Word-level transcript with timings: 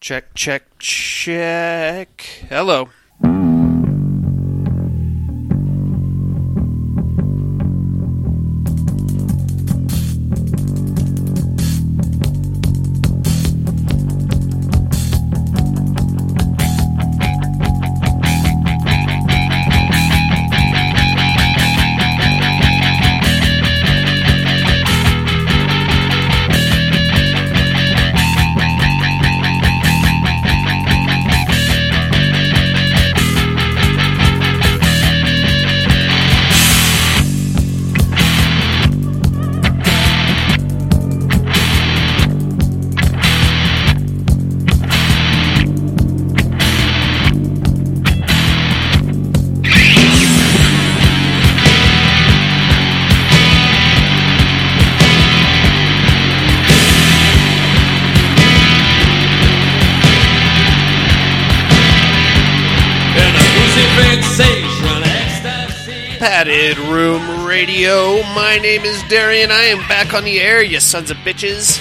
Check, 0.00 0.32
check, 0.34 0.62
check. 0.78 2.22
Hello. 2.48 2.88
Darian. 69.40 69.50
I 69.50 69.64
am 69.64 69.88
back 69.88 70.12
on 70.12 70.24
the 70.24 70.38
air, 70.38 70.62
you 70.62 70.80
sons 70.80 71.10
of 71.10 71.16
bitches. 71.18 71.80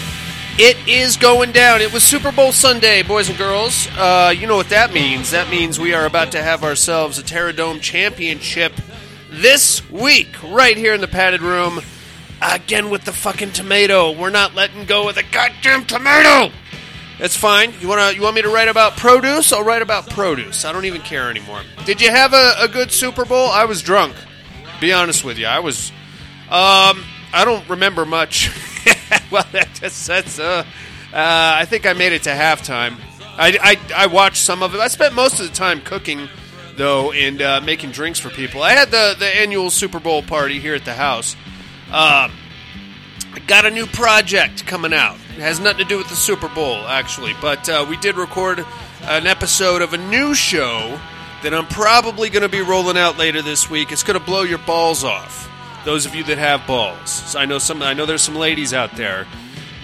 It 0.58 0.78
is 0.88 1.18
going 1.18 1.52
down. 1.52 1.82
It 1.82 1.92
was 1.92 2.04
Super 2.04 2.32
Bowl 2.32 2.52
Sunday, 2.54 3.04
boys 3.04 3.28
and 3.28 3.38
girls. 3.38 3.88
Uh, 3.98 4.34
you 4.36 4.48
know 4.48 4.56
what 4.56 4.70
that 4.70 4.94
means. 4.94 5.32
That 5.32 5.50
means 5.50 5.78
we 5.80 5.94
are 5.94 6.06
about 6.06 6.32
to 6.34 6.42
have 6.42 6.64
ourselves 6.64 7.20
a 7.20 7.24
Terradome 7.24 7.82
Championship 7.82 8.74
this 9.30 9.88
week, 9.90 10.30
right 10.44 10.78
here 10.78 10.94
in 10.94 11.02
the 11.02 11.08
Padded 11.08 11.42
Room. 11.42 11.82
Again 12.42 12.90
with 12.90 13.04
the 13.04 13.12
fucking 13.12 13.52
tomato. 13.52 14.18
We're 14.18 14.30
not 14.30 14.56
letting 14.56 14.86
go 14.86 15.10
of 15.10 15.16
the 15.16 15.24
goddamn 15.24 15.86
tomato. 15.86 16.54
That's 17.20 17.36
fine. 17.36 17.74
You 17.82 17.90
want 17.90 18.12
to? 18.12 18.16
You 18.16 18.22
want 18.22 18.36
me 18.36 18.42
to 18.42 18.50
write 18.50 18.70
about 18.70 18.96
produce? 18.96 19.52
I'll 19.52 19.66
write 19.66 19.82
about 19.82 20.10
produce. 20.10 20.64
I 20.64 20.72
don't 20.72 20.86
even 20.86 21.02
care 21.02 21.30
anymore. 21.30 21.62
Did 21.86 22.00
you 22.00 22.10
have 22.10 22.34
a, 22.34 22.54
a 22.60 22.68
good 22.70 22.92
Super 22.92 23.26
Bowl? 23.26 23.50
I 23.50 23.66
was 23.66 23.82
drunk. 23.82 24.16
Be 24.80 24.94
honest 24.94 25.26
with 25.26 25.38
you, 25.38 25.48
I 25.48 25.60
was. 25.60 25.92
Um, 26.50 27.04
I 27.34 27.46
don't 27.46 27.68
remember 27.70 28.06
much. 28.06 28.50
well, 29.32 29.46
that 29.52 29.70
just 29.76 30.08
that's. 30.08 30.40
Uh, 30.40 30.66
uh, 31.12 31.14
I 31.14 31.66
think 31.66 31.86
I 31.86 31.94
made 31.94 32.14
it 32.14 32.24
to 32.24 32.30
halftime. 32.30 32.98
I, 33.22 33.58
I 33.62 34.04
I 34.04 34.08
watched 34.08 34.44
some 34.44 34.64
of 34.64 34.76
it. 34.76 34.80
I 34.80 34.88
spent 34.88 35.14
most 35.14 35.40
of 35.40 35.48
the 35.48 35.54
time 35.54 35.82
cooking, 35.82 36.30
though, 36.76 37.12
and 37.12 37.42
uh, 37.42 37.62
making 37.62 37.92
drinks 37.92 38.20
for 38.20 38.30
people. 38.30 38.62
I 38.64 38.72
had 38.72 38.92
the 38.92 39.16
the 39.18 39.28
annual 39.28 39.70
Super 39.70 40.00
Bowl 40.00 40.22
party 40.22 40.60
here 40.60 40.76
at 40.76 40.86
the 40.86 40.94
house. 40.94 41.36
Um, 41.88 42.32
I 43.32 43.40
got 43.48 43.66
a 43.66 43.72
new 43.72 43.86
project 43.86 44.66
coming 44.66 44.94
out. 44.94 45.16
It 45.36 45.42
has 45.42 45.60
nothing 45.60 45.84
to 45.84 45.86
do 45.86 45.98
with 45.98 46.10
the 46.10 46.16
Super 46.16 46.50
Bowl, 46.50 46.76
actually, 46.88 47.34
but 47.42 47.68
uh, 47.70 47.86
we 47.88 47.98
did 47.98 48.18
record 48.18 48.66
an 49.04 49.28
episode 49.28 49.82
of 49.82 49.94
a 49.94 49.98
new 49.98 50.34
show 50.34 51.00
that 51.44 51.54
I'm 51.54 51.68
probably 51.68 52.30
going 52.30 52.44
to 52.44 52.50
be 52.50 52.62
rolling 52.62 52.98
out 52.98 53.18
later 53.18 53.42
this 53.42 53.70
week. 53.70 53.92
It's 53.92 54.04
going 54.04 54.20
to 54.20 54.26
blow 54.26 54.42
your 54.44 54.58
balls 54.60 55.04
off. 55.04 55.49
Those 55.86 56.06
of 56.06 56.14
you 56.14 56.24
that 56.26 56.38
have 56.38 56.68
balls, 56.68 57.10
so 57.10 57.40
I 57.40 57.46
know 57.46 57.58
some. 57.58 57.82
I 57.82 57.94
know 57.94 58.06
there's 58.06 58.22
some 58.22 58.36
ladies 58.36 58.74
out 58.74 58.96
there. 58.96 59.26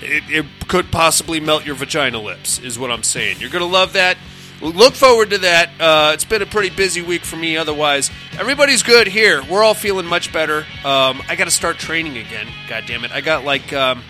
It, 0.01 0.23
it 0.29 0.45
could 0.67 0.91
possibly 0.91 1.39
melt 1.39 1.65
your 1.65 1.75
vagina 1.75 2.21
lips, 2.21 2.59
is 2.59 2.77
what 2.77 2.91
I'm 2.91 3.03
saying. 3.03 3.37
You're 3.39 3.49
to 3.49 3.65
love 3.65 3.93
that. 3.93 4.17
Look 4.61 4.93
forward 4.93 5.31
to 5.31 5.37
that. 5.39 5.69
Uh, 5.79 6.11
it's 6.13 6.23
been 6.23 6.41
a 6.41 6.45
pretty 6.45 6.69
busy 6.69 7.01
week 7.01 7.23
for 7.23 7.35
me. 7.35 7.57
Otherwise, 7.57 8.09
everybody's 8.37 8.83
good 8.83 9.07
here. 9.07 9.43
We're 9.43 9.63
all 9.63 9.73
feeling 9.73 10.05
much 10.05 10.31
better. 10.31 10.59
Um, 10.83 11.21
I 11.27 11.35
got 11.37 11.45
to 11.45 11.51
start 11.51 11.77
training 11.77 12.17
again. 12.17 12.47
God 12.67 12.85
damn 12.87 13.03
it! 13.03 13.11
I 13.11 13.21
got 13.21 13.43
like 13.43 13.73
um, 13.73 14.03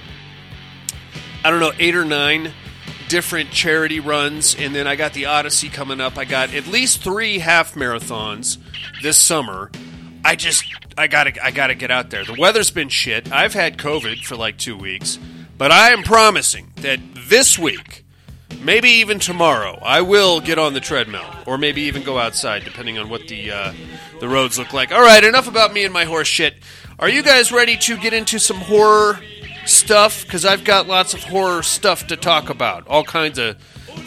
I 1.44 1.52
don't 1.52 1.59
know 1.59 1.73
eight 1.79 1.96
or 1.96 2.06
nine 2.06 2.52
different 3.07 3.52
charity 3.52 4.00
runs, 4.00 4.56
and 4.56 4.73
then 4.73 4.88
I 4.88 4.96
got 4.96 5.13
the 5.13 5.25
Odyssey 5.25 5.69
coming 5.69 6.02
up. 6.02 6.17
I 6.17 6.25
got 6.25 6.53
at 6.53 6.67
least 6.67 7.03
three 7.03 7.40
half 7.40 7.73
marathons 7.75 8.57
this 9.02 9.17
summer. 9.17 9.69
I 10.25 10.36
just 10.36 10.66
I 10.97 11.06
gotta 11.06 11.34
I 11.44 11.52
gotta 11.52 11.75
get 11.75 11.91
out 11.91 12.09
there. 12.09 12.25
The 12.25 12.34
weather's 12.34 12.72
been 12.72 12.90
shit. 12.90 13.31
I've 13.31 13.53
had 13.53 13.78
COVID 13.78 14.25
for 14.25 14.36
like 14.36 14.58
two 14.58 14.75
weeks, 14.75 15.19
but 15.58 15.72
I 15.72 15.91
am 15.91 16.02
promising 16.02 16.74
that 16.78 17.00
this 17.30 17.59
week 17.59 18.06
maybe 18.66 18.90
even 18.90 19.19
tomorrow, 19.19 19.78
I 19.84 20.02
will 20.02 20.41
get 20.41 20.58
on 20.58 20.74
the 20.74 20.80
treadmill, 20.80 21.25
or 21.46 21.59
maybe 21.59 21.84
even 21.84 22.02
go 22.03 22.18
outside, 22.18 22.64
depending 22.64 22.97
on 22.97 23.09
what 23.09 23.28
the 23.28 23.52
uh, 23.52 23.74
the 24.19 24.28
roads 24.28 24.58
look 24.58 24.74
like. 24.74 24.91
All 24.91 25.02
right, 25.02 25.24
enough 25.24 25.47
about 25.47 25.72
me 25.72 25.85
and 25.85 25.94
my 25.94 26.06
horse 26.06 26.28
shit. 26.28 26.56
Are 26.97 27.09
you 27.09 27.22
guys 27.22 27.52
ready 27.52 27.78
to 27.78 27.97
get 27.97 28.14
into 28.14 28.40
some 28.40 28.58
horror 28.58 29.19
stuff? 29.66 30.24
Because 30.24 30.44
I've 30.44 30.64
got 30.64 30.88
lots 30.88 31.14
of 31.14 31.24
horror 31.24 31.62
stuff 31.62 32.08
to 32.08 32.18
talk 32.18 32.50
about. 32.50 32.88
All 32.88 33.03
kinds 33.03 33.38
of 33.38 33.58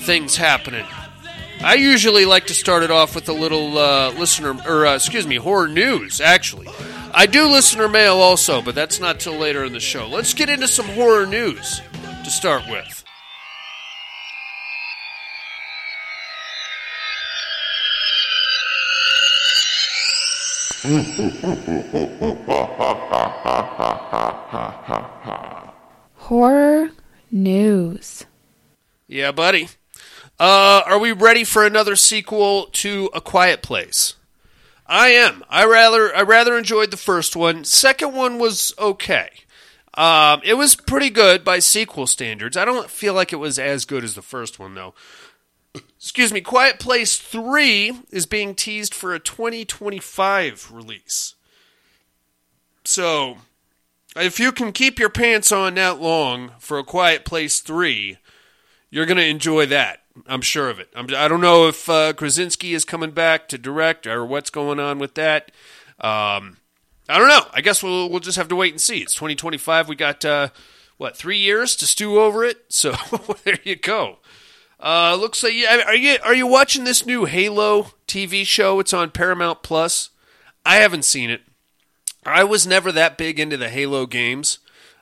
things 0.02 0.36
happening. 0.36 0.84
I 1.60 1.74
usually 1.74 2.24
like 2.24 2.46
to 2.46 2.54
start 2.54 2.84
it 2.84 2.90
off 2.90 3.16
with 3.16 3.28
a 3.28 3.32
little 3.32 3.78
uh, 3.78 4.12
listener, 4.12 4.56
or 4.66 4.86
uh, 4.86 4.94
excuse 4.94 5.26
me, 5.26 5.36
horror 5.36 5.66
news. 5.66 6.20
Actually, 6.20 6.68
I 7.12 7.26
do 7.26 7.46
listener 7.46 7.88
mail 7.88 8.14
also, 8.14 8.62
but 8.62 8.76
that's 8.76 9.00
not 9.00 9.18
till 9.18 9.36
later 9.36 9.64
in 9.64 9.72
the 9.72 9.80
show. 9.80 10.06
Let's 10.06 10.34
get 10.34 10.48
into 10.48 10.68
some 10.68 10.86
horror 10.86 11.26
news 11.26 11.82
to 12.24 12.30
start 12.30 12.62
with. 12.70 13.04
Horror 26.14 26.90
news. 27.32 28.26
Yeah, 29.08 29.32
buddy. 29.32 29.68
Uh, 30.38 30.82
are 30.86 30.98
we 30.98 31.10
ready 31.10 31.42
for 31.42 31.64
another 31.66 31.96
sequel 31.96 32.66
to 32.66 33.10
A 33.12 33.20
Quiet 33.20 33.60
Place? 33.60 34.14
I 34.86 35.08
am. 35.08 35.44
I 35.50 35.66
rather 35.66 36.14
I 36.14 36.22
rather 36.22 36.56
enjoyed 36.56 36.90
the 36.90 36.96
first 36.96 37.34
one. 37.34 37.64
Second 37.64 38.14
one 38.14 38.38
was 38.38 38.72
okay. 38.78 39.30
Um, 39.94 40.40
it 40.44 40.54
was 40.54 40.76
pretty 40.76 41.10
good 41.10 41.44
by 41.44 41.58
sequel 41.58 42.06
standards. 42.06 42.56
I 42.56 42.64
don't 42.64 42.88
feel 42.88 43.14
like 43.14 43.32
it 43.32 43.36
was 43.36 43.58
as 43.58 43.84
good 43.84 44.04
as 44.04 44.14
the 44.14 44.22
first 44.22 44.60
one 44.60 44.74
though. 44.74 44.94
Excuse 45.74 46.32
me. 46.32 46.40
Quiet 46.40 46.78
Place 46.78 47.16
Three 47.16 48.00
is 48.10 48.24
being 48.24 48.54
teased 48.54 48.94
for 48.94 49.12
a 49.12 49.18
2025 49.18 50.70
release. 50.72 51.34
So, 52.84 53.38
if 54.16 54.38
you 54.38 54.52
can 54.52 54.72
keep 54.72 55.00
your 55.00 55.10
pants 55.10 55.50
on 55.50 55.74
that 55.74 56.00
long 56.00 56.52
for 56.60 56.78
A 56.78 56.84
Quiet 56.84 57.24
Place 57.24 57.58
Three, 57.60 58.18
you're 58.88 59.04
going 59.04 59.18
to 59.18 59.26
enjoy 59.26 59.66
that. 59.66 60.02
I'm 60.26 60.40
sure 60.40 60.70
of 60.70 60.78
it. 60.78 60.88
I'm, 60.94 61.06
I 61.14 61.28
don't 61.28 61.40
know 61.40 61.68
if 61.68 61.88
uh, 61.88 62.12
Krasinski 62.12 62.74
is 62.74 62.84
coming 62.84 63.10
back 63.10 63.48
to 63.48 63.58
direct 63.58 64.06
or 64.06 64.24
what's 64.24 64.50
going 64.50 64.80
on 64.80 64.98
with 64.98 65.14
that. 65.14 65.50
Um, 66.00 66.58
I 67.08 67.18
don't 67.18 67.28
know. 67.28 67.46
I 67.52 67.60
guess 67.60 67.82
we'll 67.82 68.10
we'll 68.10 68.20
just 68.20 68.36
have 68.38 68.48
to 68.48 68.56
wait 68.56 68.72
and 68.72 68.80
see. 68.80 68.98
It's 68.98 69.14
2025. 69.14 69.88
We 69.88 69.96
got 69.96 70.24
uh, 70.24 70.48
what 70.96 71.16
three 71.16 71.38
years 71.38 71.74
to 71.76 71.86
stew 71.86 72.18
over 72.20 72.44
it. 72.44 72.58
So 72.70 72.94
there 73.44 73.58
you 73.64 73.76
go. 73.76 74.18
Uh, 74.80 75.16
looks 75.18 75.42
like 75.42 75.54
are 75.86 75.94
you 75.94 76.18
are 76.22 76.34
you 76.34 76.46
watching 76.46 76.84
this 76.84 77.04
new 77.04 77.24
Halo 77.24 77.92
TV 78.06 78.44
show? 78.44 78.78
It's 78.78 78.92
on 78.94 79.10
Paramount 79.10 79.62
Plus. 79.62 80.10
I 80.64 80.76
haven't 80.76 81.04
seen 81.04 81.30
it. 81.30 81.42
I 82.24 82.44
was 82.44 82.66
never 82.66 82.92
that 82.92 83.16
big 83.16 83.40
into 83.40 83.56
the 83.56 83.70
Halo 83.70 84.06
games. 84.06 84.58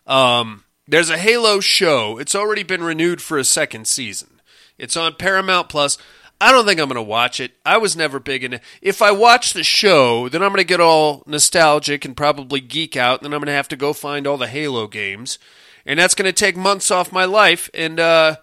Um, 0.07 0.65
there's 0.87 1.11
a 1.11 1.19
Halo 1.19 1.61
show. 1.61 2.19
It's 2.19 2.35
already 2.35 2.63
been 2.63 2.85
renewed 2.85 3.21
for 3.21 3.37
a 3.37 3.45
second 3.45 3.87
season. 3.89 4.36
It's 4.79 4.97
on 4.97 5.15
Paramount 5.15 5.69
Plus. 5.69 5.99
I 6.41 6.53
don't 6.53 6.67
think 6.67 6.79
I'm 6.79 6.89
going 6.89 6.97
to 6.97 7.03
watch 7.03 7.41
it. 7.41 7.53
I 7.65 7.79
was 7.79 7.97
never 7.97 8.21
big 8.21 8.45
into. 8.45 8.61
If 8.83 9.01
I 9.01 9.11
watch 9.11 9.53
the 9.53 9.65
show, 9.65 10.29
then 10.29 10.43
I'm 10.43 10.51
going 10.51 10.59
to 10.59 10.65
get 10.65 10.81
all 10.81 11.23
nostalgic 11.27 12.05
and 12.05 12.17
probably 12.17 12.61
geek 12.61 12.95
out. 12.95 13.21
And 13.21 13.25
then 13.25 13.33
I'm 13.33 13.41
going 13.41 13.47
to 13.47 13.53
have 13.53 13.69
to 13.69 13.77
go 13.77 13.95
find 13.95 14.27
all 14.27 14.37
the 14.37 14.47
Halo 14.47 14.87
games, 14.87 15.39
and 15.87 15.99
that's 15.99 16.15
going 16.15 16.27
to 16.27 16.33
take 16.35 16.57
months 16.57 16.91
off 16.91 17.11
my 17.11 17.25
life. 17.25 17.71
And 17.73 17.99
uh, 17.99 18.37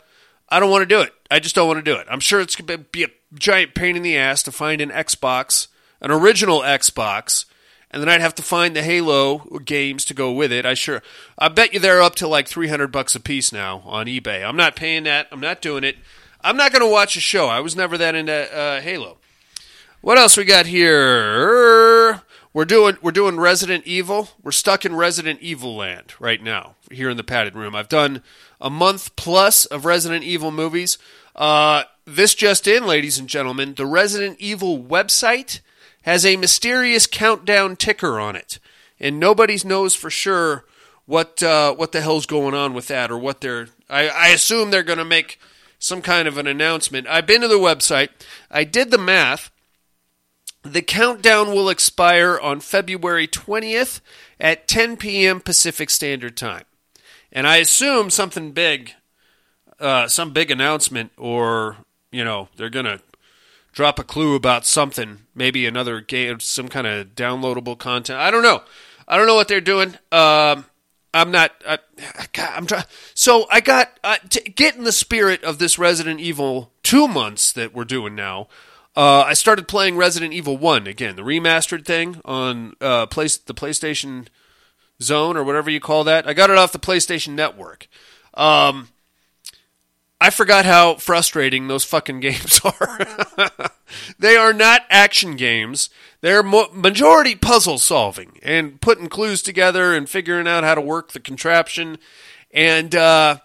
I 0.49 0.59
don't 0.59 0.71
want 0.71 0.81
to 0.81 0.95
do 0.95 1.01
it. 1.01 1.13
I 1.29 1.39
just 1.39 1.53
don't 1.53 1.67
want 1.67 1.83
to 1.83 1.91
do 1.91 1.99
it. 1.99 2.07
I'm 2.09 2.19
sure 2.19 2.41
it's 2.41 2.55
going 2.55 2.67
to 2.67 2.77
be 2.79 3.03
a 3.03 3.09
giant 3.35 3.75
pain 3.75 3.95
in 3.95 4.01
the 4.01 4.17
ass 4.17 4.41
to 4.43 4.51
find 4.51 4.81
an 4.81 4.89
Xbox, 4.89 5.67
an 6.01 6.09
original 6.09 6.61
Xbox, 6.61 7.45
and 7.91 8.01
then 8.01 8.09
I'd 8.09 8.21
have 8.21 8.35
to 8.35 8.43
find 8.43 8.75
the 8.75 8.81
Halo 8.81 9.59
games 9.63 10.03
to 10.05 10.15
go 10.15 10.31
with 10.31 10.51
it. 10.51 10.65
I 10.65 10.73
sure, 10.73 11.03
I 11.37 11.49
bet 11.49 11.73
you 11.73 11.79
they're 11.79 12.01
up 12.01 12.15
to 12.15 12.27
like 12.27 12.47
300 12.47 12.91
bucks 12.91 13.13
a 13.13 13.19
piece 13.19 13.53
now 13.53 13.83
on 13.85 14.07
eBay. 14.07 14.43
I'm 14.43 14.57
not 14.57 14.75
paying 14.75 15.03
that. 15.03 15.27
I'm 15.31 15.39
not 15.39 15.61
doing 15.61 15.83
it. 15.83 15.97
I'm 16.43 16.57
not 16.57 16.73
going 16.73 16.81
to 16.81 16.91
watch 16.91 17.15
a 17.15 17.21
show. 17.21 17.47
I 17.47 17.61
was 17.61 17.75
never 17.75 17.97
that 17.97 18.15
into 18.15 18.33
uh, 18.33 18.81
Halo. 18.81 19.17
What 20.01 20.17
else 20.17 20.35
we 20.35 20.43
got 20.43 20.65
here? 20.65 22.21
We're 22.53 22.65
doing 22.65 22.97
we're 23.01 23.11
doing 23.11 23.39
Resident 23.39 23.87
Evil. 23.87 24.29
We're 24.43 24.51
stuck 24.51 24.85
in 24.85 24.95
Resident 24.95 25.39
Evil 25.41 25.75
land 25.75 26.13
right 26.19 26.43
now 26.43 26.75
here 26.91 27.09
in 27.09 27.17
the 27.17 27.23
padded 27.23 27.55
room. 27.55 27.75
I've 27.75 27.87
done 27.87 28.21
a 28.59 28.69
month 28.69 29.15
plus 29.15 29.65
of 29.65 29.85
Resident 29.85 30.25
Evil 30.25 30.51
movies. 30.51 30.97
Uh, 31.35 31.83
this 32.05 32.35
just 32.35 32.67
in, 32.67 32.85
ladies 32.85 33.17
and 33.17 33.29
gentlemen, 33.29 33.73
the 33.75 33.85
Resident 33.85 34.37
Evil 34.39 34.77
website 34.77 35.61
has 36.01 36.25
a 36.25 36.35
mysterious 36.35 37.07
countdown 37.07 37.77
ticker 37.77 38.19
on 38.19 38.35
it, 38.35 38.59
and 38.99 39.19
nobody 39.19 39.57
knows 39.63 39.95
for 39.95 40.09
sure 40.09 40.65
what 41.05 41.41
uh, 41.41 41.73
what 41.73 41.93
the 41.93 42.01
hell's 42.01 42.25
going 42.25 42.53
on 42.53 42.73
with 42.73 42.87
that 42.89 43.09
or 43.09 43.17
what 43.17 43.39
they're. 43.39 43.67
I, 43.89 44.09
I 44.09 44.27
assume 44.27 44.69
they're 44.69 44.83
going 44.83 44.99
to 44.99 45.05
make 45.05 45.39
some 45.83 46.01
kind 46.01 46.29
of 46.29 46.37
an 46.37 46.47
announcement. 46.47 47.05
I've 47.07 47.27
been 47.27 47.41
to 47.41 47.47
the 47.49 47.55
website. 47.55 48.07
I 48.49 48.63
did 48.63 48.89
the 48.89 48.97
math. 48.97 49.51
The 50.63 50.81
countdown 50.81 51.49
will 51.49 51.67
expire 51.67 52.39
on 52.39 52.61
February 52.61 53.27
20th 53.27 53.99
at 54.39 54.65
10 54.69 54.95
p.m. 54.95 55.41
Pacific 55.41 55.89
Standard 55.89 56.37
Time. 56.37 56.63
And 57.33 57.45
I 57.45 57.57
assume 57.57 58.09
something 58.09 58.53
big, 58.53 58.93
uh, 59.77 60.07
some 60.07 60.31
big 60.31 60.51
announcement, 60.51 61.11
or, 61.17 61.75
you 62.13 62.23
know, 62.23 62.47
they're 62.55 62.69
going 62.69 62.85
to 62.85 63.01
drop 63.73 63.99
a 63.99 64.05
clue 64.05 64.35
about 64.35 64.65
something, 64.65 65.23
maybe 65.35 65.65
another 65.65 65.99
game, 65.99 66.39
some 66.39 66.69
kind 66.69 66.87
of 66.87 67.07
downloadable 67.07 67.77
content. 67.77 68.19
I 68.19 68.31
don't 68.31 68.43
know. 68.43 68.61
I 69.05 69.17
don't 69.17 69.27
know 69.27 69.35
what 69.35 69.49
they're 69.49 69.59
doing. 69.59 69.95
Um, 70.13 70.63
I'm 71.13 71.31
not. 71.31 71.51
I, 71.67 71.79
I'm 72.37 72.65
trying. 72.65 72.85
So 73.13 73.45
I 73.51 73.61
got 73.61 73.99
uh, 74.03 74.17
to 74.29 74.41
get 74.41 74.75
in 74.75 74.83
the 74.83 74.91
spirit 74.91 75.43
of 75.43 75.59
this 75.59 75.77
Resident 75.77 76.19
Evil 76.19 76.71
two 76.81 77.07
months 77.07 77.51
that 77.53 77.73
we're 77.73 77.85
doing 77.85 78.15
now. 78.15 78.47
Uh, 78.95 79.23
I 79.25 79.33
started 79.33 79.67
playing 79.67 79.97
Resident 79.97 80.33
Evil 80.33 80.57
One 80.57 80.85
again, 80.87 81.15
the 81.15 81.23
remastered 81.23 81.85
thing 81.85 82.21
on 82.25 82.75
uh, 82.79 83.07
place 83.07 83.37
the 83.37 83.53
PlayStation 83.53 84.27
Zone 85.01 85.35
or 85.35 85.43
whatever 85.43 85.69
you 85.69 85.79
call 85.79 86.03
that. 86.03 86.27
I 86.27 86.33
got 86.33 86.49
it 86.49 86.57
off 86.57 86.71
the 86.71 86.79
PlayStation 86.79 87.29
Network. 87.29 87.87
Um, 88.35 88.89
I 90.23 90.29
forgot 90.29 90.63
how 90.63 90.95
frustrating 90.95 91.67
those 91.67 91.83
fucking 91.83 92.21
games 92.21 92.61
are. 92.63 92.99
they 94.17 94.37
are 94.37 94.53
not 94.53 94.83
action 94.89 95.35
games. 95.35 95.89
They're 96.21 96.41
mo- 96.41 96.69
majority 96.71 97.35
puzzle 97.35 97.77
solving 97.77 98.39
and 98.41 98.79
putting 98.79 99.09
clues 99.09 99.41
together 99.41 99.93
and 99.93 100.07
figuring 100.07 100.47
out 100.47 100.63
how 100.63 100.75
to 100.75 100.81
work 100.81 101.11
the 101.11 101.19
contraption. 101.19 101.97
And 102.51 102.95
uh, 102.95 103.39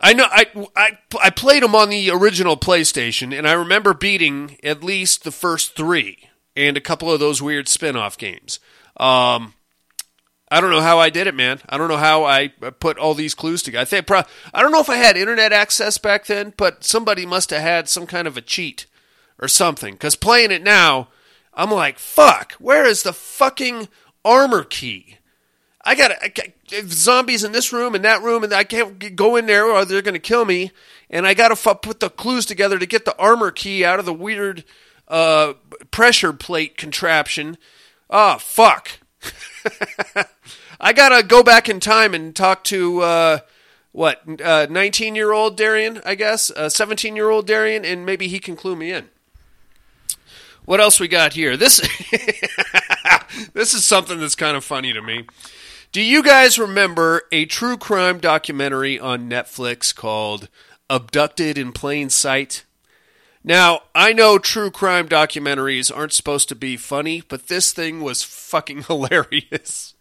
I 0.00 0.12
know 0.12 0.26
I, 0.28 0.46
I 0.74 0.98
I 1.22 1.30
played 1.30 1.62
them 1.62 1.76
on 1.76 1.88
the 1.88 2.10
original 2.10 2.56
PlayStation, 2.56 3.32
and 3.32 3.46
I 3.46 3.52
remember 3.52 3.94
beating 3.94 4.58
at 4.64 4.82
least 4.82 5.22
the 5.22 5.30
first 5.30 5.76
three 5.76 6.30
and 6.56 6.76
a 6.76 6.80
couple 6.80 7.12
of 7.12 7.20
those 7.20 7.40
weird 7.40 7.68
spin-off 7.68 8.18
games. 8.18 8.58
Um, 8.96 9.54
I 10.50 10.60
don't 10.60 10.70
know 10.70 10.80
how 10.80 10.98
I 10.98 11.10
did 11.10 11.26
it, 11.26 11.34
man. 11.34 11.60
I 11.68 11.78
don't 11.78 11.88
know 11.88 11.96
how 11.96 12.24
I 12.24 12.48
put 12.48 12.98
all 12.98 13.14
these 13.14 13.34
clues 13.34 13.62
together. 13.62 13.82
I 13.82 13.84
think 13.86 14.06
pro- 14.06 14.22
I 14.52 14.62
don't 14.62 14.72
know 14.72 14.80
if 14.80 14.90
I 14.90 14.96
had 14.96 15.16
internet 15.16 15.52
access 15.52 15.98
back 15.98 16.26
then, 16.26 16.52
but 16.56 16.84
somebody 16.84 17.24
must 17.26 17.50
have 17.50 17.62
had 17.62 17.88
some 17.88 18.06
kind 18.06 18.28
of 18.28 18.36
a 18.36 18.42
cheat 18.42 18.86
or 19.40 19.48
something. 19.48 19.94
Because 19.94 20.16
playing 20.16 20.50
it 20.50 20.62
now, 20.62 21.08
I'm 21.54 21.70
like, 21.70 21.98
fuck. 21.98 22.52
Where 22.54 22.84
is 22.84 23.02
the 23.02 23.12
fucking 23.12 23.88
armor 24.24 24.64
key? 24.64 25.18
I 25.84 25.94
got 25.94 26.12
zombies 26.86 27.44
in 27.44 27.52
this 27.52 27.72
room 27.72 27.94
and 27.94 28.04
that 28.04 28.22
room, 28.22 28.42
and 28.42 28.52
I 28.52 28.64
can't 28.64 29.14
go 29.16 29.36
in 29.36 29.46
there 29.46 29.66
or 29.66 29.84
they're 29.84 30.02
going 30.02 30.14
to 30.14 30.18
kill 30.18 30.44
me. 30.44 30.72
And 31.10 31.26
I 31.26 31.34
got 31.34 31.48
to 31.48 31.70
f- 31.70 31.82
put 31.82 32.00
the 32.00 32.10
clues 32.10 32.46
together 32.46 32.78
to 32.78 32.86
get 32.86 33.04
the 33.04 33.16
armor 33.18 33.50
key 33.50 33.84
out 33.84 33.98
of 33.98 34.06
the 34.06 34.14
weird 34.14 34.64
uh, 35.08 35.54
pressure 35.90 36.32
plate 36.32 36.76
contraption. 36.76 37.58
Oh, 38.08 38.38
fuck. 38.38 38.98
I 40.80 40.92
gotta 40.92 41.22
go 41.22 41.42
back 41.42 41.68
in 41.68 41.80
time 41.80 42.14
and 42.14 42.34
talk 42.34 42.64
to 42.64 43.00
uh, 43.00 43.38
what 43.92 44.26
nineteen 44.26 45.14
year 45.14 45.32
old 45.32 45.56
Darian, 45.56 46.00
I 46.04 46.14
guess, 46.14 46.50
seventeen 46.68 47.16
year 47.16 47.30
old 47.30 47.46
Darian, 47.46 47.84
and 47.84 48.04
maybe 48.04 48.28
he 48.28 48.38
can 48.38 48.56
clue 48.56 48.76
me 48.76 48.92
in. 48.92 49.08
What 50.64 50.80
else 50.80 50.98
we 50.98 51.08
got 51.08 51.34
here? 51.34 51.56
This 51.56 51.80
this 53.52 53.74
is 53.74 53.84
something 53.84 54.18
that's 54.18 54.34
kind 54.34 54.56
of 54.56 54.64
funny 54.64 54.92
to 54.92 55.02
me. 55.02 55.26
Do 55.92 56.02
you 56.02 56.22
guys 56.22 56.58
remember 56.58 57.22
a 57.30 57.44
true 57.44 57.76
crime 57.76 58.18
documentary 58.18 58.98
on 58.98 59.30
Netflix 59.30 59.94
called 59.94 60.48
Abducted 60.90 61.58
in 61.58 61.72
Plain 61.72 62.10
Sight? 62.10 62.64
Now, 63.46 63.82
I 63.94 64.14
know 64.14 64.38
true 64.38 64.70
crime 64.70 65.06
documentaries 65.06 65.94
aren't 65.94 66.14
supposed 66.14 66.48
to 66.48 66.54
be 66.54 66.78
funny, 66.78 67.22
but 67.28 67.48
this 67.48 67.72
thing 67.72 68.00
was 68.00 68.22
fucking 68.22 68.82
hilarious. 68.88 69.94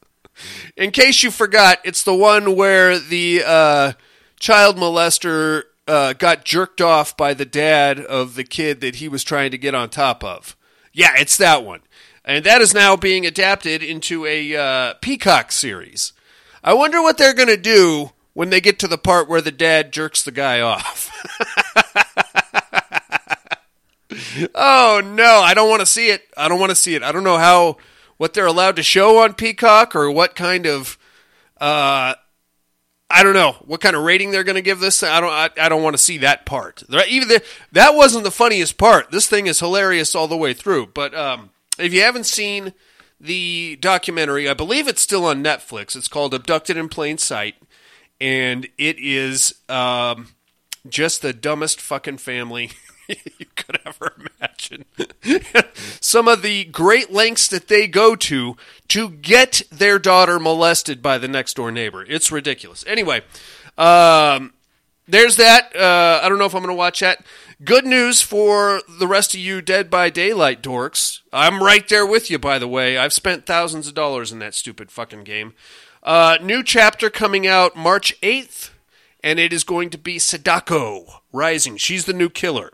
In 0.77 0.91
case 0.91 1.21
you 1.21 1.29
forgot, 1.29 1.79
it's 1.83 2.03
the 2.03 2.15
one 2.15 2.55
where 2.55 2.97
the 2.97 3.43
uh, 3.45 3.93
child 4.39 4.77
molester 4.77 5.63
uh, 5.87 6.13
got 6.13 6.45
jerked 6.45 6.79
off 6.79 7.17
by 7.17 7.33
the 7.33 7.45
dad 7.45 7.99
of 7.99 8.35
the 8.35 8.45
kid 8.45 8.79
that 8.81 8.95
he 8.95 9.09
was 9.09 9.23
trying 9.23 9.51
to 9.51 9.57
get 9.57 9.75
on 9.75 9.89
top 9.89 10.23
of. 10.23 10.55
Yeah, 10.93 11.11
it's 11.17 11.37
that 11.37 11.65
one. 11.65 11.81
And 12.25 12.45
that 12.45 12.61
is 12.61 12.73
now 12.73 12.95
being 12.95 13.25
adapted 13.25 13.83
into 13.83 14.25
a 14.25 14.55
uh, 14.55 14.93
Peacock 15.01 15.51
series. 15.51 16.13
I 16.63 16.73
wonder 16.73 17.01
what 17.01 17.17
they're 17.17 17.33
going 17.33 17.49
to 17.49 17.57
do 17.57 18.11
when 18.33 18.49
they 18.49 18.61
get 18.61 18.79
to 18.79 18.87
the 18.87 18.97
part 18.97 19.27
where 19.27 19.41
the 19.41 19.51
dad 19.51 19.91
jerks 19.91 20.23
the 20.23 20.31
guy 20.31 20.61
off. 20.61 21.11
oh 24.55 25.01
no, 25.03 25.41
I 25.41 25.53
don't 25.53 25.69
want 25.69 25.81
to 25.81 25.85
see 25.85 26.09
it. 26.09 26.23
I 26.37 26.47
don't 26.47 26.59
want 26.59 26.71
to 26.71 26.75
see 26.75 26.95
it. 26.95 27.03
I 27.03 27.11
don't 27.11 27.23
know 27.23 27.37
how 27.37 27.77
what 28.17 28.33
they're 28.33 28.45
allowed 28.45 28.75
to 28.77 28.83
show 28.83 29.19
on 29.23 29.33
Peacock 29.33 29.95
or 29.95 30.11
what 30.11 30.35
kind 30.35 30.65
of 30.65 30.97
uh 31.59 32.15
I 33.13 33.21
don't 33.21 33.33
know 33.33 33.51
what 33.65 33.79
kind 33.79 33.95
of 33.95 34.03
rating 34.03 34.31
they're 34.31 34.43
going 34.43 34.55
to 34.55 34.61
give 34.61 34.79
this. 34.79 35.03
I 35.03 35.21
don't. 35.21 35.29
I, 35.29 35.49
I 35.61 35.69
don't 35.69 35.83
want 35.83 35.93
to 35.93 36.01
see 36.01 36.17
that 36.19 36.47
part. 36.47 36.83
Even 37.07 37.27
the, 37.27 37.43
that 37.71 37.93
wasn't 37.93 38.23
the 38.23 38.31
funniest 38.31 38.79
part. 38.79 39.11
This 39.11 39.27
thing 39.27 39.45
is 39.45 39.59
hilarious 39.59 40.15
all 40.15 40.27
the 40.27 40.35
way 40.35 40.53
through. 40.53 40.87
But 40.87 41.13
um, 41.13 41.51
if 41.77 41.93
you 41.93 42.01
haven't 42.01 42.25
seen 42.25 42.73
the 43.21 43.77
documentary, 43.79 44.49
I 44.49 44.55
believe 44.55 44.87
it's 44.87 45.01
still 45.01 45.25
on 45.25 45.43
Netflix. 45.43 45.95
It's 45.95 46.07
called 46.07 46.33
"Abducted 46.33 46.75
in 46.75 46.89
Plain 46.89 47.19
Sight," 47.19 47.53
and 48.19 48.67
it 48.79 48.97
is 48.97 49.55
um, 49.69 50.29
just 50.89 51.21
the 51.21 51.33
dumbest 51.33 51.79
fucking 51.79 52.17
family 52.17 52.71
you 53.07 53.45
could 53.55 53.79
ever 53.85 54.13
imagine. 54.39 54.85
Some 55.99 56.27
of 56.27 56.41
the 56.41 56.65
great 56.65 57.11
lengths 57.11 57.47
that 57.47 57.67
they 57.67 57.87
go 57.87 58.15
to 58.15 58.57
to 58.89 59.09
get 59.09 59.63
their 59.71 59.99
daughter 59.99 60.39
molested 60.39 61.01
by 61.01 61.17
the 61.17 61.27
next 61.27 61.55
door 61.55 61.71
neighbor. 61.71 62.05
It's 62.07 62.31
ridiculous. 62.31 62.83
Anyway, 62.87 63.21
um, 63.77 64.53
there's 65.07 65.35
that. 65.37 65.75
Uh, 65.75 66.21
I 66.23 66.29
don't 66.29 66.39
know 66.39 66.45
if 66.45 66.53
I'm 66.53 66.61
going 66.61 66.73
to 66.73 66.77
watch 66.77 67.01
that. 67.01 67.23
Good 67.63 67.85
news 67.85 68.21
for 68.21 68.81
the 68.89 69.07
rest 69.07 69.33
of 69.33 69.39
you 69.39 69.61
Dead 69.61 69.89
by 69.89 70.09
Daylight 70.09 70.61
dorks. 70.61 71.21
I'm 71.31 71.63
right 71.63 71.87
there 71.87 72.05
with 72.05 72.29
you, 72.29 72.37
by 72.37 72.59
the 72.59 72.67
way. 72.67 72.97
I've 72.97 73.13
spent 73.13 73.45
thousands 73.45 73.87
of 73.87 73.93
dollars 73.93 74.31
in 74.31 74.39
that 74.39 74.53
stupid 74.53 74.91
fucking 74.91 75.23
game. 75.23 75.53
Uh, 76.01 76.37
new 76.41 76.63
chapter 76.63 77.09
coming 77.09 77.47
out 77.47 77.77
March 77.77 78.19
8th, 78.21 78.71
and 79.23 79.39
it 79.39 79.53
is 79.53 79.63
going 79.63 79.89
to 79.91 79.97
be 79.97 80.19
Sadako 80.19 81.21
Rising. 81.31 81.77
She's 81.77 82.03
the 82.05 82.11
new 82.11 82.29
killer. 82.29 82.73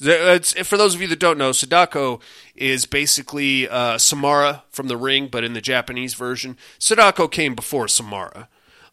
For 0.00 0.76
those 0.76 0.94
of 0.94 1.00
you 1.00 1.08
that 1.08 1.18
don't 1.18 1.38
know, 1.38 1.52
Sadako 1.52 2.20
is 2.54 2.86
basically 2.86 3.68
uh, 3.68 3.98
Samara 3.98 4.62
from 4.70 4.88
The 4.88 4.96
Ring, 4.96 5.26
but 5.26 5.42
in 5.42 5.54
the 5.54 5.60
Japanese 5.60 6.14
version. 6.14 6.56
Sadako 6.78 7.26
came 7.26 7.54
before 7.54 7.88
Samara. 7.88 8.48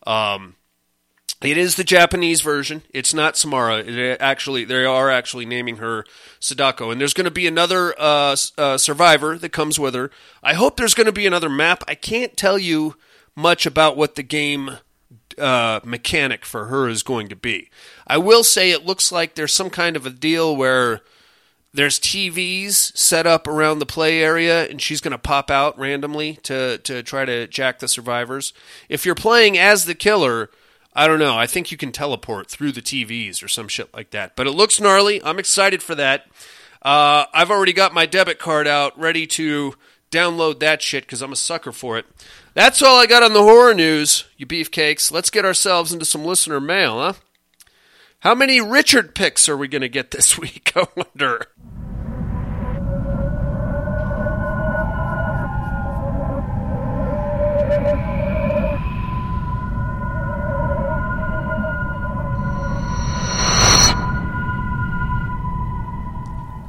Um, 0.07 0.55
it 1.41 1.57
is 1.57 1.75
the 1.75 1.83
Japanese 1.83 2.41
version. 2.41 2.81
It's 2.91 3.13
not 3.13 3.38
Samara. 3.38 3.79
It 3.79 4.19
actually, 4.19 4.65
they 4.65 4.83
are 4.83 5.12
actually 5.12 5.45
naming 5.45 5.77
her 5.77 6.05
Sadako, 6.39 6.89
and 6.89 7.00
there's 7.00 7.13
going 7.13 7.25
to 7.25 7.31
be 7.31 7.45
another 7.45 7.93
uh, 8.00 8.35
uh, 8.57 8.77
survivor 8.77 9.38
that 9.38 9.50
comes 9.50 9.77
with 9.77 9.93
her. 9.93 10.09
I 10.41 10.53
hope 10.53 10.75
there's 10.75 10.95
going 10.95 11.05
to 11.05 11.12
be 11.12 11.27
another 11.27 11.50
map. 11.50 11.83
I 11.88 11.93
can't 11.93 12.35
tell 12.35 12.57
you 12.57 12.95
much 13.35 13.65
about 13.65 13.97
what 13.97 14.15
the 14.15 14.24
game 14.24 14.77
uh, 15.38 15.80
mechanic 15.84 16.46
for 16.46 16.65
her 16.65 16.88
is 16.88 17.04
going 17.04 17.27
to 17.30 17.36
be. 17.36 17.70
I 18.08 18.18
will 18.18 18.44
say 18.44 18.72
it 18.72 18.86
looks 18.86 19.12
like 19.12 19.36
there's 19.36 19.54
some 19.54 19.70
kind 19.70 19.96
of 19.96 20.06
a 20.06 20.10
deal 20.10 20.56
where 20.56 21.01
there's 21.74 22.00
TVs 22.00 22.96
set 22.96 23.27
up 23.27 23.48
around 23.48 23.80
the 23.80 23.86
play 23.86 24.22
area, 24.24 24.65
and 24.68 24.82
she's 24.82 25.01
going 25.01 25.12
to 25.12 25.18
pop 25.18 25.51
out 25.51 25.77
randomly 25.77 26.36
to 26.44 26.77
to 26.80 27.04
try 27.04 27.25
to 27.25 27.48
jack 27.48 27.80
the 27.80 27.88
survivors. 27.88 28.54
If 28.89 29.06
you're 29.06 29.15
playing 29.15 29.58
as 29.58 29.86
the 29.86 29.96
killer. 29.96 30.50
I 30.98 31.10
don't 31.10 31.20
know. 31.20 31.38
I 31.38 31.46
think 31.46 31.74
you 31.74 31.77
can 31.77 31.92
teleport 31.92 32.50
through 32.50 32.72
the 32.72 32.82
TVs 32.82 33.44
or 33.44 33.50
some 33.50 33.68
shit 33.68 33.94
like 33.94 34.12
that. 34.12 34.38
But 34.38 34.48
it 34.48 34.51
looks 34.51 34.80
gnarly. 34.80 35.22
I'm 35.25 35.39
excited 35.39 35.84
for 35.84 35.94
that. 35.96 36.27
Uh, 36.82 37.25
I've 37.34 37.51
already 37.51 37.74
got 37.74 37.94
my 37.94 38.06
debit 38.06 38.39
card 38.39 38.65
out, 38.65 38.98
ready 38.98 39.27
to 39.27 39.74
download 40.10 40.60
that 40.60 40.82
shit 40.82 41.04
because 41.04 41.22
I'm 41.22 41.34
a 41.34 41.36
sucker 41.36 41.72
for 41.72 41.98
it. 41.98 42.06
That's 42.55 42.81
all 42.81 42.97
I 42.97 43.05
got 43.05 43.21
on 43.21 43.33
the 43.33 43.43
horror 43.43 43.74
news, 43.74 44.24
you 44.38 44.45
beefcakes. 44.45 45.12
Let's 45.12 45.29
get 45.29 45.43
ourselves 45.43 45.91
into 45.91 46.05
some 46.05 46.24
listener 46.24 46.62
mail, 46.62 47.00
huh? 47.00 47.13
How 48.21 48.33
many 48.33 48.62
Richard 48.62 49.13
picks 49.13 49.50
are 49.50 49.57
we 49.57 49.67
going 49.67 49.81
to 49.81 49.89
get 49.89 50.12
this 50.12 50.38
week? 50.39 50.71
I 50.74 50.88
wonder. 50.95 51.47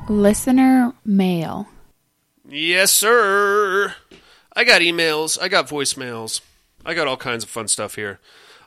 Listener 0.09 0.95
mail. 1.05 1.69
Yes, 2.49 2.93
sir. 2.93 3.95
I 4.57 4.65
got 4.65 4.81
emails. 4.81 5.39
I 5.41 5.49
got 5.49 5.69
voicemails. 5.69 6.41
I 6.85 6.95
got 6.95 7.07
all 7.07 7.19
kinds 7.19 7.45
of 7.45 7.51
fun 7.51 7.69
stuff 7.69 7.95
here. 7.97 8.19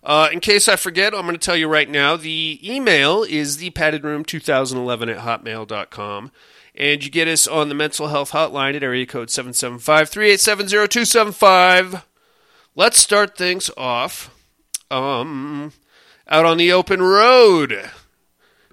Uh, 0.03 0.29
in 0.31 0.39
case 0.39 0.67
I 0.67 0.75
forget, 0.75 1.13
I'm 1.13 1.23
going 1.23 1.33
to 1.33 1.39
tell 1.39 1.57
you 1.57 1.67
right 1.67 1.89
now 1.89 2.15
the 2.15 2.59
email 2.63 3.23
is 3.23 3.57
the 3.57 3.71
padded 3.71 4.03
room 4.03 4.23
2011 4.23 5.09
at 5.09 5.17
hotmail.com. 5.17 6.31
And 6.75 7.03
you 7.03 7.09
get 7.09 7.27
us 7.27 7.47
on 7.47 7.67
the 7.67 7.75
mental 7.75 8.07
health 8.07 8.31
hotline 8.31 8.75
at 8.75 8.83
area 8.83 9.05
code 9.05 9.29
775 9.29 10.09
387 10.09 10.67
0275. 10.67 12.05
Let's 12.75 12.99
start 12.99 13.35
things 13.35 13.69
off 13.75 14.33
um, 14.91 15.73
out 16.27 16.45
on 16.45 16.57
the 16.57 16.71
open 16.71 17.01
road. 17.01 17.89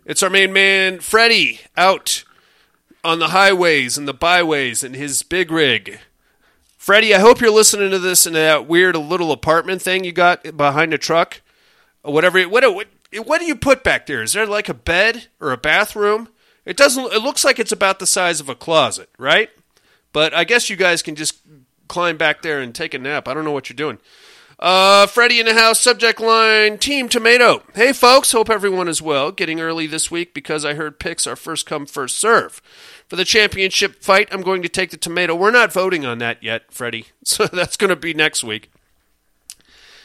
It's 0.05 0.23
our 0.23 0.31
main 0.31 0.53
man, 0.53 1.01
Freddie, 1.01 1.61
out 1.77 2.23
on 3.03 3.19
the 3.19 3.29
highways 3.29 3.99
and 3.99 4.07
the 4.07 4.15
byways 4.15 4.85
in 4.85 4.95
his 4.95 5.23
big 5.23 5.51
rig. 5.51 5.99
Freddie, 6.87 7.17
I 7.17 7.19
hope 7.19 7.41
you're 7.41 7.51
listening 7.51 7.91
to 7.91 7.99
this 7.99 8.29
in 8.29 8.35
that 8.35 8.69
weird 8.69 8.95
little 8.95 9.33
apartment 9.33 9.83
thing 9.83 10.05
you 10.05 10.13
got 10.13 10.57
behind 10.57 10.93
the 10.93 10.99
truck. 10.99 11.43
Or 12.05 12.13
whatever. 12.13 12.41
What, 12.45 12.63
what, 12.73 12.87
what 13.25 13.41
do 13.41 13.45
you 13.45 13.57
put 13.57 13.83
back 13.83 14.07
there? 14.07 14.23
Is 14.23 14.35
there 14.35 14.47
like 14.47 14.69
a 14.69 14.75
bed 14.75 15.27
or 15.41 15.51
a 15.51 15.57
bathroom? 15.57 16.29
It 16.65 16.77
doesn't. 16.77 17.13
It 17.13 17.23
looks 17.23 17.45
like 17.45 17.59
it's 17.59 17.73
about 17.73 17.99
the 17.99 18.07
size 18.07 18.39
of 18.39 18.49
a 18.49 18.55
closet, 18.55 19.09
right? 19.19 19.51
But 20.13 20.33
I 20.33 20.45
guess 20.45 20.71
you 20.71 20.77
guys 20.77 21.03
can 21.03 21.17
just 21.17 21.41
climb 21.89 22.19
back 22.19 22.43
there 22.43 22.61
and 22.61 22.73
take 22.73 22.95
a 22.95 23.01
nap. 23.01 23.27
I 23.27 23.35
don't 23.35 23.45
know 23.45 23.51
what 23.51 23.69
you're 23.69 23.75
doing. 23.75 23.99
Uh, 24.57 25.09
Freddie 25.09 25.41
in 25.41 25.47
the 25.47 25.55
house. 25.55 25.81
Subject 25.81 26.21
line: 26.21 26.79
Team 26.79 27.09
Tomato. 27.09 27.65
Hey, 27.75 27.93
folks. 27.93 28.31
Hope 28.31 28.49
everyone 28.49 28.87
is 28.87 29.03
well. 29.03 29.33
Getting 29.33 29.61
early 29.61 29.89
this 29.89 30.09
week 30.13 30.33
because 30.33 30.65
I 30.65 30.75
heard 30.75 31.01
picks 31.01 31.27
are 31.27 31.35
first 31.35 31.67
come 31.67 31.85
first 31.85 32.17
serve. 32.17 32.63
For 33.09 33.17
the 33.17 33.25
championship 33.25 34.03
fight, 34.03 34.29
I'm 34.33 34.43
going 34.43 34.63
to 34.63 34.69
take 34.69 34.91
the 34.91 34.97
tomato. 34.97 35.35
We're 35.35 35.53
not 35.53 35.73
voting 35.73 36.05
on 36.05 36.19
that 36.19 36.43
yet, 36.43 36.73
Freddie. 36.73 37.07
So 37.25 37.47
that's 37.47 37.77
going 37.77 37.91
to 37.91 37.97
be 37.97 38.15
next 38.15 38.45
week. 38.45 38.71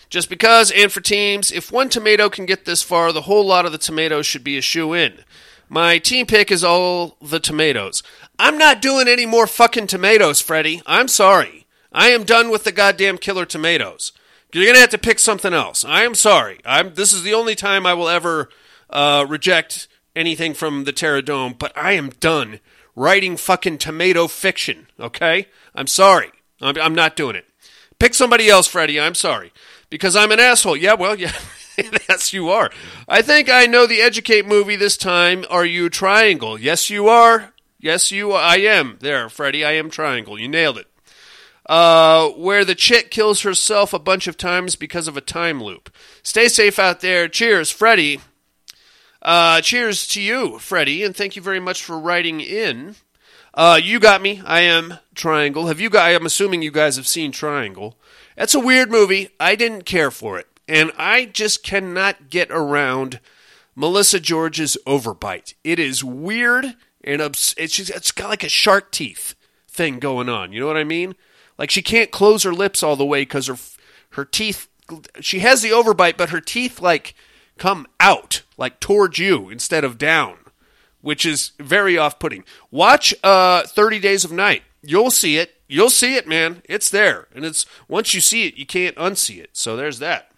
Just 0.09 0.29
because, 0.29 0.71
and 0.71 0.91
for 0.91 0.99
teams, 0.99 1.51
if 1.51 1.71
one 1.71 1.87
tomato 1.87 2.29
can 2.29 2.45
get 2.45 2.65
this 2.65 2.83
far, 2.83 3.13
the 3.13 3.21
whole 3.21 3.45
lot 3.45 3.65
of 3.65 3.71
the 3.71 3.77
tomatoes 3.77 4.25
should 4.25 4.43
be 4.43 4.57
a 4.57 4.61
shoe 4.61 4.93
in. 4.93 5.23
My 5.69 5.99
team 5.99 6.25
pick 6.25 6.51
is 6.51 6.65
all 6.65 7.15
the 7.21 7.39
tomatoes. 7.39 8.03
I'm 8.37 8.57
not 8.57 8.81
doing 8.81 9.07
any 9.07 9.25
more 9.25 9.47
fucking 9.47 9.87
tomatoes, 9.87 10.41
Freddie. 10.41 10.81
I'm 10.85 11.07
sorry. 11.07 11.65
I 11.93 12.09
am 12.09 12.25
done 12.25 12.49
with 12.49 12.65
the 12.65 12.73
goddamn 12.73 13.19
killer 13.19 13.45
tomatoes. 13.45 14.11
You're 14.53 14.65
gonna 14.65 14.79
have 14.79 14.89
to 14.89 14.97
pick 14.97 15.17
something 15.17 15.53
else. 15.53 15.85
I 15.85 16.03
am 16.03 16.13
sorry. 16.13 16.59
I'm. 16.65 16.93
This 16.95 17.13
is 17.13 17.23
the 17.23 17.33
only 17.33 17.55
time 17.55 17.85
I 17.85 17.93
will 17.93 18.09
ever 18.09 18.49
uh, 18.89 19.25
reject 19.29 19.87
anything 20.13 20.53
from 20.53 20.83
the 20.83 20.91
Terradome. 20.91 21.57
But 21.57 21.71
I 21.77 21.93
am 21.93 22.09
done 22.09 22.59
writing 22.95 23.37
fucking 23.37 23.77
tomato 23.77 24.27
fiction. 24.27 24.87
Okay, 24.99 25.47
I'm 25.75 25.87
sorry. 25.87 26.31
I'm, 26.61 26.77
I'm 26.77 26.95
not 26.95 27.15
doing 27.15 27.35
it. 27.35 27.45
Pick 27.99 28.13
somebody 28.13 28.49
else, 28.49 28.67
Freddie. 28.67 28.99
I'm 28.99 29.15
sorry 29.15 29.51
because 29.89 30.15
I'm 30.15 30.31
an 30.31 30.39
asshole. 30.39 30.77
Yeah, 30.77 30.95
well, 30.95 31.15
yeah. 31.15 31.33
yes, 31.77 32.33
you 32.33 32.49
are. 32.49 32.71
I 33.07 33.21
think 33.21 33.49
I 33.49 33.65
know 33.65 33.85
the 33.85 34.01
Educate 34.01 34.45
movie 34.45 34.75
this 34.75 34.97
time. 34.97 35.45
Are 35.49 35.65
you 35.65 35.89
Triangle? 35.89 36.59
Yes, 36.59 36.89
you 36.89 37.07
are. 37.07 37.53
Yes, 37.79 38.11
you. 38.11 38.31
I 38.31 38.57
am. 38.57 38.97
There, 39.01 39.29
Freddie. 39.29 39.65
I 39.65 39.71
am 39.71 39.89
Triangle. 39.89 40.39
You 40.39 40.47
nailed 40.47 40.77
it. 40.77 40.87
Uh, 41.67 42.29
where 42.29 42.65
the 42.65 42.75
chick 42.75 43.11
kills 43.11 43.41
herself 43.41 43.93
a 43.93 43.99
bunch 43.99 44.27
of 44.27 44.35
times 44.35 44.75
because 44.75 45.07
of 45.07 45.15
a 45.15 45.21
time 45.21 45.61
loop. 45.63 45.89
Stay 46.23 46.47
safe 46.47 46.79
out 46.79 47.01
there. 47.01 47.27
Cheers, 47.27 47.71
Freddie. 47.71 48.19
Uh, 49.21 49.61
cheers 49.61 50.07
to 50.07 50.21
you, 50.21 50.57
Freddie, 50.59 51.03
and 51.03 51.15
thank 51.15 51.35
you 51.35 51.41
very 51.41 51.59
much 51.59 51.83
for 51.83 51.99
writing 51.99 52.41
in. 52.41 52.95
Uh, 53.53 53.79
you 53.81 53.99
got 53.99 54.21
me. 54.21 54.41
I 54.45 54.61
am 54.61 54.95
Triangle. 55.13 55.67
Have 55.67 55.79
you 55.79 55.89
guys? 55.89 56.15
I'm 56.15 56.25
assuming 56.25 56.61
you 56.61 56.71
guys 56.71 56.95
have 56.95 57.07
seen 57.07 57.31
Triangle. 57.31 57.97
That's 58.35 58.55
a 58.55 58.59
weird 58.59 58.89
movie. 58.89 59.29
I 59.39 59.55
didn't 59.55 59.83
care 59.83 60.09
for 60.09 60.39
it, 60.39 60.47
and 60.67 60.91
I 60.97 61.25
just 61.25 61.63
cannot 61.63 62.29
get 62.29 62.49
around 62.49 63.19
Melissa 63.75 64.19
George's 64.19 64.77
overbite. 64.87 65.53
It 65.63 65.79
is 65.79 66.03
weird 66.03 66.75
and 67.03 67.21
obs- 67.21 67.55
it's 67.57 67.75
just, 67.75 67.89
it's 67.89 68.11
got 68.11 68.29
like 68.29 68.43
a 68.43 68.49
shark 68.49 68.91
teeth 68.91 69.35
thing 69.67 69.99
going 69.99 70.29
on. 70.29 70.51
You 70.51 70.61
know 70.61 70.67
what 70.67 70.77
I 70.77 70.83
mean? 70.83 71.15
Like 71.57 71.69
she 71.69 71.81
can't 71.81 72.11
close 72.11 72.43
her 72.43 72.53
lips 72.53 72.83
all 72.83 72.95
the 72.95 73.05
way 73.05 73.21
because 73.21 73.47
her 73.47 73.57
her 74.11 74.25
teeth. 74.25 74.67
She 75.21 75.39
has 75.39 75.61
the 75.61 75.69
overbite, 75.69 76.17
but 76.17 76.31
her 76.31 76.41
teeth 76.41 76.81
like 76.81 77.15
come 77.57 77.87
out 77.99 78.41
like 78.61 78.79
towards 78.79 79.17
you 79.17 79.49
instead 79.49 79.83
of 79.83 79.97
down, 79.97 80.37
which 81.01 81.25
is 81.25 81.51
very 81.59 81.97
off-putting. 81.97 82.45
Watch 82.69 83.13
uh, 83.23 83.63
30 83.63 83.99
Days 83.99 84.23
of 84.23 84.31
Night. 84.31 84.61
You'll 84.83 85.11
see 85.11 85.37
it. 85.37 85.55
You'll 85.67 85.89
see 85.89 86.15
it, 86.15 86.27
man. 86.27 86.61
It's 86.65 86.89
there, 86.89 87.27
and 87.33 87.43
it's 87.43 87.65
once 87.87 88.13
you 88.13 88.21
see 88.21 88.47
it, 88.47 88.55
you 88.55 88.65
can't 88.65 88.95
unsee 88.97 89.39
it. 89.39 89.49
So 89.53 89.75
there's 89.75 89.99
that. 89.99 90.31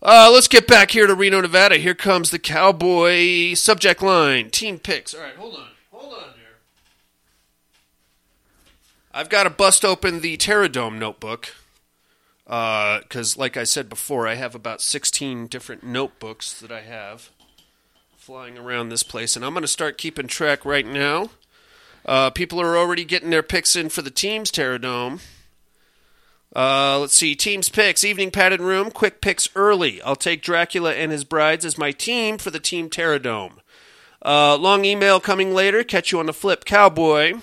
Uh, 0.00 0.30
let's 0.32 0.48
get 0.48 0.68
back 0.68 0.92
here 0.92 1.06
to 1.06 1.14
Reno, 1.14 1.40
Nevada. 1.40 1.76
Here 1.76 1.94
comes 1.94 2.30
the 2.30 2.38
Cowboy 2.38 3.54
subject 3.54 4.02
line. 4.02 4.50
Team 4.50 4.78
picks. 4.78 5.12
All 5.14 5.22
right, 5.22 5.34
hold 5.34 5.56
on. 5.56 5.68
Hold 5.90 6.12
on 6.12 6.28
there. 6.36 6.58
I've 9.12 9.30
got 9.30 9.44
to 9.44 9.50
bust 9.50 9.84
open 9.84 10.20
the 10.20 10.36
Terradome 10.36 10.98
notebook. 10.98 11.52
Because, 12.46 13.36
like 13.36 13.56
I 13.56 13.64
said 13.64 13.88
before, 13.88 14.26
I 14.26 14.34
have 14.34 14.54
about 14.54 14.80
16 14.80 15.48
different 15.48 15.82
notebooks 15.82 16.58
that 16.60 16.70
I 16.70 16.82
have 16.82 17.30
flying 18.16 18.58
around 18.58 18.88
this 18.88 19.02
place. 19.02 19.36
And 19.36 19.44
I'm 19.44 19.52
going 19.52 19.62
to 19.62 19.68
start 19.68 19.98
keeping 19.98 20.26
track 20.26 20.64
right 20.64 20.86
now. 20.86 21.30
Uh, 22.04 22.30
people 22.30 22.60
are 22.60 22.76
already 22.76 23.04
getting 23.04 23.30
their 23.30 23.42
picks 23.42 23.76
in 23.76 23.88
for 23.88 24.02
the 24.02 24.10
team's 24.10 24.50
Terradome. 24.50 25.20
Uh, 26.54 26.98
let's 26.98 27.14
see. 27.14 27.34
Team's 27.34 27.68
picks. 27.68 28.02
Evening 28.02 28.30
padded 28.30 28.60
room. 28.60 28.90
Quick 28.90 29.20
picks 29.20 29.48
early. 29.54 30.00
I'll 30.02 30.16
take 30.16 30.42
Dracula 30.42 30.92
and 30.94 31.12
his 31.12 31.22
brides 31.22 31.64
as 31.64 31.76
my 31.78 31.92
team 31.92 32.38
for 32.38 32.50
the 32.50 32.58
Team 32.60 32.88
Terradome. 32.88 33.58
Uh, 34.24 34.56
long 34.56 34.84
email 34.84 35.20
coming 35.20 35.52
later. 35.52 35.84
Catch 35.84 36.12
you 36.12 36.18
on 36.18 36.26
the 36.26 36.32
flip. 36.32 36.64
Cowboy. 36.64 37.34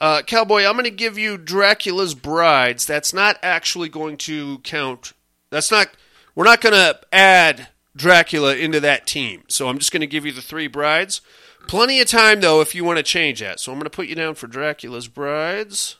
Uh, 0.00 0.22
Cowboy, 0.22 0.64
I'm 0.64 0.72
going 0.72 0.84
to 0.84 0.90
give 0.90 1.18
you 1.18 1.36
Dracula's 1.36 2.14
brides. 2.14 2.86
That's 2.86 3.12
not 3.12 3.38
actually 3.42 3.88
going 3.88 4.16
to 4.18 4.58
count. 4.60 5.12
That's 5.50 5.70
not. 5.70 5.88
We're 6.34 6.44
not 6.44 6.60
going 6.60 6.74
to 6.74 6.98
add 7.12 7.68
Dracula 7.94 8.56
into 8.56 8.80
that 8.80 9.06
team. 9.06 9.42
So 9.48 9.68
I'm 9.68 9.78
just 9.78 9.92
going 9.92 10.00
to 10.00 10.06
give 10.06 10.24
you 10.24 10.32
the 10.32 10.40
three 10.40 10.68
brides. 10.68 11.20
Plenty 11.66 12.00
of 12.00 12.08
time, 12.08 12.40
though, 12.40 12.60
if 12.60 12.74
you 12.74 12.84
want 12.84 12.96
to 12.96 13.02
change 13.02 13.40
that. 13.40 13.60
So 13.60 13.72
I'm 13.72 13.78
going 13.78 13.84
to 13.84 13.90
put 13.90 14.06
you 14.06 14.14
down 14.14 14.36
for 14.36 14.46
Dracula's 14.46 15.08
brides 15.08 15.96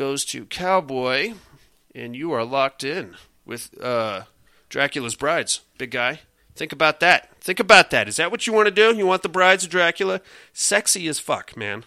goes 0.00 0.24
to 0.24 0.46
Cowboy, 0.46 1.34
and 1.94 2.16
you 2.16 2.32
are 2.32 2.42
locked 2.42 2.82
in 2.84 3.16
with 3.44 3.78
uh, 3.82 4.22
Dracula's 4.70 5.14
brides. 5.14 5.60
Big 5.76 5.90
guy. 5.90 6.20
Think 6.54 6.72
about 6.72 7.00
that. 7.00 7.28
Think 7.42 7.60
about 7.60 7.90
that. 7.90 8.08
Is 8.08 8.16
that 8.16 8.30
what 8.30 8.46
you 8.46 8.54
want 8.54 8.66
to 8.66 8.70
do? 8.70 8.96
You 8.96 9.06
want 9.06 9.22
the 9.22 9.28
brides 9.28 9.64
of 9.64 9.70
Dracula? 9.70 10.22
Sexy 10.54 11.06
as 11.06 11.18
fuck, 11.18 11.54
man. 11.54 11.84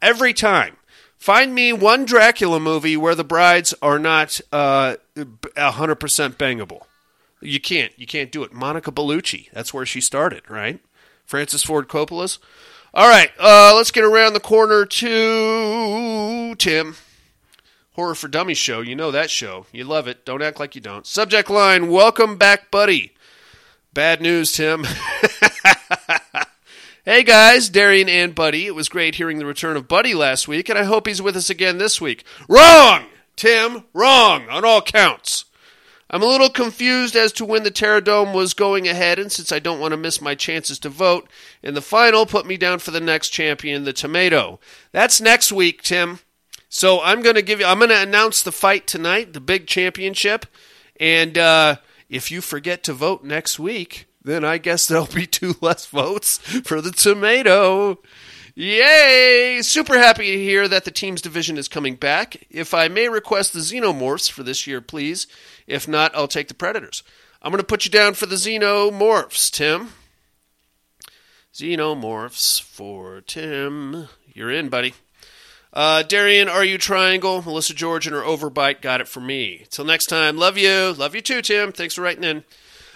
Every 0.00 0.32
time. 0.32 0.76
Find 1.16 1.52
me 1.52 1.72
one 1.72 2.04
Dracula 2.04 2.60
movie 2.60 2.96
where 2.96 3.16
the 3.16 3.24
brides 3.24 3.74
are 3.82 3.98
not 3.98 4.40
uh, 4.52 4.96
100% 5.16 5.96
bangable. 6.36 6.82
You 7.40 7.60
can't. 7.60 7.92
You 7.96 8.06
can't 8.06 8.30
do 8.30 8.44
it. 8.44 8.52
Monica 8.52 8.92
Bellucci. 8.92 9.50
That's 9.52 9.74
where 9.74 9.84
she 9.84 10.00
started, 10.00 10.48
right? 10.48 10.80
Francis 11.24 11.64
Ford 11.64 11.88
Coppola's. 11.88 12.38
All 12.94 13.08
right. 13.08 13.30
Uh, 13.38 13.72
let's 13.74 13.90
get 13.90 14.04
around 14.04 14.32
the 14.32 14.40
corner 14.40 14.86
to 14.86 16.54
Tim. 16.56 16.96
Horror 17.92 18.14
for 18.14 18.28
Dummies 18.28 18.58
show. 18.58 18.80
You 18.80 18.94
know 18.94 19.10
that 19.10 19.28
show. 19.28 19.66
You 19.72 19.84
love 19.84 20.06
it. 20.06 20.24
Don't 20.24 20.42
act 20.42 20.60
like 20.60 20.76
you 20.76 20.80
don't. 20.80 21.04
Subject 21.06 21.50
line 21.50 21.90
Welcome 21.90 22.36
back, 22.36 22.70
buddy. 22.70 23.12
Bad 23.92 24.20
news, 24.20 24.52
Tim. 24.52 24.86
hey, 27.08 27.22
guys. 27.22 27.70
Darian 27.70 28.06
and 28.06 28.34
Buddy. 28.34 28.66
It 28.66 28.74
was 28.74 28.90
great 28.90 29.14
hearing 29.14 29.38
the 29.38 29.46
return 29.46 29.78
of 29.78 29.88
Buddy 29.88 30.12
last 30.12 30.46
week, 30.46 30.68
and 30.68 30.78
I 30.78 30.84
hope 30.84 31.06
he's 31.06 31.22
with 31.22 31.36
us 31.36 31.48
again 31.48 31.78
this 31.78 32.02
week. 32.02 32.22
Wrong! 32.50 33.06
Tim, 33.34 33.84
wrong 33.94 34.46
on 34.50 34.62
all 34.62 34.82
counts. 34.82 35.46
I'm 36.10 36.22
a 36.22 36.26
little 36.26 36.50
confused 36.50 37.16
as 37.16 37.32
to 37.34 37.46
when 37.46 37.62
the 37.62 37.70
Terradome 37.70 38.34
was 38.34 38.52
going 38.52 38.86
ahead, 38.86 39.18
and 39.18 39.32
since 39.32 39.52
I 39.52 39.58
don't 39.58 39.80
want 39.80 39.92
to 39.92 39.96
miss 39.96 40.20
my 40.20 40.34
chances 40.34 40.78
to 40.80 40.90
vote 40.90 41.30
in 41.62 41.72
the 41.72 41.80
final, 41.80 42.26
put 42.26 42.44
me 42.44 42.58
down 42.58 42.78
for 42.78 42.90
the 42.90 43.00
next 43.00 43.30
champion, 43.30 43.84
the 43.84 43.94
Tomato. 43.94 44.60
That's 44.92 45.18
next 45.18 45.50
week, 45.50 45.80
Tim. 45.80 46.18
So 46.68 47.00
I'm 47.00 47.22
going 47.22 47.36
to 47.36 47.42
give 47.42 47.58
you. 47.58 47.64
I'm 47.64 47.78
going 47.78 47.88
to 47.88 48.02
announce 48.02 48.42
the 48.42 48.52
fight 48.52 48.86
tonight, 48.86 49.32
the 49.32 49.40
big 49.40 49.66
championship, 49.66 50.44
and 51.00 51.38
uh, 51.38 51.76
if 52.10 52.30
you 52.30 52.42
forget 52.42 52.82
to 52.84 52.92
vote 52.92 53.24
next 53.24 53.58
week, 53.58 54.07
then 54.28 54.44
I 54.44 54.58
guess 54.58 54.86
there'll 54.86 55.06
be 55.06 55.26
two 55.26 55.56
less 55.60 55.86
votes 55.86 56.38
for 56.38 56.80
the 56.80 56.90
tomato. 56.90 57.98
Yay! 58.54 59.60
Super 59.62 59.98
happy 59.98 60.32
to 60.32 60.38
hear 60.38 60.66
that 60.66 60.84
the 60.84 60.90
team's 60.90 61.22
division 61.22 61.56
is 61.56 61.68
coming 61.68 61.94
back. 61.94 62.44
If 62.50 62.74
I 62.74 62.88
may 62.88 63.08
request 63.08 63.52
the 63.52 63.60
Xenomorphs 63.60 64.28
for 64.28 64.42
this 64.42 64.66
year, 64.66 64.80
please. 64.80 65.28
If 65.68 65.86
not, 65.86 66.12
I'll 66.14 66.26
take 66.26 66.48
the 66.48 66.54
Predators. 66.54 67.04
I'm 67.40 67.52
going 67.52 67.60
to 67.60 67.66
put 67.66 67.84
you 67.84 67.90
down 67.90 68.14
for 68.14 68.26
the 68.26 68.34
Xenomorphs, 68.34 69.52
Tim. 69.52 69.90
Xenomorphs 71.54 72.60
for 72.60 73.20
Tim. 73.20 74.08
You're 74.34 74.50
in, 74.50 74.68
buddy. 74.68 74.94
Uh, 75.72 76.02
Darian, 76.02 76.48
are 76.48 76.64
you 76.64 76.78
triangle? 76.78 77.42
Melissa 77.42 77.74
George 77.74 78.08
and 78.08 78.16
her 78.16 78.22
overbite 78.22 78.80
got 78.80 79.00
it 79.00 79.06
for 79.06 79.20
me. 79.20 79.66
Till 79.70 79.84
next 79.84 80.06
time, 80.06 80.36
love 80.36 80.58
you. 80.58 80.92
Love 80.98 81.14
you 81.14 81.20
too, 81.20 81.42
Tim. 81.42 81.70
Thanks 81.70 81.94
for 81.94 82.02
writing 82.02 82.24
in. 82.24 82.44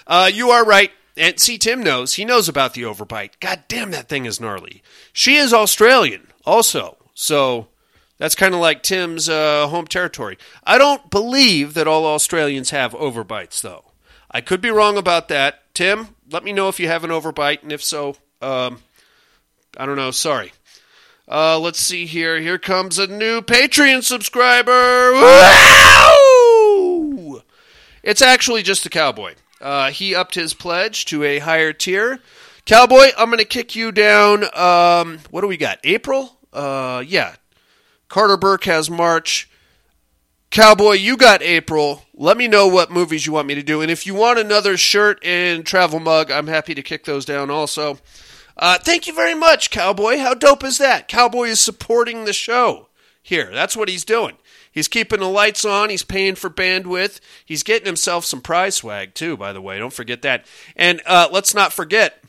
Uh, 0.08 0.28
you 0.32 0.50
are 0.50 0.64
right. 0.64 0.90
And 1.16 1.38
see, 1.38 1.58
Tim 1.58 1.82
knows. 1.82 2.14
He 2.14 2.24
knows 2.24 2.48
about 2.48 2.74
the 2.74 2.82
overbite. 2.82 3.32
God 3.40 3.64
damn, 3.68 3.90
that 3.90 4.08
thing 4.08 4.24
is 4.24 4.40
gnarly. 4.40 4.82
She 5.12 5.36
is 5.36 5.52
Australian, 5.52 6.28
also. 6.46 6.96
So 7.14 7.68
that's 8.18 8.34
kind 8.34 8.54
of 8.54 8.60
like 8.60 8.82
Tim's 8.82 9.28
uh, 9.28 9.68
home 9.68 9.86
territory. 9.86 10.38
I 10.64 10.78
don't 10.78 11.10
believe 11.10 11.74
that 11.74 11.86
all 11.86 12.06
Australians 12.06 12.70
have 12.70 12.92
overbites, 12.92 13.60
though. 13.60 13.84
I 14.30 14.40
could 14.40 14.62
be 14.62 14.70
wrong 14.70 14.96
about 14.96 15.28
that. 15.28 15.74
Tim, 15.74 16.16
let 16.30 16.44
me 16.44 16.52
know 16.52 16.68
if 16.68 16.80
you 16.80 16.88
have 16.88 17.04
an 17.04 17.10
overbite, 17.10 17.62
and 17.62 17.72
if 17.72 17.82
so, 17.82 18.16
um, 18.40 18.78
I 19.76 19.84
don't 19.84 19.96
know. 19.96 20.10
Sorry. 20.10 20.52
Uh, 21.28 21.58
let's 21.58 21.78
see 21.78 22.06
here. 22.06 22.40
Here 22.40 22.58
comes 22.58 22.98
a 22.98 23.06
new 23.06 23.42
Patreon 23.42 24.02
subscriber. 24.02 25.12
It's 28.02 28.22
actually 28.22 28.62
just 28.62 28.86
a 28.86 28.90
cowboy. 28.90 29.34
Uh, 29.62 29.90
he 29.90 30.14
upped 30.14 30.34
his 30.34 30.54
pledge 30.54 31.04
to 31.06 31.22
a 31.24 31.38
higher 31.38 31.72
tier. 31.72 32.20
Cowboy, 32.66 33.08
I'm 33.16 33.28
going 33.28 33.38
to 33.38 33.44
kick 33.44 33.74
you 33.74 33.92
down. 33.92 34.44
Um, 34.54 35.20
what 35.30 35.40
do 35.40 35.46
we 35.46 35.56
got? 35.56 35.78
April? 35.84 36.36
Uh, 36.52 37.02
yeah. 37.06 37.34
Carter 38.08 38.36
Burke 38.36 38.64
has 38.64 38.90
March. 38.90 39.48
Cowboy, 40.50 40.92
you 40.92 41.16
got 41.16 41.42
April. 41.42 42.04
Let 42.12 42.36
me 42.36 42.46
know 42.46 42.68
what 42.68 42.90
movies 42.90 43.24
you 43.24 43.32
want 43.32 43.48
me 43.48 43.54
to 43.54 43.62
do. 43.62 43.80
And 43.80 43.90
if 43.90 44.06
you 44.06 44.14
want 44.14 44.38
another 44.38 44.76
shirt 44.76 45.18
and 45.24 45.64
travel 45.64 45.98
mug, 45.98 46.30
I'm 46.30 46.46
happy 46.46 46.74
to 46.74 46.82
kick 46.82 47.04
those 47.04 47.24
down 47.24 47.50
also. 47.50 47.98
Uh, 48.56 48.78
thank 48.78 49.06
you 49.06 49.14
very 49.14 49.34
much, 49.34 49.70
Cowboy. 49.70 50.18
How 50.18 50.34
dope 50.34 50.62
is 50.62 50.76
that? 50.76 51.08
Cowboy 51.08 51.44
is 51.44 51.58
supporting 51.58 52.26
the 52.26 52.34
show 52.34 52.88
here. 53.22 53.50
That's 53.50 53.76
what 53.76 53.88
he's 53.88 54.04
doing. 54.04 54.36
He's 54.72 54.88
keeping 54.88 55.20
the 55.20 55.28
lights 55.28 55.64
on. 55.64 55.90
He's 55.90 56.02
paying 56.02 56.34
for 56.34 56.50
bandwidth. 56.50 57.20
He's 57.44 57.62
getting 57.62 57.86
himself 57.86 58.24
some 58.24 58.40
prize 58.40 58.76
swag, 58.76 59.14
too, 59.14 59.36
by 59.36 59.52
the 59.52 59.60
way. 59.60 59.78
Don't 59.78 59.92
forget 59.92 60.22
that. 60.22 60.46
And 60.74 61.02
uh, 61.06 61.28
let's 61.30 61.54
not 61.54 61.72
forget, 61.72 62.24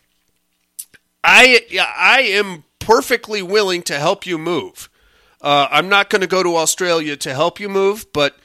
I, 1.23 1.61
I 1.97 2.21
am 2.21 2.65
perfectly 2.79 3.41
willing 3.41 3.81
to 3.83 3.97
help 3.97 4.25
you 4.25 4.37
move. 4.37 4.89
Uh, 5.41 5.67
I'm 5.71 5.89
not 5.89 6.09
going 6.09 6.21
to 6.21 6.27
go 6.27 6.43
to 6.43 6.57
Australia 6.57 7.15
to 7.17 7.33
help 7.33 7.59
you 7.59 7.69
move, 7.69 8.05
but 8.13 8.37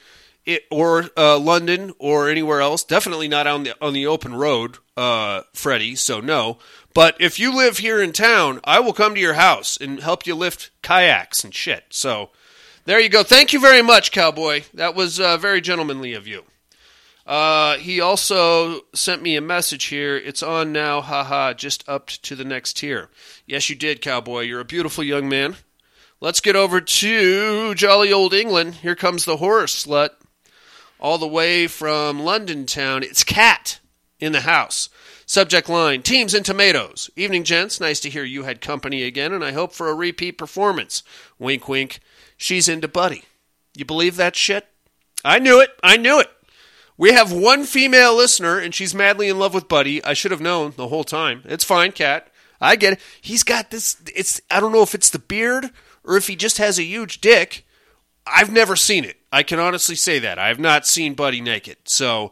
it, 0.45 0.63
or 0.71 1.09
uh, 1.15 1.37
London 1.37 1.93
or 1.99 2.29
anywhere 2.29 2.61
else. 2.61 2.83
Definitely 2.83 3.27
not 3.27 3.47
on 3.47 3.63
the 3.63 3.75
on 3.81 3.93
the 3.93 4.07
open 4.07 4.33
road, 4.33 4.77
uh, 4.97 5.41
Freddie. 5.53 5.95
So 5.95 6.19
no. 6.19 6.57
But 6.93 7.15
if 7.19 7.39
you 7.39 7.55
live 7.55 7.77
here 7.77 8.01
in 8.01 8.11
town, 8.13 8.59
I 8.63 8.79
will 8.79 8.93
come 8.93 9.13
to 9.13 9.21
your 9.21 9.35
house 9.35 9.77
and 9.79 9.99
help 9.99 10.25
you 10.25 10.35
lift 10.35 10.71
kayaks 10.81 11.43
and 11.43 11.53
shit. 11.53 11.85
So 11.91 12.31
there 12.85 12.99
you 12.99 13.09
go. 13.09 13.23
Thank 13.23 13.53
you 13.53 13.59
very 13.59 13.81
much, 13.81 14.11
cowboy. 14.11 14.63
That 14.73 14.95
was 14.95 15.19
uh, 15.19 15.37
very 15.37 15.61
gentlemanly 15.61 16.13
of 16.13 16.27
you. 16.27 16.43
Uh, 17.25 17.77
he 17.77 18.01
also 18.01 18.81
sent 18.95 19.21
me 19.21 19.35
a 19.35 19.41
message 19.41 19.85
here. 19.85 20.17
It's 20.17 20.41
on 20.41 20.71
now, 20.71 20.99
haha, 21.01 21.53
just 21.53 21.87
upped 21.87 22.23
to 22.23 22.35
the 22.35 22.43
next 22.43 22.77
tier. 22.77 23.09
Yes, 23.45 23.69
you 23.69 23.75
did, 23.75 24.01
cowboy. 24.01 24.41
You're 24.41 24.61
a 24.61 24.65
beautiful 24.65 25.03
young 25.03 25.29
man. 25.29 25.55
Let's 26.21 26.41
get 26.41 26.55
over 26.55 26.81
to 26.81 27.75
jolly 27.75 28.11
old 28.11 28.33
England. 28.33 28.75
Here 28.75 28.95
comes 28.95 29.25
the 29.25 29.37
horse 29.37 29.85
slut. 29.85 30.09
All 30.99 31.17
the 31.17 31.27
way 31.27 31.67
from 31.67 32.19
London 32.19 32.65
town. 32.65 33.03
It's 33.03 33.23
Cat 33.23 33.79
in 34.19 34.31
the 34.31 34.41
house. 34.41 34.89
Subject 35.25 35.69
line 35.69 36.01
Teams 36.01 36.33
and 36.33 36.43
Tomatoes. 36.43 37.11
Evening, 37.15 37.43
gents. 37.43 37.79
Nice 37.79 37.99
to 37.99 38.09
hear 38.09 38.23
you 38.23 38.43
had 38.43 38.59
company 38.59 39.03
again, 39.03 39.31
and 39.31 39.45
I 39.45 39.51
hope 39.51 39.71
for 39.71 39.87
a 39.87 39.93
repeat 39.93 40.37
performance. 40.37 41.03
Wink, 41.37 41.69
wink. 41.69 41.99
She's 42.39 42.69
into 42.69 42.87
Buddy. 42.87 43.25
You 43.75 43.83
believe 43.83 44.15
that 44.15 44.35
shit? 44.35 44.65
I 45.25 45.39
knew 45.39 45.59
it. 45.59 45.71
I 45.83 45.97
knew 45.97 46.19
it. 46.21 46.31
We 46.97 47.11
have 47.11 47.33
one 47.33 47.65
female 47.65 48.15
listener, 48.15 48.57
and 48.57 48.73
she's 48.73 48.95
madly 48.95 49.27
in 49.27 49.37
love 49.37 49.53
with 49.53 49.67
Buddy. 49.67 50.01
I 50.05 50.13
should 50.13 50.31
have 50.31 50.39
known 50.39 50.73
the 50.77 50.87
whole 50.87 51.03
time. 51.03 51.43
It's 51.45 51.65
fine, 51.65 51.91
Cat. 51.91 52.31
I 52.61 52.77
get 52.77 52.93
it. 52.93 52.99
He's 53.19 53.43
got 53.43 53.71
this. 53.71 53.97
It's. 54.15 54.41
I 54.49 54.61
don't 54.61 54.71
know 54.71 54.83
if 54.83 54.95
it's 54.95 55.09
the 55.09 55.19
beard 55.19 55.71
or 56.05 56.15
if 56.15 56.27
he 56.27 56.37
just 56.37 56.57
has 56.59 56.79
a 56.79 56.83
huge 56.83 57.19
dick. 57.19 57.65
I've 58.25 58.51
never 58.51 58.77
seen 58.77 59.03
it. 59.03 59.17
I 59.33 59.43
can 59.43 59.59
honestly 59.59 59.95
say 59.95 60.17
that. 60.19 60.39
I 60.39 60.47
have 60.47 60.59
not 60.59 60.87
seen 60.87 61.13
Buddy 61.13 61.41
naked. 61.41 61.77
So 61.85 62.31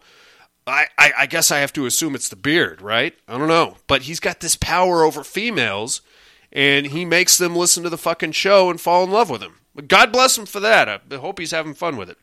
I, 0.65 0.85
I, 0.97 1.11
I, 1.19 1.25
guess 1.25 1.51
I 1.51 1.59
have 1.59 1.73
to 1.73 1.85
assume 1.85 2.15
it's 2.15 2.29
the 2.29 2.35
beard, 2.35 2.81
right? 2.81 3.13
I 3.27 3.37
don't 3.37 3.47
know. 3.47 3.77
But 3.87 4.03
he's 4.03 4.19
got 4.19 4.39
this 4.39 4.55
power 4.55 5.03
over 5.03 5.23
females, 5.23 6.01
and 6.51 6.87
he 6.87 7.03
makes 7.03 7.37
them 7.37 7.55
listen 7.55 7.83
to 7.83 7.89
the 7.89 7.97
fucking 7.97 8.33
show 8.33 8.69
and 8.69 8.79
fall 8.79 9.03
in 9.03 9.11
love 9.11 9.29
with 9.29 9.41
him. 9.41 9.55
God 9.87 10.11
bless 10.11 10.37
him 10.37 10.45
for 10.45 10.59
that. 10.59 10.87
I 10.89 11.15
hope 11.15 11.39
he's 11.39 11.51
having 11.51 11.73
fun 11.73 11.97
with 11.97 12.09
it. 12.09 12.17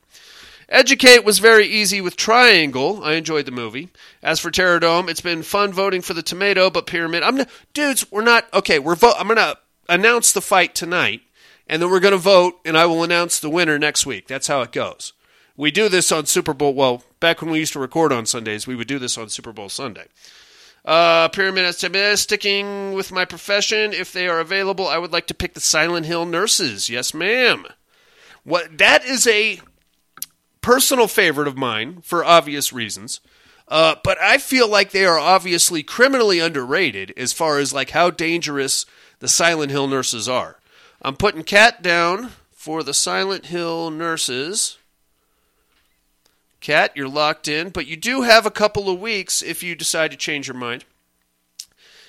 Educate 0.69 1.25
was 1.25 1.39
very 1.39 1.67
easy 1.67 2.01
with 2.01 2.17
Triangle. 2.17 3.05
I 3.05 3.13
enjoyed 3.15 3.45
the 3.45 3.53
movie. 3.53 3.91
As 4.23 4.41
for 4.41 4.51
Terrordome, 4.51 5.11
it's 5.11 5.21
been 5.21 5.43
fun 5.43 5.73
voting 5.73 6.01
for 6.01 6.15
the 6.15 6.23
tomato, 6.23 6.71
but 6.71 6.87
Pyramid. 6.87 7.23
I'm 7.23 7.37
not, 7.37 7.49
dudes. 7.75 8.11
We're 8.11 8.23
not 8.23 8.53
okay. 8.55 8.79
We're 8.79 8.95
vote. 8.95 9.15
I'm 9.19 9.29
gonna 9.29 9.57
announce 9.89 10.33
the 10.33 10.41
fight 10.41 10.75
tonight 10.75 11.21
and 11.67 11.81
then 11.81 11.91
we're 11.91 12.01
to 12.01 12.19
vote, 12.19 12.61
and 12.65 12.77
I 12.77 12.87
will 12.87 13.03
announce 13.03 13.41
the 13.41 13.51
winner 13.51 13.79
next 13.79 14.05
week. 14.05 14.27
That's 14.27 14.49
how 14.49 14.63
it 14.63 14.73
goes. 14.73 15.13
We 15.57 15.71
do 15.71 15.89
this 15.89 16.13
on 16.13 16.27
Super 16.27 16.53
Bowl. 16.53 16.75
Well, 16.75 17.05
back 17.21 17.41
when 17.41 17.51
we 17.51 17.59
used 17.59 17.73
to 17.75 17.79
record 17.79 18.13
on 18.13 18.27
Sundays, 18.27 18.67
we 18.67 18.75
would 18.75 18.89
do 18.89 18.99
this 18.99 19.17
on 19.17 19.29
Super 19.29 19.53
Bowl 19.53 19.69
Sunday. 19.69 20.07
Uh, 20.85 21.29
Pyramid 21.29 21.65
SMS, 21.65 22.19
sticking 22.19 22.93
with 22.93 23.11
my 23.11 23.25
profession. 23.25 23.93
If 23.93 24.13
they 24.13 24.29
are 24.29 24.41
available, 24.41 24.87
I 24.87 24.99
would 24.99 25.13
like 25.13 25.27
to 25.29 25.35
pick 25.35 25.55
the 25.55 25.61
Silent 25.61 26.05
Hill 26.05 26.27
nurses. 26.27 26.91
Yes, 26.91 27.15
ma'am. 27.15 27.67
What 28.45 28.77
that 28.79 29.05
is 29.05 29.27
a 29.27 29.61
personal 30.61 31.09
favorite 31.09 31.49
of 31.49 31.57
mine 31.57 32.01
for 32.03 32.25
obvious 32.25 32.73
reasons. 32.73 33.21
Uh, 33.67 33.95
but 34.05 34.21
I 34.21 34.37
feel 34.37 34.69
like 34.69 34.91
they 34.91 35.07
are 35.07 35.19
obviously 35.19 35.83
criminally 35.83 36.39
underrated 36.39 37.15
as 37.17 37.33
far 37.33 37.59
as 37.59 37.73
like 37.73 37.91
how 37.91 38.11
dangerous 38.11 38.85
the 39.21 39.29
Silent 39.29 39.71
Hill 39.71 39.87
nurses 39.87 40.29
are. 40.29 40.59
I'm 41.01 41.17
putting 41.17 41.45
Cat 41.45 41.83
down 41.83 42.33
for 42.53 42.83
the 42.83 42.95
Silent 42.95 43.47
Hill 43.47 43.91
nurses. 43.91 44.79
Cat, 46.65 46.93
you're 46.95 47.07
locked 47.07 47.47
in, 47.47 47.69
but 47.69 47.87
you 47.87 47.95
do 47.95 48.23
have 48.23 48.47
a 48.47 48.51
couple 48.51 48.89
of 48.89 48.99
weeks 48.99 49.43
if 49.43 49.63
you 49.63 49.75
decide 49.75 50.11
to 50.13 50.17
change 50.17 50.49
your 50.49 50.57
mind. 50.57 50.83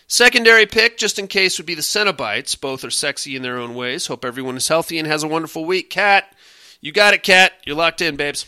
Secondary 0.07 0.65
pick, 0.65 0.97
just 0.97 1.19
in 1.19 1.27
case, 1.27 1.57
would 1.57 1.65
be 1.65 1.75
the 1.75 1.81
Cenobites. 1.81 2.57
Both 2.57 2.85
are 2.85 2.89
sexy 2.89 3.35
in 3.35 3.41
their 3.41 3.57
own 3.57 3.75
ways. 3.75 4.07
Hope 4.07 4.23
everyone 4.23 4.55
is 4.55 4.69
healthy 4.69 4.97
and 4.97 5.09
has 5.09 5.23
a 5.23 5.27
wonderful 5.27 5.65
week. 5.65 5.89
Cat, 5.89 6.33
you 6.79 6.93
got 6.93 7.13
it, 7.13 7.21
Cat. 7.21 7.51
You're 7.65 7.75
locked 7.75 7.99
in, 7.99 8.15
babes. 8.15 8.45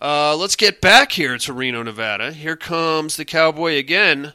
Uh, 0.00 0.34
let's 0.34 0.56
get 0.56 0.80
back 0.80 1.12
here 1.12 1.36
to 1.36 1.52
Reno, 1.52 1.82
Nevada. 1.82 2.32
Here 2.32 2.56
comes 2.56 3.18
the 3.18 3.26
cowboy 3.26 3.76
again. 3.76 4.32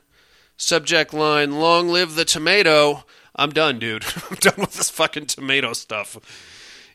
Subject 0.55 1.15
line 1.15 1.59
Long 1.59 1.89
live 1.89 2.13
the 2.13 2.25
tomato. 2.25 3.05
I'm 3.35 3.49
done, 3.49 3.79
dude. 3.79 4.05
I'm 4.29 4.35
done 4.35 4.59
with 4.59 4.73
this 4.73 4.91
fucking 4.91 5.25
tomato 5.25 5.73
stuff. 5.73 6.19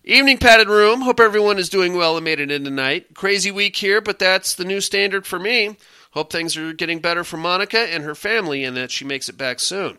Evening 0.09 0.39
padded 0.39 0.71
room. 0.71 1.03
Hope 1.03 1.21
everyone 1.21 1.59
is 1.59 1.69
doing 1.69 1.95
well 1.95 2.17
and 2.17 2.25
made 2.25 2.41
it 2.41 2.51
in 2.51 2.65
tonight. 2.65 3.13
Crazy 3.13 3.51
week 3.51 3.77
here, 3.77 4.01
but 4.01 4.19
that's 4.19 4.55
the 4.55 4.65
new 4.65 4.81
standard 4.81 5.27
for 5.27 5.39
me. 5.39 5.77
Hope 6.13 6.33
things 6.33 6.57
are 6.57 6.73
getting 6.73 7.01
better 7.01 7.25
for 7.25 7.37
Monica 7.37 7.79
and 7.79 8.03
her 8.05 8.15
family 8.15 8.65
and 8.65 8.75
that 8.75 8.91
she 8.91 9.05
makes 9.05 9.29
it 9.29 9.37
back 9.37 9.61
soon. 9.61 9.99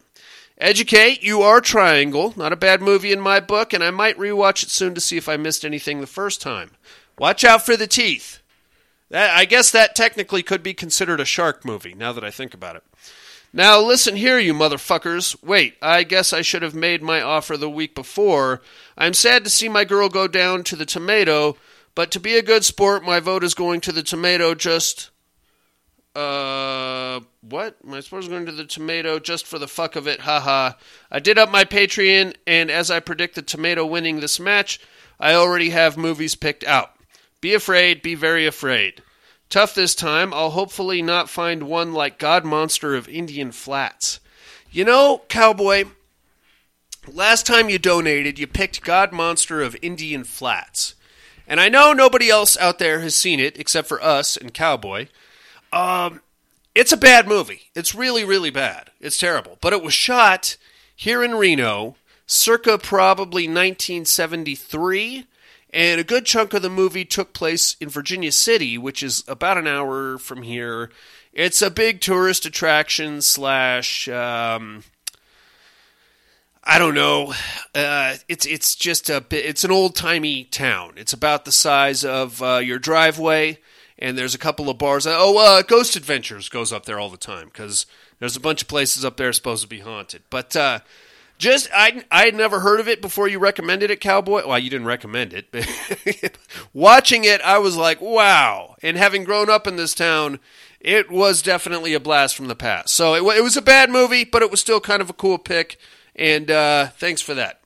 Educate, 0.58 1.22
you 1.22 1.44
are 1.44 1.62
Triangle. 1.62 2.34
Not 2.36 2.52
a 2.52 2.56
bad 2.56 2.82
movie 2.82 3.12
in 3.12 3.22
my 3.22 3.40
book, 3.40 3.72
and 3.72 3.84
I 3.84 3.92
might 3.92 4.18
rewatch 4.18 4.64
it 4.64 4.72
soon 4.72 4.96
to 4.96 5.00
see 5.00 5.16
if 5.16 5.30
I 5.30 5.38
missed 5.38 5.64
anything 5.64 6.02
the 6.02 6.08
first 6.08 6.42
time. 6.42 6.72
Watch 7.20 7.44
out 7.44 7.64
for 7.64 7.78
the 7.78 7.86
teeth. 7.86 8.40
That, 9.12 9.30
I 9.38 9.46
guess 9.46 9.70
that 9.70 9.96
technically 9.96 10.42
could 10.42 10.64
be 10.64 10.74
considered 10.74 11.20
a 11.20 11.26
shark 11.26 11.64
movie, 11.64 11.94
now 11.94 12.14
that 12.14 12.24
I 12.24 12.32
think 12.32 12.56
about 12.56 12.78
it. 12.78 12.84
Now, 13.52 13.82
listen 13.82 14.16
here, 14.16 14.38
you 14.38 14.54
motherfuckers. 14.54 15.42
Wait, 15.44 15.76
I 15.82 16.04
guess 16.04 16.34
I 16.34 16.42
should 16.42 16.62
have 16.62 16.76
made 16.76 17.02
my 17.02 17.20
offer 17.20 17.58
the 17.58 17.70
week 17.70 17.96
before. 17.96 18.62
I'm 18.96 19.16
sad 19.16 19.44
to 19.44 19.50
see 19.50 19.68
my 19.68 19.86
girl 19.86 20.08
go 20.08 20.28
down 20.28 20.64
to 20.66 20.76
the 20.76 20.86
tomato, 20.86 21.58
but 21.96 22.12
to 22.12 22.20
be 22.20 22.36
a 22.36 22.44
good 22.44 22.64
sport, 22.64 23.04
my 23.04 23.20
vote 23.20 23.44
is 23.44 23.56
going 23.56 23.82
to 23.82 23.92
the 23.92 24.04
tomato 24.04 24.54
just. 24.54 25.10
Uh, 26.16 27.22
what? 27.42 27.84
My 27.84 28.02
support 28.02 28.24
is 28.24 28.30
going 28.30 28.46
to 28.46 28.52
the 28.52 28.66
tomato 28.66 29.18
just 29.18 29.48
for 29.48 29.58
the 29.58 29.68
fuck 29.68 29.96
of 29.96 30.08
it. 30.08 30.22
Haha. 30.22 30.74
I 31.10 31.20
did 31.20 31.40
up 31.40 31.50
my 31.50 31.66
Patreon, 31.66 32.36
and 32.46 32.70
as 32.70 32.92
I 32.92 33.00
predict 33.00 33.34
the 33.34 33.42
tomato 33.42 33.84
winning 33.84 34.20
this 34.20 34.40
match, 34.40 34.80
I 35.20 35.34
already 35.34 35.72
have 35.72 35.98
movies 35.98 36.36
picked 36.36 36.64
out. 36.64 36.92
Be 37.42 37.56
afraid, 37.56 38.04
be 38.04 38.14
very 38.14 38.46
afraid. 38.46 39.02
Tough 39.50 39.74
this 39.74 39.96
time. 39.96 40.32
I'll 40.32 40.52
hopefully 40.52 41.02
not 41.02 41.28
find 41.28 41.64
one 41.64 41.92
like 41.92 42.20
God 42.20 42.46
Monster 42.46 42.96
of 42.96 43.10
Indian 43.10 43.52
Flats. 43.52 44.20
You 44.72 44.86
know, 44.86 45.24
Cowboy, 45.28 45.86
last 47.12 47.48
time 47.48 47.68
you 47.68 47.80
donated, 47.80 48.38
you 48.38 48.46
picked 48.46 48.84
God 48.84 49.12
Monster 49.12 49.64
of 49.64 49.76
Indian 49.82 50.24
Flats. 50.24 50.94
And 51.48 51.60
I 51.60 51.68
know 51.68 51.94
nobody 51.94 52.30
else 52.30 52.56
out 52.58 52.78
there 52.78 53.00
has 53.00 53.16
seen 53.16 53.40
it 53.40 53.60
except 53.60 53.88
for 53.88 54.04
us 54.04 54.38
and 54.38 54.54
Cowboy. 54.54 55.08
Um, 55.74 56.22
it's 56.76 56.92
a 56.92 56.98
bad 56.98 57.28
movie. 57.28 57.72
It's 57.74 57.96
really, 57.96 58.24
really 58.24 58.52
bad. 58.52 58.92
It's 59.02 59.18
terrible. 59.18 59.58
But 59.62 59.74
it 59.74 59.82
was 59.82 59.96
shot 59.96 60.58
here 60.96 61.24
in 61.24 61.34
Reno, 61.34 61.96
circa 62.28 62.78
probably 62.78 63.48
1973. 63.48 65.26
And 65.72 66.02
a 66.02 66.04
good 66.04 66.26
chunk 66.26 66.54
of 66.54 66.62
the 66.62 66.70
movie 66.70 67.06
took 67.06 67.34
place 67.34 67.76
in 67.80 67.90
Virginia 67.90 68.32
City, 68.32 68.78
which 68.78 69.04
is 69.04 69.24
about 69.28 69.58
an 69.58 69.68
hour 69.68 70.18
from 70.18 70.42
here. 70.42 70.90
It's 71.32 71.62
a 71.62 71.70
big 71.70 72.02
tourist 72.02 72.46
attraction 72.46 73.22
slash. 73.22 74.08
Um, 74.10 74.84
I 76.64 76.78
don't 76.80 76.96
know. 76.96 77.34
Uh, 77.74 78.16
it's 78.28 78.46
it's 78.46 78.76
just 78.76 79.10
a 79.10 79.22
bit. 79.22 79.46
It's 79.46 79.64
an 79.64 79.72
old 79.72 79.96
timey 79.96 80.44
town. 80.44 80.94
It's 80.98 81.14
about 81.14 81.46
the 81.46 81.52
size 81.52 82.04
of 82.04 82.42
uh, 82.42 82.58
your 82.58 82.80
driveway, 82.80 83.60
and 83.98 84.18
there's 84.18 84.36
a 84.36 84.40
couple 84.40 84.70
of 84.70 84.78
bars. 84.80 85.06
Oh, 85.08 85.38
uh, 85.38 85.62
Ghost 85.62 85.96
Adventures 85.96 86.50
goes 86.50 86.74
up 86.74 86.86
there 86.86 87.00
all 87.00 87.10
the 87.10 87.18
time 87.18 87.46
because 87.46 87.86
there's 88.20 88.36
a 88.36 88.42
bunch 88.42 88.64
of 88.64 88.68
places 88.68 89.06
up 89.06 89.18
there 89.18 89.32
supposed 89.34 89.62
to 89.64 89.70
be 89.70 89.80
haunted. 89.80 90.24
But 90.30 90.56
uh, 90.56 90.80
just 91.40 91.70
I 91.74 92.04
I 92.12 92.26
had 92.26 92.36
never 92.36 92.60
heard 92.60 92.80
of 92.80 92.88
it 92.88 93.02
before 93.02 93.28
you 93.28 93.40
recommended 93.40 93.90
it, 93.90 94.02
Cowboy. 94.02 94.46
Well, 94.46 94.60
you 94.60 94.70
didn't 94.70 94.86
recommend 94.86 95.34
it, 95.34 95.52
but 95.52 96.38
watching 96.74 97.24
it, 97.24 97.42
I 97.42 97.58
was 97.58 97.76
like, 97.76 98.00
wow. 98.02 98.76
And 98.84 98.98
having 98.98 99.24
grown 99.24 99.50
up 99.50 99.66
in 99.66 99.78
this 99.78 99.96
town, 99.96 100.40
it 100.80 101.10
was 101.10 101.42
definitely 101.42 101.94
a 101.94 102.00
blast 102.00 102.36
from 102.36 102.50
the 102.50 102.56
past. 102.56 102.90
So 102.90 103.16
it, 103.16 103.38
it 103.38 103.42
was 103.42 103.58
a 103.58 103.62
bad 103.62 103.90
movie, 103.90 104.26
but 104.26 104.42
it 104.44 104.52
was 104.52 104.60
still 104.60 104.82
kind 104.82 105.02
of 105.02 105.10
a 105.10 105.14
cool 105.14 105.38
pick. 105.38 105.80
And 106.16 106.52
uh, 106.52 106.88
thanks 106.88 107.22
for 107.22 107.34
that. 107.34 107.62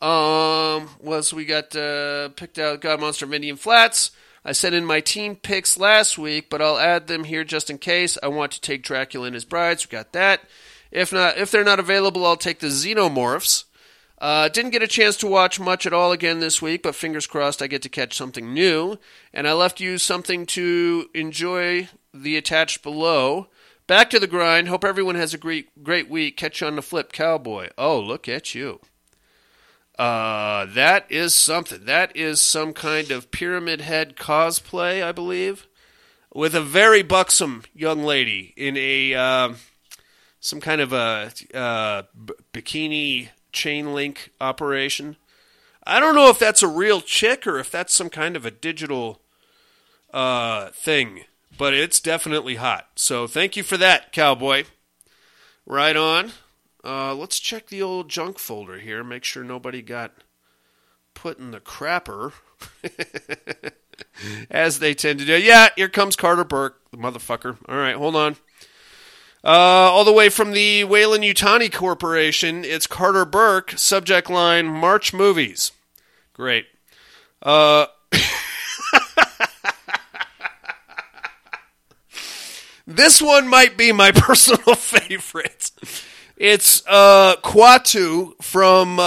Um, 0.00 0.90
was 1.00 1.32
we 1.32 1.44
got 1.44 1.74
uh, 1.74 2.28
picked 2.30 2.58
out 2.58 2.80
God 2.80 3.00
Monster 3.00 3.24
of 3.24 3.34
Indian 3.34 3.56
Flats. 3.56 4.12
I 4.44 4.52
sent 4.52 4.74
in 4.74 4.86
my 4.86 5.00
team 5.00 5.36
picks 5.36 5.76
last 5.78 6.16
week, 6.16 6.48
but 6.48 6.62
I'll 6.62 6.78
add 6.78 7.06
them 7.06 7.24
here 7.24 7.44
just 7.44 7.68
in 7.68 7.76
case. 7.76 8.16
I 8.22 8.28
want 8.28 8.52
to 8.52 8.60
take 8.60 8.82
Dracula 8.82 9.26
and 9.26 9.34
his 9.34 9.44
brides. 9.44 9.86
We 9.86 9.92
got 9.96 10.12
that. 10.12 10.40
If 10.90 11.12
not, 11.12 11.38
if 11.38 11.50
they're 11.50 11.64
not 11.64 11.80
available, 11.80 12.26
I'll 12.26 12.36
take 12.36 12.60
the 12.60 12.68
Xenomorphs. 12.68 13.64
Uh, 14.18 14.48
didn't 14.48 14.72
get 14.72 14.82
a 14.82 14.86
chance 14.86 15.16
to 15.16 15.26
watch 15.26 15.58
much 15.58 15.86
at 15.86 15.94
all 15.94 16.12
again 16.12 16.40
this 16.40 16.60
week, 16.60 16.82
but 16.82 16.94
fingers 16.94 17.26
crossed 17.26 17.62
I 17.62 17.68
get 17.68 17.80
to 17.82 17.88
catch 17.88 18.14
something 18.14 18.52
new. 18.52 18.98
And 19.32 19.48
I 19.48 19.54
left 19.54 19.80
you 19.80 19.96
something 19.96 20.44
to 20.46 21.08
enjoy 21.14 21.88
the 22.12 22.36
attached 22.36 22.82
below. 22.82 23.48
Back 23.86 24.10
to 24.10 24.20
the 24.20 24.26
grind. 24.26 24.68
Hope 24.68 24.84
everyone 24.84 25.14
has 25.14 25.32
a 25.32 25.38
great 25.38 25.82
great 25.82 26.10
week. 26.10 26.36
Catch 26.36 26.60
you 26.60 26.66
on 26.66 26.76
the 26.76 26.82
flip, 26.82 27.12
cowboy. 27.12 27.70
Oh, 27.78 27.98
look 27.98 28.28
at 28.28 28.54
you. 28.54 28.80
Uh, 29.98 30.66
that 30.66 31.10
is 31.10 31.34
something. 31.34 31.84
That 31.84 32.14
is 32.16 32.40
some 32.40 32.72
kind 32.72 33.10
of 33.10 33.30
pyramid 33.30 33.80
head 33.80 34.16
cosplay, 34.16 35.02
I 35.02 35.12
believe, 35.12 35.66
with 36.32 36.54
a 36.54 36.60
very 36.60 37.02
buxom 37.02 37.64
young 37.74 38.02
lady 38.02 38.54
in 38.56 38.76
a 38.76 39.14
uh, 39.14 39.54
some 40.40 40.60
kind 40.60 40.80
of 40.80 40.92
a 40.92 41.30
uh, 41.54 42.02
bikini 42.52 43.28
chain 43.52 43.94
link 43.94 44.32
operation. 44.40 45.16
I 45.86 46.00
don't 46.00 46.14
know 46.14 46.28
if 46.28 46.38
that's 46.38 46.62
a 46.62 46.68
real 46.68 47.00
chick 47.00 47.46
or 47.46 47.58
if 47.58 47.70
that's 47.70 47.94
some 47.94 48.10
kind 48.10 48.36
of 48.36 48.44
a 48.44 48.50
digital 48.50 49.20
uh, 50.12 50.70
thing, 50.70 51.24
but 51.56 51.74
it's 51.74 52.00
definitely 52.00 52.56
hot. 52.56 52.88
So 52.96 53.26
thank 53.26 53.56
you 53.56 53.62
for 53.62 53.76
that, 53.76 54.12
cowboy. 54.12 54.64
Right 55.66 55.96
on. 55.96 56.32
Uh, 56.82 57.14
let's 57.14 57.38
check 57.38 57.66
the 57.66 57.82
old 57.82 58.08
junk 58.08 58.38
folder 58.38 58.78
here. 58.78 59.04
Make 59.04 59.24
sure 59.24 59.44
nobody 59.44 59.82
got 59.82 60.12
put 61.14 61.38
in 61.38 61.50
the 61.50 61.60
crapper. 61.60 62.32
As 64.50 64.78
they 64.78 64.94
tend 64.94 65.18
to 65.18 65.26
do. 65.26 65.38
Yeah, 65.38 65.68
here 65.76 65.88
comes 65.88 66.16
Carter 66.16 66.44
Burke, 66.44 66.80
the 66.90 66.96
motherfucker. 66.96 67.58
All 67.68 67.76
right, 67.76 67.96
hold 67.96 68.16
on. 68.16 68.36
Uh, 69.42 69.48
all 69.48 70.04
the 70.04 70.12
way 70.12 70.28
from 70.28 70.52
the 70.52 70.84
Weyland-Yutani 70.84 71.72
Corporation, 71.72 72.62
it's 72.64 72.86
Carter 72.86 73.24
Burke, 73.24 73.72
subject 73.76 74.28
line 74.28 74.66
March 74.66 75.14
Movies. 75.14 75.72
Great. 76.34 76.66
Uh, 77.42 77.86
this 82.86 83.22
one 83.22 83.48
might 83.48 83.78
be 83.78 83.92
my 83.92 84.12
personal 84.14 84.74
favorite. 84.74 85.70
It's 86.36 86.82
uh, 86.86 87.36
Kuato 87.42 88.32
from 88.42 88.98
uh, 88.98 89.02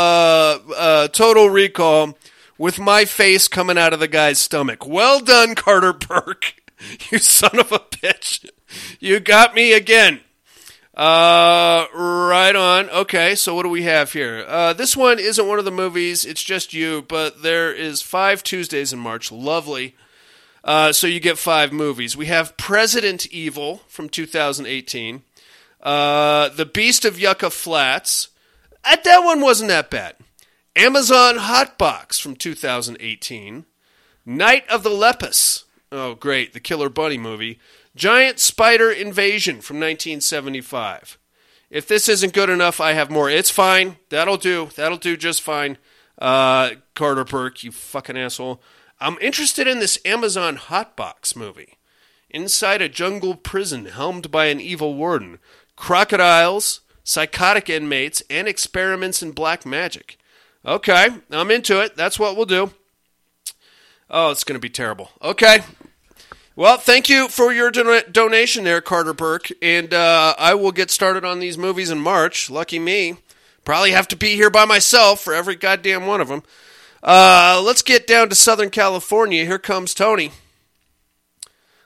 uh, 0.75 1.07
Total 1.09 1.49
Recall 1.49 2.17
with 2.57 2.79
my 2.79 3.05
face 3.05 3.47
coming 3.47 3.77
out 3.77 3.93
of 3.93 3.99
the 3.99 4.07
guy's 4.07 4.39
stomach. 4.39 4.87
Well 4.87 5.19
done, 5.19 5.53
Carter 5.55 5.93
Burke. 5.93 6.55
You 7.09 7.17
son 7.17 7.59
of 7.59 7.71
a 7.71 7.79
bitch. 7.79 8.45
You 8.99 9.19
got 9.19 9.55
me 9.55 9.73
again. 9.73 10.21
Uh, 10.95 11.87
right 11.93 12.55
on. 12.55 12.89
Okay, 12.89 13.33
so 13.33 13.55
what 13.55 13.63
do 13.63 13.69
we 13.69 13.83
have 13.83 14.13
here? 14.13 14.45
Uh, 14.47 14.73
this 14.73 14.95
one 14.95 15.17
isn't 15.17 15.47
one 15.47 15.57
of 15.57 15.65
the 15.65 15.71
movies. 15.71 16.23
It's 16.23 16.43
just 16.43 16.73
you, 16.73 17.01
but 17.01 17.41
there 17.41 17.73
is 17.73 18.01
five 18.01 18.43
Tuesdays 18.43 18.93
in 18.93 18.99
March. 18.99 19.31
Lovely. 19.31 19.95
Uh, 20.63 20.93
so 20.93 21.07
you 21.07 21.19
get 21.19 21.37
five 21.37 21.73
movies. 21.73 22.15
We 22.15 22.27
have 22.27 22.57
President 22.57 23.25
Evil 23.27 23.81
from 23.87 24.07
2018. 24.07 25.23
Uh, 25.81 26.49
the 26.49 26.65
Beast 26.65 27.05
of 27.05 27.19
Yucca 27.19 27.49
Flats. 27.49 28.29
Uh, 28.85 28.95
that 29.03 29.23
one 29.23 29.41
wasn't 29.41 29.69
that 29.69 29.89
bad. 29.89 30.15
Amazon 30.75 31.35
Hotbox 31.37 32.21
from 32.21 32.35
2018. 32.35 33.65
Night 34.25 34.67
of 34.69 34.83
the 34.83 34.89
Lepus. 34.89 35.65
Oh, 35.91 36.15
great. 36.15 36.53
The 36.53 36.59
Killer 36.59 36.89
Bunny 36.89 37.17
movie. 37.17 37.59
Giant 37.95 38.39
Spider 38.39 38.91
Invasion 38.91 39.61
from 39.61 39.77
1975. 39.77 41.17
If 41.69 41.87
this 41.87 42.09
isn't 42.09 42.33
good 42.33 42.49
enough, 42.49 42.79
I 42.79 42.93
have 42.93 43.11
more. 43.11 43.29
It's 43.29 43.49
fine. 43.49 43.97
That'll 44.09 44.37
do. 44.37 44.69
That'll 44.75 44.97
do 44.97 45.17
just 45.17 45.41
fine. 45.41 45.77
Uh, 46.19 46.71
Carter 46.95 47.23
Burke, 47.23 47.63
you 47.63 47.71
fucking 47.71 48.17
asshole. 48.17 48.61
I'm 48.99 49.17
interested 49.19 49.67
in 49.67 49.79
this 49.79 49.99
Amazon 50.05 50.57
Hotbox 50.57 51.35
movie. 51.35 51.77
Inside 52.29 52.81
a 52.81 52.89
jungle 52.89 53.35
prison 53.35 53.85
helmed 53.85 54.31
by 54.31 54.45
an 54.45 54.59
evil 54.59 54.95
warden, 54.95 55.39
crocodiles, 55.75 56.81
psychotic 57.03 57.69
inmates, 57.69 58.23
and 58.29 58.47
experiments 58.47 59.21
in 59.21 59.31
black 59.31 59.65
magic. 59.65 60.17
Okay, 60.65 61.09
I'm 61.29 61.51
into 61.51 61.81
it. 61.81 61.95
That's 61.95 62.17
what 62.17 62.35
we'll 62.35 62.45
do. 62.45 62.71
Oh, 64.09 64.31
it's 64.31 64.43
going 64.43 64.55
to 64.55 64.59
be 64.59 64.69
terrible. 64.69 65.11
Okay. 65.21 65.59
Well, 66.55 66.77
thank 66.77 67.09
you 67.09 67.29
for 67.29 67.51
your 67.51 67.71
don- 67.71 68.11
donation 68.11 68.63
there, 68.63 68.79
Carter 68.79 69.15
Burke. 69.15 69.51
And 69.59 69.91
uh, 69.91 70.35
I 70.37 70.53
will 70.53 70.71
get 70.71 70.91
started 70.91 71.25
on 71.25 71.39
these 71.39 71.57
movies 71.57 71.89
in 71.89 71.99
March. 71.99 72.47
Lucky 72.47 72.77
me. 72.77 73.17
Probably 73.65 73.89
have 73.89 74.07
to 74.09 74.15
be 74.15 74.35
here 74.35 74.51
by 74.51 74.65
myself 74.65 75.19
for 75.19 75.33
every 75.33 75.55
goddamn 75.55 76.05
one 76.05 76.21
of 76.21 76.27
them. 76.27 76.43
Uh, 77.01 77.59
let's 77.65 77.81
get 77.81 78.05
down 78.05 78.29
to 78.29 78.35
Southern 78.35 78.69
California. 78.69 79.45
Here 79.45 79.57
comes 79.57 79.95
Tony. 79.95 80.31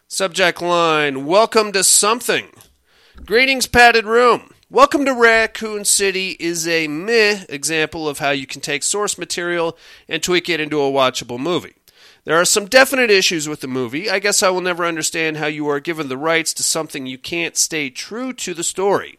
Subject 0.09 0.61
line 0.61 1.25
Welcome 1.25 1.71
to 1.71 1.83
something. 1.85 2.49
Greetings, 3.25 3.67
padded 3.67 4.05
room. 4.05 4.51
Welcome 4.69 5.05
to 5.05 5.13
Raccoon 5.13 5.85
City 5.85 6.35
is 6.41 6.67
a 6.67 6.89
meh 6.89 7.45
example 7.47 8.09
of 8.09 8.19
how 8.19 8.31
you 8.31 8.45
can 8.45 8.59
take 8.59 8.83
source 8.83 9.17
material 9.17 9.77
and 10.09 10.21
tweak 10.21 10.49
it 10.49 10.59
into 10.59 10.81
a 10.81 10.91
watchable 10.91 11.39
movie. 11.39 11.76
There 12.27 12.35
are 12.35 12.43
some 12.43 12.65
definite 12.65 13.09
issues 13.09 13.47
with 13.47 13.61
the 13.61 13.69
movie. 13.69 14.09
I 14.09 14.19
guess 14.19 14.43
I 14.43 14.49
will 14.49 14.59
never 14.59 14.83
understand 14.83 15.37
how 15.37 15.45
you 15.45 15.69
are 15.69 15.79
given 15.79 16.09
the 16.09 16.17
rights 16.17 16.53
to 16.55 16.61
something 16.61 17.05
you 17.05 17.17
can't 17.17 17.55
stay 17.55 17.89
true 17.89 18.33
to 18.33 18.53
the 18.53 18.65
story, 18.65 19.17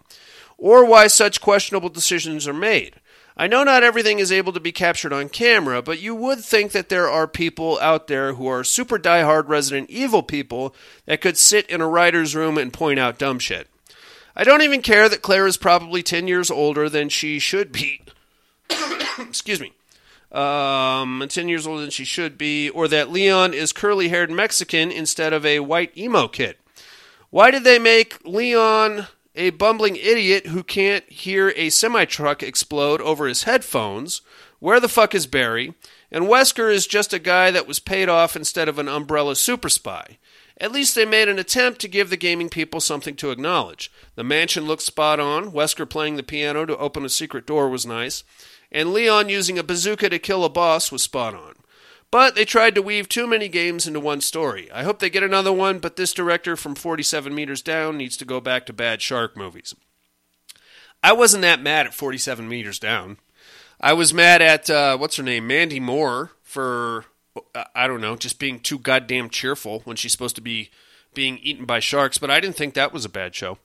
or 0.59 0.85
why 0.85 1.07
such 1.07 1.41
questionable 1.41 1.89
decisions 1.89 2.47
are 2.47 2.53
made. 2.53 2.97
I 3.35 3.47
know 3.47 3.65
not 3.65 3.83
everything 3.83 4.19
is 4.19 4.31
able 4.31 4.53
to 4.53 4.61
be 4.61 4.73
captured 4.73 5.15
on 5.15 5.31
camera, 5.31 5.81
but 5.81 6.03
you 6.03 6.15
would 6.15 6.41
think 6.41 6.73
that 6.73 6.91
there 6.91 7.09
are 7.09 7.27
people 7.27 7.79
out 7.81 8.09
there 8.09 8.35
who 8.35 8.47
are 8.47 8.63
super 8.63 8.99
diehard 8.99 9.49
Resident 9.49 9.89
Evil 9.89 10.23
people 10.23 10.75
that 11.07 11.23
could 11.23 11.39
sit 11.39 11.65
in 11.71 11.81
a 11.81 11.89
writer's 11.89 12.37
room 12.37 12.59
and 12.59 12.75
point 12.75 12.99
out 12.99 13.17
dumb 13.17 13.39
shit. 13.39 13.69
I 14.37 14.45
don't 14.45 14.61
even 14.61 14.83
care 14.83 15.09
that 15.09 15.23
Claire 15.23 15.47
is 15.47 15.57
probably 15.57 16.03
10 16.03 16.29
years 16.29 16.51
older 16.51 16.91
than 16.91 17.09
she 17.09 17.39
should 17.39 17.73
be. 17.73 18.03
Excuse 19.19 19.61
me. 19.61 19.73
Um, 20.31 21.25
10 21.27 21.49
years 21.49 21.67
older 21.67 21.81
than 21.81 21.91
she 21.91 22.05
should 22.05 22.37
be, 22.37 22.69
or 22.71 22.87
that 22.89 23.11
Leon 23.11 23.55
is 23.55 23.73
curly 23.73 24.09
haired 24.09 24.31
Mexican 24.31 24.91
instead 24.91 25.33
of 25.33 25.47
a 25.47 25.61
white 25.61 25.97
emo 25.97 26.29
kid. 26.29 26.57
Why 27.31 27.51
did 27.51 27.65
they 27.65 27.79
make 27.79 28.25
Leon 28.25 29.07
a 29.35 29.51
bumbling 29.51 29.97
idiot 29.97 30.49
who 30.49 30.63
can't 30.63 31.11
hear 31.11 31.53
a 31.57 31.71
semi 31.71 32.05
truck 32.05 32.43
explode 32.43 33.01
over 33.01 33.27
his 33.27 33.45
headphones? 33.45 34.21
Where 34.59 34.81
the 34.81 34.89
fuck 34.89 35.15
is 35.15 35.27
Barry? 35.27 35.75
And 36.11 36.25
Wesker 36.25 36.73
is 36.73 36.87
just 36.87 37.13
a 37.13 37.19
guy 37.19 37.51
that 37.51 37.69
was 37.69 37.79
paid 37.79 38.09
off 38.09 38.35
instead 38.35 38.69
of 38.69 38.79
an 38.79 38.89
umbrella 38.89 39.37
super 39.37 39.69
spy. 39.69 40.19
At 40.61 40.73
least 40.73 40.95
they 40.95 41.05
made 41.05 41.29
an 41.29 41.39
attempt 41.39 41.81
to 41.83 41.89
give 41.89 42.11
the 42.11 42.17
gaming 42.17 42.49
people 42.49 42.81
something 42.81 43.15
to 43.17 43.31
acknowledge. 43.31 43.93
The 44.17 44.25
mansion 44.25 44.67
looked 44.67 44.83
spot 44.83 45.21
on. 45.21 45.53
Wesker 45.53 45.89
playing 45.89 46.17
the 46.17 46.25
piano 46.25 46.67
to 46.67 46.77
open 46.77 47.05
a 47.05 47.09
secret 47.09 47.47
door 47.47 47.69
was 47.69 47.87
nice. 47.87 48.25
And 48.71 48.93
Leon 48.93 49.29
using 49.29 49.59
a 49.59 49.63
bazooka 49.63 50.11
to 50.11 50.19
kill 50.19 50.45
a 50.45 50.51
boss 50.51 50.93
was 50.93 51.03
spot 51.03 51.35
on. 51.35 51.55
But 52.11 52.35
they 52.35 52.45
tried 52.45 52.75
to 52.75 52.83
weave 52.83 53.09
too 53.09 53.27
many 53.27 53.49
games 53.49 53.87
into 53.87 54.01
one 54.01 54.21
story. 54.21 54.71
I 54.73 54.83
hope 54.83 54.99
they 54.99 55.11
get 55.11 55.23
another 55.23 55.53
one, 55.53 55.79
but 55.79 55.97
this 55.97 56.15
director 56.15 56.57
from 56.57 56.75
47 56.75 57.35
Meters 57.35 57.61
Down 57.61 57.99
needs 57.99 58.17
to 58.17 58.25
go 58.25 58.41
back 58.41 58.65
to 58.67 58.73
bad 58.73 59.03
shark 59.03 59.37
movies. 59.37 59.75
I 61.03 61.13
wasn't 61.13 61.43
that 61.43 61.61
mad 61.61 61.87
at 61.87 61.95
47 61.95 62.49
Meters 62.49 62.79
Down. 62.79 63.19
I 63.81 63.93
was 63.93 64.15
mad 64.15 64.43
at, 64.43 64.69
uh, 64.71 64.97
what's 64.97 65.17
her 65.17 65.23
name, 65.23 65.47
Mandy 65.47 65.81
Moore, 65.81 66.33
for, 66.43 67.05
uh, 67.55 67.65
I 67.75 67.87
don't 67.87 68.01
know, 68.01 68.17
just 68.17 68.39
being 68.39 68.59
too 68.59 68.79
goddamn 68.79 69.29
cheerful 69.29 69.81
when 69.81 69.97
she's 69.97 70.13
supposed 70.13 70.37
to 70.37 70.43
be 70.43 70.71
being 71.15 71.39
eaten 71.39 71.65
by 71.65 71.81
sharks, 71.81 72.19
but 72.19 72.31
I 72.31 72.41
didn't 72.41 72.57
think 72.57 72.75
that 72.75 72.93
was 72.93 73.05
a 73.05 73.09
bad 73.09 73.35
show. 73.35 73.59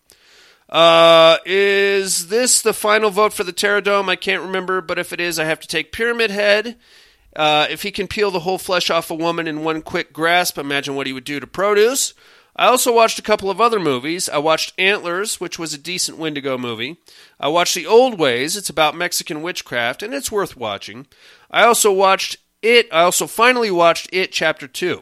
Uh, 0.70 1.38
is 1.46 2.30
this 2.30 2.62
the 2.62 2.74
final 2.74 3.10
vote 3.10 3.34
for 3.34 3.44
the 3.44 3.54
Terradome? 3.54 4.10
I 4.10 4.16
can't 4.16 4.42
remember, 4.42 4.82
but 4.82 4.98
if 4.98 5.14
it 5.14 5.20
is, 5.20 5.38
I 5.38 5.46
have 5.46 5.60
to 5.60 5.68
take 5.68 5.92
Pyramid 5.92 6.32
Head. 6.32 6.78
Uh, 7.36 7.68
if 7.70 7.82
he 7.82 7.92
can 7.92 8.08
peel 8.08 8.32
the 8.32 8.42
whole 8.42 8.58
flesh 8.58 8.90
off 8.90 9.12
a 9.12 9.16
woman 9.16 9.48
in 9.48 9.64
one 9.64 9.82
quick 9.82 10.14
grasp, 10.14 10.58
imagine 10.58 10.96
what 10.96 11.08
he 11.08 11.14
would 11.14 11.24
do 11.24 11.40
to 11.40 11.48
produce. 11.48 12.14
I 12.56 12.68
also 12.68 12.94
watched 12.94 13.18
a 13.18 13.24
couple 13.24 13.50
of 13.50 13.60
other 13.60 13.80
movies. 13.80 14.30
I 14.30 14.38
watched 14.38 14.80
Antlers, 14.80 15.40
which 15.40 15.58
was 15.58 15.74
a 15.74 15.78
decent 15.78 16.20
Wendigo 16.20 16.58
movie. 16.58 16.98
I 17.40 17.48
watched 17.48 17.74
The 17.74 17.88
Old 17.88 18.20
Ways. 18.20 18.56
It's 18.56 18.70
about 18.70 18.96
Mexican 18.96 19.42
witchcraft, 19.42 20.04
and 20.04 20.14
it's 20.14 20.32
worth 20.32 20.56
watching. 20.56 21.08
I 21.50 21.64
also 21.64 21.92
watched 21.92 22.38
It. 22.62 22.88
I 22.92 23.02
also 23.02 23.26
finally 23.26 23.72
watched 23.72 24.08
It 24.14 24.32
Chapter 24.32 24.68
2. 24.68 25.02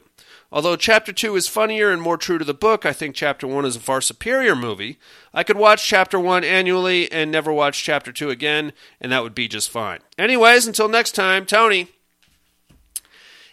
Although 0.54 0.76
Chapter 0.76 1.14
2 1.14 1.38
is 1.38 1.48
funnier 1.48 1.92
and 1.92 2.02
more 2.02 2.18
true 2.18 2.38
to 2.38 2.44
the 2.44 2.54
book, 2.54 2.86
I 2.86 2.92
think 2.92 3.16
Chapter 3.16 3.48
1 3.48 3.64
is 3.64 3.78
a 3.78 3.80
far 3.80 4.02
superior 4.02 4.56
movie. 4.56 5.00
I 5.34 5.44
could 5.44 5.56
watch 5.56 5.88
Chapter 5.88 6.20
1 6.20 6.44
annually 6.44 7.10
and 7.10 7.32
never 7.32 7.54
watch 7.54 7.84
Chapter 7.84 8.12
2 8.12 8.30
again, 8.30 8.74
and 9.00 9.14
that 9.14 9.24
would 9.24 9.34
be 9.34 9.48
just 9.48 9.70
fine. 9.70 10.00
Anyways, 10.18 10.68
until 10.68 10.90
next 10.90 11.14
time, 11.14 11.46
Tony. 11.46 11.88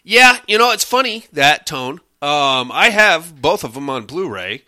Yeah, 0.02 0.38
you 0.48 0.58
know, 0.58 0.72
it's 0.72 0.84
funny, 0.84 1.26
that 1.32 1.66
tone. 1.66 2.00
Um, 2.20 2.72
I 2.72 2.90
have 2.90 3.40
both 3.40 3.62
of 3.62 3.74
them 3.74 3.88
on 3.88 4.04
Blu 4.04 4.28
ray. 4.28 4.64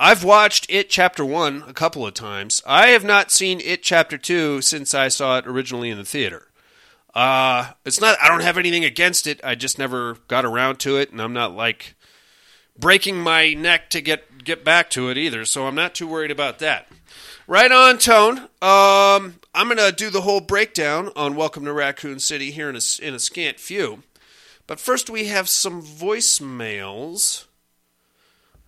I've 0.00 0.24
watched 0.24 0.66
It 0.68 0.90
Chapter 0.90 1.24
1 1.24 1.64
a 1.68 1.72
couple 1.72 2.04
of 2.04 2.14
times. 2.14 2.60
I 2.66 2.88
have 2.88 3.04
not 3.04 3.30
seen 3.30 3.60
It 3.60 3.84
Chapter 3.84 4.18
2 4.18 4.62
since 4.62 4.94
I 4.94 5.06
saw 5.06 5.38
it 5.38 5.46
originally 5.46 5.90
in 5.90 5.98
the 5.98 6.04
theater. 6.04 6.47
Uh, 7.18 7.72
it's 7.84 8.00
not, 8.00 8.16
I 8.22 8.28
don't 8.28 8.44
have 8.44 8.58
anything 8.58 8.84
against 8.84 9.26
it. 9.26 9.40
I 9.42 9.56
just 9.56 9.76
never 9.76 10.18
got 10.28 10.44
around 10.44 10.78
to 10.80 10.98
it, 10.98 11.10
and 11.10 11.20
I'm 11.20 11.32
not 11.32 11.52
like 11.52 11.96
breaking 12.78 13.20
my 13.20 13.54
neck 13.54 13.90
to 13.90 14.00
get, 14.00 14.44
get 14.44 14.64
back 14.64 14.88
to 14.90 15.10
it 15.10 15.18
either, 15.18 15.44
so 15.44 15.66
I'm 15.66 15.74
not 15.74 15.96
too 15.96 16.06
worried 16.06 16.30
about 16.30 16.60
that. 16.60 16.86
Right 17.48 17.72
on, 17.72 17.98
Tone. 17.98 18.38
Um, 18.62 19.40
I'm 19.52 19.68
to 19.68 19.90
do 19.90 20.10
the 20.10 20.20
whole 20.20 20.40
breakdown 20.40 21.10
on 21.16 21.34
Welcome 21.34 21.64
to 21.64 21.72
Raccoon 21.72 22.20
City 22.20 22.52
here 22.52 22.70
in 22.70 22.76
a, 22.76 22.80
in 23.02 23.14
a 23.14 23.18
scant 23.18 23.58
few. 23.58 24.04
But 24.68 24.78
first, 24.78 25.10
we 25.10 25.26
have 25.26 25.48
some 25.48 25.82
voicemails. 25.82 27.46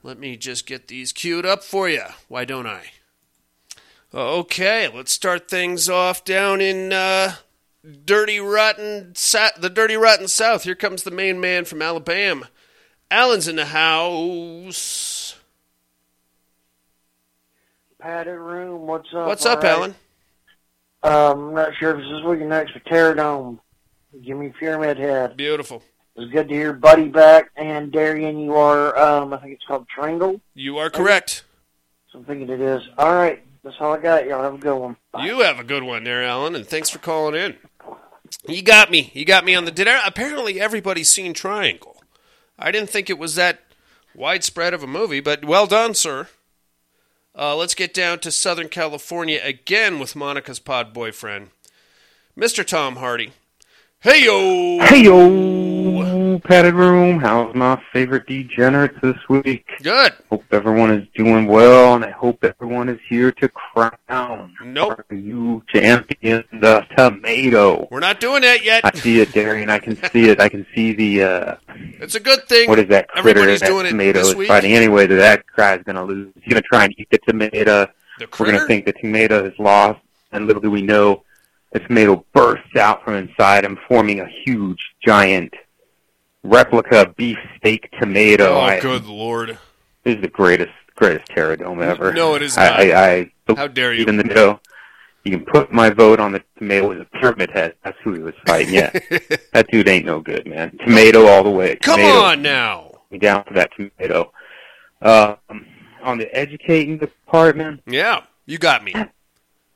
Let 0.03 0.19
me 0.19 0.37
just 0.37 0.67
get 0.67 0.89
these 0.89 1.13
queued 1.13 1.47
up 1.47 1.63
for 1.63 1.89
you. 1.89 2.03
Why 2.27 2.45
don't 2.45 2.67
I? 2.67 2.87
Okay, 4.13 4.89
let's 4.89 5.13
start 5.13 5.49
things 5.49 5.89
off 5.89 6.25
down 6.25 6.61
in 6.61 6.93
uh, 6.93 7.35
dirty 8.05 8.41
rotten 8.41 9.15
sa- 9.15 9.51
the 9.59 9.71
dirty 9.71 9.97
rotten 9.97 10.29
South. 10.29 10.65
Here 10.65 10.75
comes 10.75 11.03
the 11.03 11.11
main 11.11 11.41
man 11.41 11.65
from 11.65 11.83
Alabama. 11.83 12.49
Alan's 13.11 13.49
in 13.49 13.57
the 13.57 13.67
house. 13.67 15.37
padded 17.99 18.39
room. 18.39 18.87
What's 18.87 19.09
up? 19.15 19.27
What's 19.27 19.45
up, 19.45 19.63
right. 19.63 19.73
Alan? 19.73 19.95
Um, 21.03 21.49
I'm 21.49 21.55
not 21.55 21.75
sure 21.79 21.91
if 21.91 21.97
this 21.99 22.07
is 22.07 22.25
week 22.25 22.41
or 22.41 22.49
next 22.49 22.73
for 22.73 22.81
Terradome. 22.81 23.59
Give 24.25 24.37
me 24.37 24.53
Pyramid 24.59 24.99
Head. 24.99 25.37
Beautiful. 25.37 25.83
It 26.17 26.21
was 26.21 26.31
good 26.31 26.49
to 26.49 26.55
hear 26.55 26.73
Buddy 26.73 27.09
back 27.09 27.51
and 27.57 27.93
Darian. 27.93 28.39
You 28.39 28.55
are, 28.55 28.99
um, 28.99 29.33
I 29.33 29.39
think 29.39 29.55
it's 29.55 29.65
called 29.65 29.87
Triangle. 29.89 30.41
You 30.55 30.79
are 30.79 30.91
correct. 30.91 31.45
So 32.11 32.19
I'm 32.19 32.25
thinking 32.25 32.51
it 32.51 32.61
is. 32.61 32.83
All 32.99 33.15
right, 33.15 33.43
that's 33.63 33.77
all 33.81 33.93
I 33.95 33.99
got. 33.99 34.27
Y'all 34.27 34.43
have 34.43 34.55
a 34.55 34.59
good 34.59 34.79
one. 34.79 34.97
Bye. 35.13 35.27
You 35.27 35.41
have 35.41 35.59
a 35.59 35.65
good 35.65 35.83
one 35.83 36.05
there, 36.05 36.23
Alan, 36.23 36.55
and 36.55 36.67
thanks 36.67 36.91
for 36.91 36.99
calling 36.99 37.35
in. 37.35 37.57
You 38.47 38.63
got 38.63 38.91
me. 38.91 39.11
You 39.15 39.25
got 39.25 39.45
me 39.45 39.55
on 39.55 39.65
the 39.65 39.71
dinner. 39.71 39.99
Apparently, 40.05 40.61
everybody's 40.61 41.09
seen 41.09 41.35
Triangle. 41.35 42.03
I 42.59 42.71
didn't 42.71 42.91
think 42.91 43.11
it 43.11 43.19
was 43.19 43.35
that 43.35 43.61
widespread 44.15 44.75
of 44.75 44.83
a 44.83 44.87
movie, 44.87 45.21
but 45.21 45.45
well 45.45 45.67
done, 45.67 45.95
sir. 45.95 46.29
Uh, 47.37 47.57
let's 47.57 47.75
get 47.75 47.95
down 47.95 48.19
to 48.21 48.31
Southern 48.31 48.69
California 48.69 49.41
again 49.43 49.99
with 49.99 50.17
Monica's 50.17 50.59
pod 50.59 50.93
boyfriend, 50.93 51.51
Mr. 52.37 52.67
Tom 52.67 52.97
Hardy. 52.97 53.33
Hey 54.01 54.25
yo! 54.25 54.79
Hey 54.85 55.05
yo, 55.05 55.19
padded 56.41 56.75
room. 56.75 57.19
How's 57.21 57.55
my 57.55 57.81
favorite 57.93 58.27
degenerates 58.27 58.97
this 59.03 59.17
week? 59.29 59.67
Good. 59.83 60.13
Hope 60.29 60.45
everyone 60.53 60.91
is 60.91 61.07
doing 61.15 61.47
well, 61.47 61.95
and 61.95 62.05
I 62.05 62.11
hope 62.11 62.43
everyone 62.45 62.89
is 62.89 62.99
here 63.09 63.31
to 63.33 63.49
crown 63.49 64.55
Nope. 64.65 64.91
our 64.99 65.05
new 65.11 65.63
champion, 65.69 66.45
the 66.53 66.87
tomato. 66.97 67.89
We're 67.91 68.01
not 68.01 68.21
doing 68.21 68.43
that 68.43 68.65
yet. 68.65 68.83
I 68.85 68.91
see 68.97 69.21
it, 69.21 69.33
Darian. 69.33 69.71
I 69.71 69.79
can 69.79 69.97
see 70.11 70.29
it. 70.31 70.41
I 70.41 70.49
can 70.49 70.67
see 70.75 70.93
the 70.93 71.23
uh, 71.23 71.57
It's 71.69 72.15
a 72.15 72.21
good 72.21 72.49
thing. 72.49 72.69
what 72.69 72.79
is 72.79 72.89
that 72.89 73.09
critter? 73.09 73.29
Everybody's 73.31 73.61
that 73.61 73.69
doing 73.69 73.87
tomato 73.87 74.19
this 74.21 74.29
is 74.35 74.47
fighting 74.49 74.73
anyway. 74.73 75.07
That 75.07 75.17
that 75.17 75.45
guy's 75.57 75.83
gonna 75.85 76.05
lose. 76.05 76.33
He's 76.43 76.53
gonna 76.53 76.63
try 76.63 76.85
and 76.85 76.95
eat 76.99 77.09
the 77.11 77.19
tomato. 77.19 77.87
The 78.19 78.29
We're 78.39 78.47
gonna 78.47 78.67
think 78.67 78.85
the 78.87 78.93
tomato 78.93 79.45
is 79.45 79.55
lost, 79.59 80.01
and 80.33 80.47
little 80.47 80.61
do 80.63 80.71
we 80.71 80.83
know, 80.83 81.25
the 81.73 81.81
tomato 81.81 82.25
bursts 82.35 82.77
out 82.77 83.05
from 83.05 83.15
inside 83.15 83.65
him, 83.65 83.79
forming 83.89 84.21
a 84.21 84.27
huge, 84.45 84.79
giant 85.05 85.55
replica 86.43 87.13
beefsteak 87.17 87.91
tomato. 88.01 88.55
oh, 88.55 88.61
I- 88.61 88.81
good 88.81 89.07
lord! 89.07 89.59
This 90.05 90.17
is 90.17 90.23
the 90.23 90.29
greatest, 90.29 90.73
greatest 90.97 91.31
Terradome 91.31 91.83
ever. 91.83 92.13
No, 92.13 92.35
it 92.35 92.43
is 92.43 92.57
not. 92.57 92.81
I, 92.81 92.93
I 93.49 93.55
How 93.55 93.67
dare 93.67 93.93
you? 93.93 94.01
even 94.03 94.17
the 94.17 94.23
tomato. 94.23 94.61
You 95.25 95.33
can 95.33 95.45
put 95.45 95.71
my 95.71 95.91
vote 95.91 96.19
on 96.19 96.33
the 96.33 96.43
tomato 96.59 96.89
with 96.89 97.03
a 97.03 97.05
pyramid 97.05 97.51
head. 97.51 97.75
That's 97.85 97.99
who 98.03 98.15
he 98.15 98.21
was 98.21 98.33
fighting. 98.47 98.73
Yeah, 98.73 98.91
that 99.53 99.67
dude 99.71 99.87
ain't 99.87 100.07
no 100.07 100.21
good, 100.21 100.47
man. 100.47 100.79
Tomato 100.85 101.27
all 101.27 101.45
the 101.45 101.51
way. 101.51 101.77
Come 101.77 102.01
Tomato. 102.01 102.19
on 102.21 102.41
now. 102.43 102.91
Down 103.19 103.45
for 103.45 103.53
that 103.55 103.71
tomato. 103.77 104.33
Um, 105.03 105.37
on 106.03 106.17
the 106.17 106.35
educating 106.35 106.97
department, 106.97 107.83
Yeah, 107.87 108.23
you 108.47 108.57
got 108.57 108.83
me. 108.83 108.95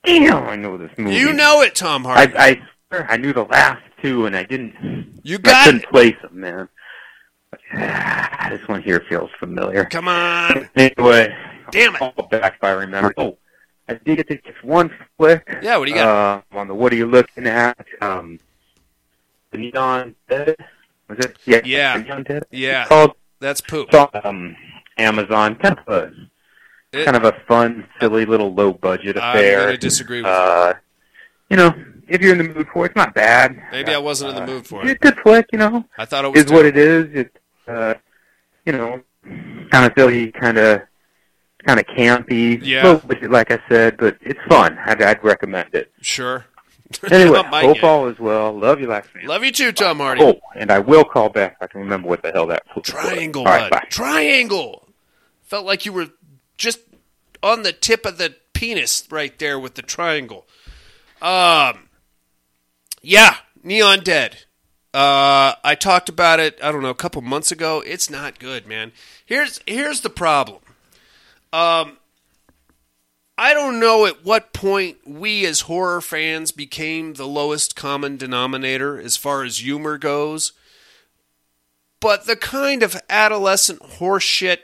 damn, 0.04 0.44
I 0.48 0.56
know 0.56 0.78
this 0.78 0.90
movie. 0.96 1.16
You 1.16 1.32
know 1.34 1.60
it, 1.60 1.74
Tom 1.74 2.04
Hardy. 2.04 2.34
I 2.36 2.52
swear 2.54 2.68
I 3.08 3.16
knew 3.16 3.32
the 3.32 3.44
last 3.44 3.82
two, 4.02 4.26
and 4.26 4.36
I 4.36 4.44
didn't. 4.44 5.20
you 5.22 5.38
got 5.38 5.54
I 5.54 5.64
couldn't 5.64 5.82
it. 5.84 5.90
place 5.90 6.16
them, 6.22 6.40
man. 6.40 6.68
But, 7.50 7.60
ah, 7.74 8.48
this 8.50 8.66
one 8.68 8.82
here 8.82 9.02
feels 9.08 9.30
familiar. 9.38 9.84
Come 9.86 10.08
on. 10.08 10.68
Anyway, 10.76 11.34
Damn 11.70 11.96
it. 11.96 12.02
I'll 12.02 12.26
back 12.28 12.54
if 12.56 12.64
I 12.64 12.70
remember. 12.70 13.12
Oh, 13.16 13.38
I 13.88 13.94
did 13.94 14.16
get 14.16 14.28
to 14.28 14.36
just 14.38 14.62
one 14.64 14.90
flick. 15.16 15.46
Yeah, 15.62 15.76
what 15.78 15.86
do 15.86 15.90
you 15.90 15.96
got? 15.96 16.42
Uh, 16.54 16.58
on 16.58 16.68
the 16.68 16.74
what 16.74 16.92
are 16.92 16.96
you 16.96 17.06
looking 17.06 17.46
at? 17.46 17.84
Um, 18.00 18.38
the 19.50 19.58
Neon 19.58 20.14
Dead. 20.28 20.56
Was 21.08 21.18
it? 21.18 21.36
Yeah. 21.44 21.60
Yeah. 21.64 21.98
The 21.98 22.04
Neon 22.04 22.22
Dead. 22.22 22.44
Yeah. 22.50 22.80
It's 22.82 22.88
called 22.88 23.12
That's 23.40 23.60
poop. 23.60 23.88
it's 23.92 23.96
on, 23.96 24.08
um, 24.24 24.56
Amazon. 24.98 25.56
Kind 25.56 25.78
of 25.86 25.88
a 25.92 26.12
It- 26.92 27.04
kind 27.04 27.16
of 27.16 27.24
a 27.24 27.32
fun, 27.48 27.86
silly 28.00 28.24
little 28.24 28.54
low 28.54 28.72
budget 28.72 29.16
affair. 29.16 29.72
to 29.72 29.76
disagree 29.78 30.18
with 30.22 30.26
you. 30.26 30.32
Uh, 30.32 30.74
you 31.50 31.56
know, 31.56 31.74
if 32.08 32.20
you're 32.20 32.32
in 32.32 32.38
the 32.38 32.54
mood 32.54 32.68
for 32.72 32.84
it, 32.84 32.90
it's 32.90 32.96
not 32.96 33.14
bad. 33.14 33.56
Maybe 33.72 33.92
I 33.92 33.98
wasn't 33.98 34.30
in 34.30 34.36
the 34.36 34.46
mood 34.52 34.66
for 34.66 34.80
it. 34.82 34.84
It's 34.84 34.92
it. 34.92 34.96
a 34.96 34.98
good 34.98 35.22
flick, 35.22 35.46
you 35.52 35.58
know. 35.58 35.84
I 35.98 36.04
thought 36.04 36.24
it 36.24 36.32
was 36.32 36.44
Is 36.44 36.52
what 36.52 36.66
it 36.66 36.76
is. 36.76 37.08
It's 37.12 37.36
uh, 37.68 37.94
you 38.66 38.72
know, 38.72 39.02
kind 39.70 39.86
of 39.86 39.92
silly, 39.96 40.32
kind 40.32 40.58
of 40.58 40.82
kind 41.66 41.80
of 41.80 41.86
campy. 41.86 42.60
Yeah. 42.62 43.00
Like 43.28 43.50
I 43.50 43.60
said, 43.68 43.96
but 43.96 44.16
it's 44.20 44.40
fun. 44.48 44.78
I'd, 44.84 45.00
I'd 45.02 45.22
recommend 45.24 45.74
it. 45.74 45.92
Sure. 46.00 46.46
Anyway, 47.10 47.42
hope 47.42 47.76
yet. 47.76 47.84
all 47.84 48.06
is 48.08 48.18
well. 48.20 48.56
Love 48.56 48.80
you, 48.80 48.86
family. 48.86 49.26
Love 49.26 49.42
you 49.42 49.50
too, 49.50 49.72
Tom 49.72 49.98
Hardy. 49.98 50.22
Oh, 50.22 50.38
and 50.54 50.70
I 50.70 50.78
will 50.78 51.02
call 51.02 51.28
back 51.28 51.56
if 51.56 51.62
I 51.62 51.66
can 51.66 51.80
remember 51.80 52.08
what 52.08 52.22
the 52.22 52.30
hell 52.30 52.46
that 52.48 52.62
was. 52.76 52.84
Triangle, 52.84 53.42
All 53.42 53.52
right, 53.52 53.70
bud. 53.70 53.80
bye. 53.80 53.86
Triangle. 53.90 54.88
Felt 55.42 55.66
like 55.66 55.86
you 55.86 55.92
were 55.92 56.08
just 56.56 56.80
on 57.42 57.62
the 57.62 57.72
tip 57.72 58.06
of 58.06 58.18
the 58.18 58.36
penis 58.52 59.08
right 59.10 59.36
there 59.38 59.58
with 59.58 59.74
the 59.74 59.82
triangle. 59.82 60.46
Um, 61.20 61.88
yeah, 63.04 63.36
Neon 63.62 64.00
Dead. 64.00 64.44
Uh, 64.92 65.54
I 65.64 65.74
talked 65.74 66.08
about 66.08 66.40
it. 66.40 66.58
I 66.62 66.70
don't 66.70 66.82
know 66.82 66.90
a 66.90 66.94
couple 66.94 67.20
months 67.22 67.50
ago. 67.50 67.82
It's 67.84 68.08
not 68.08 68.38
good, 68.38 68.66
man. 68.66 68.92
Here's 69.26 69.60
here's 69.66 70.02
the 70.02 70.10
problem. 70.10 70.60
Um, 71.52 71.98
I 73.36 73.54
don't 73.54 73.80
know 73.80 74.06
at 74.06 74.24
what 74.24 74.52
point 74.52 74.98
we 75.06 75.44
as 75.46 75.62
horror 75.62 76.00
fans 76.00 76.52
became 76.52 77.14
the 77.14 77.26
lowest 77.26 77.74
common 77.74 78.16
denominator 78.16 79.00
as 79.00 79.16
far 79.16 79.42
as 79.42 79.58
humor 79.58 79.98
goes 79.98 80.52
but 82.04 82.26
the 82.26 82.36
kind 82.36 82.82
of 82.82 83.00
adolescent 83.08 83.80
horseshit, 83.80 84.58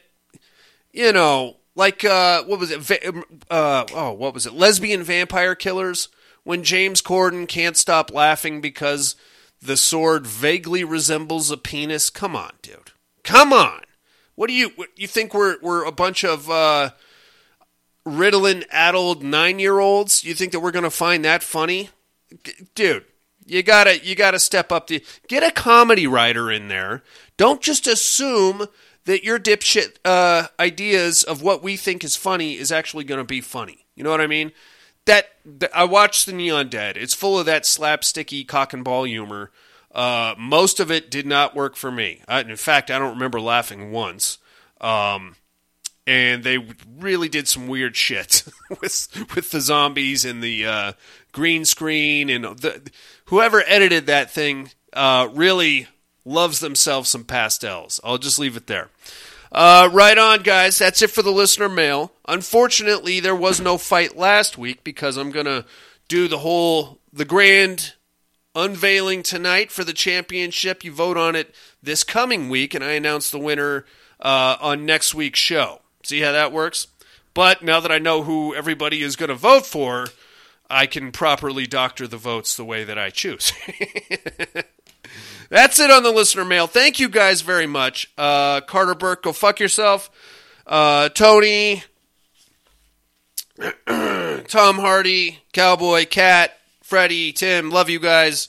you 0.93 1.11
know, 1.11 1.57
like 1.75 2.05
uh, 2.05 2.45
what 2.45 2.61
was 2.61 2.71
it? 2.71 2.81
Va- 2.81 3.25
uh, 3.51 3.87
oh, 3.95 4.13
what 4.13 4.35
was 4.35 4.45
it? 4.45 4.53
Lesbian 4.53 5.03
vampire 5.03 5.55
killers. 5.55 6.11
When 6.45 6.65
James 6.65 7.03
Corden 7.03 7.47
can't 7.47 7.77
stop 7.77 8.13
laughing 8.13 8.61
because 8.61 9.15
the 9.61 9.77
sword 9.77 10.27
vaguely 10.27 10.85
resembles 10.85 11.51
a 11.51 11.57
penis. 11.57 12.11
Come 12.11 12.35
on, 12.35 12.53
dude. 12.63 12.93
Come 13.25 13.53
on. 13.53 13.83
What 14.35 14.49
do 14.49 14.55
you 14.55 14.71
what, 14.77 14.89
you 14.97 15.07
think 15.07 15.35
we're 15.35 15.59
we're 15.61 15.85
a 15.85 15.93
bunch 15.93 16.25
of 16.25 16.49
uh, 16.51 16.91
Ritalin 18.07 18.65
addled 18.71 19.23
nine 19.23 19.59
year 19.59 19.79
olds? 19.79 20.25
You 20.25 20.35
think 20.35 20.53
that 20.53 20.61
we're 20.61 20.71
gonna 20.71 20.91
find 20.91 21.25
that 21.25 21.43
funny, 21.43 21.91
G- 22.43 22.67
dude? 22.75 23.05
You 23.45 23.63
gotta 23.63 24.03
you 24.03 24.15
gotta 24.15 24.39
step 24.39 24.73
up 24.73 24.87
the 24.87 25.05
get 25.29 25.43
a 25.43 25.51
comedy 25.51 26.07
writer 26.07 26.51
in 26.51 26.69
there. 26.69 27.03
Don't 27.37 27.61
just 27.61 27.87
assume 27.87 28.67
that 29.05 29.25
your 29.25 29.39
dipshit 29.39 29.97
uh, 30.05 30.47
ideas 30.59 31.23
of 31.23 31.43
what 31.43 31.63
we 31.63 31.77
think 31.77 32.03
is 32.03 32.17
funny 32.17 32.57
is 32.57 32.73
actually 32.73 33.05
gonna 33.05 33.25
be 33.25 33.43
funny. 33.43 33.85
You 33.95 34.05
know 34.05 34.11
what 34.11 34.21
I 34.23 34.27
mean? 34.27 34.53
That, 35.07 35.27
that 35.45 35.71
I 35.75 35.85
watched 35.85 36.27
the 36.27 36.33
Neon 36.33 36.69
Dead. 36.69 36.97
It's 36.97 37.15
full 37.15 37.39
of 37.39 37.47
that 37.47 37.65
slapsticky 37.65 38.47
cock 38.47 38.73
and 38.73 38.85
ball 38.85 39.05
humor. 39.05 39.51
Uh, 39.93 40.35
most 40.39 40.79
of 40.79 40.91
it 40.91 41.11
did 41.11 41.27
not 41.27 41.57
work 41.57 41.75
for 41.75 41.91
me. 41.91 42.23
I, 42.29 42.41
in 42.41 42.57
fact, 42.57 42.91
I 42.91 42.99
don't 42.99 43.15
remember 43.15 43.41
laughing 43.41 43.91
once. 43.91 44.39
Um, 44.81 45.37
and 46.07 46.43
they 46.43 46.59
really 46.99 47.29
did 47.29 47.49
some 47.49 47.69
weird 47.69 47.97
shit 47.97 48.45
with 48.81 49.09
with 49.35 49.51
the 49.51 49.61
zombies 49.61 50.25
and 50.25 50.43
the 50.43 50.67
uh, 50.67 50.93
green 51.33 51.65
screen 51.65 52.31
and 52.31 52.45
the, 52.45 52.91
whoever 53.27 53.63
edited 53.67 54.07
that 54.07 54.31
thing 54.31 54.71
uh, 54.93 55.29
really 55.33 55.89
loves 56.25 56.61
themselves 56.61 57.09
some 57.09 57.25
pastels. 57.25 58.01
I'll 58.03 58.19
just 58.19 58.39
leave 58.39 58.57
it 58.57 58.67
there. 58.67 58.89
Uh, 59.53 59.89
right 59.93 60.17
on, 60.17 60.43
guys. 60.43 60.79
That's 60.79 61.03
it 61.03 61.11
for 61.11 61.23
the 61.23 61.33
listener 61.33 61.69
mail. 61.69 62.13
Unfortunately, 62.29 63.21
there 63.21 63.35
was 63.35 63.61
no 63.61 63.79
fight 63.79 64.17
last 64.17 64.57
week 64.57 64.85
because 64.85 65.17
I'm 65.17 65.31
gonna 65.31 65.65
do 66.09 66.29
the 66.29 66.39
whole 66.39 67.01
the 67.13 67.25
grand 67.25 67.95
unveiling 68.55 69.23
tonight 69.23 69.71
for 69.71 69.85
the 69.85 69.93
championship. 69.93 70.85
You 70.85 70.93
vote 70.93 71.17
on 71.17 71.35
it 71.35 71.55
this 71.83 72.05
coming 72.05 72.49
week, 72.49 72.75
and 72.75 72.85
I 72.85 72.93
announce 72.93 73.31
the 73.31 73.39
winner 73.39 73.85
uh, 74.21 74.57
on 74.61 74.87
next 74.87 75.15
week's 75.15 75.41
show. 75.41 75.81
See 76.03 76.21
how 76.21 76.33
that 76.33 76.53
works? 76.53 76.87
But 77.35 77.63
now 77.63 77.81
that 77.81 77.93
I 77.93 77.99
know 77.99 78.23
who 78.23 78.55
everybody 78.55 79.03
is 79.03 79.17
going 79.17 79.29
to 79.29 79.35
vote 79.35 79.67
for, 79.67 80.09
I 80.69 80.87
can 80.87 81.13
properly 81.13 81.67
doctor 81.67 82.07
the 82.07 82.17
votes 82.17 82.57
the 82.57 82.65
way 82.65 82.85
that 82.85 82.99
I 82.99 83.11
choose. 83.11 83.53
That's 85.51 85.81
it 85.81 85.91
on 85.91 86.05
the 86.05 86.13
listener 86.13 86.45
mail. 86.45 86.69
Thank 86.69 87.01
you 87.01 87.09
guys 87.09 87.41
very 87.41 87.67
much. 87.67 88.09
Uh, 88.17 88.61
Carter 88.61 88.95
Burke, 88.95 89.25
go 89.25 89.33
fuck 89.33 89.59
yourself. 89.59 90.09
Uh, 90.65 91.09
Tony, 91.09 91.83
Tom 93.87 94.79
Hardy, 94.79 95.41
Cowboy, 95.53 96.07
Cat, 96.07 96.57
Freddie, 96.83 97.33
Tim, 97.33 97.71
love 97.71 97.91
you 97.91 97.99
guys. 97.99 98.49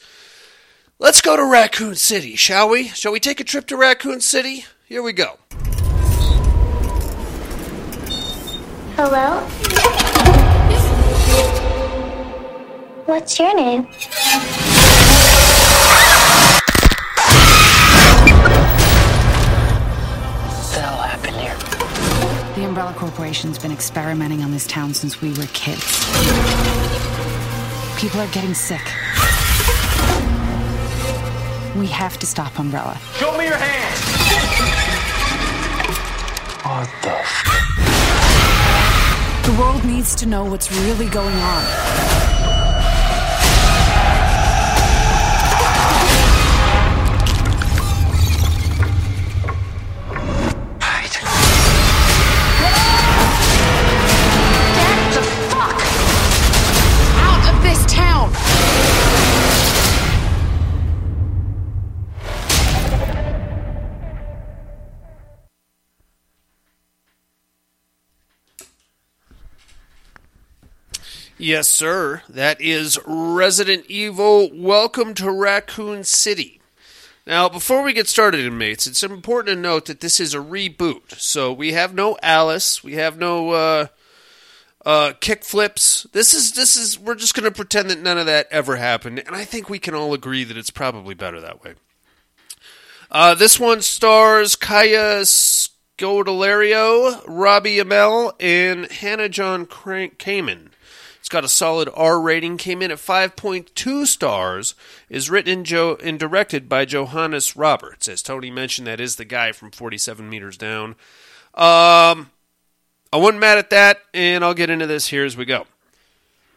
Let's 0.99 1.21
go 1.21 1.35
to 1.35 1.43
Raccoon 1.43 1.95
City, 1.95 2.35
shall 2.35 2.69
we? 2.69 2.89
Shall 2.89 3.11
we 3.11 3.19
take 3.19 3.39
a 3.39 3.43
trip 3.43 3.65
to 3.67 3.77
Raccoon 3.77 4.21
City? 4.21 4.65
Here 4.85 5.01
we 5.01 5.13
go. 5.13 5.39
Hello? 8.95 9.39
What's 13.07 13.39
your 13.39 13.55
name? 13.55 13.87
Umbrella 22.71 22.93
Corporation's 22.93 23.59
been 23.59 23.73
experimenting 23.73 24.41
on 24.43 24.51
this 24.53 24.65
town 24.65 24.93
since 24.93 25.21
we 25.21 25.31
were 25.33 25.45
kids. 25.51 25.83
People 27.99 28.21
are 28.21 28.27
getting 28.31 28.53
sick. 28.53 28.79
We 31.75 31.87
have 31.87 32.17
to 32.19 32.25
stop 32.25 32.57
Umbrella. 32.57 32.97
Show 33.17 33.37
me 33.37 33.43
your 33.43 33.57
hands. 33.57 33.99
What 36.63 36.89
the 37.01 37.09
f- 37.11 37.43
The 39.45 39.51
world 39.61 39.83
needs 39.83 40.15
to 40.15 40.25
know 40.25 40.45
what's 40.45 40.71
really 40.71 41.09
going 41.09 41.35
on. 41.35 42.40
Yes, 71.41 71.67
sir. 71.67 72.21
That 72.29 72.61
is 72.61 72.99
Resident 73.03 73.87
Evil. 73.87 74.51
Welcome 74.53 75.15
to 75.15 75.31
Raccoon 75.31 76.03
City. 76.03 76.61
Now, 77.25 77.49
before 77.49 77.81
we 77.81 77.93
get 77.93 78.07
started, 78.07 78.45
inmates, 78.45 78.85
it's 78.85 79.01
important 79.01 79.55
to 79.55 79.59
note 79.59 79.87
that 79.87 80.01
this 80.01 80.19
is 80.19 80.35
a 80.35 80.37
reboot. 80.37 81.19
So 81.19 81.51
we 81.51 81.71
have 81.71 81.95
no 81.95 82.15
Alice, 82.21 82.83
we 82.83 82.93
have 82.93 83.17
no 83.17 83.49
uh, 83.49 83.87
uh, 84.85 85.13
kick 85.19 85.43
flips. 85.43 86.05
This 86.13 86.35
is 86.35 86.51
this 86.51 86.75
is 86.75 86.99
we're 86.99 87.15
just 87.15 87.33
going 87.33 87.45
to 87.45 87.55
pretend 87.55 87.89
that 87.89 88.03
none 88.03 88.19
of 88.19 88.27
that 88.27 88.47
ever 88.51 88.75
happened, 88.75 89.23
and 89.25 89.35
I 89.35 89.43
think 89.43 89.67
we 89.67 89.79
can 89.79 89.95
all 89.95 90.13
agree 90.13 90.43
that 90.43 90.57
it's 90.57 90.69
probably 90.69 91.15
better 91.15 91.41
that 91.41 91.63
way. 91.63 91.73
Uh, 93.09 93.33
this 93.33 93.59
one 93.59 93.81
stars 93.81 94.55
Kaya 94.55 95.21
Scodelario, 95.23 97.23
Robbie 97.27 97.77
Amell, 97.77 98.33
and 98.39 98.91
Hannah 98.91 99.27
John 99.27 99.65
Crank- 99.65 100.19
Kamen. 100.19 100.70
Got 101.31 101.45
a 101.45 101.47
solid 101.47 101.87
R 101.93 102.19
rating. 102.19 102.57
Came 102.57 102.81
in 102.81 102.91
at 102.91 102.97
5.2 102.97 104.05
stars. 104.05 104.75
Is 105.09 105.29
written 105.29 105.59
and, 105.59 105.65
jo- 105.65 105.97
and 106.03 106.19
directed 106.19 106.67
by 106.67 106.83
Johannes 106.83 107.55
Roberts. 107.55 108.09
As 108.09 108.21
Tony 108.21 108.51
mentioned, 108.51 108.85
that 108.87 108.99
is 108.99 109.15
the 109.15 109.23
guy 109.23 109.53
from 109.53 109.71
47 109.71 110.29
Meters 110.29 110.57
Down. 110.57 110.89
Um, 111.53 112.31
I 113.13 113.17
wasn't 113.17 113.39
mad 113.39 113.57
at 113.57 113.69
that, 113.69 113.99
and 114.13 114.43
I'll 114.43 114.53
get 114.53 114.69
into 114.69 114.87
this 114.87 115.07
here 115.07 115.23
as 115.23 115.37
we 115.37 115.45
go. 115.45 115.67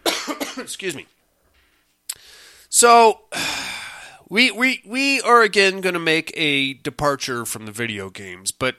Excuse 0.58 0.96
me. 0.96 1.06
So, 2.68 3.20
we 4.28 4.50
we 4.50 4.82
we 4.84 5.20
are 5.20 5.42
again 5.42 5.82
going 5.82 5.94
to 5.94 6.00
make 6.00 6.32
a 6.36 6.74
departure 6.74 7.44
from 7.44 7.66
the 7.66 7.72
video 7.72 8.10
games, 8.10 8.50
but 8.50 8.74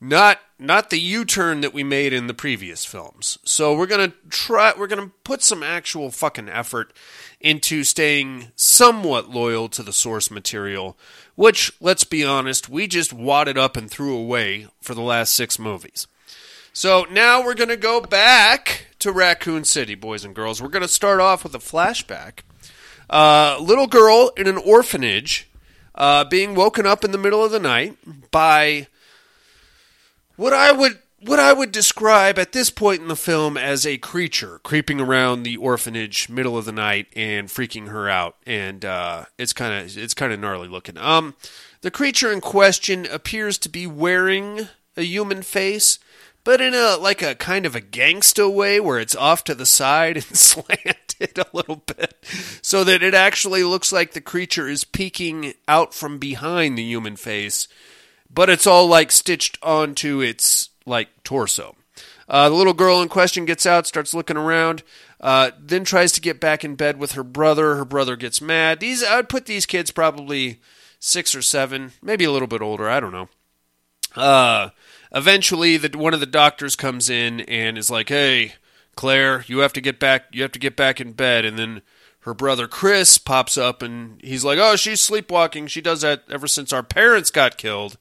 not 0.00 0.40
not 0.58 0.90
the 0.90 0.98
U-turn 0.98 1.60
that 1.60 1.74
we 1.74 1.84
made 1.84 2.12
in 2.12 2.26
the 2.26 2.34
previous 2.34 2.84
films. 2.84 3.38
So 3.44 3.76
we're 3.76 3.86
going 3.86 4.10
to 4.10 4.16
try 4.30 4.72
we're 4.76 4.86
going 4.86 5.08
to 5.08 5.14
put 5.24 5.42
some 5.42 5.62
actual 5.62 6.10
fucking 6.10 6.48
effort 6.48 6.92
into 7.40 7.84
staying 7.84 8.52
somewhat 8.56 9.30
loyal 9.30 9.68
to 9.70 9.82
the 9.82 9.92
source 9.92 10.30
material, 10.30 10.96
which 11.34 11.72
let's 11.80 12.04
be 12.04 12.24
honest, 12.24 12.68
we 12.68 12.86
just 12.86 13.12
wadded 13.12 13.58
up 13.58 13.76
and 13.76 13.90
threw 13.90 14.16
away 14.16 14.68
for 14.80 14.94
the 14.94 15.02
last 15.02 15.34
6 15.34 15.58
movies. 15.58 16.06
So 16.72 17.06
now 17.10 17.42
we're 17.42 17.54
going 17.54 17.70
to 17.70 17.76
go 17.76 18.00
back 18.00 18.88
to 18.98 19.12
Raccoon 19.12 19.64
City, 19.64 19.94
boys 19.94 20.24
and 20.24 20.34
girls. 20.34 20.60
We're 20.60 20.68
going 20.68 20.82
to 20.82 20.88
start 20.88 21.20
off 21.20 21.42
with 21.42 21.54
a 21.54 21.58
flashback. 21.58 22.40
Uh, 23.08 23.56
little 23.60 23.86
girl 23.86 24.32
in 24.36 24.46
an 24.46 24.58
orphanage 24.58 25.48
uh, 25.94 26.24
being 26.24 26.54
woken 26.54 26.84
up 26.86 27.04
in 27.04 27.12
the 27.12 27.18
middle 27.18 27.44
of 27.44 27.50
the 27.50 27.60
night 27.60 27.96
by 28.30 28.88
what 30.36 30.52
I 30.52 30.72
would 30.72 30.98
what 31.20 31.40
I 31.40 31.52
would 31.52 31.72
describe 31.72 32.38
at 32.38 32.52
this 32.52 32.70
point 32.70 33.00
in 33.00 33.08
the 33.08 33.16
film 33.16 33.56
as 33.56 33.86
a 33.86 33.98
creature 33.98 34.60
creeping 34.62 35.00
around 35.00 35.42
the 35.42 35.56
orphanage 35.56 36.28
middle 36.28 36.58
of 36.58 36.66
the 36.66 36.72
night 36.72 37.06
and 37.16 37.48
freaking 37.48 37.88
her 37.88 38.08
out, 38.08 38.36
and 38.46 38.84
uh, 38.84 39.24
it's 39.38 39.52
kind 39.52 39.74
of 39.74 39.96
it's 39.96 40.14
kind 40.14 40.32
of 40.32 40.40
gnarly 40.40 40.68
looking. 40.68 40.98
Um, 40.98 41.34
the 41.80 41.90
creature 41.90 42.32
in 42.32 42.40
question 42.40 43.06
appears 43.06 43.58
to 43.58 43.68
be 43.68 43.86
wearing 43.86 44.68
a 44.96 45.02
human 45.02 45.42
face, 45.42 45.98
but 46.44 46.60
in 46.60 46.74
a 46.74 46.96
like 46.96 47.22
a 47.22 47.34
kind 47.34 47.64
of 47.64 47.74
a 47.74 47.80
gangsta 47.80 48.52
way 48.52 48.78
where 48.78 49.00
it's 49.00 49.16
off 49.16 49.42
to 49.44 49.54
the 49.54 49.66
side 49.66 50.16
and 50.16 50.24
slanted 50.24 51.38
a 51.38 51.46
little 51.54 51.82
bit, 51.86 52.14
so 52.60 52.84
that 52.84 53.02
it 53.02 53.14
actually 53.14 53.64
looks 53.64 53.90
like 53.90 54.12
the 54.12 54.20
creature 54.20 54.68
is 54.68 54.84
peeking 54.84 55.54
out 55.66 55.94
from 55.94 56.18
behind 56.18 56.76
the 56.76 56.84
human 56.84 57.16
face 57.16 57.68
but 58.36 58.50
it's 58.50 58.66
all 58.66 58.86
like 58.86 59.10
stitched 59.10 59.58
onto 59.62 60.20
its 60.20 60.68
like 60.84 61.08
torso. 61.24 61.74
Uh, 62.28 62.48
the 62.48 62.54
little 62.54 62.74
girl 62.74 63.00
in 63.00 63.08
question 63.08 63.46
gets 63.46 63.64
out, 63.64 63.86
starts 63.86 64.12
looking 64.12 64.36
around, 64.36 64.82
uh, 65.20 65.52
then 65.58 65.84
tries 65.84 66.12
to 66.12 66.20
get 66.20 66.38
back 66.38 66.62
in 66.62 66.74
bed 66.74 66.98
with 66.98 67.12
her 67.12 67.24
brother. 67.24 67.76
Her 67.76 67.84
brother 67.84 68.14
gets 68.14 68.40
mad. 68.40 68.78
These 68.78 69.02
I 69.02 69.16
would 69.16 69.30
put 69.30 69.46
these 69.46 69.64
kids 69.64 69.90
probably 69.90 70.60
six 71.00 71.34
or 71.34 71.42
seven, 71.42 71.92
maybe 72.02 72.24
a 72.24 72.30
little 72.30 72.46
bit 72.46 72.60
older. 72.60 72.88
I 72.88 73.00
don't 73.00 73.12
know. 73.12 73.28
Uh, 74.14 74.70
eventually, 75.12 75.78
the, 75.78 75.96
one 75.96 76.14
of 76.14 76.20
the 76.20 76.26
doctors 76.26 76.76
comes 76.76 77.08
in 77.08 77.40
and 77.40 77.78
is 77.78 77.90
like, 77.90 78.10
"Hey, 78.10 78.54
Claire, 78.96 79.44
you 79.46 79.60
have 79.60 79.72
to 79.72 79.80
get 79.80 79.98
back. 79.98 80.26
You 80.32 80.42
have 80.42 80.52
to 80.52 80.58
get 80.58 80.76
back 80.76 81.00
in 81.00 81.12
bed." 81.12 81.46
And 81.46 81.58
then 81.58 81.80
her 82.20 82.34
brother 82.34 82.68
Chris 82.68 83.16
pops 83.16 83.56
up 83.56 83.80
and 83.80 84.20
he's 84.22 84.44
like, 84.44 84.58
"Oh, 84.60 84.76
she's 84.76 85.00
sleepwalking. 85.00 85.68
She 85.68 85.80
does 85.80 86.02
that 86.02 86.24
ever 86.30 86.46
since 86.46 86.70
our 86.70 86.82
parents 86.82 87.30
got 87.30 87.56
killed." 87.56 87.96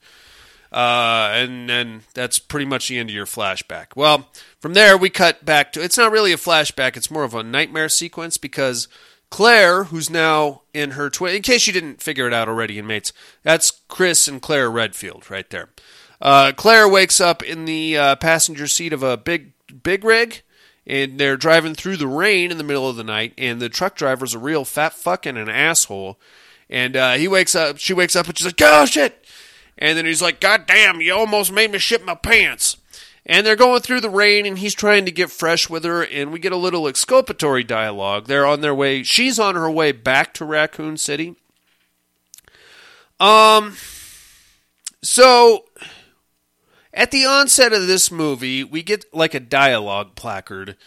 Uh, 0.76 1.32
and 1.34 1.70
then 1.70 2.02
that's 2.14 2.38
pretty 2.38 2.66
much 2.66 2.90
the 2.90 3.00
end 3.00 3.10
of 3.10 3.16
your 3.16 3.26
flashback. 3.26 3.96
Well, 3.96 4.28
from 4.60 4.74
there 4.74 4.98
we 4.98 5.10
cut 5.10 5.46
back 5.46 5.72
to 5.72 5.82
it's 5.82 5.98
not 5.98 6.12
really 6.12 6.34
a 6.34 6.38
flashback; 6.38 6.98
it's 6.98 7.10
more 7.10 7.24
of 7.24 7.34
a 7.34 7.44
nightmare 7.44 7.88
sequence 7.88 8.38
because 8.38 8.90
Claire, 9.30 9.86
who's 9.86 10.10
now 10.10 10.64
in 10.74 10.92
her 10.92 11.10
twi- 11.10 11.32
in 11.32 11.44
case 11.44 11.66
you 11.66 11.72
didn't 11.72 12.02
figure 12.02 12.28
it 12.28 12.34
out 12.34 12.50
already, 12.50 12.78
inmates, 12.78 13.14
that's 13.42 13.72
Chris 13.88 14.28
and 14.28 14.42
Claire 14.42 14.70
Redfield 14.70 15.32
right 15.32 15.50
there. 15.50 15.70
Uh, 16.20 16.52
Claire 16.52 16.90
wakes 16.90 17.22
up 17.22 17.42
in 17.42 17.64
the 17.64 17.98
uh, 17.98 18.16
passenger 18.18 18.68
seat 18.68 18.92
of 18.92 19.02
a 19.02 19.16
big 19.16 19.54
big 19.82 20.04
rig, 20.04 20.42
and 20.86 21.18
they're 21.18 21.38
driving 21.38 21.74
through 21.74 21.96
the 21.96 22.08
rain 22.08 22.52
in 22.52 22.58
the 22.58 22.66
middle 22.66 22.90
of 22.90 22.98
the 22.98 23.04
night, 23.06 23.34
and 23.38 23.62
the 23.62 23.70
truck 23.70 23.96
driver's 23.96 24.34
a 24.34 24.40
real 24.40 24.66
fat 24.66 24.92
fucking 24.92 25.38
an 25.38 25.48
asshole. 25.48 26.20
And 26.70 26.98
uh, 26.98 27.14
he 27.14 27.28
wakes 27.28 27.56
up, 27.56 27.78
she 27.78 27.94
wakes 27.94 28.16
up, 28.16 28.28
and 28.28 28.38
she's 28.38 28.48
like, 28.48 28.62
"Oh 28.62 28.86
shit!" 28.86 29.25
And 29.78 29.98
then 29.98 30.06
he's 30.06 30.22
like, 30.22 30.40
God 30.40 30.66
damn, 30.66 31.02
you 31.02 31.14
almost 31.14 31.52
made 31.52 31.72
me 31.72 31.80
shit 31.80 32.06
my 32.06 32.16
pants. 32.16 32.78
And 33.26 33.46
they're 33.46 33.56
going 33.56 33.82
through 33.82 34.02
the 34.02 34.10
rain, 34.10 34.46
and 34.46 34.60
he's 34.60 34.76
trying 34.76 35.06
to 35.06 35.12
get 35.12 35.32
fresh 35.32 35.70
with 35.70 35.84
her, 35.84 36.04
and 36.04 36.32
we 36.32 36.40
get 36.40 36.52
a 36.52 36.58
little 36.58 36.88
exculpatory 36.88 37.64
dialogue. 37.64 38.28
They're 38.28 38.46
on 38.46 38.62
their 38.62 38.76
way, 38.76 39.04
she's 39.04 39.40
on 39.40 39.56
her 39.56 39.70
way 39.70 39.92
back 39.92 40.34
to 40.36 40.46
Raccoon 40.46 40.98
City. 40.98 41.36
Um, 43.20 43.76
so 45.02 45.66
at 46.94 47.12
the 47.12 47.26
onset 47.26 47.74
of 47.74 47.88
this 47.88 48.12
movie, 48.12 48.64
we 48.64 48.84
get 48.84 49.06
like 49.14 49.34
a 49.34 49.40
dialogue 49.40 50.16
placard 50.16 50.78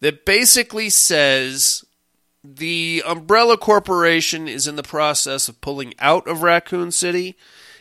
that 0.00 0.24
basically 0.24 0.90
says 0.90 1.84
the 2.44 3.02
Umbrella 3.06 3.56
Corporation 3.56 4.46
is 4.46 4.66
in 4.66 4.76
the 4.76 4.82
process 4.82 5.48
of 5.48 5.60
pulling 5.60 5.94
out 5.98 6.26
of 6.28 6.42
Raccoon 6.42 6.90
City 6.92 7.36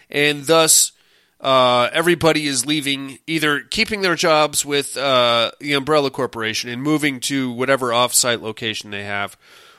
and 0.09 0.45
thus 0.45 0.91
uh, 1.39 1.89
everybody 1.93 2.47
is 2.47 2.65
leaving, 2.65 3.19
either 3.27 3.61
keeping 3.61 4.01
their 4.01 4.15
jobs 4.15 4.65
with 4.65 4.97
uh, 4.97 5.51
the 5.59 5.73
Umbrella 5.73 6.09
Corporation 6.09 6.69
and 6.69 6.81
moving 6.81 7.19
to 7.21 7.51
whatever 7.51 7.93
off-site 7.93 8.41
location 8.41 8.89
they 8.89 9.03
have, 9.03 9.37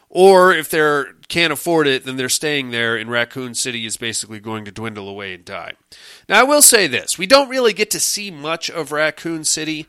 or 0.09 0.53
if 0.53 0.71
they 0.71 1.03
can't 1.29 1.53
afford 1.53 1.87
it, 1.87 2.05
then 2.05 2.17
they're 2.17 2.29
staying 2.29 2.71
there, 2.71 2.97
and 2.97 3.11
Raccoon 3.11 3.55
City 3.55 3.85
is 3.85 3.97
basically 3.97 4.41
going 4.41 4.65
to 4.65 4.71
dwindle 4.71 5.09
away 5.09 5.35
and 5.35 5.45
die. 5.45 5.73
Now, 6.29 6.41
I 6.41 6.45
will 6.45 6.63
say 6.63 6.87
this: 6.87 7.19
we 7.19 7.27
don't 7.27 7.51
really 7.51 7.73
get 7.73 7.91
to 7.91 8.01
see 8.01 8.31
much 8.31 8.71
of 8.71 8.93
Raccoon 8.93 9.45
City 9.45 9.87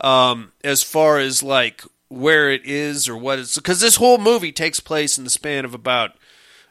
um, 0.00 0.52
as 0.64 0.82
far 0.82 1.18
as 1.18 1.42
like 1.42 1.82
where 2.08 2.50
it 2.50 2.64
is 2.64 3.08
or 3.08 3.16
what 3.16 3.38
it's 3.38 3.56
because 3.56 3.80
this 3.80 3.96
whole 3.96 4.18
movie 4.18 4.52
takes 4.52 4.80
place 4.80 5.18
in 5.18 5.24
the 5.24 5.30
span 5.30 5.64
of 5.64 5.74
about 5.74 6.12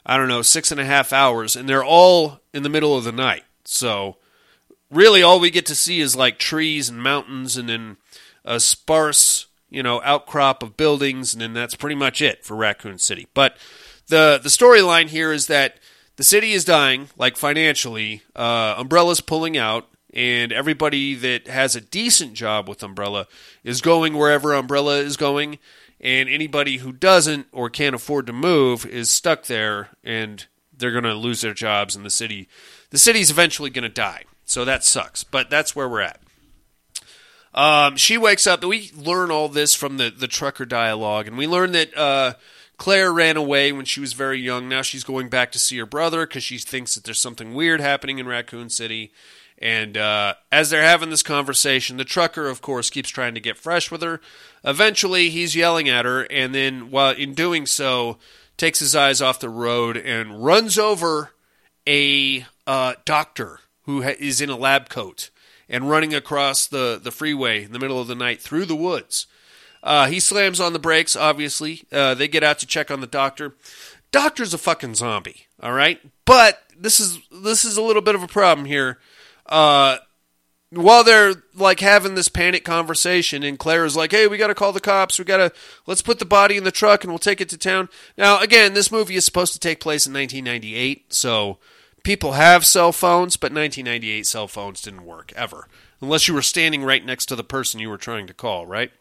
I 0.07 0.15
don't 0.15 0.29
know, 0.29 0.41
six 0.41 0.71
and 0.71 0.79
a 0.79 0.85
half 0.85 1.11
hours, 1.11 1.57
and 1.57 1.67
they're 1.67 1.83
all 1.83 2.39
in 2.53 2.63
the 2.63 2.69
middle 2.69 2.97
of 2.97 3.03
the 3.03 3.11
night. 3.11 3.43
So, 3.65 4.15
really, 4.89 5.21
all 5.21 5.37
we 5.37 5.51
get 5.51 5.65
to 5.65 5.75
see 5.75 5.99
is 5.99 6.15
like 6.15 6.39
trees 6.39 6.87
and 6.87 7.03
mountains, 7.03 7.57
and 7.57 7.67
then 7.67 7.97
a 8.45 8.61
sparse, 8.61 9.47
you 9.69 9.83
know, 9.83 10.01
outcrop 10.05 10.63
of 10.63 10.77
buildings, 10.77 11.33
and 11.33 11.41
then 11.41 11.53
that's 11.53 11.75
pretty 11.75 11.97
much 11.97 12.21
it 12.21 12.45
for 12.45 12.55
Raccoon 12.55 12.97
City. 12.97 13.27
But 13.33 13.57
the 14.07 14.39
the 14.41 14.49
storyline 14.49 15.07
here 15.07 15.33
is 15.33 15.47
that 15.47 15.77
the 16.15 16.23
city 16.23 16.53
is 16.53 16.63
dying, 16.63 17.09
like 17.17 17.35
financially. 17.35 18.21
Uh, 18.33 18.75
Umbrella's 18.77 19.19
pulling 19.19 19.57
out, 19.57 19.89
and 20.13 20.53
everybody 20.53 21.15
that 21.15 21.47
has 21.47 21.75
a 21.75 21.81
decent 21.81 22.33
job 22.33 22.69
with 22.69 22.81
Umbrella 22.81 23.27
is 23.65 23.81
going 23.81 24.15
wherever 24.15 24.53
Umbrella 24.53 24.99
is 24.99 25.17
going 25.17 25.59
and 25.99 26.29
anybody 26.29 26.77
who 26.77 26.91
doesn't 26.91 27.47
or 27.51 27.69
can't 27.69 27.95
afford 27.95 28.27
to 28.27 28.33
move 28.33 28.85
is 28.85 29.09
stuck 29.09 29.45
there 29.45 29.89
and 30.03 30.45
they're 30.75 30.91
going 30.91 31.03
to 31.03 31.13
lose 31.13 31.41
their 31.41 31.53
jobs 31.53 31.95
and 31.95 32.05
the 32.05 32.09
city 32.09 32.47
the 32.89 32.97
city's 32.97 33.29
eventually 33.29 33.69
going 33.69 33.83
to 33.83 33.89
die. 33.89 34.23
So 34.45 34.65
that 34.65 34.83
sucks 34.83 35.23
but 35.23 35.49
that's 35.49 35.75
where 35.75 35.89
we're 35.89 36.01
at. 36.01 36.21
Um, 37.53 37.95
she 37.95 38.17
wakes 38.17 38.45
up 38.45 38.63
we 38.63 38.91
learn 38.95 39.31
all 39.31 39.49
this 39.49 39.73
from 39.73 39.97
the, 39.97 40.09
the 40.09 40.27
trucker 40.27 40.65
dialogue 40.65 41.27
and 41.27 41.37
we 41.37 41.47
learn 41.47 41.71
that 41.71 41.97
uh, 41.97 42.33
claire 42.77 43.11
ran 43.11 43.37
away 43.37 43.71
when 43.71 43.85
she 43.85 43.99
was 43.99 44.13
very 44.13 44.39
young. 44.39 44.69
Now 44.69 44.83
she's 44.83 45.03
going 45.03 45.29
back 45.29 45.51
to 45.53 45.59
see 45.59 45.77
her 45.77 45.85
brother 45.85 46.25
because 46.25 46.43
she 46.43 46.57
thinks 46.57 46.95
that 46.95 47.03
there's 47.03 47.19
something 47.19 47.53
weird 47.53 47.81
happening 47.81 48.19
in 48.19 48.27
raccoon 48.27 48.69
city. 48.69 49.11
And 49.59 49.97
uh, 49.97 50.35
as 50.51 50.69
they're 50.69 50.83
having 50.83 51.09
this 51.09 51.23
conversation, 51.23 51.97
the 51.97 52.05
trucker, 52.05 52.47
of 52.47 52.61
course, 52.61 52.91
keeps 52.91 53.09
trying 53.09 53.33
to 53.33 53.39
get 53.39 53.57
fresh 53.57 53.89
with 53.89 54.03
her. 54.03 54.21
Eventually, 54.63 55.29
he's 55.29 55.55
yelling 55.55 55.87
at 55.87 56.05
her, 56.05 56.23
and 56.23 56.53
then, 56.53 56.91
while 56.91 57.13
in 57.13 57.33
doing 57.33 57.65
so, 57.65 58.17
takes 58.57 58.79
his 58.79 58.95
eyes 58.95 59.21
off 59.21 59.39
the 59.39 59.49
road 59.49 59.97
and 59.97 60.43
runs 60.43 60.77
over 60.77 61.31
a 61.87 62.45
uh, 62.65 62.95
doctor 63.05 63.59
who 63.83 64.03
ha- 64.03 64.15
is 64.19 64.41
in 64.41 64.49
a 64.49 64.57
lab 64.57 64.89
coat 64.89 65.29
and 65.69 65.89
running 65.89 66.13
across 66.13 66.67
the, 66.67 66.99
the 67.01 67.11
freeway 67.11 67.63
in 67.63 67.71
the 67.71 67.79
middle 67.79 67.99
of 67.99 68.07
the 68.07 68.15
night 68.15 68.41
through 68.41 68.65
the 68.65 68.75
woods. 68.75 69.27
Uh, 69.83 70.07
he 70.07 70.19
slams 70.19 70.59
on 70.59 70.73
the 70.73 70.79
brakes, 70.79 71.15
obviously. 71.15 71.83
Uh, 71.91 72.13
they 72.13 72.27
get 72.27 72.43
out 72.43 72.59
to 72.59 72.65
check 72.65 72.89
on 72.91 72.99
the 72.99 73.07
doctor. 73.07 73.55
Doctor's 74.11 74.53
a 74.53 74.57
fucking 74.57 74.95
zombie, 74.95 75.47
all 75.61 75.73
right? 75.73 76.01
But 76.25 76.61
this 76.77 76.99
is 76.99 77.19
this 77.31 77.63
is 77.63 77.77
a 77.77 77.81
little 77.81 78.01
bit 78.01 78.15
of 78.15 78.23
a 78.23 78.27
problem 78.27 78.65
here 78.65 78.99
uh, 79.45 79.97
while 80.69 81.03
they're 81.03 81.35
like 81.55 81.79
having 81.79 82.15
this 82.15 82.27
panic 82.27 82.65
conversation, 82.65 83.43
and 83.43 83.57
Claire 83.57 83.85
is 83.85 83.95
like, 83.95 84.11
"Hey, 84.11 84.27
we 84.27 84.37
got 84.37 84.47
to 84.47 84.55
call 84.55 84.73
the 84.73 84.79
cops. 84.79 85.17
We 85.17 85.25
got 85.25 85.37
to 85.37 85.51
let's 85.85 86.01
put 86.01 86.19
the 86.19 86.25
body 86.25 86.57
in 86.57 86.63
the 86.63 86.71
truck 86.71 87.03
and 87.03 87.11
we'll 87.11 87.19
take 87.19 87.41
it 87.41 87.49
to 87.49 87.57
town." 87.57 87.89
Now, 88.17 88.39
again, 88.39 88.73
this 88.73 88.91
movie 88.91 89.15
is 89.15 89.25
supposed 89.25 89.53
to 89.53 89.59
take 89.59 89.79
place 89.79 90.05
in 90.05 90.13
1998, 90.13 91.13
so 91.13 91.57
people 92.03 92.33
have 92.33 92.65
cell 92.65 92.91
phones, 92.91 93.37
but 93.37 93.53
1998 93.53 94.25
cell 94.25 94.47
phones 94.47 94.81
didn't 94.81 95.05
work 95.05 95.31
ever, 95.35 95.67
unless 96.01 96.27
you 96.27 96.33
were 96.33 96.41
standing 96.41 96.83
right 96.83 97.05
next 97.05 97.27
to 97.27 97.35
the 97.35 97.43
person 97.43 97.79
you 97.79 97.89
were 97.89 97.97
trying 97.97 98.27
to 98.27 98.33
call, 98.33 98.65
right? 98.65 98.91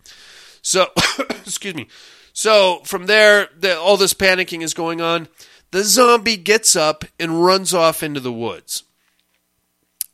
So, 0.62 0.88
excuse 1.30 1.74
me. 1.74 1.88
So 2.32 2.80
from 2.84 3.06
there, 3.06 3.48
the, 3.58 3.78
all 3.78 3.96
this 3.96 4.12
panicking 4.12 4.60
is 4.62 4.74
going 4.74 5.00
on. 5.00 5.28
The 5.70 5.84
zombie 5.84 6.36
gets 6.36 6.76
up 6.76 7.04
and 7.18 7.42
runs 7.42 7.72
off 7.72 8.02
into 8.02 8.20
the 8.20 8.32
woods. 8.32 8.82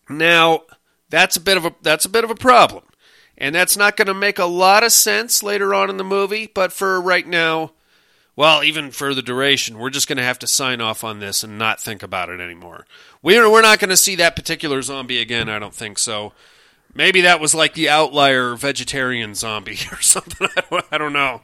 Now, 0.08 0.62
that's 1.12 1.36
a 1.36 1.40
bit 1.40 1.58
of 1.58 1.66
a 1.66 1.74
that's 1.82 2.06
a 2.06 2.08
bit 2.08 2.24
of 2.24 2.30
a 2.30 2.34
problem. 2.34 2.82
And 3.36 3.54
that's 3.54 3.76
not 3.76 3.96
going 3.96 4.06
to 4.06 4.14
make 4.14 4.38
a 4.38 4.44
lot 4.46 4.82
of 4.82 4.92
sense 4.92 5.42
later 5.42 5.74
on 5.74 5.90
in 5.90 5.96
the 5.96 6.04
movie, 6.04 6.50
but 6.52 6.72
for 6.72 7.00
right 7.00 7.26
now, 7.26 7.72
well, 8.36 8.62
even 8.62 8.90
for 8.90 9.14
the 9.14 9.22
duration, 9.22 9.78
we're 9.78 9.90
just 9.90 10.06
going 10.06 10.18
to 10.18 10.24
have 10.24 10.38
to 10.40 10.46
sign 10.46 10.80
off 10.80 11.02
on 11.02 11.18
this 11.18 11.42
and 11.42 11.58
not 11.58 11.80
think 11.80 12.02
about 12.02 12.30
it 12.30 12.40
anymore. 12.40 12.86
We're 13.20 13.50
we're 13.50 13.62
not 13.62 13.78
going 13.78 13.90
to 13.90 13.96
see 13.96 14.16
that 14.16 14.36
particular 14.36 14.80
zombie 14.80 15.20
again, 15.20 15.48
I 15.48 15.58
don't 15.58 15.74
think 15.74 15.98
so. 15.98 16.32
Maybe 16.94 17.22
that 17.22 17.40
was 17.40 17.54
like 17.54 17.74
the 17.74 17.88
outlier 17.88 18.54
vegetarian 18.54 19.34
zombie 19.34 19.78
or 19.92 20.00
something. 20.00 20.48
I 20.90 20.98
don't 20.98 21.12
know. 21.12 21.42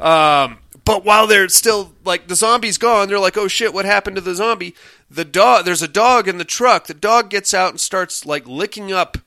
Um, 0.00 0.58
but 0.84 1.04
while 1.04 1.26
they're 1.26 1.48
still 1.48 1.92
like 2.04 2.28
the 2.28 2.34
zombie's 2.34 2.78
gone, 2.78 3.08
they're 3.08 3.18
like, 3.18 3.36
"Oh 3.36 3.48
shit, 3.48 3.74
what 3.74 3.84
happened 3.84 4.16
to 4.16 4.22
the 4.22 4.34
zombie?" 4.34 4.74
The 5.12 5.24
dog, 5.24 5.64
there's 5.64 5.82
a 5.82 5.88
dog 5.88 6.26
in 6.26 6.38
the 6.38 6.44
truck. 6.44 6.86
The 6.86 6.94
dog 6.94 7.28
gets 7.28 7.52
out 7.52 7.70
and 7.70 7.80
starts 7.80 8.24
like 8.24 8.46
licking 8.46 8.92
up 8.92 9.18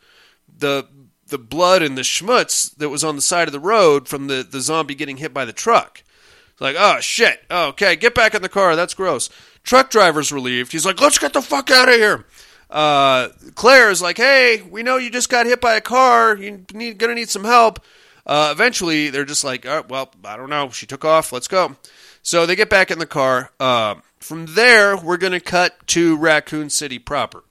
the 0.58 0.88
the 1.28 1.38
blood 1.38 1.82
and 1.82 1.98
the 1.98 2.04
schmutz 2.04 2.76
that 2.78 2.90
was 2.90 3.04
on 3.04 3.16
the 3.16 3.22
side 3.22 3.48
of 3.48 3.52
the 3.52 3.60
road 3.60 4.08
from 4.08 4.28
the 4.28 4.48
the 4.50 4.62
zombie 4.62 4.96
getting 4.96 5.18
hit 5.18 5.34
by 5.34 5.46
the 5.46 5.54
truck. 5.54 6.04
It's 6.52 6.62
like, 6.62 6.76
"Oh 6.78 7.00
shit. 7.02 7.44
okay, 7.52 7.96
get 7.96 8.16
back 8.16 8.34
in 8.34 8.42
the 8.42 8.50
car. 8.50 8.76
That's 8.76 8.94
gross." 8.94 9.30
Truck 9.64 9.90
driver's 9.90 10.32
relieved. 10.32 10.72
He's 10.72 10.86
like, 10.86 11.02
"Let's 11.02 11.20
get 11.20 11.34
the 11.34 11.42
fuck 11.42 11.70
out 11.70 11.90
of 11.90 11.96
here." 11.96 12.26
Uh, 12.70 13.30
Claire 13.54 13.92
is 13.92 14.02
like, 14.02 14.18
"Hey, 14.18 14.62
we 14.62 14.82
know 14.82 14.98
you 14.98 15.10
just 15.10 15.30
got 15.30 15.46
hit 15.46 15.62
by 15.62 15.76
a 15.76 15.82
car. 15.82 16.36
You 16.36 16.66
need 16.74 16.98
gonna 16.98 17.16
need 17.16 17.30
some 17.30 17.44
help." 17.44 17.80
Uh, 18.26 18.50
eventually, 18.52 19.10
they're 19.10 19.26
just 19.26 19.44
like, 19.44 19.66
oh, 19.66 19.86
well, 19.88 20.12
I 20.24 20.36
don't 20.36 20.50
know. 20.50 20.70
She 20.70 20.86
took 20.88 21.06
off. 21.06 21.32
Let's 21.32 21.48
go. 21.48 21.76
So 22.24 22.46
they 22.46 22.56
get 22.56 22.70
back 22.70 22.90
in 22.90 22.98
the 22.98 23.06
car. 23.06 23.52
Uh, 23.60 23.96
from 24.26 24.48
there, 24.48 24.98
we're 24.98 25.18
going 25.18 25.34
to 25.34 25.40
cut 25.40 25.86
to 25.88 26.18
Raccoon 26.18 26.72
City 26.72 26.98
proper. 26.98 27.44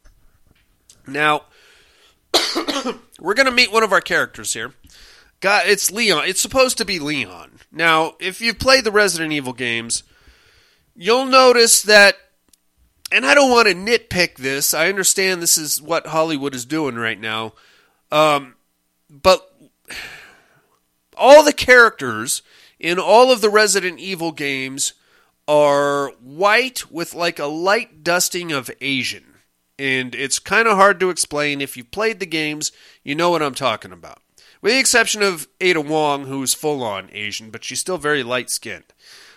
Now, 1.06 1.44
we're 3.20 3.34
going 3.34 3.46
to 3.46 3.52
meet 3.52 3.72
one 3.72 3.84
of 3.84 3.92
our 3.92 4.00
characters 4.00 4.54
here. 4.54 4.74
God, 5.38 5.64
it's 5.66 5.92
Leon. 5.92 6.24
It's 6.26 6.40
supposed 6.40 6.76
to 6.78 6.84
be 6.84 6.98
Leon. 6.98 7.60
Now, 7.70 8.14
if 8.18 8.40
you've 8.40 8.58
played 8.58 8.82
the 8.82 8.90
Resident 8.90 9.32
Evil 9.32 9.52
games, 9.52 10.02
you'll 10.96 11.26
notice 11.26 11.80
that, 11.82 12.16
and 13.12 13.24
I 13.24 13.36
don't 13.36 13.52
want 13.52 13.68
to 13.68 13.74
nitpick 13.74 14.36
this. 14.36 14.74
I 14.74 14.88
understand 14.88 15.40
this 15.40 15.56
is 15.56 15.80
what 15.80 16.08
Hollywood 16.08 16.56
is 16.56 16.64
doing 16.64 16.96
right 16.96 17.20
now. 17.20 17.52
Um, 18.10 18.56
but 19.08 19.48
all 21.16 21.44
the 21.44 21.52
characters 21.52 22.42
in 22.80 22.98
all 22.98 23.30
of 23.30 23.42
the 23.42 23.50
Resident 23.50 24.00
Evil 24.00 24.32
games 24.32 24.94
are 25.46 26.08
white 26.20 26.90
with 26.90 27.14
like 27.14 27.38
a 27.38 27.46
light 27.46 28.02
dusting 28.02 28.52
of 28.52 28.70
Asian. 28.80 29.24
And 29.78 30.14
it's 30.14 30.38
kind 30.38 30.68
of 30.68 30.76
hard 30.76 31.00
to 31.00 31.10
explain. 31.10 31.60
If 31.60 31.76
you've 31.76 31.90
played 31.90 32.20
the 32.20 32.26
games, 32.26 32.70
you 33.02 33.14
know 33.14 33.30
what 33.30 33.42
I'm 33.42 33.54
talking 33.54 33.92
about. 33.92 34.20
With 34.62 34.72
the 34.72 34.78
exception 34.78 35.22
of 35.22 35.48
Ada 35.60 35.80
Wong, 35.80 36.24
who's 36.24 36.54
full 36.54 36.82
on 36.82 37.10
Asian, 37.12 37.50
but 37.50 37.64
she's 37.64 37.80
still 37.80 37.98
very 37.98 38.22
light 38.22 38.48
skinned. 38.48 38.84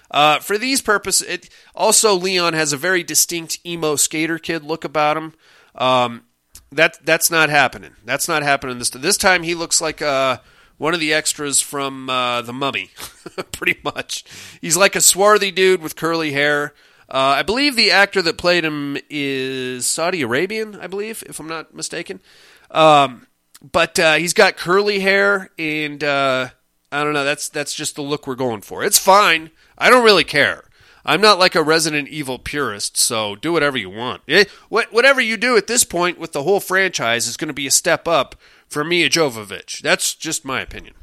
Uh, 0.10 0.40
for 0.40 0.58
these 0.58 0.82
purposes, 0.82 1.28
it, 1.28 1.50
also 1.76 2.14
Leon 2.14 2.54
has 2.54 2.72
a 2.72 2.78
very 2.78 3.04
distinct 3.04 3.60
emo 3.66 3.98
skater 3.98 4.38
kid 4.38 4.64
look 4.64 4.86
about 4.86 5.18
him. 5.18 5.34
Um, 5.76 6.24
that 6.72 7.06
that's 7.06 7.30
not 7.30 7.50
happening. 7.50 7.96
That's 8.06 8.28
not 8.28 8.44
happening 8.44 8.80
this 8.80 8.90
this 8.90 9.18
time. 9.18 9.44
He 9.44 9.56
looks 9.56 9.82
like 9.82 10.02
uh, 10.02 10.38
one 10.78 10.94
of 10.94 11.00
the 11.00 11.14
extras 11.14 11.62
from 11.62 12.10
uh, 12.10 12.42
the 12.42 12.54
Mummy, 12.54 12.92
pretty 13.52 13.80
much. 13.84 14.24
He's 14.62 14.78
like 14.78 14.96
a 14.96 15.02
swarthy 15.02 15.52
dude 15.52 15.82
with 15.82 15.96
curly 15.96 16.32
hair. 16.32 16.74
Uh, 17.10 17.38
I 17.40 17.44
believe 17.44 17.76
the 17.76 17.92
actor 17.92 18.22
that 18.22 18.38
played 18.38 18.66
him 18.66 18.98
is 19.10 19.86
Saudi 19.86 20.22
Arabian. 20.22 20.76
I 20.80 20.88
believe, 20.88 21.24
if 21.28 21.40
I'm 21.40 21.48
not 21.48 21.74
mistaken. 21.74 22.22
Um, 22.70 23.28
but 23.72 23.98
uh, 23.98 24.16
he's 24.16 24.34
got 24.34 24.58
curly 24.58 25.00
hair, 25.00 25.50
and 25.58 26.04
uh, 26.04 26.50
I 26.92 27.04
don't 27.04 27.14
know. 27.14 27.24
That's 27.24 27.50
that's 27.50 27.74
just 27.74 27.96
the 27.96 28.02
look 28.02 28.28
we're 28.28 28.36
going 28.36 28.62
for. 28.62 28.84
It's 28.84 29.00
fine. 29.00 29.52
I 29.78 29.90
don't 29.90 30.04
really 30.04 30.24
care. 30.26 30.64
I'm 31.06 31.22
not 31.22 31.40
like 31.40 31.56
a 31.56 31.64
Resident 31.64 32.10
Evil 32.10 32.38
purist, 32.38 32.98
so 32.98 33.36
do 33.38 33.54
whatever 33.54 33.78
you 33.78 33.90
want. 33.90 34.24
Eh, 34.28 34.44
what- 34.68 34.92
Whatever 34.92 35.22
you 35.22 35.38
do 35.38 35.56
at 35.56 35.68
this 35.68 35.86
point 35.86 36.20
with 36.20 36.34
the 36.34 36.44
whole 36.44 36.60
franchise 36.60 37.28
is 37.28 37.38
going 37.38 37.48
to 37.48 37.54
be 37.54 37.66
a 37.66 37.72
step 37.72 38.10
up 38.10 38.36
for 38.68 38.84
Milla 38.84 39.10
Jovovich. 39.10 39.82
That's 39.82 40.14
just 40.14 40.46
my 40.46 40.62
opinion. 40.62 40.94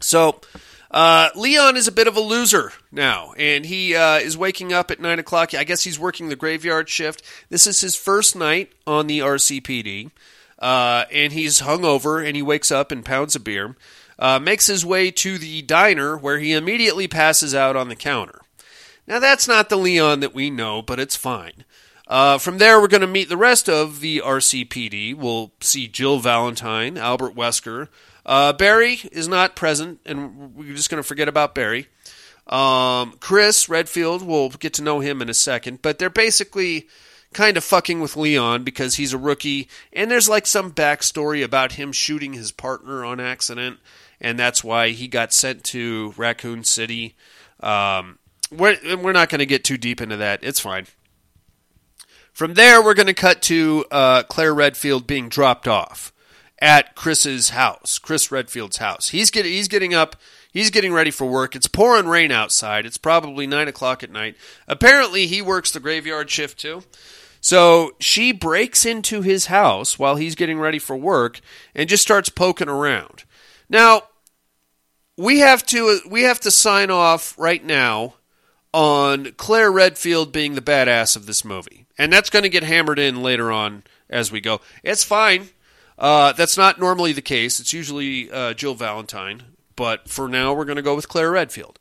So, 0.00 0.40
uh, 0.90 1.30
Leon 1.34 1.76
is 1.76 1.88
a 1.88 1.92
bit 1.92 2.06
of 2.06 2.16
a 2.16 2.20
loser 2.20 2.72
now, 2.92 3.32
and 3.36 3.66
he 3.66 3.94
uh, 3.94 4.16
is 4.16 4.38
waking 4.38 4.72
up 4.72 4.90
at 4.90 5.00
9 5.00 5.18
o'clock. 5.18 5.54
I 5.54 5.64
guess 5.64 5.82
he's 5.82 5.98
working 5.98 6.28
the 6.28 6.36
graveyard 6.36 6.88
shift. 6.88 7.22
This 7.48 7.66
is 7.66 7.80
his 7.80 7.96
first 7.96 8.36
night 8.36 8.72
on 8.86 9.06
the 9.06 9.20
RCPD, 9.20 10.10
uh, 10.58 11.04
and 11.12 11.32
he's 11.32 11.62
hungover, 11.62 12.24
and 12.24 12.36
he 12.36 12.42
wakes 12.42 12.70
up 12.70 12.92
and 12.92 13.04
pounds 13.04 13.34
a 13.34 13.40
beer, 13.40 13.76
uh, 14.18 14.38
makes 14.38 14.68
his 14.68 14.86
way 14.86 15.10
to 15.10 15.38
the 15.38 15.62
diner, 15.62 16.16
where 16.16 16.38
he 16.38 16.52
immediately 16.52 17.08
passes 17.08 17.54
out 17.54 17.76
on 17.76 17.88
the 17.88 17.96
counter. 17.96 18.40
Now, 19.06 19.18
that's 19.18 19.46
not 19.46 19.68
the 19.68 19.76
Leon 19.76 20.20
that 20.20 20.34
we 20.34 20.50
know, 20.50 20.82
but 20.82 20.98
it's 20.98 21.16
fine. 21.16 21.64
Uh, 22.06 22.38
from 22.38 22.58
there, 22.58 22.80
we're 22.80 22.86
going 22.86 23.00
to 23.00 23.06
meet 23.06 23.28
the 23.28 23.36
rest 23.36 23.68
of 23.68 24.00
the 24.00 24.22
RCPD. 24.24 25.14
We'll 25.14 25.52
see 25.60 25.88
Jill 25.88 26.20
Valentine, 26.20 26.96
Albert 26.96 27.34
Wesker. 27.34 27.88
Uh, 28.24 28.52
Barry 28.52 29.00
is 29.10 29.26
not 29.26 29.56
present, 29.56 30.00
and 30.06 30.54
we're 30.54 30.74
just 30.74 30.88
going 30.88 31.02
to 31.02 31.06
forget 31.06 31.28
about 31.28 31.54
Barry. 31.54 31.88
Um, 32.46 33.14
Chris 33.18 33.68
Redfield, 33.68 34.22
we'll 34.22 34.50
get 34.50 34.74
to 34.74 34.82
know 34.82 35.00
him 35.00 35.20
in 35.20 35.28
a 35.28 35.34
second, 35.34 35.82
but 35.82 35.98
they're 35.98 36.08
basically 36.10 36.88
kind 37.32 37.56
of 37.56 37.64
fucking 37.64 38.00
with 38.00 38.16
Leon 38.16 38.62
because 38.62 38.94
he's 38.94 39.12
a 39.12 39.18
rookie, 39.18 39.68
and 39.92 40.08
there's 40.08 40.28
like 40.28 40.46
some 40.46 40.70
backstory 40.70 41.42
about 41.42 41.72
him 41.72 41.90
shooting 41.90 42.34
his 42.34 42.52
partner 42.52 43.04
on 43.04 43.18
accident, 43.18 43.78
and 44.20 44.38
that's 44.38 44.62
why 44.62 44.90
he 44.90 45.08
got 45.08 45.32
sent 45.32 45.64
to 45.64 46.14
Raccoon 46.16 46.62
City. 46.62 47.16
Um, 47.58 48.20
we're, 48.52 48.78
we're 48.96 49.12
not 49.12 49.28
going 49.28 49.40
to 49.40 49.46
get 49.46 49.64
too 49.64 49.76
deep 49.76 50.00
into 50.00 50.16
that. 50.18 50.38
It's 50.42 50.60
fine. 50.60 50.86
From 52.36 52.52
there, 52.52 52.84
we're 52.84 52.92
going 52.92 53.06
to 53.06 53.14
cut 53.14 53.40
to 53.44 53.86
uh, 53.90 54.22
Claire 54.24 54.52
Redfield 54.52 55.06
being 55.06 55.30
dropped 55.30 55.66
off 55.66 56.12
at 56.58 56.94
Chris's 56.94 57.48
house, 57.48 57.98
Chris 57.98 58.30
Redfield's 58.30 58.76
house. 58.76 59.08
He's 59.08 59.30
getting 59.30 59.52
he's 59.52 59.68
getting 59.68 59.94
up. 59.94 60.16
He's 60.52 60.68
getting 60.68 60.92
ready 60.92 61.10
for 61.10 61.26
work. 61.26 61.56
It's 61.56 61.66
pouring 61.66 62.08
rain 62.08 62.30
outside. 62.30 62.84
It's 62.84 62.98
probably 62.98 63.46
nine 63.46 63.68
o'clock 63.68 64.02
at 64.02 64.10
night. 64.10 64.36
Apparently, 64.68 65.26
he 65.26 65.40
works 65.40 65.70
the 65.70 65.80
graveyard 65.80 66.28
shift 66.28 66.60
too. 66.60 66.82
So 67.40 67.92
she 68.00 68.32
breaks 68.32 68.84
into 68.84 69.22
his 69.22 69.46
house 69.46 69.98
while 69.98 70.16
he's 70.16 70.34
getting 70.34 70.58
ready 70.58 70.78
for 70.78 70.94
work 70.94 71.40
and 71.74 71.88
just 71.88 72.02
starts 72.02 72.28
poking 72.28 72.68
around. 72.68 73.24
Now, 73.70 74.02
we 75.16 75.38
have 75.38 75.64
to 75.68 76.00
we 76.06 76.24
have 76.24 76.40
to 76.40 76.50
sign 76.50 76.90
off 76.90 77.34
right 77.38 77.64
now 77.64 78.16
on 78.74 79.32
Claire 79.38 79.72
Redfield 79.72 80.32
being 80.32 80.54
the 80.54 80.60
badass 80.60 81.16
of 81.16 81.24
this 81.24 81.46
movie, 81.46 81.85
and 81.98 82.12
that's 82.12 82.30
going 82.30 82.42
to 82.42 82.48
get 82.48 82.62
hammered 82.62 82.98
in 82.98 83.22
later 83.22 83.50
on 83.50 83.84
as 84.08 84.30
we 84.30 84.40
go. 84.40 84.60
It's 84.82 85.04
fine. 85.04 85.48
Uh, 85.98 86.32
that's 86.32 86.56
not 86.56 86.78
normally 86.78 87.12
the 87.12 87.22
case. 87.22 87.58
It's 87.58 87.72
usually 87.72 88.30
uh, 88.30 88.54
Jill 88.54 88.74
Valentine, 88.74 89.42
but 89.76 90.08
for 90.08 90.28
now 90.28 90.52
we're 90.52 90.64
going 90.64 90.76
to 90.76 90.82
go 90.82 90.94
with 90.94 91.08
Claire 91.08 91.30
Redfield. 91.30 91.78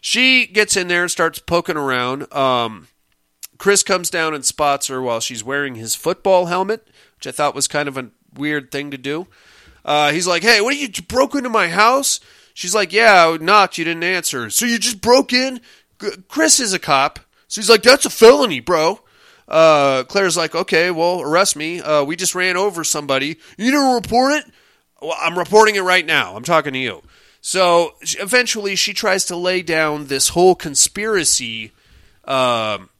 She 0.00 0.46
gets 0.46 0.76
in 0.76 0.88
there 0.88 1.02
and 1.02 1.10
starts 1.10 1.38
poking 1.38 1.76
around. 1.76 2.32
Um, 2.32 2.88
Chris 3.58 3.82
comes 3.82 4.08
down 4.08 4.34
and 4.34 4.44
spots 4.44 4.86
her 4.86 5.02
while 5.02 5.20
she's 5.20 5.44
wearing 5.44 5.74
his 5.74 5.94
football 5.94 6.46
helmet, 6.46 6.88
which 7.16 7.26
I 7.26 7.32
thought 7.32 7.54
was 7.54 7.68
kind 7.68 7.88
of 7.88 7.98
a 7.98 8.10
weird 8.34 8.70
thing 8.70 8.90
to 8.92 8.98
do. 8.98 9.26
Uh, 9.84 10.12
he's 10.12 10.26
like, 10.26 10.42
"Hey, 10.42 10.60
what 10.60 10.74
are 10.74 10.78
you 10.78 10.88
you 10.94 11.02
broke 11.02 11.34
into 11.34 11.48
my 11.48 11.68
house?" 11.68 12.20
She's 12.54 12.74
like, 12.74 12.92
"Yeah, 12.92 13.28
I 13.28 13.36
knocked. 13.38 13.78
You 13.78 13.84
didn't 13.84 14.04
answer. 14.04 14.48
So 14.50 14.66
you 14.66 14.78
just 14.78 15.00
broke 15.00 15.32
in." 15.32 15.60
Chris 16.28 16.60
is 16.60 16.72
a 16.72 16.78
cop, 16.78 17.18
so 17.48 17.60
he's 17.60 17.70
like, 17.70 17.82
"That's 17.82 18.06
a 18.06 18.10
felony, 18.10 18.60
bro." 18.60 19.00
Uh, 19.48 20.04
Claire's 20.04 20.36
like, 20.36 20.54
"Okay, 20.54 20.90
well, 20.90 21.22
arrest 21.22 21.56
me. 21.56 21.80
Uh, 21.80 22.04
we 22.04 22.14
just 22.14 22.34
ran 22.34 22.56
over 22.56 22.84
somebody. 22.84 23.38
You 23.56 23.70
didn't 23.70 23.94
report 23.94 24.32
it? 24.34 24.44
Well, 25.00 25.16
I'm 25.18 25.38
reporting 25.38 25.76
it 25.76 25.82
right 25.82 26.04
now. 26.04 26.36
I'm 26.36 26.44
talking 26.44 26.74
to 26.74 26.78
you." 26.78 27.02
So 27.40 27.94
eventually, 28.18 28.76
she 28.76 28.92
tries 28.92 29.24
to 29.26 29.36
lay 29.36 29.62
down 29.62 30.06
this 30.06 30.28
whole 30.30 30.54
conspiracy. 30.54 31.72
Um, 32.24 32.90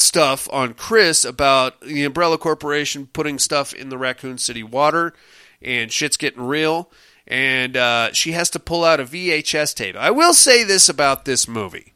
stuff 0.00 0.48
on 0.52 0.74
Chris 0.74 1.24
about 1.24 1.80
the 1.80 2.04
Umbrella 2.04 2.38
Corporation 2.38 3.06
putting 3.06 3.38
stuff 3.38 3.74
in 3.74 3.88
the 3.88 3.98
Raccoon 3.98 4.38
City 4.38 4.62
water, 4.62 5.14
and 5.60 5.92
shit's 5.92 6.16
getting 6.16 6.42
real. 6.42 6.90
And 7.26 7.76
uh, 7.76 8.12
she 8.12 8.32
has 8.32 8.48
to 8.50 8.58
pull 8.58 8.84
out 8.84 9.00
a 9.00 9.04
VHS 9.04 9.74
tape. 9.74 9.96
I 9.96 10.10
will 10.10 10.32
say 10.32 10.64
this 10.64 10.88
about 10.88 11.24
this 11.24 11.46
movie: 11.46 11.92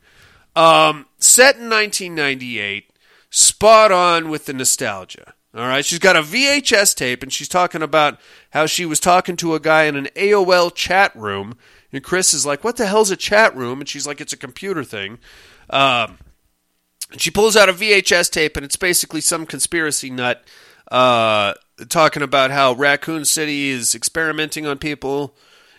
um, 0.54 1.06
set 1.18 1.56
in 1.56 1.70
1998, 1.70 2.90
spot 3.32 3.90
on 3.90 4.28
with 4.28 4.44
the 4.46 4.52
nostalgia. 4.52 5.34
All 5.54 5.66
right, 5.66 5.84
she's 5.84 5.98
got 5.98 6.16
a 6.16 6.22
VHS 6.22 6.94
tape, 6.94 7.22
and 7.22 7.32
she's 7.32 7.48
talking 7.48 7.82
about 7.82 8.18
how 8.50 8.66
she 8.66 8.86
was 8.86 9.00
talking 9.00 9.36
to 9.36 9.54
a 9.54 9.60
guy 9.60 9.84
in 9.84 9.96
an 9.96 10.08
AOL 10.16 10.74
chat 10.74 11.14
room, 11.16 11.56
and 11.92 12.02
Chris 12.02 12.32
is 12.32 12.46
like, 12.46 12.64
"What 12.64 12.76
the 12.76 12.86
hell's 12.86 13.10
a 13.10 13.16
chat 13.16 13.54
room?" 13.54 13.80
And 13.80 13.88
she's 13.88 14.06
like, 14.06 14.20
"It's 14.20 14.32
a 14.32 14.38
computer 14.38 14.82
thing." 14.82 15.18
Um, 15.68 16.18
and 17.10 17.20
she 17.20 17.30
pulls 17.30 17.54
out 17.54 17.68
a 17.68 17.74
VHS 17.74 18.30
tape, 18.30 18.56
and 18.56 18.64
it's 18.64 18.76
basically 18.76 19.20
some 19.20 19.44
conspiracy 19.44 20.08
nut 20.08 20.42
uh, 20.90 21.52
talking 21.90 22.22
about 22.22 22.50
how 22.50 22.72
Raccoon 22.72 23.26
City 23.26 23.68
is 23.68 23.94
experimenting 23.94 24.66
on 24.66 24.78
people, 24.78 25.36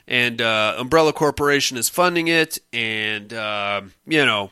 and 0.08 0.40
uh, 0.40 0.76
Umbrella 0.78 1.14
Corporation 1.14 1.78
is 1.78 1.90
funding 1.90 2.28
it, 2.28 2.60
and 2.72 3.34
uh, 3.34 3.82
you 4.06 4.24
know, 4.24 4.52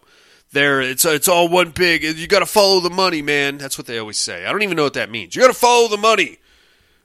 there 0.51 0.81
it's 0.81 1.05
it's 1.05 1.27
all 1.27 1.47
one 1.47 1.71
big. 1.71 2.03
You 2.03 2.27
got 2.27 2.39
to 2.39 2.45
follow 2.45 2.79
the 2.79 2.89
money, 2.89 3.21
man. 3.21 3.57
That's 3.57 3.77
what 3.77 3.87
they 3.87 3.97
always 3.97 4.19
say. 4.19 4.45
I 4.45 4.51
don't 4.51 4.61
even 4.63 4.77
know 4.77 4.83
what 4.83 4.93
that 4.93 5.09
means. 5.09 5.35
You 5.35 5.41
got 5.41 5.47
to 5.47 5.53
follow 5.53 5.87
the 5.87 5.97
money. 5.97 6.37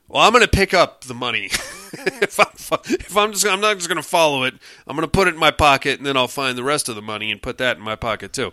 Well, 0.09 0.23
I'm 0.23 0.33
going 0.33 0.45
to 0.45 0.51
pick 0.51 0.73
up 0.73 1.05
the 1.05 1.15
money. 1.15 1.47
if, 1.93 2.39
I'm, 2.39 2.81
if 2.85 3.17
I'm 3.17 3.33
just, 3.33 3.45
I'm 3.45 3.61
not 3.61 3.77
just 3.77 3.89
going 3.89 4.01
to 4.01 4.09
follow 4.09 4.45
it. 4.45 4.55
I'm 4.87 4.95
going 4.95 5.07
to 5.07 5.11
put 5.11 5.27
it 5.27 5.35
in 5.35 5.41
my 5.41 5.51
pocket, 5.51 5.99
and 5.99 6.07
then 6.07 6.17
I'll 6.17 6.29
find 6.29 6.57
the 6.57 6.63
rest 6.63 6.89
of 6.89 6.95
the 6.95 7.03
money 7.03 7.33
and 7.33 7.43
put 7.43 7.59
that 7.59 7.77
in 7.77 7.83
my 7.83 7.97
pocket 7.97 8.33
too. 8.33 8.53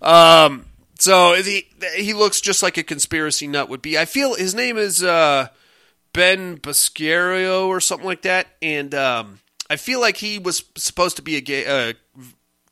Um, 0.00 0.66
so 0.98 1.34
he 1.34 1.66
he 1.96 2.14
looks 2.14 2.40
just 2.40 2.62
like 2.62 2.76
a 2.78 2.82
conspiracy 2.82 3.46
nut 3.46 3.68
would 3.68 3.82
be. 3.82 3.98
I 3.98 4.04
feel 4.04 4.34
his 4.34 4.54
name 4.54 4.78
is 4.78 5.02
uh, 5.02 5.48
Ben 6.12 6.58
Bascario 6.58 7.66
or 7.66 7.80
something 7.80 8.06
like 8.06 8.22
that, 8.22 8.46
and 8.62 8.94
um, 8.94 9.40
I 9.68 9.76
feel 9.76 10.00
like 10.00 10.18
he 10.18 10.38
was 10.38 10.64
supposed 10.76 11.16
to 11.16 11.22
be 11.22 11.36
a 11.36 11.40
gay, 11.40 11.66
uh, 11.66 11.92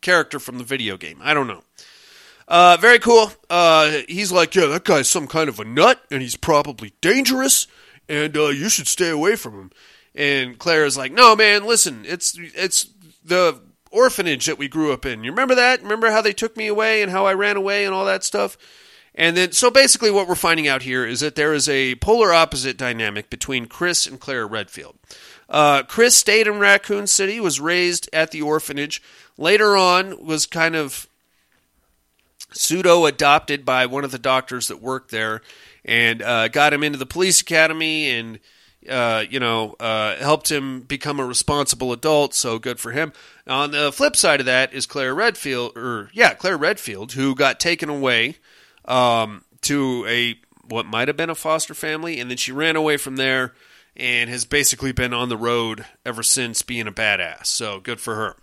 character 0.03 0.39
from 0.39 0.59
the 0.59 0.65
video 0.65 0.97
game. 0.97 1.21
I 1.23 1.33
don't 1.33 1.47
know. 1.47 1.63
Uh, 2.49 2.77
very 2.81 2.99
cool. 2.99 3.33
Uh, 3.49 4.03
he's 4.09 4.31
like, 4.31 4.55
yeah, 4.55 4.67
that 4.67 4.85
guy's 4.85 5.09
some 5.09 5.27
kind 5.27 5.49
of 5.49 5.59
a 5.59 5.65
nut, 5.65 6.03
and 6.11 6.21
he's 6.21 6.37
probably 6.37 6.93
dangerous, 7.01 7.67
and 8.09 8.37
uh, 8.37 8.49
you 8.49 8.69
should 8.69 8.89
stay 8.89 9.09
away 9.09 9.37
from 9.37 9.55
him. 9.55 9.71
And 10.15 10.59
Claire 10.59 10.85
is 10.85 10.97
like, 10.97 11.13
no, 11.13 11.35
man, 11.35 11.65
listen, 11.65 12.05
it's 12.07 12.37
it's 12.39 12.91
the 13.25 13.61
orphanage 13.91 14.47
that 14.47 14.59
we 14.59 14.69
grew 14.69 14.93
up 14.93 15.07
in. 15.07 15.25
You 15.25 15.31
remember 15.31 15.55
that? 15.55 15.83
Remember 15.83 16.11
how 16.11 16.21
they 16.21 16.33
took 16.33 16.57
me 16.57 16.67
away 16.67 17.03
and 17.03 17.11
how 17.11 17.25
I 17.25 17.35
ran 17.35 17.57
away 17.57 17.85
and 17.85 17.95
all 17.95 18.05
that 18.05 18.25
stuff? 18.25 18.59
And 19.15 19.37
then, 19.37 19.53
so 19.53 19.71
basically, 19.71 20.11
what 20.11 20.27
we're 20.27 20.35
finding 20.35 20.69
out 20.69 20.83
here 20.83 21.07
is 21.07 21.21
that 21.21 21.35
there 21.35 21.53
is 21.53 21.69
a 21.69 21.95
polar 21.97 22.33
opposite 22.33 22.79
dynamic 22.79 23.29
between 23.29 23.67
Chris 23.67 24.07
and 24.07 24.19
Claire 24.19 24.47
Redfield. 24.47 24.97
Uh, 25.49 25.83
Chris 25.83 26.17
stayed 26.17 26.47
in 26.47 26.59
Raccoon 26.59 27.07
City, 27.07 27.39
was 27.39 27.61
raised 27.61 28.09
at 28.13 28.31
the 28.31 28.41
orphanage. 28.41 29.03
Later 29.39 29.77
on, 29.77 30.25
was 30.25 30.47
kind 30.47 30.77
of 30.77 31.07
pseudo 32.53 33.07
adopted 33.07 33.65
by 33.65 33.87
one 33.87 34.05
of 34.05 34.11
the 34.11 34.19
doctors 34.19 34.69
that 34.69 34.83
worked 34.83 35.11
there, 35.11 35.43
and 35.85 36.23
uh, 36.23 36.49
got 36.49 36.73
him 36.73 36.83
into 36.83 36.99
the 36.99 37.07
police 37.07 37.41
academy. 37.41 38.11
And 38.11 38.39
uh, 38.89 39.25
you 39.31 39.39
know, 39.39 39.77
uh, 39.79 40.17
helped 40.17 40.51
him 40.51 40.81
become 40.81 41.21
a 41.21 41.25
responsible 41.25 41.93
adult. 41.93 42.35
So 42.35 42.59
good 42.59 42.81
for 42.81 42.93
him. 42.93 43.13
On 43.47 43.71
the 43.71 43.93
flip 43.93 44.17
side 44.17 44.41
of 44.41 44.47
that 44.47 44.73
is 44.73 44.87
Claire 44.87 45.15
Redfield, 45.15 45.77
or 45.77 46.11
yeah, 46.13 46.35
Claire 46.35 46.57
Redfield, 46.57 47.13
who 47.13 47.35
got 47.35 47.61
taken 47.61 47.89
away 47.89 48.37
um, 48.85 49.45
to 49.63 50.05
a 50.09 50.39
what 50.69 50.87
might 50.87 51.09
have 51.09 51.17
been 51.17 51.31
a 51.31 51.35
foster 51.35 51.75
family, 51.75 52.19
and 52.21 52.31
then 52.31 52.37
she 52.37 52.53
ran 52.53 52.77
away 52.77 52.97
from 52.97 53.17
there 53.17 53.53
and 53.97 54.31
has 54.31 54.45
basically 54.45 54.93
been 54.93 55.13
on 55.13 55.29
the 55.29 55.37
road 55.37 55.85
ever 56.05 56.23
since 56.23 56.63
being 56.63 56.87
a 56.87 56.93
badass. 56.93 57.47
So 57.47 57.79
good 57.79 58.01
for 58.01 58.15
her. 58.15 58.37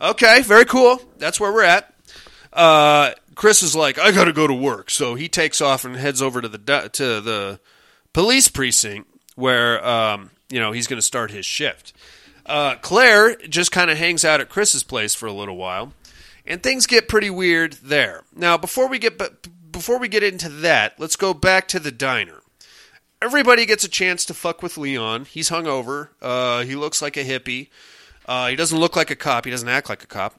Okay, 0.00 0.42
very 0.42 0.64
cool. 0.64 1.00
That's 1.18 1.40
where 1.40 1.52
we're 1.52 1.64
at. 1.64 1.92
Uh, 2.52 3.12
Chris 3.34 3.62
is 3.62 3.74
like, 3.74 3.98
I 3.98 4.12
got 4.12 4.24
to 4.24 4.32
go 4.32 4.46
to 4.46 4.54
work, 4.54 4.90
so 4.90 5.14
he 5.14 5.28
takes 5.28 5.60
off 5.60 5.84
and 5.84 5.96
heads 5.96 6.22
over 6.22 6.40
to 6.40 6.48
the 6.48 6.58
to 6.92 7.20
the 7.20 7.60
police 8.12 8.48
precinct 8.48 9.08
where 9.36 9.84
um, 9.86 10.30
you 10.50 10.58
know 10.58 10.72
he's 10.72 10.86
going 10.86 10.98
to 10.98 11.06
start 11.06 11.30
his 11.30 11.46
shift. 11.46 11.92
Uh, 12.46 12.76
Claire 12.76 13.36
just 13.36 13.70
kind 13.70 13.90
of 13.90 13.98
hangs 13.98 14.24
out 14.24 14.40
at 14.40 14.48
Chris's 14.48 14.82
place 14.82 15.14
for 15.14 15.26
a 15.26 15.32
little 15.32 15.56
while, 15.56 15.92
and 16.46 16.62
things 16.62 16.86
get 16.86 17.08
pretty 17.08 17.30
weird 17.30 17.74
there. 17.74 18.24
Now, 18.34 18.56
before 18.56 18.88
we 18.88 18.98
get 18.98 19.18
but 19.18 19.46
before 19.70 19.98
we 19.98 20.08
get 20.08 20.22
into 20.22 20.48
that, 20.48 20.98
let's 20.98 21.16
go 21.16 21.34
back 21.34 21.68
to 21.68 21.78
the 21.78 21.92
diner. 21.92 22.42
Everybody 23.20 23.66
gets 23.66 23.84
a 23.84 23.88
chance 23.88 24.24
to 24.26 24.34
fuck 24.34 24.62
with 24.62 24.78
Leon. 24.78 25.24
He's 25.26 25.50
hungover. 25.50 26.08
Uh, 26.22 26.64
he 26.64 26.76
looks 26.76 27.02
like 27.02 27.16
a 27.16 27.24
hippie. 27.24 27.68
Uh, 28.28 28.48
he 28.48 28.56
doesn't 28.56 28.78
look 28.78 28.94
like 28.94 29.10
a 29.10 29.16
cop. 29.16 29.46
He 29.46 29.50
doesn't 29.50 29.68
act 29.68 29.88
like 29.88 30.04
a 30.04 30.06
cop. 30.06 30.38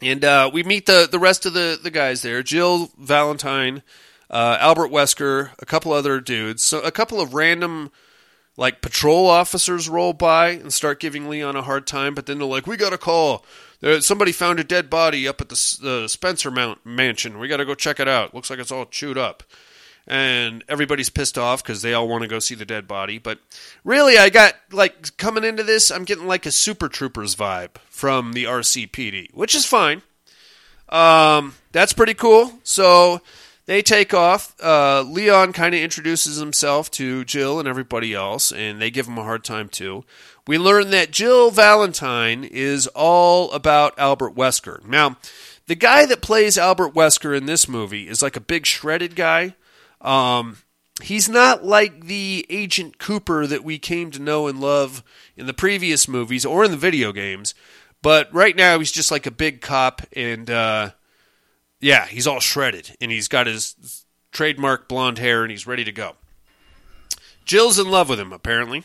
And 0.00 0.24
uh, 0.24 0.50
we 0.52 0.62
meet 0.62 0.86
the, 0.86 1.06
the 1.10 1.18
rest 1.18 1.44
of 1.44 1.52
the, 1.52 1.78
the 1.80 1.90
guys 1.90 2.22
there 2.22 2.42
Jill 2.42 2.90
Valentine, 2.98 3.82
uh, 4.30 4.56
Albert 4.58 4.90
Wesker, 4.90 5.50
a 5.58 5.66
couple 5.66 5.92
other 5.92 6.20
dudes. 6.20 6.62
So 6.62 6.80
a 6.80 6.90
couple 6.90 7.20
of 7.20 7.34
random 7.34 7.92
like 8.56 8.80
patrol 8.80 9.26
officers 9.26 9.88
roll 9.88 10.14
by 10.14 10.48
and 10.48 10.72
start 10.72 10.98
giving 10.98 11.28
Leon 11.28 11.56
a 11.56 11.62
hard 11.62 11.86
time, 11.86 12.14
but 12.14 12.24
then 12.24 12.38
they're 12.38 12.48
like, 12.48 12.66
"We 12.66 12.78
got 12.78 12.94
a 12.94 12.98
call. 12.98 13.44
There, 13.80 14.00
somebody 14.00 14.32
found 14.32 14.58
a 14.58 14.64
dead 14.64 14.88
body 14.88 15.28
up 15.28 15.42
at 15.42 15.50
the 15.50 15.78
the 15.82 16.08
Spencer 16.08 16.50
Mount 16.50 16.84
mansion. 16.84 17.38
We 17.38 17.48
got 17.48 17.58
to 17.58 17.66
go 17.66 17.74
check 17.74 18.00
it 18.00 18.08
out. 18.08 18.34
Looks 18.34 18.48
like 18.48 18.58
it's 18.58 18.72
all 18.72 18.86
chewed 18.86 19.18
up." 19.18 19.42
And 20.08 20.62
everybody's 20.68 21.10
pissed 21.10 21.36
off 21.36 21.62
because 21.62 21.82
they 21.82 21.92
all 21.92 22.06
want 22.06 22.22
to 22.22 22.28
go 22.28 22.38
see 22.38 22.54
the 22.54 22.64
dead 22.64 22.86
body. 22.86 23.18
But 23.18 23.40
really, 23.82 24.16
I 24.16 24.30
got 24.30 24.54
like 24.70 25.16
coming 25.16 25.42
into 25.42 25.64
this, 25.64 25.90
I'm 25.90 26.04
getting 26.04 26.26
like 26.26 26.46
a 26.46 26.52
Super 26.52 26.88
Troopers 26.88 27.34
vibe 27.34 27.76
from 27.90 28.32
the 28.32 28.44
RCPD, 28.44 29.34
which 29.34 29.54
is 29.54 29.66
fine. 29.66 30.02
Um, 30.88 31.54
that's 31.72 31.92
pretty 31.92 32.14
cool. 32.14 32.52
So 32.62 33.20
they 33.66 33.82
take 33.82 34.14
off. 34.14 34.54
Uh, 34.62 35.02
Leon 35.02 35.52
kind 35.52 35.74
of 35.74 35.80
introduces 35.80 36.36
himself 36.36 36.90
to 36.92 37.24
Jill 37.24 37.58
and 37.58 37.68
everybody 37.68 38.14
else, 38.14 38.52
and 38.52 38.80
they 38.80 38.90
give 38.90 39.08
him 39.08 39.18
a 39.18 39.24
hard 39.24 39.44
time 39.44 39.68
too. 39.68 40.04
We 40.46 40.58
learn 40.58 40.90
that 40.90 41.10
Jill 41.10 41.50
Valentine 41.50 42.44
is 42.44 42.86
all 42.88 43.50
about 43.50 43.98
Albert 43.98 44.36
Wesker. 44.36 44.86
Now, 44.86 45.16
the 45.66 45.74
guy 45.74 46.06
that 46.06 46.22
plays 46.22 46.56
Albert 46.56 46.94
Wesker 46.94 47.36
in 47.36 47.46
this 47.46 47.68
movie 47.68 48.08
is 48.08 48.22
like 48.22 48.36
a 48.36 48.40
big 48.40 48.64
shredded 48.64 49.16
guy. 49.16 49.56
Um, 50.06 50.58
he's 51.02 51.28
not 51.28 51.64
like 51.64 52.06
the 52.06 52.46
Agent 52.48 52.98
Cooper 52.98 53.46
that 53.46 53.64
we 53.64 53.78
came 53.78 54.10
to 54.12 54.22
know 54.22 54.46
and 54.46 54.60
love 54.60 55.02
in 55.36 55.46
the 55.46 55.52
previous 55.52 56.08
movies 56.08 56.46
or 56.46 56.64
in 56.64 56.70
the 56.70 56.76
video 56.76 57.12
games. 57.12 57.54
But 58.02 58.32
right 58.32 58.54
now, 58.54 58.78
he's 58.78 58.92
just 58.92 59.10
like 59.10 59.26
a 59.26 59.32
big 59.32 59.60
cop, 59.60 60.02
and 60.12 60.48
uh, 60.48 60.90
yeah, 61.80 62.06
he's 62.06 62.26
all 62.26 62.40
shredded, 62.40 62.96
and 63.00 63.10
he's 63.10 63.26
got 63.26 63.48
his 63.48 64.04
trademark 64.30 64.88
blonde 64.88 65.18
hair, 65.18 65.42
and 65.42 65.50
he's 65.50 65.66
ready 65.66 65.82
to 65.84 65.92
go. 65.92 66.14
Jill's 67.44 67.78
in 67.78 67.90
love 67.90 68.08
with 68.08 68.20
him, 68.20 68.32
apparently, 68.32 68.84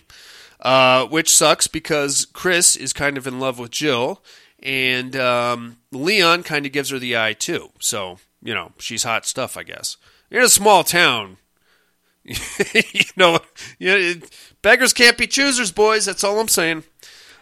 uh, 0.60 1.06
which 1.06 1.30
sucks 1.30 1.68
because 1.68 2.26
Chris 2.34 2.76
is 2.76 2.94
kind 2.94 3.18
of 3.18 3.28
in 3.28 3.40
love 3.40 3.60
with 3.60 3.70
Jill, 3.70 4.24
and 4.64 5.16
um, 5.16 5.78
Leon 5.92 6.44
kind 6.44 6.66
of 6.66 6.72
gives 6.72 6.90
her 6.90 6.98
the 6.98 7.18
eye 7.18 7.34
too. 7.34 7.70
So 7.80 8.18
you 8.42 8.54
know, 8.54 8.72
she's 8.80 9.04
hot 9.04 9.26
stuff, 9.26 9.56
I 9.56 9.64
guess. 9.64 9.98
You're 10.32 10.42
in 10.42 10.46
a 10.48 10.50
small 10.50 10.84
town. 10.84 11.38
you 12.24 13.04
know, 13.18 13.40
you 13.78 14.22
beggars 14.62 14.94
can't 14.94 15.18
be 15.18 15.28
choosers, 15.28 15.72
boys. 15.72 16.06
That's 16.06 16.24
all 16.24 16.40
I'm 16.40 16.48
saying. 16.48 16.84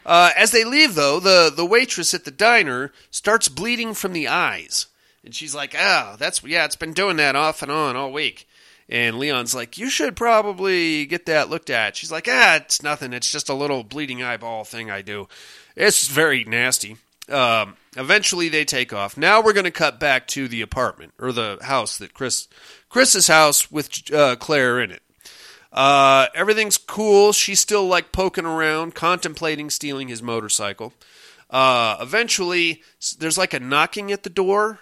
Uh, 0.06 0.32
as 0.36 0.52
they 0.52 0.64
leave, 0.64 0.96
though, 0.96 1.20
the, 1.20 1.54
the 1.56 1.66
waitress 1.66 2.16
at 2.16 2.26
the 2.26 2.32
diner 2.32 2.92
starts 3.12 3.48
bleeding 3.48 3.94
from 3.94 4.14
the 4.14 4.28
eyes. 4.28 4.88
And 5.24 5.36
she's 5.36 5.54
like, 5.54 5.76
oh, 5.78 6.16
that's, 6.18 6.44
yeah, 6.44 6.66
it's 6.66 6.76
been 6.76 6.94
doing 6.94 7.18
that 7.18 7.36
off 7.36 7.62
and 7.62 7.72
on 7.72 7.96
all 7.96 8.12
week. 8.12 8.48
And 8.88 9.20
Leon's 9.20 9.54
like, 9.54 9.78
you 9.78 9.92
should 9.92 10.16
probably 10.16 11.06
get 11.06 11.28
that 11.28 11.50
looked 11.50 11.70
at. 11.70 11.96
She's 11.96 12.12
like, 12.12 12.28
ah, 12.28 12.56
it's 12.56 12.82
nothing. 12.82 13.14
It's 13.14 13.32
just 13.32 13.50
a 13.50 13.54
little 13.54 13.84
bleeding 13.84 14.24
eyeball 14.24 14.64
thing 14.64 14.90
I 14.90 15.04
do. 15.04 15.28
It's 15.76 16.08
very 16.08 16.44
nasty. 16.44 16.98
Um, 17.30 17.76
eventually, 17.96 18.50
they 18.50 18.66
take 18.66 18.92
off. 18.92 19.18
Now 19.18 19.42
we're 19.42 19.54
going 19.54 19.66
to 19.66 19.72
cut 19.72 20.00
back 20.00 20.28
to 20.30 20.48
the 20.48 20.62
apartment 20.62 21.14
or 21.20 21.32
the 21.32 21.60
house 21.62 21.98
that 22.00 22.14
Chris, 22.14 22.48
Chris's 22.90 23.28
house 23.28 23.72
with 23.72 24.12
uh, 24.12 24.36
Claire 24.36 24.80
in 24.82 24.92
it. 24.92 25.02
Uh, 25.72 26.28
everything's 26.34 26.78
cool. 26.78 27.32
She's 27.32 27.60
still 27.60 27.88
like 27.88 28.12
poking 28.12 28.46
around, 28.46 28.96
contemplating 28.96 29.70
stealing 29.70 30.08
his 30.08 30.22
motorcycle. 30.24 30.94
Uh, 31.50 31.98
eventually, 32.02 32.84
there's 33.18 33.38
like 33.38 33.54
a 33.54 33.60
knocking 33.60 34.12
at 34.12 34.24
the 34.24 34.30
door, 34.30 34.80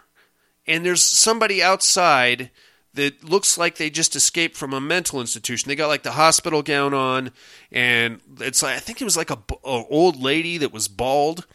and 0.66 0.86
there's 0.86 1.04
somebody 1.04 1.62
outside 1.62 2.50
that 2.94 3.24
looks 3.24 3.58
like 3.58 3.76
they 3.76 3.90
just 3.90 4.16
escaped 4.16 4.58
from 4.58 4.74
a 4.74 4.82
mental 4.82 5.22
institution. 5.22 5.70
They 5.70 5.76
got 5.76 5.88
like 5.88 6.04
the 6.04 6.14
hospital 6.14 6.64
gown 6.64 6.94
on, 6.94 7.32
and 7.72 8.22
it's 8.40 8.64
like 8.64 8.76
I 8.76 8.80
think 8.80 9.02
it 9.02 9.06
was 9.06 9.18
like 9.18 9.30
a, 9.30 9.40
a 9.64 9.84
old 9.90 10.22
lady 10.22 10.58
that 10.58 10.74
was 10.74 10.88
bald, 10.88 11.46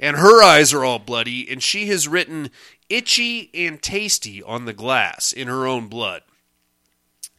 and 0.00 0.16
her 0.16 0.42
eyes 0.42 0.72
are 0.72 0.84
all 0.84 0.98
bloody, 0.98 1.50
and 1.50 1.62
she 1.62 1.86
has 1.86 2.08
written 2.08 2.50
"itchy 2.88 3.50
and 3.54 3.82
tasty" 3.82 4.42
on 4.42 4.64
the 4.64 4.72
glass 4.72 5.32
in 5.32 5.48
her 5.48 5.66
own 5.66 5.88
blood. 5.88 6.22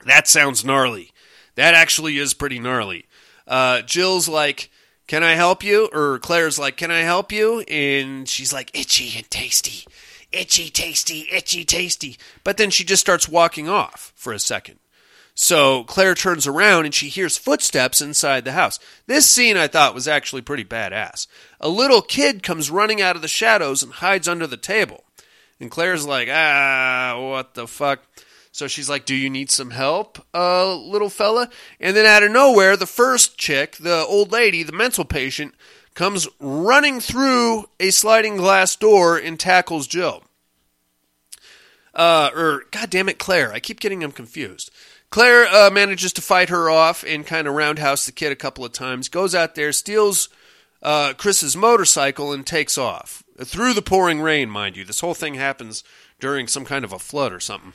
That 0.06 0.28
sounds 0.28 0.64
gnarly. 0.64 1.12
That 1.56 1.74
actually 1.74 2.18
is 2.18 2.34
pretty 2.34 2.60
gnarly. 2.60 3.06
Uh, 3.48 3.82
Jill's 3.82 4.30
like, 4.30 4.70
"Can 5.08 5.24
I 5.24 5.34
help 5.34 5.64
you?" 5.64 5.90
Or 5.92 6.20
Claire's 6.20 6.60
like, 6.60 6.78
"Can 6.78 6.92
I 6.92 7.02
help 7.02 7.32
you?" 7.32 7.62
And 7.62 8.30
she's 8.30 8.54
like, 8.54 8.72
"Itchy 8.74 9.18
and 9.18 9.30
tasty, 9.30 9.86
itchy, 10.32 10.70
tasty, 10.70 11.28
itchy, 11.32 11.66
tasty." 11.66 12.18
But 12.44 12.58
then 12.58 12.70
she 12.70 12.84
just 12.84 13.02
starts 13.02 13.28
walking 13.28 13.68
off 13.68 14.14
for 14.16 14.32
a 14.32 14.40
second. 14.40 14.80
So 15.42 15.86
Claire 15.86 16.16
turns 16.16 16.48
around 16.48 16.84
and 16.84 16.94
she 16.94 17.08
hears 17.08 17.38
footsteps 17.38 18.02
inside 18.02 18.44
the 18.44 18.52
house. 18.52 18.78
This 19.08 19.26
scene 19.26 19.56
I 19.56 19.68
thought 19.68 19.96
was 19.96 20.06
actually 20.06 20.42
pretty 20.42 20.66
badass. 20.66 21.28
A 21.62 21.70
little 21.70 22.02
kid 22.02 22.44
comes 22.44 22.70
running 22.70 23.02
out 23.02 23.16
of 23.16 23.22
the 23.22 23.30
shadows 23.30 23.82
and 23.82 23.94
hides 23.94 24.28
under 24.28 24.46
the 24.46 24.58
table. 24.58 25.06
And 25.60 25.70
Claire's 25.70 26.08
like, 26.08 26.30
ah, 26.32 27.18
what 27.20 27.54
the 27.54 27.68
fuck? 27.68 28.04
So 28.52 28.68
she's 28.68 28.90
like, 28.90 29.06
Do 29.06 29.16
you 29.16 29.30
need 29.30 29.52
some 29.52 29.72
help, 29.72 30.20
uh, 30.34 30.74
little 30.76 31.10
fella? 31.10 31.50
And 31.80 31.96
then 31.96 32.06
out 32.06 32.24
of 32.24 32.32
nowhere, 32.32 32.76
the 32.76 32.86
first 32.86 33.38
chick, 33.38 33.78
the 33.78 34.06
old 34.06 34.32
lady, 34.32 34.64
the 34.64 34.72
mental 34.72 35.06
patient, 35.06 35.54
comes 35.94 36.28
running 36.40 37.00
through 37.00 37.70
a 37.80 37.92
sliding 37.92 38.38
glass 38.38 38.76
door 38.76 39.18
and 39.18 39.40
tackles 39.40 39.88
Jill. 39.88 40.24
Uh, 41.94 42.30
or, 42.36 42.64
God 42.72 42.90
damn 42.90 43.10
it, 43.10 43.20
Claire. 43.20 43.52
I 43.52 43.60
keep 43.60 43.80
getting 43.80 44.00
them 44.00 44.12
confused. 44.12 44.72
Claire 45.10 45.48
uh, 45.48 45.70
manages 45.72 46.14
to 46.14 46.22
fight 46.22 46.50
her 46.50 46.70
off 46.70 47.04
and 47.04 47.26
kind 47.26 47.48
of 47.48 47.56
roundhouse 47.56 48.06
the 48.06 48.12
kid 48.12 48.32
a 48.32 48.36
couple 48.36 48.64
of 48.64 48.72
times, 48.72 49.10
goes 49.10 49.34
out 49.34 49.56
there, 49.56 49.72
steals 49.72 50.30
uh, 50.82 51.14
Chris's 51.14 51.56
motorcycle, 51.56 52.32
and 52.32 52.46
takes 52.46 52.78
off. 52.78 53.24
Through 53.44 53.74
the 53.74 53.82
pouring 53.82 54.22
rain, 54.22 54.50
mind 54.50 54.78
you. 54.78 54.84
This 54.84 55.02
whole 55.02 55.14
thing 55.14 55.36
happens 55.36 55.84
during 56.20 56.48
some 56.48 56.66
kind 56.66 56.84
of 56.84 56.94
a 56.94 57.00
flood 57.00 57.32
or 57.32 57.40
something. 57.40 57.74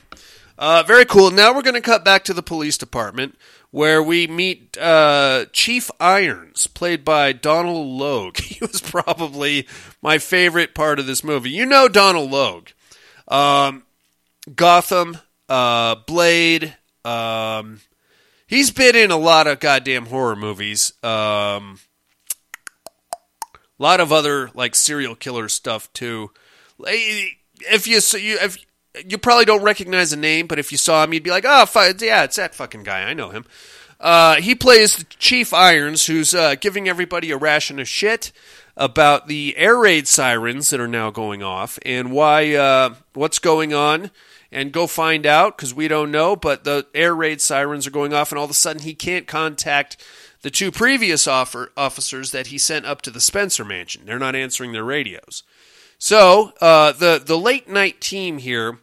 Uh, 0.57 0.83
very 0.83 1.05
cool. 1.05 1.31
Now 1.31 1.53
we're 1.53 1.61
going 1.61 1.73
to 1.75 1.81
cut 1.81 2.05
back 2.05 2.23
to 2.25 2.33
the 2.33 2.43
police 2.43 2.77
department 2.77 3.35
where 3.71 4.01
we 4.01 4.25
meet 4.25 4.77
uh, 4.77 5.45
Chief 5.51 5.91
Irons, 5.99 6.67
played 6.67 7.03
by 7.03 7.33
Donal 7.33 7.97
Logue. 7.97 8.37
He 8.45 8.59
was 8.61 8.79
probably 8.79 9.67
my 10.01 10.17
favorite 10.17 10.73
part 10.73 10.97
of 10.97 11.07
this 11.07 11.23
movie. 11.23 11.49
You 11.49 11.65
know 11.65 11.89
Donal 11.89 12.29
Logue. 12.29 12.69
Um, 13.27 13.83
Gotham, 14.55 15.17
uh, 15.49 15.95
Blade. 16.07 16.77
Um, 17.03 17.81
he's 18.47 18.71
been 18.71 18.95
in 18.95 19.11
a 19.11 19.17
lot 19.17 19.47
of 19.47 19.59
goddamn 19.59 20.05
horror 20.05 20.37
movies. 20.37 20.93
Um, 21.03 21.79
a 23.79 23.83
lot 23.83 23.99
of 23.99 24.11
other 24.11 24.49
like 24.53 24.75
serial 24.75 25.15
killer 25.15 25.49
stuff 25.49 25.91
too. 25.93 26.31
If 26.79 27.87
you 27.87 27.99
you 28.19 28.37
if 28.41 28.57
you 29.05 29.17
probably 29.17 29.45
don't 29.45 29.63
recognize 29.63 30.11
the 30.11 30.17
name, 30.17 30.47
but 30.47 30.59
if 30.59 30.71
you 30.71 30.77
saw 30.77 31.03
him, 31.03 31.13
you'd 31.13 31.23
be 31.23 31.29
like, 31.29 31.45
"Oh, 31.45 31.65
yeah, 31.99 32.23
it's 32.23 32.37
that 32.37 32.55
fucking 32.55 32.83
guy. 32.83 33.03
I 33.03 33.13
know 33.13 33.29
him." 33.29 33.45
Uh, 33.99 34.35
he 34.35 34.55
plays 34.55 34.97
the 34.97 35.03
Chief 35.05 35.53
Irons, 35.53 36.05
who's 36.05 36.33
uh, 36.33 36.55
giving 36.55 36.87
everybody 36.87 37.31
a 37.31 37.37
ration 37.37 37.79
of 37.79 37.87
shit. 37.87 38.31
about 38.77 39.27
the 39.27 39.55
air 39.57 39.77
raid 39.77 40.07
sirens 40.07 40.69
that 40.69 40.79
are 40.79 40.87
now 40.87 41.09
going 41.09 41.41
off 41.41 41.79
and 41.85 42.11
why 42.11 42.53
uh, 42.55 42.93
what's 43.13 43.39
going 43.39 43.73
on. 43.73 44.11
And 44.51 44.71
go 44.71 44.87
find 44.87 45.25
out 45.25 45.57
because 45.57 45.73
we 45.73 45.89
don't 45.89 46.11
know. 46.11 46.35
But 46.35 46.63
the 46.63 46.85
air 46.93 47.13
raid 47.13 47.41
sirens 47.41 47.87
are 47.87 47.91
going 47.91 48.13
off, 48.13 48.31
and 48.31 48.39
all 48.39 48.45
of 48.45 48.51
a 48.51 48.53
sudden 48.53 48.83
he 48.83 48.93
can't 48.93 49.27
contact 49.27 49.97
the 50.45 50.51
two 50.51 50.71
previous 50.71 51.25
offer, 51.25 51.71
officers 51.75 52.29
that 52.29 52.47
he 52.47 52.59
sent 52.59 52.85
up 52.85 53.01
to 53.01 53.09
the 53.09 53.19
Spencer 53.19 53.65
mansion. 53.65 54.03
They're 54.05 54.19
not 54.19 54.35
answering 54.35 54.73
their 54.73 54.83
radios. 54.83 55.41
So 55.97 56.53
uh, 56.61 56.91
the 56.91 57.19
the 57.25 57.35
late 57.35 57.67
night 57.67 57.99
team 57.99 58.37
here 58.37 58.77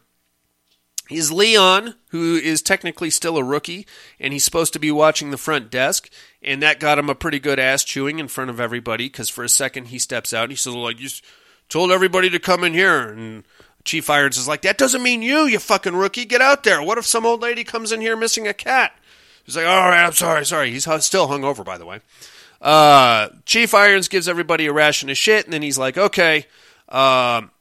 is 1.09 1.31
Leon, 1.31 1.95
who 2.09 2.35
is 2.35 2.61
technically 2.61 3.09
still 3.09 3.37
a 3.37 3.43
rookie, 3.45 3.87
and 4.19 4.33
he's 4.33 4.43
supposed 4.43 4.73
to 4.73 4.79
be 4.79 4.91
watching 4.91 5.31
the 5.31 5.37
front 5.37 5.71
desk, 5.71 6.09
and 6.41 6.61
that 6.61 6.81
got 6.81 6.99
him 6.99 7.07
a 7.07 7.15
pretty 7.15 7.39
good 7.39 7.59
ass 7.59 7.85
chewing 7.85 8.19
in 8.19 8.27
front 8.27 8.49
of 8.49 8.59
everybody. 8.59 9.05
Because 9.05 9.29
for 9.29 9.45
a 9.45 9.49
second 9.49 9.85
he 9.85 9.99
steps 9.99 10.33
out, 10.33 10.43
and 10.43 10.51
he 10.51 10.57
says, 10.57 10.75
"Like 10.75 10.99
you 10.99 11.07
told 11.69 11.93
everybody 11.93 12.29
to 12.29 12.39
come 12.39 12.65
in 12.65 12.73
here," 12.73 13.07
and 13.07 13.45
Chief 13.85 14.09
Irons 14.09 14.37
is 14.37 14.49
like, 14.49 14.63
"That 14.63 14.77
doesn't 14.77 15.01
mean 15.01 15.21
you, 15.21 15.45
you 15.45 15.59
fucking 15.59 15.95
rookie. 15.95 16.25
Get 16.25 16.41
out 16.41 16.63
there. 16.63 16.83
What 16.83 16.97
if 16.97 17.05
some 17.05 17.25
old 17.25 17.41
lady 17.41 17.63
comes 17.63 17.93
in 17.93 18.01
here 18.01 18.17
missing 18.17 18.49
a 18.49 18.53
cat?" 18.53 18.99
He's 19.43 19.55
like, 19.55 19.65
"All 19.65 19.89
right, 19.89 20.05
I'm 20.05 20.13
sorry, 20.13 20.45
sorry." 20.45 20.71
He's 20.71 20.83
still 21.03 21.27
hungover, 21.27 21.65
by 21.65 21.77
the 21.77 21.85
way. 21.85 21.99
Uh, 22.61 23.29
Chief 23.45 23.73
Irons 23.73 24.07
gives 24.07 24.27
everybody 24.27 24.65
a 24.67 24.73
ration 24.73 25.09
of 25.09 25.17
shit, 25.17 25.45
and 25.45 25.53
then 25.53 25.61
he's 25.61 25.77
like, 25.77 25.97
"Okay." 25.97 26.45
Um, 26.89 27.51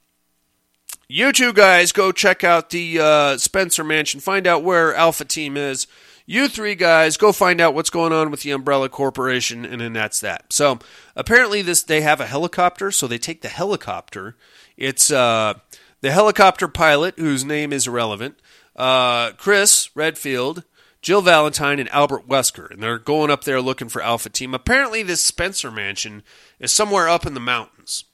you 1.09 1.33
two 1.33 1.53
guys 1.53 1.93
go 1.93 2.11
check 2.12 2.43
out 2.45 2.70
the 2.70 2.99
uh, 2.99 3.37
Spencer 3.37 3.85
Mansion, 3.85 4.20
find 4.20 4.47
out 4.47 4.62
where 4.62 4.95
Alpha 4.95 5.24
Team 5.24 5.57
is. 5.57 5.87
You 6.24 6.49
three 6.49 6.74
guys 6.74 7.16
go 7.16 7.33
find 7.33 7.61
out 7.61 7.74
what's 7.74 7.91
going 7.91 8.12
on 8.12 8.30
with 8.30 8.43
the 8.43 8.53
Umbrella 8.53 8.89
Corporation, 8.89 9.64
and 9.64 9.80
then 9.80 9.93
that's 9.93 10.20
that. 10.20 10.53
So 10.53 10.78
apparently, 11.16 11.62
this 11.62 11.83
they 11.83 12.01
have 12.01 12.20
a 12.20 12.26
helicopter, 12.26 12.91
so 12.91 13.07
they 13.07 13.18
take 13.18 13.43
the 13.43 13.49
helicopter. 13.49 14.37
It's 14.76 15.11
uh, 15.11 15.55
the 16.01 16.12
helicopter 16.12 16.68
pilot, 16.68 17.18
whose 17.18 17.45
name 17.45 17.72
is 17.72 17.87
irrelevant, 17.87 18.39
uh, 18.76 19.33
Chris 19.33 19.91
Redfield, 19.95 20.64
Jill 21.03 21.20
Valentine, 21.20 21.78
and 21.80 21.88
Albert 21.90 22.28
Wesker, 22.28 22.70
and 22.70 22.82
they're 22.82 22.98
going 22.98 23.30
up 23.30 23.44
there 23.44 23.61
looking 23.61 23.88
for 23.88 24.03
Alpha 24.03 24.30
Team. 24.30 24.55
Apparently, 24.55 25.03
this 25.03 25.20
Spencer 25.20 25.70
Mansion 25.70 26.22
is 26.59 26.72
somewhere 26.72 27.09
up 27.09 27.26
in 27.26 27.34
the 27.34 27.40
mountains 27.40 28.05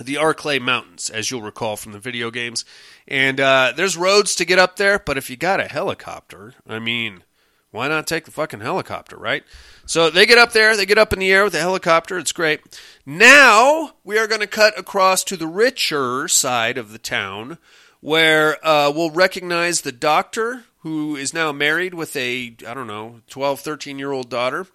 the 0.00 0.14
Arklay 0.14 0.60
Mountains, 0.60 1.10
as 1.10 1.30
you'll 1.30 1.42
recall 1.42 1.76
from 1.76 1.92
the 1.92 1.98
video 1.98 2.30
games. 2.30 2.64
And 3.06 3.40
uh, 3.40 3.72
there's 3.76 3.96
roads 3.96 4.34
to 4.36 4.44
get 4.44 4.58
up 4.58 4.76
there, 4.76 4.98
but 4.98 5.16
if 5.16 5.30
you 5.30 5.36
got 5.36 5.60
a 5.60 5.68
helicopter, 5.68 6.54
I 6.68 6.78
mean, 6.78 7.22
why 7.70 7.88
not 7.88 8.06
take 8.06 8.24
the 8.24 8.30
fucking 8.30 8.60
helicopter, 8.60 9.16
right? 9.16 9.44
So 9.86 10.10
they 10.10 10.26
get 10.26 10.38
up 10.38 10.52
there, 10.52 10.76
they 10.76 10.86
get 10.86 10.98
up 10.98 11.12
in 11.12 11.18
the 11.18 11.32
air 11.32 11.44
with 11.44 11.52
the 11.52 11.60
helicopter, 11.60 12.18
it's 12.18 12.32
great. 12.32 12.60
Now 13.04 13.92
we 14.04 14.18
are 14.18 14.26
going 14.26 14.40
to 14.40 14.46
cut 14.46 14.78
across 14.78 15.22
to 15.24 15.36
the 15.36 15.46
richer 15.46 16.28
side 16.28 16.78
of 16.78 16.92
the 16.92 16.98
town 16.98 17.58
where 18.00 18.64
uh, 18.66 18.90
we'll 18.94 19.10
recognize 19.10 19.80
the 19.80 19.92
doctor 19.92 20.64
who 20.84 21.16
is 21.16 21.32
now 21.32 21.50
married 21.50 21.94
with 21.94 22.14
a, 22.14 22.54
I 22.68 22.74
don't 22.74 22.86
know, 22.86 23.22
12, 23.28 23.60
13 23.60 23.98
year 23.98 24.12
old 24.12 24.28
daughter. 24.28 24.66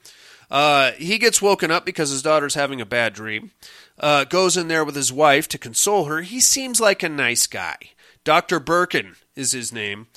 Uh, 0.50 0.92
he 0.94 1.20
gets 1.20 1.40
woken 1.40 1.70
up 1.70 1.86
because 1.86 2.10
his 2.10 2.24
daughter's 2.24 2.56
having 2.56 2.82
a 2.82 2.86
bad 2.86 3.14
dream. 3.14 3.52
Uh, 4.00 4.24
goes 4.24 4.58
in 4.58 4.68
there 4.68 4.84
with 4.84 4.96
his 4.96 5.14
wife 5.14 5.48
to 5.48 5.60
console 5.60 6.06
her. 6.06 6.22
He 6.22 6.40
seems 6.40 6.82
like 6.82 7.04
a 7.04 7.10
nice 7.10 7.46
guy. 7.46 7.78
Dr. 8.24 8.60
Birkin 8.60 9.16
is 9.36 9.52
his 9.52 9.72
name. 9.72 10.08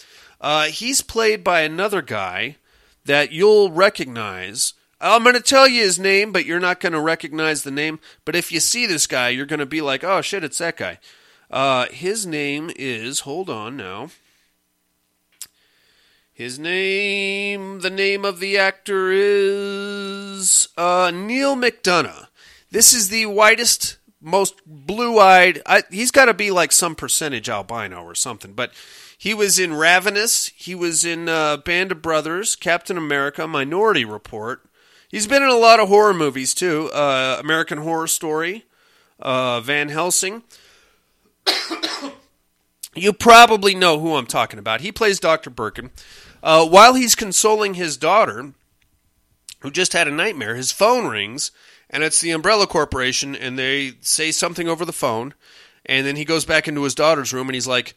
Uh, 0.40 0.64
he's 0.64 1.02
played 1.02 1.44
by 1.44 1.60
another 1.60 2.00
guy 2.00 2.56
that 3.04 3.30
you'll 3.30 3.70
recognize. 3.70 4.72
I'm 4.98 5.24
going 5.24 5.34
to 5.34 5.42
tell 5.42 5.68
you 5.68 5.82
his 5.82 5.98
name, 5.98 6.32
but 6.32 6.46
you're 6.46 6.58
not 6.58 6.80
going 6.80 6.94
to 6.94 7.00
recognize 7.00 7.64
the 7.64 7.70
name. 7.70 8.00
But 8.24 8.34
if 8.34 8.50
you 8.50 8.60
see 8.60 8.86
this 8.86 9.06
guy, 9.06 9.28
you're 9.28 9.44
going 9.44 9.60
to 9.60 9.66
be 9.66 9.82
like, 9.82 10.04
oh 10.04 10.22
shit, 10.22 10.42
it's 10.42 10.58
that 10.58 10.78
guy. 10.78 10.98
Uh, 11.50 11.86
his 11.90 12.26
name 12.26 12.70
is, 12.76 13.20
hold 13.20 13.50
on 13.50 13.76
now. 13.76 14.08
His 16.42 16.58
name, 16.58 17.82
the 17.82 17.88
name 17.88 18.24
of 18.24 18.40
the 18.40 18.58
actor 18.58 19.12
is 19.12 20.66
uh, 20.76 21.12
Neal 21.14 21.54
McDonough. 21.54 22.26
This 22.68 22.92
is 22.92 23.10
the 23.10 23.26
whitest, 23.26 23.98
most 24.20 24.60
blue-eyed. 24.66 25.62
He's 25.92 26.10
got 26.10 26.24
to 26.24 26.34
be 26.34 26.50
like 26.50 26.72
some 26.72 26.96
percentage 26.96 27.48
albino 27.48 28.02
or 28.02 28.16
something. 28.16 28.54
But 28.54 28.72
he 29.16 29.34
was 29.34 29.60
in 29.60 29.74
Ravenous. 29.74 30.48
He 30.56 30.74
was 30.74 31.04
in 31.04 31.28
uh, 31.28 31.58
Band 31.58 31.92
of 31.92 32.02
Brothers, 32.02 32.56
Captain 32.56 32.98
America, 32.98 33.46
Minority 33.46 34.04
Report. 34.04 34.64
He's 35.08 35.28
been 35.28 35.44
in 35.44 35.48
a 35.48 35.54
lot 35.54 35.78
of 35.78 35.86
horror 35.86 36.12
movies 36.12 36.54
too. 36.54 36.90
Uh, 36.92 37.36
American 37.38 37.78
Horror 37.78 38.08
Story, 38.08 38.64
uh, 39.20 39.60
Van 39.60 39.90
Helsing. 39.90 40.42
You 42.94 43.14
probably 43.14 43.74
know 43.74 43.98
who 44.00 44.16
I'm 44.16 44.26
talking 44.26 44.58
about. 44.58 44.82
He 44.82 44.92
plays 44.92 45.18
Dr. 45.18 45.48
Birkin. 45.48 45.90
Uh, 46.42 46.66
while 46.66 46.94
he's 46.94 47.14
consoling 47.14 47.74
his 47.74 47.96
daughter, 47.96 48.52
who 49.60 49.70
just 49.70 49.92
had 49.92 50.08
a 50.08 50.12
nightmare, 50.12 50.56
his 50.56 50.72
phone 50.72 51.06
rings, 51.06 51.52
and 51.88 52.02
it's 52.02 52.20
the 52.20 52.32
Umbrella 52.32 52.66
Corporation, 52.66 53.36
and 53.36 53.58
they 53.58 53.92
say 54.00 54.32
something 54.32 54.68
over 54.68 54.84
the 54.84 54.92
phone, 54.92 55.34
and 55.86 56.06
then 56.06 56.16
he 56.16 56.24
goes 56.24 56.44
back 56.44 56.66
into 56.66 56.82
his 56.82 56.94
daughter's 56.94 57.32
room, 57.32 57.48
and 57.48 57.54
he's 57.54 57.66
like, 57.66 57.94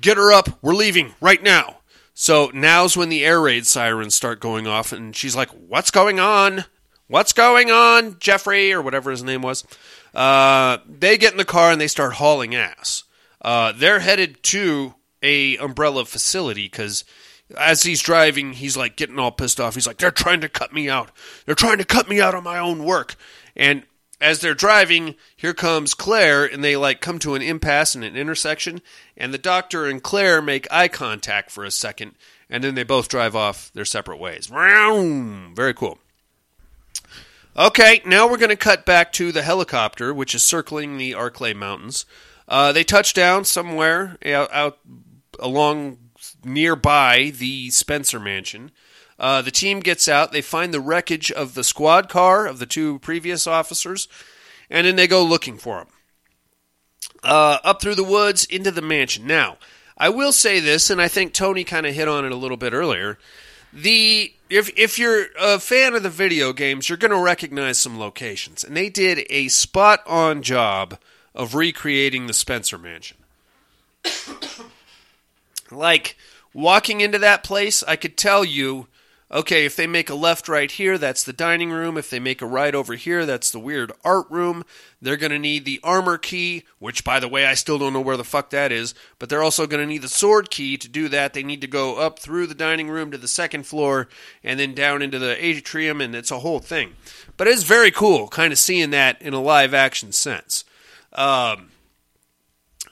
Get 0.00 0.16
her 0.16 0.32
up, 0.32 0.58
we're 0.60 0.74
leaving 0.74 1.14
right 1.20 1.42
now. 1.42 1.78
So 2.14 2.50
now's 2.52 2.96
when 2.96 3.10
the 3.10 3.24
air 3.24 3.40
raid 3.40 3.66
sirens 3.66 4.14
start 4.14 4.40
going 4.40 4.66
off, 4.66 4.92
and 4.92 5.14
she's 5.14 5.36
like, 5.36 5.50
What's 5.50 5.90
going 5.90 6.18
on? 6.18 6.64
What's 7.06 7.32
going 7.32 7.70
on, 7.70 8.18
Jeffrey, 8.18 8.72
or 8.72 8.80
whatever 8.80 9.10
his 9.10 9.22
name 9.22 9.42
was? 9.42 9.64
Uh, 10.14 10.78
they 10.88 11.18
get 11.18 11.32
in 11.32 11.38
the 11.38 11.44
car 11.44 11.70
and 11.70 11.80
they 11.80 11.88
start 11.88 12.14
hauling 12.14 12.54
ass. 12.54 13.04
Uh, 13.42 13.72
they're 13.76 14.00
headed 14.00 14.42
to 14.44 14.94
a 15.22 15.56
umbrella 15.58 16.06
facility 16.06 16.64
because 16.64 17.04
as 17.56 17.82
he's 17.82 18.02
driving, 18.02 18.52
he's 18.52 18.76
like 18.76 18.96
getting 18.96 19.18
all 19.18 19.32
pissed 19.32 19.60
off. 19.60 19.74
He's 19.74 19.86
like, 19.86 19.98
"They're 19.98 20.10
trying 20.10 20.40
to 20.40 20.48
cut 20.48 20.72
me 20.72 20.88
out. 20.88 21.10
They're 21.46 21.54
trying 21.54 21.78
to 21.78 21.84
cut 21.84 22.08
me 22.08 22.20
out 22.20 22.34
of 22.34 22.44
my 22.44 22.58
own 22.58 22.84
work." 22.84 23.16
And 23.54 23.84
as 24.20 24.40
they're 24.40 24.54
driving, 24.54 25.16
here 25.36 25.54
comes 25.54 25.92
Claire, 25.94 26.44
and 26.44 26.64
they 26.64 26.76
like 26.76 27.00
come 27.00 27.18
to 27.20 27.34
an 27.34 27.42
impasse 27.42 27.94
in 27.94 28.02
an 28.02 28.16
intersection, 28.16 28.80
and 29.16 29.34
the 29.34 29.38
doctor 29.38 29.86
and 29.86 30.02
Claire 30.02 30.40
make 30.40 30.66
eye 30.72 30.88
contact 30.88 31.50
for 31.50 31.64
a 31.64 31.70
second, 31.70 32.14
and 32.48 32.64
then 32.64 32.74
they 32.74 32.84
both 32.84 33.08
drive 33.08 33.36
off 33.36 33.70
their 33.74 33.84
separate 33.84 34.18
ways. 34.18 34.46
Very 35.54 35.74
cool. 35.74 35.98
Okay, 37.56 38.00
now 38.04 38.28
we're 38.28 38.38
going 38.38 38.48
to 38.48 38.56
cut 38.56 38.84
back 38.84 39.12
to 39.12 39.30
the 39.30 39.42
helicopter, 39.42 40.12
which 40.12 40.34
is 40.34 40.42
circling 40.42 40.96
the 40.96 41.12
Arklay 41.12 41.54
Mountains. 41.54 42.04
Uh, 42.48 42.72
they 42.72 42.82
touch 42.82 43.14
down 43.14 43.44
somewhere 43.44 44.16
out, 44.26 44.52
out 44.52 44.78
along 45.38 45.98
nearby 46.44 47.32
the 47.36 47.70
Spencer 47.70 48.20
Mansion. 48.20 48.70
Uh, 49.18 49.42
the 49.42 49.50
team 49.50 49.80
gets 49.80 50.08
out. 50.08 50.32
They 50.32 50.42
find 50.42 50.72
the 50.74 50.80
wreckage 50.80 51.30
of 51.30 51.54
the 51.54 51.64
squad 51.64 52.08
car 52.08 52.46
of 52.46 52.58
the 52.58 52.66
two 52.66 52.98
previous 53.00 53.46
officers, 53.46 54.08
and 54.68 54.86
then 54.86 54.96
they 54.96 55.06
go 55.06 55.24
looking 55.24 55.56
for 55.56 55.78
them. 55.78 55.88
Uh, 57.22 57.58
up 57.64 57.80
through 57.80 57.94
the 57.94 58.04
woods 58.04 58.44
into 58.44 58.70
the 58.70 58.82
mansion. 58.82 59.26
Now, 59.26 59.56
I 59.96 60.08
will 60.08 60.32
say 60.32 60.60
this, 60.60 60.90
and 60.90 61.00
I 61.00 61.08
think 61.08 61.32
Tony 61.32 61.64
kind 61.64 61.86
of 61.86 61.94
hit 61.94 62.08
on 62.08 62.24
it 62.24 62.32
a 62.32 62.36
little 62.36 62.56
bit 62.56 62.72
earlier. 62.72 63.18
The 63.72 64.32
if 64.50 64.70
if 64.78 64.98
you're 64.98 65.26
a 65.40 65.58
fan 65.58 65.94
of 65.94 66.02
the 66.02 66.10
video 66.10 66.52
games, 66.52 66.88
you're 66.88 66.98
going 66.98 67.10
to 67.10 67.18
recognize 67.18 67.78
some 67.78 67.98
locations, 67.98 68.62
and 68.62 68.76
they 68.76 68.88
did 68.88 69.26
a 69.30 69.48
spot 69.48 70.00
on 70.06 70.42
job 70.42 70.98
of 71.34 71.54
recreating 71.54 72.26
the 72.26 72.32
Spencer 72.32 72.78
Mansion. 72.78 73.16
like 75.70 76.16
walking 76.54 77.00
into 77.00 77.18
that 77.18 77.44
place, 77.44 77.82
I 77.82 77.96
could 77.96 78.16
tell 78.16 78.44
you, 78.44 78.86
okay, 79.30 79.64
if 79.64 79.74
they 79.74 79.86
make 79.86 80.08
a 80.08 80.14
left 80.14 80.48
right 80.48 80.70
here, 80.70 80.96
that's 80.96 81.24
the 81.24 81.32
dining 81.32 81.70
room. 81.70 81.98
If 81.98 82.08
they 82.08 82.20
make 82.20 82.40
a 82.40 82.46
right 82.46 82.74
over 82.74 82.94
here, 82.94 83.26
that's 83.26 83.50
the 83.50 83.58
weird 83.58 83.90
art 84.04 84.30
room. 84.30 84.64
They're 85.02 85.16
going 85.16 85.32
to 85.32 85.38
need 85.38 85.64
the 85.64 85.80
armor 85.82 86.16
key, 86.16 86.64
which, 86.78 87.04
by 87.04 87.18
the 87.18 87.28
way, 87.28 87.44
I 87.44 87.54
still 87.54 87.78
don't 87.78 87.92
know 87.92 88.00
where 88.00 88.16
the 88.16 88.24
fuck 88.24 88.50
that 88.50 88.70
is, 88.70 88.94
but 89.18 89.28
they're 89.28 89.42
also 89.42 89.66
going 89.66 89.82
to 89.82 89.88
need 89.88 90.02
the 90.02 90.08
sword 90.08 90.50
key 90.50 90.76
to 90.76 90.88
do 90.88 91.08
that. 91.08 91.34
They 91.34 91.42
need 91.42 91.60
to 91.62 91.66
go 91.66 91.96
up 91.96 92.20
through 92.20 92.46
the 92.46 92.54
dining 92.54 92.88
room 92.88 93.10
to 93.10 93.18
the 93.18 93.28
second 93.28 93.66
floor 93.66 94.08
and 94.44 94.60
then 94.60 94.74
down 94.74 95.02
into 95.02 95.18
the 95.18 95.44
atrium, 95.44 96.00
and 96.00 96.14
it's 96.14 96.30
a 96.30 96.38
whole 96.38 96.60
thing. 96.60 96.94
But 97.36 97.48
it's 97.48 97.64
very 97.64 97.90
cool 97.90 98.28
kind 98.28 98.52
of 98.52 98.58
seeing 98.58 98.90
that 98.90 99.20
in 99.20 99.34
a 99.34 99.42
live 99.42 99.74
action 99.74 100.12
sense. 100.12 100.64
Um, 101.12 101.70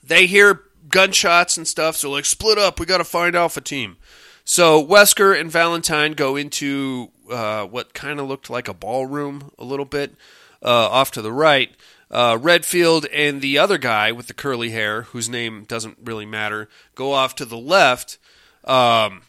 they 0.02 0.26
hear 0.26 0.62
gunshots 0.92 1.56
and 1.56 1.66
stuff, 1.66 1.96
so 1.96 2.10
like 2.10 2.24
split 2.24 2.58
up. 2.58 2.78
We 2.78 2.86
got 2.86 2.98
to 2.98 3.04
find 3.04 3.34
Alpha 3.34 3.60
Team. 3.60 3.96
So 4.44 4.84
Wesker 4.84 5.38
and 5.38 5.50
Valentine 5.50 6.12
go 6.12 6.36
into 6.36 7.10
uh, 7.30 7.64
what 7.64 7.94
kind 7.94 8.20
of 8.20 8.28
looked 8.28 8.50
like 8.50 8.68
a 8.68 8.74
ballroom 8.74 9.50
a 9.58 9.64
little 9.64 9.84
bit 9.84 10.14
uh, 10.62 10.88
off 10.88 11.10
to 11.12 11.22
the 11.22 11.32
right. 11.32 11.70
Uh, 12.10 12.38
Redfield 12.40 13.06
and 13.06 13.40
the 13.40 13.58
other 13.58 13.78
guy 13.78 14.12
with 14.12 14.26
the 14.26 14.34
curly 14.34 14.70
hair, 14.70 15.02
whose 15.02 15.28
name 15.28 15.64
doesn't 15.64 15.96
really 16.04 16.26
matter, 16.26 16.68
go 16.94 17.12
off 17.12 17.34
to 17.36 17.44
the 17.44 17.56
left. 17.56 18.18
Um, 18.64 19.22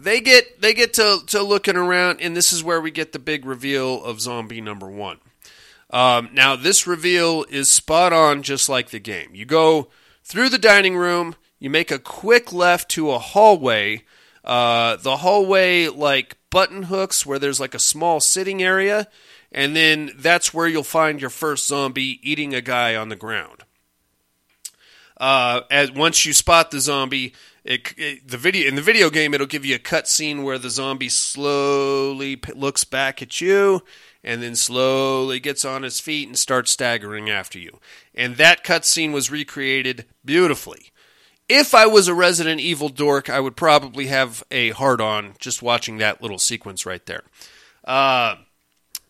they 0.00 0.20
get 0.20 0.60
they 0.60 0.74
get 0.74 0.92
to, 0.94 1.20
to 1.28 1.42
looking 1.42 1.76
around, 1.76 2.20
and 2.20 2.36
this 2.36 2.52
is 2.52 2.64
where 2.64 2.80
we 2.80 2.90
get 2.90 3.12
the 3.12 3.18
big 3.18 3.46
reveal 3.46 4.02
of 4.02 4.20
zombie 4.20 4.60
number 4.60 4.88
one. 4.88 5.18
Um, 5.90 6.30
now, 6.32 6.56
this 6.56 6.88
reveal 6.88 7.44
is 7.48 7.70
spot 7.70 8.12
on, 8.12 8.42
just 8.42 8.68
like 8.68 8.90
the 8.90 8.98
game. 8.98 9.34
You 9.34 9.44
go 9.44 9.88
through 10.24 10.48
the 10.48 10.58
dining 10.58 10.96
room, 10.96 11.36
you 11.58 11.70
make 11.70 11.90
a 11.90 11.98
quick 11.98 12.52
left 12.52 12.90
to 12.92 13.10
a 13.10 13.18
hallway. 13.18 14.04
Uh, 14.44 14.96
the 14.96 15.18
hallway, 15.18 15.88
like 15.88 16.36
button 16.50 16.84
hooks, 16.84 17.24
where 17.24 17.38
there's 17.38 17.60
like 17.60 17.74
a 17.74 17.78
small 17.78 18.20
sitting 18.20 18.62
area, 18.62 19.08
and 19.52 19.74
then 19.74 20.10
that's 20.16 20.52
where 20.52 20.66
you'll 20.66 20.82
find 20.82 21.20
your 21.20 21.30
first 21.30 21.66
zombie 21.66 22.18
eating 22.22 22.54
a 22.54 22.60
guy 22.60 22.94
on 22.96 23.08
the 23.08 23.16
ground. 23.16 23.64
Uh, 25.16 25.60
as 25.70 25.92
once 25.92 26.26
you 26.26 26.32
spot 26.32 26.70
the 26.70 26.80
zombie, 26.80 27.32
it, 27.64 27.94
it- 27.96 28.28
the 28.28 28.36
video 28.36 28.68
in 28.68 28.74
the 28.74 28.82
video 28.82 29.08
game 29.10 29.32
it'll 29.32 29.46
give 29.46 29.64
you 29.64 29.74
a 29.76 29.78
cut 29.78 30.08
scene 30.08 30.42
where 30.42 30.58
the 30.58 30.68
zombie 30.70 31.08
slowly 31.08 32.36
p- 32.36 32.52
looks 32.52 32.84
back 32.84 33.22
at 33.22 33.40
you 33.40 33.82
and 34.24 34.42
then 34.42 34.56
slowly 34.56 35.38
gets 35.38 35.64
on 35.64 35.82
his 35.82 36.00
feet 36.00 36.26
and 36.26 36.38
starts 36.38 36.72
staggering 36.72 37.30
after 37.30 37.58
you. 37.58 37.78
And 38.14 38.36
that 38.36 38.64
cutscene 38.64 39.12
was 39.12 39.30
recreated 39.30 40.06
beautifully. 40.24 40.90
If 41.48 41.74
I 41.74 41.86
was 41.86 42.08
a 42.08 42.14
Resident 42.14 42.60
Evil 42.60 42.88
dork, 42.88 43.28
I 43.28 43.38
would 43.38 43.54
probably 43.54 44.06
have 44.06 44.42
a 44.50 44.70
hard 44.70 45.00
on 45.00 45.34
just 45.38 45.62
watching 45.62 45.98
that 45.98 46.22
little 46.22 46.38
sequence 46.38 46.86
right 46.86 47.04
there. 47.04 47.22
Uh, 47.84 48.36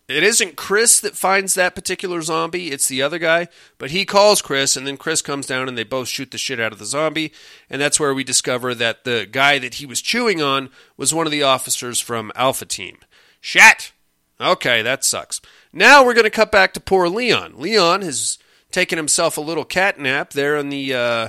it 0.08 0.22
isn't 0.22 0.56
Chris 0.56 1.00
that 1.00 1.16
finds 1.16 1.54
that 1.54 1.74
particular 1.74 2.20
zombie, 2.20 2.70
it's 2.70 2.88
the 2.88 3.00
other 3.00 3.18
guy, 3.18 3.48
but 3.78 3.90
he 3.90 4.04
calls 4.04 4.42
Chris, 4.42 4.76
and 4.76 4.86
then 4.86 4.98
Chris 4.98 5.22
comes 5.22 5.46
down 5.46 5.66
and 5.66 5.78
they 5.78 5.84
both 5.84 6.08
shoot 6.08 6.30
the 6.30 6.36
shit 6.36 6.60
out 6.60 6.72
of 6.72 6.78
the 6.78 6.84
zombie, 6.84 7.32
and 7.70 7.80
that's 7.80 7.98
where 7.98 8.12
we 8.12 8.22
discover 8.22 8.74
that 8.74 9.04
the 9.04 9.26
guy 9.30 9.58
that 9.58 9.74
he 9.74 9.86
was 9.86 10.02
chewing 10.02 10.42
on 10.42 10.68
was 10.98 11.14
one 11.14 11.26
of 11.26 11.32
the 11.32 11.42
officers 11.42 12.00
from 12.00 12.32
Alpha 12.34 12.66
Team. 12.66 12.98
Shat! 13.40 13.92
Okay, 14.40 14.82
that 14.82 15.04
sucks. 15.04 15.40
Now 15.72 16.04
we're 16.04 16.14
going 16.14 16.24
to 16.24 16.30
cut 16.30 16.52
back 16.52 16.74
to 16.74 16.80
poor 16.80 17.08
Leon. 17.08 17.54
Leon 17.56 18.02
has 18.02 18.38
taken 18.70 18.98
himself 18.98 19.36
a 19.36 19.40
little 19.42 19.64
cat 19.64 19.98
nap 19.98 20.32
there 20.32 20.56
in 20.56 20.68
the, 20.68 20.94
uh, 20.94 21.28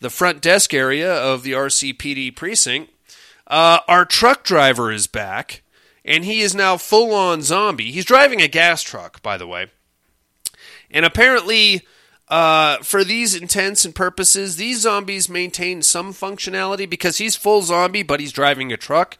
the 0.00 0.10
front 0.10 0.40
desk 0.40 0.72
area 0.72 1.12
of 1.12 1.42
the 1.42 1.52
RCPD 1.52 2.34
precinct. 2.34 2.90
Uh, 3.46 3.80
our 3.88 4.04
truck 4.04 4.44
driver 4.44 4.92
is 4.92 5.06
back, 5.06 5.62
and 6.04 6.24
he 6.24 6.40
is 6.40 6.54
now 6.54 6.76
full 6.76 7.14
on 7.14 7.42
zombie. 7.42 7.90
He's 7.90 8.04
driving 8.04 8.40
a 8.40 8.48
gas 8.48 8.82
truck, 8.82 9.22
by 9.22 9.36
the 9.36 9.46
way. 9.46 9.68
And 10.90 11.04
apparently, 11.04 11.86
uh, 12.28 12.78
for 12.78 13.04
these 13.04 13.34
intents 13.34 13.84
and 13.84 13.94
purposes, 13.94 14.56
these 14.56 14.80
zombies 14.80 15.28
maintain 15.28 15.82
some 15.82 16.12
functionality 16.12 16.88
because 16.88 17.18
he's 17.18 17.36
full 17.36 17.62
zombie, 17.62 18.02
but 18.02 18.20
he's 18.20 18.32
driving 18.32 18.72
a 18.72 18.76
truck, 18.76 19.16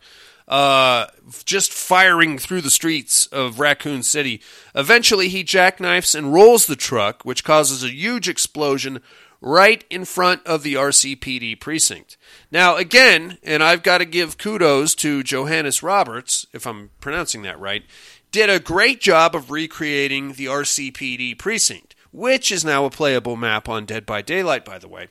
uh, 0.49 1.07
just 1.45 1.73
firing 1.73 2.39
through 2.39 2.63
the 2.63 2.71
streets 2.71 3.27
of 3.27 3.61
Raccoon 3.61 4.03
City. 4.03 4.41
Eventually, 4.75 5.29
he 5.29 5.45
jackknifes 5.45 6.15
and 6.15 6.33
rolls 6.33 6.67
the 6.67 6.77
truck, 6.77 7.23
which 7.25 7.45
causes 7.45 7.85
a 7.85 7.91
huge 7.91 8.29
explosion 8.29 9.01
right 9.41 9.85
in 9.91 10.05
front 10.05 10.45
of 10.47 10.63
the 10.63 10.75
RCPD 10.75 11.61
precinct. 11.61 12.17
Now, 12.51 12.77
again, 12.77 13.39
and 13.43 13.63
I've 13.63 13.83
got 13.83 13.99
to 13.99 14.05
give 14.05 14.39
kudos 14.39 14.95
to 14.97 15.23
Johannes 15.23 15.83
Roberts, 15.83 16.47
if 16.53 16.67
I'm 16.67 16.91
pronouncing 17.01 17.43
that 17.43 17.61
right, 17.61 17.85
did 18.33 18.51
a 18.51 18.59
great 18.59 19.01
job 19.01 19.37
of 19.37 19.51
recreating 19.51 20.33
the 20.33 20.47
RCPD 20.47 21.39
precinct, 21.39 21.95
which 22.11 22.51
is 22.51 22.65
now 22.65 22.85
a 22.85 22.91
playable 22.91 23.37
map 23.37 23.69
on 23.69 23.85
Dead 23.85 24.05
by 24.05 24.23
Daylight, 24.23 24.65
by 24.65 24.79
the 24.79 24.89
way. 24.89 25.09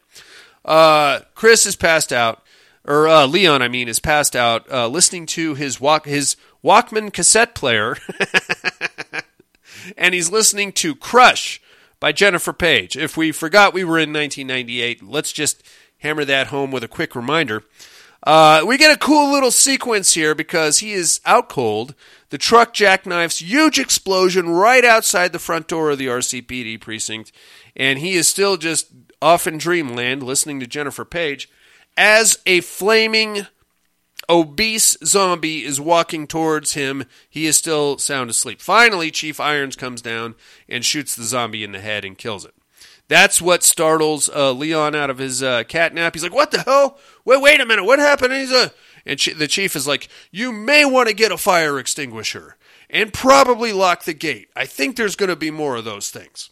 Uh, 0.66 1.22
Chris 1.34 1.66
is 1.66 1.76
passed 1.76 2.12
out, 2.12 2.44
or 2.88 3.08
uh, 3.08 3.28
Leon, 3.28 3.62
I 3.62 3.68
mean, 3.68 3.88
is 3.90 4.00
passed 4.00 4.36
out, 4.36 4.72
uh, 4.72 4.88
listening 4.88 5.26
to 5.28 5.54
his 5.54 5.80
walk 5.82 6.06
his 6.06 6.38
Walkman 6.64 7.12
cassette 7.12 7.54
player, 7.54 7.98
and 9.98 10.16
he's 10.16 10.32
listening 10.32 10.72
to 10.74 10.96
Crush 10.96 11.62
by 12.00 12.12
Jennifer 12.12 12.54
Paige. 12.54 12.96
If 12.96 13.18
we 13.18 13.32
forgot 13.32 13.74
we 13.74 13.84
were 13.84 14.00
in 14.00 14.14
1998, 14.14 15.04
let's 15.04 15.34
just 15.34 15.64
hammer 16.00 16.24
that 16.26 16.48
home 16.48 16.72
with 16.72 16.84
a 16.84 16.88
quick 16.88 17.16
reminder. 17.16 17.64
Uh, 18.24 18.64
we 18.66 18.78
get 18.78 18.94
a 18.94 18.98
cool 18.98 19.32
little 19.32 19.52
sequence 19.52 20.14
here 20.14 20.34
because 20.34 20.80
he 20.80 20.92
is 20.92 21.22
out 21.26 21.50
cold. 21.50 21.94
The 22.30 22.38
truck 22.38 22.74
jackknifes, 22.74 23.42
huge 23.42 23.80
explosion 23.80 24.50
right 24.50 24.84
outside 24.84 25.32
the 25.32 25.40
front 25.40 25.68
door 25.68 25.92
of 25.92 25.98
the 25.98 26.08
RCPD 26.08 26.82
precinct, 26.82 27.32
and 27.76 28.00
he 28.00 28.14
is 28.14 28.28
still 28.28 28.58
just 28.58 28.88
off 29.22 29.48
in 29.48 29.58
dreamland 29.58 30.24
listening 30.24 30.60
to 30.60 30.68
Jennifer 30.68 31.06
Paige 31.06 31.50
as 31.98 32.40
a 32.46 32.62
flaming 32.62 33.48
obese 34.30 34.98
zombie 35.04 35.64
is 35.64 35.82
walking 35.82 36.28
towards 36.28 36.74
him. 36.74 37.06
He 37.30 37.46
is 37.46 37.58
still 37.58 37.98
sound 37.98 38.30
asleep. 38.30 38.62
Finally, 38.62 39.12
Chief 39.12 39.40
Irons 39.40 39.76
comes 39.76 40.02
down 40.02 40.36
and 40.70 40.86
shoots 40.86 41.16
the 41.16 41.24
zombie 41.24 41.64
in 41.64 41.72
the 41.72 41.80
head 41.80 42.06
and 42.06 42.18
kills 42.18 42.46
it. 42.46 42.54
That's 43.08 43.42
what 43.42 43.64
startles 43.64 44.30
uh, 44.30 44.52
Leon 44.52 44.94
out 44.94 45.10
of 45.10 45.18
his 45.18 45.42
uh, 45.42 45.64
cat 45.64 45.94
nap. 45.94 46.14
He's 46.14 46.24
like, 46.24 46.34
"What 46.34 46.52
the 46.52 46.64
hell? 46.64 47.00
Wait, 47.24 47.42
wait 47.42 47.62
a 47.62 47.66
minute! 47.66 47.86
What 47.86 48.00
happened?" 48.00 48.34
And 48.34 48.42
he's 48.42 48.52
a, 48.52 48.74
and 49.06 49.20
chi- 49.20 49.34
the 49.34 49.48
chief 49.48 49.78
is 49.78 49.88
like, 49.88 50.10
"You 50.30 50.52
may 50.52 50.84
want 50.84 51.08
to 51.08 51.16
get 51.16 51.32
a 51.32 51.38
fire 51.38 51.80
extinguisher 51.80 52.58
and 52.90 53.14
probably 53.14 53.72
lock 53.72 54.04
the 54.04 54.14
gate. 54.14 54.50
I 54.58 54.66
think 54.66 54.96
there's 54.98 55.16
going 55.16 55.30
to 55.30 55.38
be 55.38 55.52
more 55.52 55.78
of 55.78 55.86
those 55.86 56.10
things." 56.10 56.50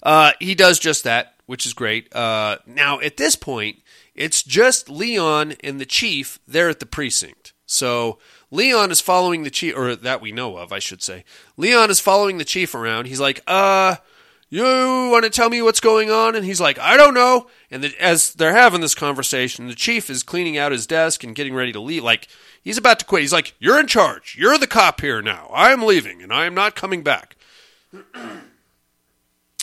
Uh, 0.00 0.32
he 0.38 0.54
does 0.54 0.78
just 0.78 1.02
that, 1.02 1.34
which 1.46 1.66
is 1.66 1.74
great. 1.74 2.14
Uh, 2.14 2.58
now, 2.64 3.00
at 3.00 3.16
this 3.16 3.34
point, 3.34 3.82
it's 4.18 4.42
just 4.42 4.90
Leon 4.90 5.54
and 5.62 5.80
the 5.80 5.86
chief 5.86 6.40
there 6.46 6.68
at 6.68 6.80
the 6.80 6.86
precinct. 6.86 7.52
So 7.66 8.18
Leon 8.50 8.90
is 8.90 9.00
following 9.00 9.44
the 9.44 9.50
chief, 9.50 9.76
or 9.76 9.94
that 9.94 10.20
we 10.20 10.32
know 10.32 10.56
of, 10.56 10.72
I 10.72 10.80
should 10.80 11.02
say. 11.02 11.24
Leon 11.56 11.88
is 11.88 12.00
following 12.00 12.38
the 12.38 12.44
chief 12.44 12.74
around. 12.74 13.06
He's 13.06 13.20
like, 13.20 13.42
uh, 13.46 13.96
you 14.50 14.64
want 14.64 15.22
to 15.22 15.30
tell 15.30 15.48
me 15.48 15.62
what's 15.62 15.78
going 15.78 16.10
on? 16.10 16.34
And 16.34 16.44
he's 16.44 16.60
like, 16.60 16.80
I 16.80 16.96
don't 16.96 17.14
know. 17.14 17.46
And 17.70 17.84
the, 17.84 17.94
as 18.00 18.34
they're 18.34 18.54
having 18.54 18.80
this 18.80 18.94
conversation, 18.96 19.68
the 19.68 19.74
chief 19.74 20.10
is 20.10 20.24
cleaning 20.24 20.58
out 20.58 20.72
his 20.72 20.86
desk 20.86 21.22
and 21.22 21.36
getting 21.36 21.54
ready 21.54 21.70
to 21.70 21.80
leave. 21.80 22.02
Like, 22.02 22.26
he's 22.60 22.78
about 22.78 22.98
to 22.98 23.04
quit. 23.04 23.20
He's 23.20 23.32
like, 23.32 23.54
You're 23.60 23.78
in 23.78 23.86
charge. 23.86 24.36
You're 24.36 24.58
the 24.58 24.66
cop 24.66 25.00
here 25.00 25.22
now. 25.22 25.48
I 25.52 25.70
am 25.70 25.82
leaving 25.82 26.22
and 26.22 26.32
I 26.32 26.46
am 26.46 26.54
not 26.54 26.74
coming 26.74 27.02
back. 27.02 27.36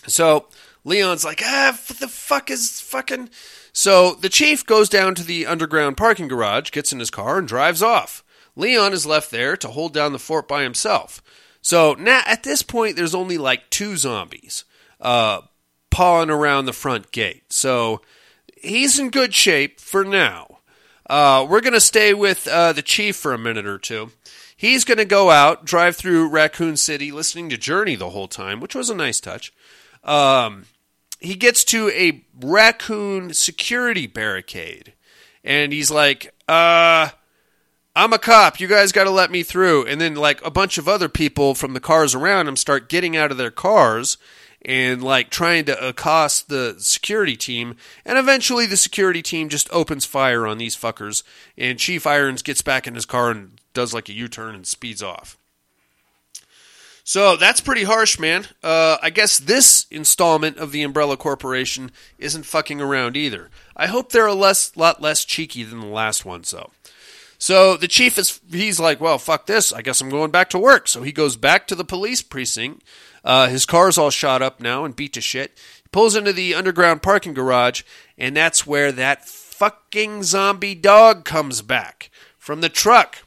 So 0.07 0.47
Leon's 0.85 1.25
like, 1.25 1.41
ah, 1.43 1.77
what 1.87 1.99
the 1.99 2.07
fuck 2.07 2.49
is 2.49 2.79
fucking. 2.79 3.29
So 3.73 4.13
the 4.13 4.29
chief 4.29 4.65
goes 4.65 4.87
down 4.87 5.15
to 5.15 5.23
the 5.23 5.47
underground 5.47 5.97
parking 5.97 6.29
garage, 6.29 6.71
gets 6.71 6.93
in 6.93 6.99
his 6.99 7.09
car, 7.09 7.37
and 7.37 7.47
drives 7.47 7.81
off. 7.81 8.23
Leon 8.55 8.93
is 8.93 9.05
left 9.05 9.31
there 9.31 9.57
to 9.57 9.67
hold 9.67 9.93
down 9.93 10.13
the 10.13 10.19
fort 10.19 10.47
by 10.47 10.63
himself. 10.63 11.21
So 11.61 11.95
now 11.99 12.21
at 12.25 12.43
this 12.43 12.61
point, 12.61 12.95
there's 12.95 13.15
only 13.15 13.37
like 13.37 13.69
two 13.69 13.97
zombies 13.97 14.63
uh, 15.01 15.41
pawing 15.89 16.29
around 16.29 16.65
the 16.65 16.73
front 16.73 17.11
gate. 17.11 17.51
So 17.51 18.01
he's 18.55 18.99
in 18.99 19.09
good 19.09 19.33
shape 19.33 19.79
for 19.79 20.05
now. 20.05 20.59
Uh, 21.09 21.45
we're 21.49 21.61
going 21.61 21.73
to 21.73 21.81
stay 21.81 22.13
with 22.13 22.47
uh, 22.47 22.73
the 22.73 22.81
chief 22.81 23.15
for 23.15 23.33
a 23.33 23.37
minute 23.37 23.65
or 23.65 23.77
two. 23.77 24.11
He's 24.55 24.85
going 24.85 24.99
to 24.99 25.05
go 25.05 25.31
out, 25.31 25.65
drive 25.65 25.95
through 25.95 26.29
Raccoon 26.29 26.77
City, 26.77 27.11
listening 27.11 27.49
to 27.49 27.57
Journey 27.57 27.95
the 27.95 28.11
whole 28.11 28.27
time, 28.27 28.59
which 28.59 28.73
was 28.73 28.89
a 28.89 28.95
nice 28.95 29.19
touch. 29.19 29.51
Um, 30.03 30.65
he 31.19 31.35
gets 31.35 31.63
to 31.65 31.89
a 31.89 32.23
raccoon 32.39 33.33
security 33.33 34.07
barricade, 34.07 34.93
and 35.43 35.71
he's 35.71 35.91
like, 35.91 36.33
uh, 36.47 37.09
I'm 37.95 38.11
a 38.11 38.19
cop. 38.19 38.59
You 38.59 38.67
guys 38.67 38.91
got 38.91 39.05
to 39.05 39.09
let 39.09 39.31
me 39.31 39.41
through. 39.41 39.85
And 39.85 40.01
then, 40.01 40.15
like, 40.15 40.45
a 40.45 40.51
bunch 40.51 40.77
of 40.77 40.87
other 40.87 41.07
people 41.07 41.55
from 41.55 41.73
the 41.73 41.79
cars 41.79 42.13
around 42.13 42.47
him 42.47 42.57
start 42.57 42.89
getting 42.89 43.15
out 43.15 43.31
of 43.31 43.37
their 43.37 43.51
cars 43.51 44.17
and, 44.63 45.01
like, 45.01 45.29
trying 45.29 45.63
to 45.65 45.87
accost 45.87 46.49
the 46.49 46.75
security 46.79 47.37
team. 47.37 47.77
And 48.05 48.17
eventually, 48.17 48.65
the 48.65 48.75
security 48.75 49.21
team 49.21 49.47
just 49.47 49.71
opens 49.71 50.03
fire 50.03 50.45
on 50.45 50.57
these 50.57 50.75
fuckers. 50.75 51.23
And 51.57 51.79
Chief 51.79 52.05
Irons 52.05 52.41
gets 52.41 52.61
back 52.61 52.85
in 52.85 52.95
his 52.95 53.05
car 53.05 53.31
and 53.31 53.61
does, 53.73 53.93
like, 53.93 54.09
a 54.09 54.13
U 54.13 54.27
turn 54.27 54.55
and 54.55 54.67
speeds 54.67 55.01
off. 55.01 55.37
So 57.07 57.37
that's 57.37 57.61
pretty 57.61 57.83
harsh, 57.83 58.17
man. 58.17 58.47
Uh, 58.63 58.97
I 58.99 59.11
guess 59.11 59.37
this 59.37 59.85
installment 59.91 60.57
of 60.57 60.71
the 60.71 60.81
Umbrella 60.81 61.15
Corporation 61.17 61.91
isn't 62.17 62.47
fucking 62.47 62.81
around 62.81 63.15
either. 63.15 63.51
I 63.77 63.85
hope 63.85 64.11
they're 64.11 64.25
a 64.25 64.33
less, 64.33 64.75
lot 64.75 65.03
less 65.03 65.23
cheeky 65.23 65.63
than 65.63 65.81
the 65.81 65.85
last 65.85 66.25
one. 66.25 66.43
So, 66.43 66.71
so 67.37 67.77
the 67.77 67.87
chief 67.87 68.17
is 68.17 68.41
he's 68.49 68.79
like, 68.79 68.99
well, 68.99 69.19
fuck 69.19 69.45
this. 69.45 69.71
I 69.71 69.83
guess 69.83 70.01
I'm 70.01 70.09
going 70.09 70.31
back 70.31 70.49
to 70.49 70.57
work. 70.57 70.87
So 70.87 71.03
he 71.03 71.11
goes 71.11 71.35
back 71.35 71.67
to 71.67 71.75
the 71.75 71.85
police 71.85 72.23
precinct. 72.23 72.83
Uh, 73.23 73.49
his 73.49 73.67
car's 73.67 73.99
all 73.99 74.09
shot 74.09 74.41
up 74.41 74.59
now 74.59 74.83
and 74.83 74.95
beat 74.95 75.13
to 75.13 75.21
shit. 75.21 75.51
He 75.83 75.89
pulls 75.91 76.15
into 76.15 76.33
the 76.33 76.55
underground 76.55 77.03
parking 77.03 77.35
garage, 77.35 77.83
and 78.17 78.35
that's 78.35 78.65
where 78.65 78.91
that 78.91 79.27
fucking 79.27 80.23
zombie 80.23 80.73
dog 80.73 81.23
comes 81.23 81.61
back 81.61 82.09
from 82.39 82.61
the 82.61 82.69
truck 82.69 83.24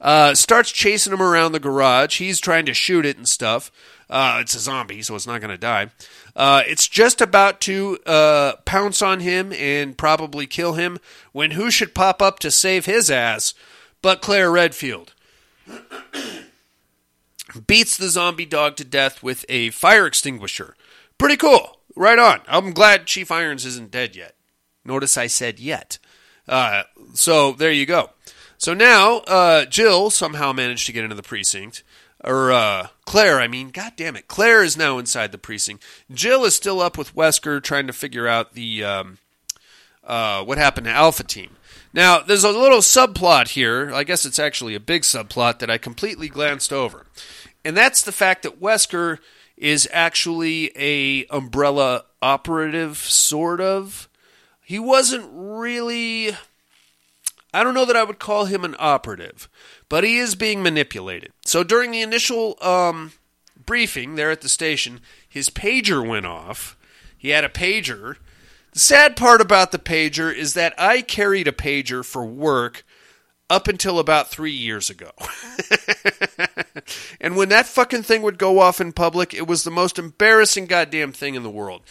uh, 0.00 0.34
starts 0.34 0.70
chasing 0.70 1.12
him 1.12 1.22
around 1.22 1.52
the 1.52 1.60
garage. 1.60 2.18
He's 2.18 2.40
trying 2.40 2.66
to 2.66 2.74
shoot 2.74 3.06
it 3.06 3.16
and 3.16 3.28
stuff. 3.28 3.70
Uh, 4.10 4.38
it's 4.40 4.54
a 4.54 4.60
zombie, 4.60 5.02
so 5.02 5.14
it's 5.14 5.26
not 5.26 5.40
going 5.40 5.50
to 5.50 5.58
die. 5.58 5.90
Uh, 6.36 6.62
it's 6.66 6.86
just 6.86 7.20
about 7.20 7.60
to 7.62 7.98
uh, 8.06 8.56
pounce 8.64 9.00
on 9.00 9.20
him 9.20 9.52
and 9.52 9.96
probably 9.96 10.46
kill 10.46 10.74
him 10.74 10.98
when 11.32 11.52
who 11.52 11.70
should 11.70 11.94
pop 11.94 12.20
up 12.20 12.38
to 12.40 12.50
save 12.50 12.86
his 12.86 13.10
ass 13.10 13.54
but 14.04 14.20
Claire 14.20 14.50
Redfield. 14.50 15.14
beats 17.66 17.96
the 17.96 18.10
zombie 18.10 18.44
dog 18.44 18.76
to 18.76 18.84
death 18.84 19.22
with 19.22 19.46
a 19.48 19.70
fire 19.70 20.06
extinguisher. 20.06 20.76
Pretty 21.16 21.38
cool. 21.38 21.80
Right 21.96 22.18
on. 22.18 22.42
I'm 22.46 22.72
glad 22.72 23.06
Chief 23.06 23.30
Irons 23.30 23.64
isn't 23.64 23.90
dead 23.90 24.14
yet. 24.14 24.34
Notice 24.84 25.16
I 25.16 25.26
said 25.26 25.58
yet. 25.58 25.98
Uh, 26.46 26.82
so 27.14 27.52
there 27.52 27.72
you 27.72 27.86
go. 27.86 28.10
So 28.64 28.72
now 28.72 29.18
uh, 29.26 29.66
Jill 29.66 30.08
somehow 30.08 30.54
managed 30.54 30.86
to 30.86 30.92
get 30.92 31.04
into 31.04 31.14
the 31.14 31.22
precinct. 31.22 31.82
Or 32.24 32.50
uh, 32.50 32.86
Claire, 33.04 33.38
I 33.38 33.46
mean, 33.46 33.68
god 33.68 33.92
damn 33.94 34.16
it. 34.16 34.26
Claire 34.26 34.62
is 34.62 34.74
now 34.74 34.96
inside 34.96 35.32
the 35.32 35.38
precinct. 35.38 35.84
Jill 36.10 36.46
is 36.46 36.54
still 36.54 36.80
up 36.80 36.96
with 36.96 37.14
Wesker 37.14 37.62
trying 37.62 37.86
to 37.88 37.92
figure 37.92 38.26
out 38.26 38.54
the 38.54 38.82
um, 38.82 39.18
uh, 40.02 40.42
what 40.44 40.56
happened 40.56 40.86
to 40.86 40.92
Alpha 40.92 41.24
Team. 41.24 41.56
Now, 41.92 42.20
there's 42.20 42.42
a 42.42 42.52
little 42.52 42.78
subplot 42.78 43.48
here. 43.48 43.92
I 43.92 44.02
guess 44.02 44.24
it's 44.24 44.38
actually 44.38 44.74
a 44.74 44.80
big 44.80 45.02
subplot 45.02 45.58
that 45.58 45.68
I 45.68 45.76
completely 45.76 46.30
glanced 46.30 46.72
over. 46.72 47.04
And 47.66 47.76
that's 47.76 48.00
the 48.00 48.12
fact 48.12 48.44
that 48.44 48.62
Wesker 48.62 49.18
is 49.58 49.86
actually 49.92 50.72
a 50.74 51.26
umbrella 51.26 52.06
operative 52.22 52.96
sort 52.96 53.60
of. 53.60 54.08
He 54.62 54.78
wasn't 54.78 55.28
really 55.30 56.34
I 57.54 57.62
don't 57.62 57.74
know 57.74 57.84
that 57.84 57.96
I 57.96 58.02
would 58.02 58.18
call 58.18 58.46
him 58.46 58.64
an 58.64 58.74
operative, 58.80 59.48
but 59.88 60.02
he 60.02 60.18
is 60.18 60.34
being 60.34 60.60
manipulated. 60.60 61.32
So 61.46 61.62
during 61.62 61.92
the 61.92 62.02
initial 62.02 62.58
um, 62.60 63.12
briefing 63.64 64.16
there 64.16 64.32
at 64.32 64.40
the 64.40 64.48
station, 64.48 65.00
his 65.28 65.50
pager 65.50 66.06
went 66.06 66.26
off. 66.26 66.76
He 67.16 67.28
had 67.28 67.44
a 67.44 67.48
pager. 67.48 68.16
The 68.72 68.80
sad 68.80 69.16
part 69.16 69.40
about 69.40 69.70
the 69.70 69.78
pager 69.78 70.34
is 70.34 70.54
that 70.54 70.74
I 70.76 71.00
carried 71.00 71.46
a 71.46 71.52
pager 71.52 72.04
for 72.04 72.26
work 72.26 72.84
up 73.48 73.68
until 73.68 74.00
about 74.00 74.30
three 74.30 74.50
years 74.50 74.90
ago. 74.90 75.12
and 77.20 77.36
when 77.36 77.50
that 77.50 77.66
fucking 77.66 78.02
thing 78.02 78.22
would 78.22 78.38
go 78.38 78.58
off 78.58 78.80
in 78.80 78.92
public, 78.92 79.32
it 79.32 79.46
was 79.46 79.62
the 79.62 79.70
most 79.70 79.96
embarrassing 79.96 80.66
goddamn 80.66 81.12
thing 81.12 81.36
in 81.36 81.44
the 81.44 81.50
world. 81.50 81.82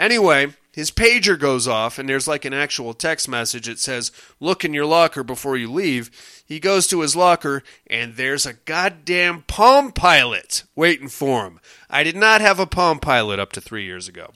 Anyway, 0.00 0.54
his 0.72 0.90
pager 0.90 1.38
goes 1.38 1.68
off, 1.68 1.98
and 1.98 2.08
there's 2.08 2.26
like 2.26 2.46
an 2.46 2.54
actual 2.54 2.94
text 2.94 3.28
message. 3.28 3.68
It 3.68 3.78
says, 3.78 4.10
Look 4.40 4.64
in 4.64 4.72
your 4.72 4.86
locker 4.86 5.22
before 5.22 5.58
you 5.58 5.70
leave. 5.70 6.10
He 6.46 6.58
goes 6.58 6.86
to 6.86 7.02
his 7.02 7.14
locker, 7.14 7.62
and 7.86 8.16
there's 8.16 8.46
a 8.46 8.54
goddamn 8.54 9.42
Palm 9.42 9.92
Pilot 9.92 10.62
waiting 10.74 11.08
for 11.08 11.44
him. 11.44 11.60
I 11.90 12.02
did 12.02 12.16
not 12.16 12.40
have 12.40 12.58
a 12.58 12.66
Palm 12.66 12.98
Pilot 12.98 13.38
up 13.38 13.52
to 13.52 13.60
three 13.60 13.84
years 13.84 14.08
ago. 14.08 14.30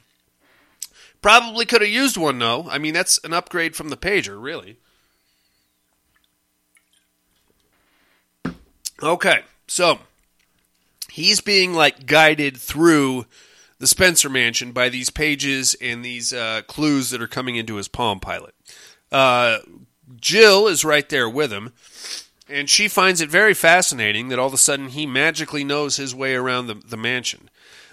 Probably 1.23 1.65
could 1.65 1.81
have 1.81 1.91
used 1.91 2.19
one, 2.19 2.39
though. 2.39 2.69
I 2.69 2.77
mean, 2.77 2.93
that's 2.93 3.19
an 3.25 3.33
upgrade 3.33 3.75
from 3.75 3.89
the 3.89 3.97
pager, 3.97 4.41
really. 4.41 4.77
Okay, 9.03 9.41
so 9.67 10.01
he's 11.11 11.41
being 11.41 11.73
like 11.73 12.05
guided 12.05 12.59
through 12.59 13.25
the 13.79 13.87
Spencer 13.87 14.29
Mansion 14.29 14.73
by 14.73 14.89
these 14.89 15.11
pages 15.11 15.75
and 15.81 16.05
these 16.05 16.33
uh, 16.33 16.63
clues 16.67 17.11
that 17.11 17.23
are 17.23 17.29
coming 17.29 17.57
into 17.57 17.77
his 17.77 17.89
Palm 17.89 18.21
Pilot. 18.21 18.55
Uh, 19.11 19.59
Jill 20.21 20.67
is 20.67 20.85
right 20.85 21.09
there 21.09 21.29
with 21.29 21.53
him, 21.53 21.73
and 22.49 22.69
she 22.69 22.89
finds 22.89 23.21
it 23.21 23.31
very 23.31 23.55
fascinating 23.55 24.29
that 24.29 24.39
all 24.39 24.49
of 24.49 24.55
a 24.55 24.59
sudden 24.59 24.89
he 24.89 25.07
magically 25.07 25.65
knows 25.65 25.97
his 25.97 26.15
way 26.15 26.35
around 26.35 26.67
the, 26.67 26.75
the 26.75 26.97
mansion. 26.97 27.49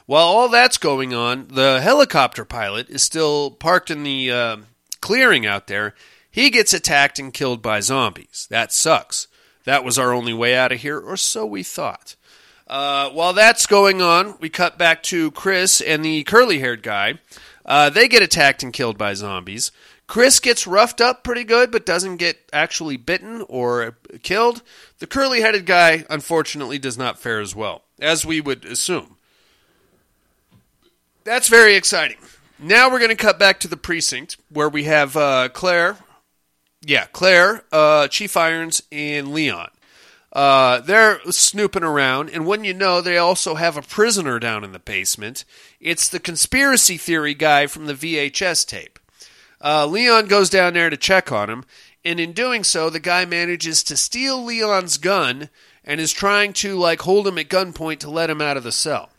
While 0.06 0.28
all 0.28 0.50
that's 0.50 0.78
going 0.78 1.14
on, 1.14 1.48
the 1.50 1.80
helicopter 1.82 2.44
pilot 2.44 2.90
is 2.90 3.04
still 3.04 3.52
parked 3.52 3.90
in 3.90 4.04
the 4.04 4.32
uh, 4.32 4.58
clearing 5.00 5.46
out 5.46 5.68
there. 5.68 5.96
He 6.30 6.50
gets 6.50 6.74
attacked 6.74 7.20
and 7.20 7.34
killed 7.34 7.62
by 7.62 7.80
zombies. 7.82 8.48
That 8.50 8.72
sucks. 8.72 9.28
That 9.64 9.84
was 9.84 10.00
our 10.00 10.12
only 10.12 10.34
way 10.34 10.56
out 10.56 10.72
of 10.72 10.82
here, 10.82 11.00
or 11.00 11.18
so 11.18 11.46
we 11.46 11.64
thought. 11.64 12.16
Uh, 12.72 13.10
while 13.10 13.34
that's 13.34 13.66
going 13.66 14.02
on, 14.02 14.38
we 14.40 14.48
cut 14.48 14.78
back 14.78 15.04
to 15.04 15.30
Chris 15.32 15.82
and 15.82 16.06
the 16.06 16.24
curly 16.24 16.60
haired 16.60 16.82
guy. 16.82 17.20
Uh, 17.66 17.90
they 17.90 18.08
get 18.08 18.24
attacked 18.24 18.64
and 18.64 18.72
killed 18.72 18.98
by 18.98 19.14
zombies. 19.14 19.74
Chris 20.08 20.40
gets 20.40 20.66
roughed 20.66 21.02
up 21.02 21.22
pretty 21.22 21.44
good, 21.44 21.70
but 21.70 21.86
doesn't 21.86 22.16
get 22.16 22.50
actually 22.54 22.96
bitten 22.96 23.44
or 23.50 23.98
killed. 24.24 24.62
The 25.00 25.08
curly 25.08 25.42
headed 25.42 25.66
guy, 25.66 26.06
unfortunately, 26.10 26.80
does 26.80 26.98
not 26.98 27.20
fare 27.20 27.42
as 27.42 27.54
well, 27.54 27.84
as 28.00 28.26
we 28.26 28.40
would 28.40 28.64
assume. 28.64 29.18
That's 31.26 31.50
very 31.50 31.76
exciting. 31.76 32.18
Now 32.58 32.90
we're 32.90 33.00
going 33.00 33.10
to 33.10 33.16
cut 33.16 33.38
back 33.38 33.60
to 33.62 33.68
the 33.68 33.78
precinct 33.78 34.38
where 34.50 34.70
we 34.70 34.86
have 34.86 35.18
uh, 35.18 35.50
Claire. 35.50 35.98
Yeah, 36.82 37.08
Claire, 37.12 37.66
uh, 37.74 38.08
Chief 38.08 38.38
Irons, 38.38 38.82
and 38.94 39.34
Leon. 39.34 39.72
Uh, 40.32 40.80
they're 40.80 41.20
snooping 41.30 41.84
around, 41.84 42.30
and 42.30 42.46
when 42.46 42.64
you 42.64 42.74
know, 42.74 43.02
they 43.02 43.18
also 43.18 43.56
have 43.56 43.76
a 43.76 43.82
prisoner 43.82 44.40
down 44.40 44.64
in 44.64 44.72
the 44.72 44.80
basement. 44.80 45.44
It's 45.82 46.08
the 46.08 46.22
conspiracy 46.22 46.98
theory 46.98 47.34
guy 47.34 47.68
from 47.68 47.86
the 47.86 47.94
VHS 47.94 48.66
tape. 48.66 48.98
Uh, 49.64 49.86
Leon 49.86 50.28
goes 50.28 50.50
down 50.50 50.74
there 50.74 50.90
to 50.90 50.96
check 50.98 51.32
on 51.32 51.50
him, 51.50 51.66
and 52.06 52.20
in 52.20 52.32
doing 52.32 52.64
so, 52.64 52.90
the 52.90 53.00
guy 53.00 53.26
manages 53.26 53.84
to 53.84 53.98
steal 53.98 54.44
Leon's 54.44 54.98
gun 54.98 55.50
and 55.84 56.00
is 56.00 56.14
trying 56.14 56.54
to 56.54 56.78
like 56.78 57.02
hold 57.02 57.28
him 57.28 57.38
at 57.38 57.50
gunpoint 57.50 58.00
to 58.00 58.10
let 58.10 58.30
him 58.30 58.42
out 58.42 58.58
of 58.58 58.64
the 58.64 58.72
cell. 58.72 59.10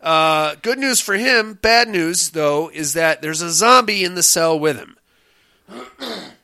Uh, 0.00 0.56
good 0.62 0.78
news 0.78 1.00
for 1.00 1.14
him. 1.14 1.54
Bad 1.54 1.88
news, 1.88 2.30
though, 2.30 2.68
is 2.70 2.94
that 2.94 3.22
there's 3.22 3.42
a 3.42 3.50
zombie 3.50 4.04
in 4.04 4.14
the 4.14 4.22
cell 4.22 4.58
with 4.58 4.76
him, 4.76 4.96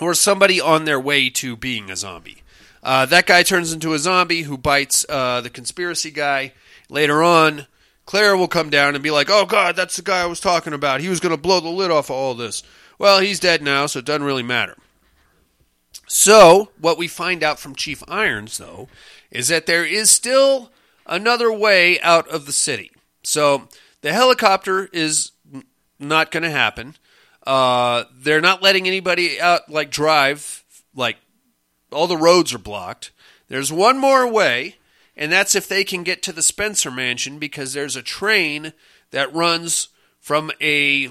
or 0.00 0.14
somebody 0.14 0.60
on 0.60 0.84
their 0.84 1.00
way 1.00 1.28
to 1.30 1.56
being 1.56 1.90
a 1.90 1.96
zombie. 1.96 2.42
Uh, 2.84 3.06
that 3.06 3.26
guy 3.26 3.42
turns 3.42 3.72
into 3.72 3.94
a 3.94 3.98
zombie 3.98 4.42
who 4.42 4.58
bites 4.58 5.06
uh, 5.08 5.40
the 5.40 5.50
conspiracy 5.50 6.10
guy. 6.10 6.52
Later 6.90 7.22
on, 7.22 7.66
Claire 8.04 8.36
will 8.36 8.46
come 8.46 8.68
down 8.68 8.94
and 8.94 9.02
be 9.02 9.10
like, 9.10 9.30
"Oh 9.30 9.46
God, 9.46 9.74
that's 9.74 9.96
the 9.96 10.02
guy 10.02 10.20
I 10.20 10.26
was 10.26 10.40
talking 10.40 10.74
about. 10.74 11.00
He 11.00 11.08
was 11.08 11.20
going 11.20 11.34
to 11.34 11.40
blow 11.40 11.60
the 11.60 11.70
lid 11.70 11.90
off 11.90 12.10
of 12.10 12.16
all 12.16 12.34
this." 12.34 12.62
Well, 12.98 13.20
he's 13.20 13.40
dead 13.40 13.62
now, 13.62 13.86
so 13.86 14.00
it 14.00 14.04
doesn't 14.04 14.22
really 14.22 14.42
matter. 14.42 14.76
So, 16.06 16.70
what 16.78 16.98
we 16.98 17.08
find 17.08 17.42
out 17.42 17.58
from 17.58 17.74
Chief 17.74 18.02
Irons, 18.06 18.58
though, 18.58 18.88
is 19.30 19.48
that 19.48 19.66
there 19.66 19.84
is 19.84 20.10
still 20.10 20.70
another 21.06 21.50
way 21.50 22.00
out 22.02 22.28
of 22.28 22.46
the 22.46 22.52
city. 22.52 22.92
So, 23.22 23.68
the 24.02 24.12
helicopter 24.12 24.88
is 24.92 25.32
not 25.98 26.30
going 26.30 26.42
to 26.42 26.50
happen. 26.50 26.96
Uh, 27.46 28.04
they're 28.14 28.40
not 28.40 28.62
letting 28.62 28.86
anybody 28.86 29.40
out, 29.40 29.70
like, 29.70 29.90
drive, 29.90 30.62
like, 30.94 31.16
all 31.94 32.06
the 32.06 32.16
roads 32.16 32.52
are 32.52 32.58
blocked. 32.58 33.10
There's 33.48 33.72
one 33.72 33.98
more 33.98 34.26
way, 34.26 34.76
and 35.16 35.30
that's 35.30 35.54
if 35.54 35.68
they 35.68 35.84
can 35.84 36.02
get 36.02 36.22
to 36.22 36.32
the 36.32 36.42
Spencer 36.42 36.90
Mansion 36.90 37.38
because 37.38 37.72
there's 37.72 37.96
a 37.96 38.02
train 38.02 38.72
that 39.10 39.32
runs 39.32 39.88
from 40.20 40.50
a 40.60 41.10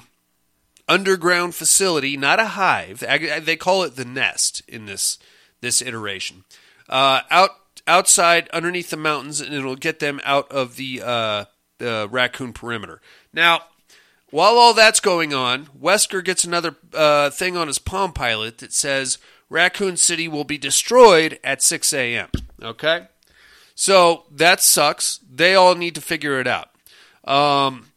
underground 0.88 1.56
facility, 1.56 2.18
not 2.18 2.40
a 2.40 2.48
hive. 2.48 3.00
They 3.00 3.56
call 3.56 3.84
it 3.84 3.96
the 3.96 4.06
nest 4.06 4.62
in 4.68 4.86
this 4.86 5.18
this 5.62 5.82
iteration. 5.82 6.44
Uh, 6.90 7.22
out 7.30 7.52
outside, 7.88 8.50
underneath 8.50 8.90
the 8.90 8.98
mountains, 8.98 9.42
and 9.42 9.54
it'll 9.54 9.76
get 9.76 10.00
them 10.00 10.20
out 10.24 10.52
of 10.52 10.76
the 10.76 11.02
uh, 11.04 11.46
the 11.78 12.08
raccoon 12.12 12.54
perimeter. 12.54 13.02
Now, 13.34 13.62
while 14.30 14.58
all 14.58 14.74
that's 14.74 15.00
going 15.00 15.34
on, 15.34 15.68
Wesker 15.80 16.24
gets 16.24 16.44
another 16.44 16.76
uh, 16.94 17.30
thing 17.30 17.56
on 17.56 17.68
his 17.68 17.80
Palm 17.80 18.14
Pilot 18.14 18.58
that 18.60 18.74
says 18.74 19.18
Raccoon 19.54 19.98
City 19.98 20.28
will 20.28 20.46
be 20.46 20.58
destroyed 20.58 21.40
at 21.44 21.62
6 21.62 21.94
a.m. 21.94 22.30
Okay? 22.60 23.08
So 23.76 24.24
that 24.32 24.62
sucks. 24.62 25.20
They 25.32 25.54
all 25.54 25.76
need 25.76 25.94
to 25.94 26.02
figure 26.02 26.40
it 26.40 26.48
out. 26.48 26.70
Um, 27.24 27.92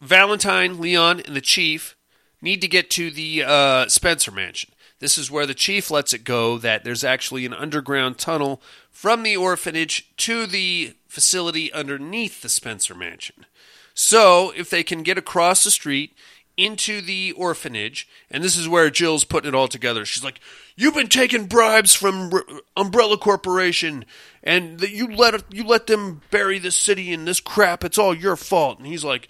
Valentine, 0.00 0.80
Leon, 0.80 1.20
and 1.20 1.36
the 1.36 1.42
Chief 1.42 1.96
need 2.40 2.62
to 2.62 2.68
get 2.68 2.88
to 2.92 3.10
the 3.10 3.44
uh, 3.46 3.88
Spencer 3.88 4.30
Mansion. 4.30 4.70
This 5.00 5.18
is 5.18 5.30
where 5.30 5.44
the 5.44 5.52
Chief 5.52 5.90
lets 5.90 6.14
it 6.14 6.24
go 6.24 6.56
that 6.56 6.82
there's 6.82 7.04
actually 7.04 7.44
an 7.44 7.52
underground 7.52 8.16
tunnel 8.16 8.62
from 8.90 9.24
the 9.24 9.36
orphanage 9.36 10.16
to 10.16 10.46
the 10.46 10.94
facility 11.08 11.70
underneath 11.74 12.40
the 12.40 12.48
Spencer 12.48 12.94
Mansion. 12.94 13.44
So, 13.92 14.54
if 14.56 14.70
they 14.70 14.82
can 14.82 15.02
get 15.02 15.18
across 15.18 15.62
the 15.62 15.70
street 15.70 16.16
into 16.56 17.00
the 17.00 17.32
orphanage, 17.32 18.08
and 18.30 18.42
this 18.44 18.56
is 18.56 18.68
where 18.68 18.90
Jill's 18.90 19.24
putting 19.24 19.48
it 19.48 19.54
all 19.54 19.68
together. 19.68 20.04
She's 20.04 20.24
like, 20.24 20.40
"You've 20.76 20.94
been 20.94 21.08
taking 21.08 21.46
bribes 21.46 21.94
from 21.94 22.32
R- 22.32 22.44
Umbrella 22.76 23.16
Corporation, 23.16 24.04
and 24.42 24.78
that 24.80 24.90
you 24.90 25.06
let 25.06 25.42
you 25.52 25.64
let 25.64 25.86
them 25.86 26.22
bury 26.30 26.58
this 26.58 26.76
city 26.76 27.12
in 27.12 27.24
this 27.24 27.40
crap. 27.40 27.84
It's 27.84 27.98
all 27.98 28.14
your 28.14 28.36
fault." 28.36 28.78
And 28.78 28.86
he's 28.86 29.04
like, 29.04 29.28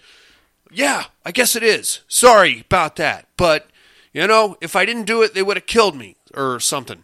"Yeah, 0.71 1.05
I 1.25 1.31
guess 1.31 1.55
it 1.55 1.63
is. 1.63 2.01
Sorry 2.07 2.61
about 2.61 2.97
that, 2.97 3.27
but 3.37 3.69
you 4.13 4.27
know, 4.27 4.57
if 4.61 4.75
I 4.75 4.85
didn't 4.85 5.05
do 5.05 5.21
it, 5.21 5.33
they 5.33 5.43
would 5.43 5.57
have 5.57 5.65
killed 5.65 5.95
me 5.95 6.17
or 6.33 6.59
something." 6.59 7.03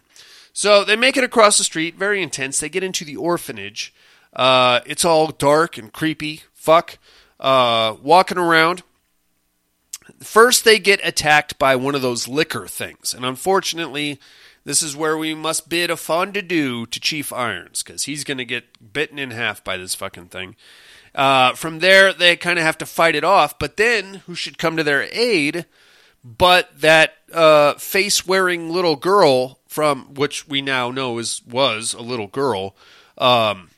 So 0.52 0.84
they 0.84 0.96
make 0.96 1.16
it 1.16 1.24
across 1.24 1.58
the 1.58 1.64
street, 1.64 1.94
very 1.94 2.22
intense. 2.22 2.58
They 2.58 2.68
get 2.68 2.84
into 2.84 3.04
the 3.04 3.16
orphanage. 3.16 3.94
Uh, 4.34 4.80
it's 4.84 5.04
all 5.04 5.28
dark 5.28 5.78
and 5.78 5.92
creepy. 5.92 6.42
Fuck. 6.52 6.98
Uh, 7.38 7.96
walking 8.02 8.36
around 8.36 8.82
First, 10.22 10.64
they 10.64 10.78
get 10.78 11.00
attacked 11.02 11.58
by 11.58 11.76
one 11.76 11.94
of 11.94 12.02
those 12.02 12.28
Licker 12.28 12.66
things, 12.66 13.14
and 13.14 13.24
unfortunately, 13.24 14.20
This 14.64 14.82
is 14.82 14.96
where 14.96 15.16
we 15.16 15.34
must 15.34 15.68
bid 15.68 15.90
a 15.90 15.96
fond 15.96 16.36
adieu 16.36 16.86
to 16.86 17.00
Chief 17.00 17.32
Irons 17.32 17.82
because 17.82 18.04
he's 18.04 18.24
going 18.24 18.38
to 18.38 18.44
get 18.44 18.92
bitten 18.92 19.18
in 19.18 19.30
half 19.30 19.64
by 19.64 19.76
this 19.76 19.94
fucking 19.94 20.26
thing. 20.26 20.54
Uh, 21.14 21.54
from 21.54 21.78
there, 21.78 22.12
they 22.12 22.36
kind 22.36 22.58
of 22.58 22.64
have 22.64 22.78
to 22.78 22.86
fight 22.86 23.14
it 23.14 23.24
off. 23.24 23.58
But 23.58 23.76
then, 23.78 24.22
who 24.26 24.34
should 24.34 24.58
come 24.58 24.76
to 24.76 24.84
their 24.84 25.08
aid? 25.12 25.64
But 26.22 26.80
that 26.80 27.14
uh, 27.32 27.74
face-wearing 27.74 28.70
little 28.70 28.96
girl 28.96 29.58
from 29.66 30.14
which 30.14 30.46
we 30.46 30.60
now 30.60 30.90
know 30.90 31.16
is 31.18 31.40
was 31.48 31.94
a 31.94 32.02
little 32.02 32.26
girl 32.26 32.76
um, 33.16 33.70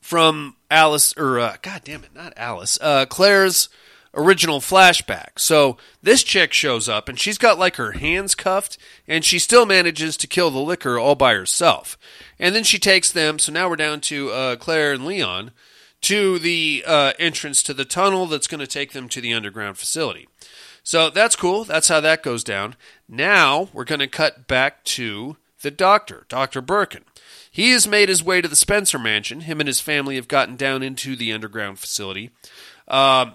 from 0.00 0.56
Alice 0.70 1.14
or 1.16 1.38
uh, 1.38 1.56
God 1.62 1.82
damn 1.84 2.02
it, 2.02 2.14
not 2.14 2.32
Alice, 2.36 2.78
uh, 2.80 3.06
Claire's 3.06 3.68
original 4.14 4.60
flashback. 4.60 5.38
So 5.38 5.76
this 6.02 6.22
chick 6.22 6.52
shows 6.52 6.88
up 6.88 7.08
and 7.08 7.18
she's 7.18 7.38
got 7.38 7.58
like 7.58 7.76
her 7.76 7.92
hands 7.92 8.34
cuffed 8.34 8.76
and 9.06 9.24
she 9.24 9.38
still 9.38 9.66
manages 9.66 10.16
to 10.18 10.26
kill 10.26 10.50
the 10.50 10.58
Licker 10.58 10.98
all 10.98 11.14
by 11.14 11.34
herself. 11.34 11.96
And 12.38 12.54
then 12.54 12.64
she 12.64 12.78
takes 12.78 13.12
them. 13.12 13.38
So 13.38 13.52
now 13.52 13.68
we're 13.68 13.76
down 13.76 14.00
to 14.02 14.30
uh, 14.30 14.56
Claire 14.56 14.92
and 14.92 15.04
Leon 15.04 15.52
to 16.02 16.38
the 16.38 16.82
uh, 16.86 17.12
entrance 17.18 17.62
to 17.64 17.74
the 17.74 17.84
tunnel 17.84 18.26
that's 18.26 18.46
going 18.46 18.60
to 18.60 18.66
take 18.66 18.92
them 18.92 19.08
to 19.10 19.20
the 19.20 19.34
underground 19.34 19.78
facility. 19.78 20.28
So 20.82 21.10
that's 21.10 21.36
cool. 21.36 21.64
That's 21.64 21.88
how 21.88 22.00
that 22.00 22.22
goes 22.22 22.42
down. 22.42 22.74
Now 23.08 23.68
we're 23.72 23.84
going 23.84 24.00
to 24.00 24.06
cut 24.06 24.48
back 24.48 24.82
to 24.84 25.36
the 25.62 25.70
doctor, 25.70 26.24
Dr. 26.28 26.62
Birkin. 26.62 27.04
He 27.50 27.72
has 27.72 27.86
made 27.86 28.08
his 28.08 28.24
way 28.24 28.40
to 28.40 28.48
the 28.48 28.56
Spencer 28.56 28.98
mansion. 28.98 29.42
Him 29.42 29.60
and 29.60 29.66
his 29.66 29.80
family 29.80 30.16
have 30.16 30.28
gotten 30.28 30.56
down 30.56 30.82
into 30.82 31.16
the 31.16 31.32
underground 31.32 31.78
facility. 31.78 32.30
Um, 32.88 33.34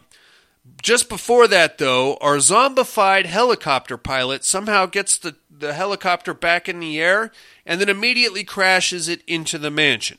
just 0.81 1.09
before 1.09 1.47
that, 1.47 1.77
though, 1.77 2.15
our 2.17 2.37
zombified 2.37 3.25
helicopter 3.25 3.97
pilot 3.97 4.43
somehow 4.43 4.85
gets 4.85 5.17
the, 5.17 5.35
the 5.49 5.73
helicopter 5.73 6.33
back 6.33 6.67
in 6.69 6.79
the 6.79 6.99
air 6.99 7.31
and 7.65 7.79
then 7.79 7.89
immediately 7.89 8.43
crashes 8.43 9.07
it 9.07 9.23
into 9.27 9.57
the 9.57 9.71
mansion. 9.71 10.17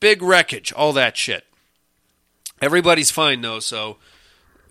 Big 0.00 0.22
wreckage, 0.22 0.72
all 0.72 0.92
that 0.92 1.16
shit. 1.16 1.44
Everybody's 2.60 3.10
fine, 3.10 3.40
though, 3.40 3.60
so. 3.60 3.98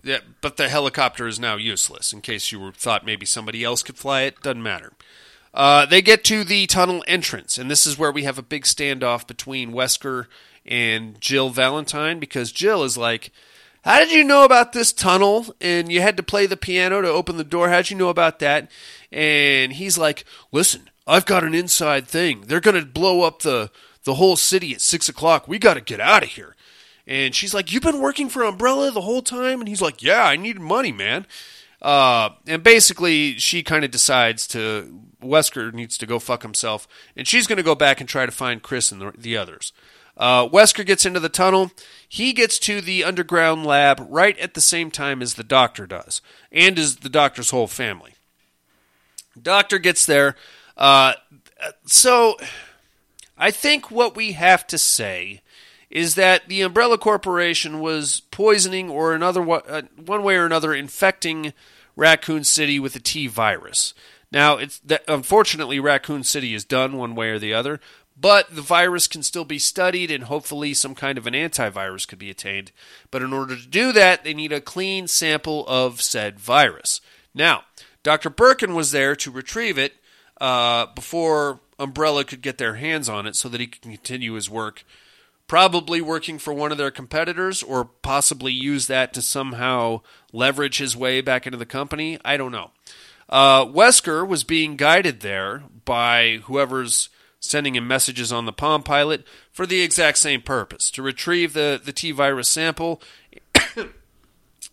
Yeah, 0.04 0.18
but 0.40 0.56
the 0.56 0.68
helicopter 0.68 1.28
is 1.28 1.38
now 1.38 1.56
useless. 1.56 2.12
In 2.12 2.22
case 2.22 2.50
you 2.50 2.58
were, 2.58 2.72
thought 2.72 3.06
maybe 3.06 3.24
somebody 3.24 3.62
else 3.62 3.82
could 3.82 3.96
fly 3.96 4.22
it, 4.22 4.42
doesn't 4.42 4.62
matter. 4.62 4.92
Uh, 5.54 5.86
they 5.86 6.02
get 6.02 6.24
to 6.24 6.44
the 6.44 6.66
tunnel 6.66 7.04
entrance, 7.06 7.56
and 7.56 7.70
this 7.70 7.86
is 7.86 7.98
where 7.98 8.10
we 8.10 8.24
have 8.24 8.38
a 8.38 8.42
big 8.42 8.64
standoff 8.64 9.26
between 9.26 9.72
Wesker 9.72 10.26
and 10.66 11.20
Jill 11.20 11.50
Valentine 11.50 12.18
because 12.18 12.50
Jill 12.52 12.82
is 12.82 12.96
like, 12.96 13.30
How 13.82 13.98
did 13.98 14.12
you 14.12 14.22
know 14.22 14.44
about 14.44 14.72
this 14.72 14.92
tunnel? 14.92 15.46
And 15.60 15.90
you 15.90 16.00
had 16.00 16.16
to 16.16 16.22
play 16.22 16.46
the 16.46 16.56
piano 16.56 17.02
to 17.02 17.08
open 17.08 17.36
the 17.36 17.44
door. 17.44 17.68
How'd 17.68 17.90
you 17.90 17.96
know 17.96 18.08
about 18.08 18.38
that? 18.38 18.70
And 19.10 19.72
he's 19.72 19.98
like, 19.98 20.24
Listen, 20.52 20.88
I've 21.06 21.26
got 21.26 21.44
an 21.44 21.54
inside 21.54 22.06
thing. 22.06 22.42
They're 22.46 22.60
going 22.60 22.80
to 22.80 22.86
blow 22.86 23.22
up 23.22 23.42
the, 23.42 23.70
the 24.04 24.14
whole 24.14 24.36
city 24.36 24.72
at 24.72 24.80
6 24.80 25.08
o'clock. 25.08 25.48
We 25.48 25.58
got 25.58 25.74
to 25.74 25.80
get 25.80 26.00
out 26.00 26.22
of 26.22 26.30
here. 26.30 26.54
And 27.06 27.34
she's 27.34 27.54
like, 27.54 27.72
You've 27.72 27.82
been 27.82 28.00
working 28.00 28.28
for 28.28 28.44
Umbrella 28.44 28.90
the 28.92 29.00
whole 29.00 29.22
time? 29.22 29.60
And 29.60 29.68
he's 29.68 29.82
like, 29.82 30.02
Yeah, 30.02 30.24
I 30.24 30.36
need 30.36 30.60
money, 30.60 30.92
man. 30.92 31.26
Uh, 31.80 32.30
and 32.46 32.62
basically, 32.62 33.38
she 33.38 33.64
kind 33.64 33.84
of 33.84 33.90
decides 33.90 34.46
to 34.46 35.00
Wesker 35.20 35.72
needs 35.72 35.98
to 35.98 36.06
go 36.06 36.20
fuck 36.20 36.42
himself, 36.42 36.86
and 37.16 37.26
she's 37.26 37.48
going 37.48 37.56
to 37.56 37.62
go 37.64 37.74
back 37.74 38.00
and 38.00 38.08
try 38.08 38.24
to 38.24 38.32
find 38.32 38.62
Chris 38.62 38.92
and 38.92 39.00
the, 39.00 39.12
the 39.18 39.36
others. 39.36 39.72
Uh, 40.16 40.48
Wesker 40.48 40.84
gets 40.84 41.06
into 41.06 41.20
the 41.20 41.28
tunnel. 41.28 41.70
He 42.08 42.32
gets 42.32 42.58
to 42.60 42.80
the 42.80 43.04
underground 43.04 43.64
lab 43.64 44.06
right 44.08 44.38
at 44.38 44.54
the 44.54 44.60
same 44.60 44.90
time 44.90 45.22
as 45.22 45.34
the 45.34 45.44
doctor 45.44 45.86
does, 45.86 46.20
and 46.50 46.78
as 46.78 46.96
the 46.96 47.08
doctor's 47.08 47.50
whole 47.50 47.66
family. 47.66 48.14
Doctor 49.40 49.78
gets 49.78 50.04
there. 50.04 50.36
Uh, 50.76 51.14
so, 51.86 52.36
I 53.38 53.50
think 53.50 53.90
what 53.90 54.14
we 54.14 54.32
have 54.32 54.66
to 54.68 54.78
say 54.78 55.40
is 55.90 56.14
that 56.14 56.48
the 56.48 56.62
Umbrella 56.62 56.98
Corporation 56.98 57.80
was 57.80 58.20
poisoning 58.30 58.88
or 58.88 59.14
another 59.14 59.48
uh, 59.50 59.82
one 59.96 60.22
way 60.22 60.36
or 60.36 60.46
another 60.46 60.74
infecting 60.74 61.52
Raccoon 61.96 62.44
City 62.44 62.80
with 62.80 62.94
the 62.94 63.00
T 63.00 63.26
virus. 63.26 63.94
Now, 64.30 64.56
it's 64.56 64.78
that 64.80 65.04
unfortunately 65.06 65.78
Raccoon 65.78 66.24
City 66.24 66.54
is 66.54 66.64
done 66.64 66.96
one 66.96 67.14
way 67.14 67.28
or 67.28 67.38
the 67.38 67.52
other, 67.52 67.80
but 68.16 68.54
the 68.54 68.62
virus 68.62 69.06
can 69.06 69.22
still 69.22 69.44
be 69.44 69.58
studied 69.58 70.10
and 70.10 70.24
hopefully 70.24 70.74
some 70.74 70.94
kind 70.94 71.18
of 71.18 71.26
an 71.26 71.34
antivirus 71.34 72.06
could 72.06 72.18
be 72.18 72.30
attained. 72.30 72.72
But 73.10 73.22
in 73.22 73.32
order 73.32 73.56
to 73.56 73.66
do 73.66 73.92
that, 73.92 74.24
they 74.24 74.34
need 74.34 74.52
a 74.52 74.60
clean 74.60 75.08
sample 75.08 75.66
of 75.66 76.00
said 76.00 76.38
virus. 76.38 77.00
Now, 77.34 77.64
Dr. 78.02 78.30
Birkin 78.30 78.74
was 78.74 78.90
there 78.90 79.16
to 79.16 79.30
retrieve 79.30 79.78
it 79.78 79.94
uh, 80.40 80.86
before 80.94 81.60
Umbrella 81.78 82.24
could 82.24 82.42
get 82.42 82.58
their 82.58 82.74
hands 82.74 83.08
on 83.08 83.26
it 83.26 83.36
so 83.36 83.48
that 83.48 83.60
he 83.60 83.66
could 83.66 83.82
continue 83.82 84.34
his 84.34 84.50
work 84.50 84.84
probably 85.52 86.00
working 86.00 86.38
for 86.38 86.54
one 86.54 86.72
of 86.72 86.78
their 86.78 86.90
competitors 86.90 87.62
or 87.62 87.84
possibly 87.84 88.50
use 88.50 88.86
that 88.86 89.12
to 89.12 89.20
somehow 89.20 90.00
leverage 90.32 90.78
his 90.78 90.96
way 90.96 91.20
back 91.20 91.46
into 91.46 91.58
the 91.58 91.66
company. 91.66 92.18
I 92.24 92.38
don't 92.38 92.52
know. 92.52 92.70
Uh, 93.28 93.66
Wesker 93.66 94.26
was 94.26 94.44
being 94.44 94.76
guided 94.76 95.20
there 95.20 95.64
by 95.84 96.40
whoever's 96.44 97.10
sending 97.42 97.74
him 97.74 97.86
messages 97.86 98.32
on 98.32 98.46
the 98.46 98.52
Palm 98.52 98.82
Pilot 98.82 99.26
for 99.52 99.66
the 99.66 99.82
exact 99.82 100.18
same 100.18 100.40
purpose 100.40 100.90
to 100.92 101.02
retrieve 101.02 101.52
the, 101.52 101.80
the 101.82 101.92
T 101.92 102.12
virus 102.12 102.48
sample 102.48 103.02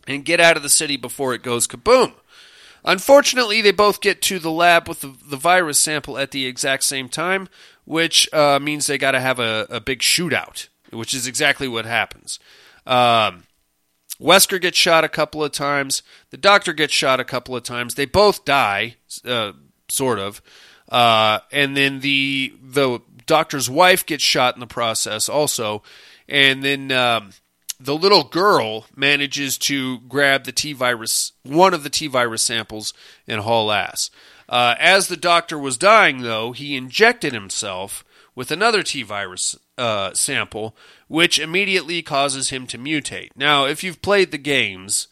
and 0.08 0.24
get 0.24 0.40
out 0.40 0.56
of 0.56 0.64
the 0.64 0.70
city 0.70 0.96
before 0.96 1.34
it 1.34 1.44
goes 1.44 1.68
kaboom. 1.68 2.14
Unfortunately, 2.86 3.62
they 3.62 3.72
both 3.72 4.00
get 4.00 4.22
to 4.24 4.40
the 4.40 4.52
lab 4.52 4.88
with 4.88 5.02
the, 5.02 5.14
the 5.26 5.36
virus 5.36 5.80
sample 5.80 6.18
at 6.18 6.32
the 6.32 6.46
exact 6.46 6.84
same 6.84 7.10
time, 7.10 7.50
which 7.84 8.32
uh, 8.34 8.60
means 8.60 8.88
they 8.88 8.98
got 8.98 9.12
to 9.12 9.20
have 9.20 9.40
a, 9.40 9.68
a, 9.70 9.82
big 9.82 10.00
shootout, 10.00 10.70
which 10.92 11.14
is 11.14 11.28
exactly 11.28 11.68
what 11.68 11.86
happens. 11.86 12.40
Um, 12.88 13.44
Wesker 14.22 14.62
gets 14.62 14.78
shot 14.78 15.04
a 15.04 15.10
couple 15.10 15.44
of 15.44 15.52
times. 15.52 16.04
The 16.30 16.38
doctor 16.38 16.72
gets 16.72 16.94
shot 16.94 17.20
a 17.20 17.26
couple 17.26 17.56
of 17.56 17.64
times. 17.64 17.96
They 17.96 18.06
both 18.06 18.46
die, 18.46 18.96
uh, 19.26 19.54
sort 19.90 20.20
of. 20.20 20.42
Uh, 20.90 21.40
and 21.52 21.78
then 21.78 22.00
the 22.00 22.54
the 22.62 23.00
doctor's 23.26 23.70
wife 23.70 24.06
gets 24.06 24.24
shot 24.24 24.56
in 24.56 24.60
the 24.60 24.68
process 24.68 25.30
also. 25.30 25.84
And 26.28 26.64
then 26.64 26.92
um, 26.92 27.32
the 27.80 27.96
little 27.96 28.24
girl 28.24 28.86
manages 28.96 29.58
to 29.60 30.00
grab 30.02 30.44
the 30.44 30.52
T 30.52 30.74
virus, 30.74 31.32
one 31.44 31.74
of 31.74 31.84
the 31.84 31.90
T 31.90 32.08
virus 32.08 32.42
samples, 32.42 32.94
and 33.28 33.42
haul 33.42 33.72
ass. 33.72 34.10
Uh, 34.48 34.76
as 34.80 35.08
the 35.08 35.18
doctor 35.18 35.58
was 35.58 35.78
dying, 35.78 36.22
though, 36.22 36.52
he 36.52 36.76
injected 36.76 37.34
himself 37.34 38.04
with 38.36 38.52
another 38.52 38.84
T 38.84 39.04
virus 39.04 39.56
uh, 39.78 40.14
sample, 40.14 40.76
which 41.08 41.40
immediately 41.40 42.02
causes 42.02 42.50
him 42.50 42.66
to 42.68 42.78
mutate. 42.78 43.30
Now, 43.36 43.66
if 43.66 43.84
you've 43.84 44.02
played 44.02 44.32
the 44.32 44.38
games, 44.38 45.08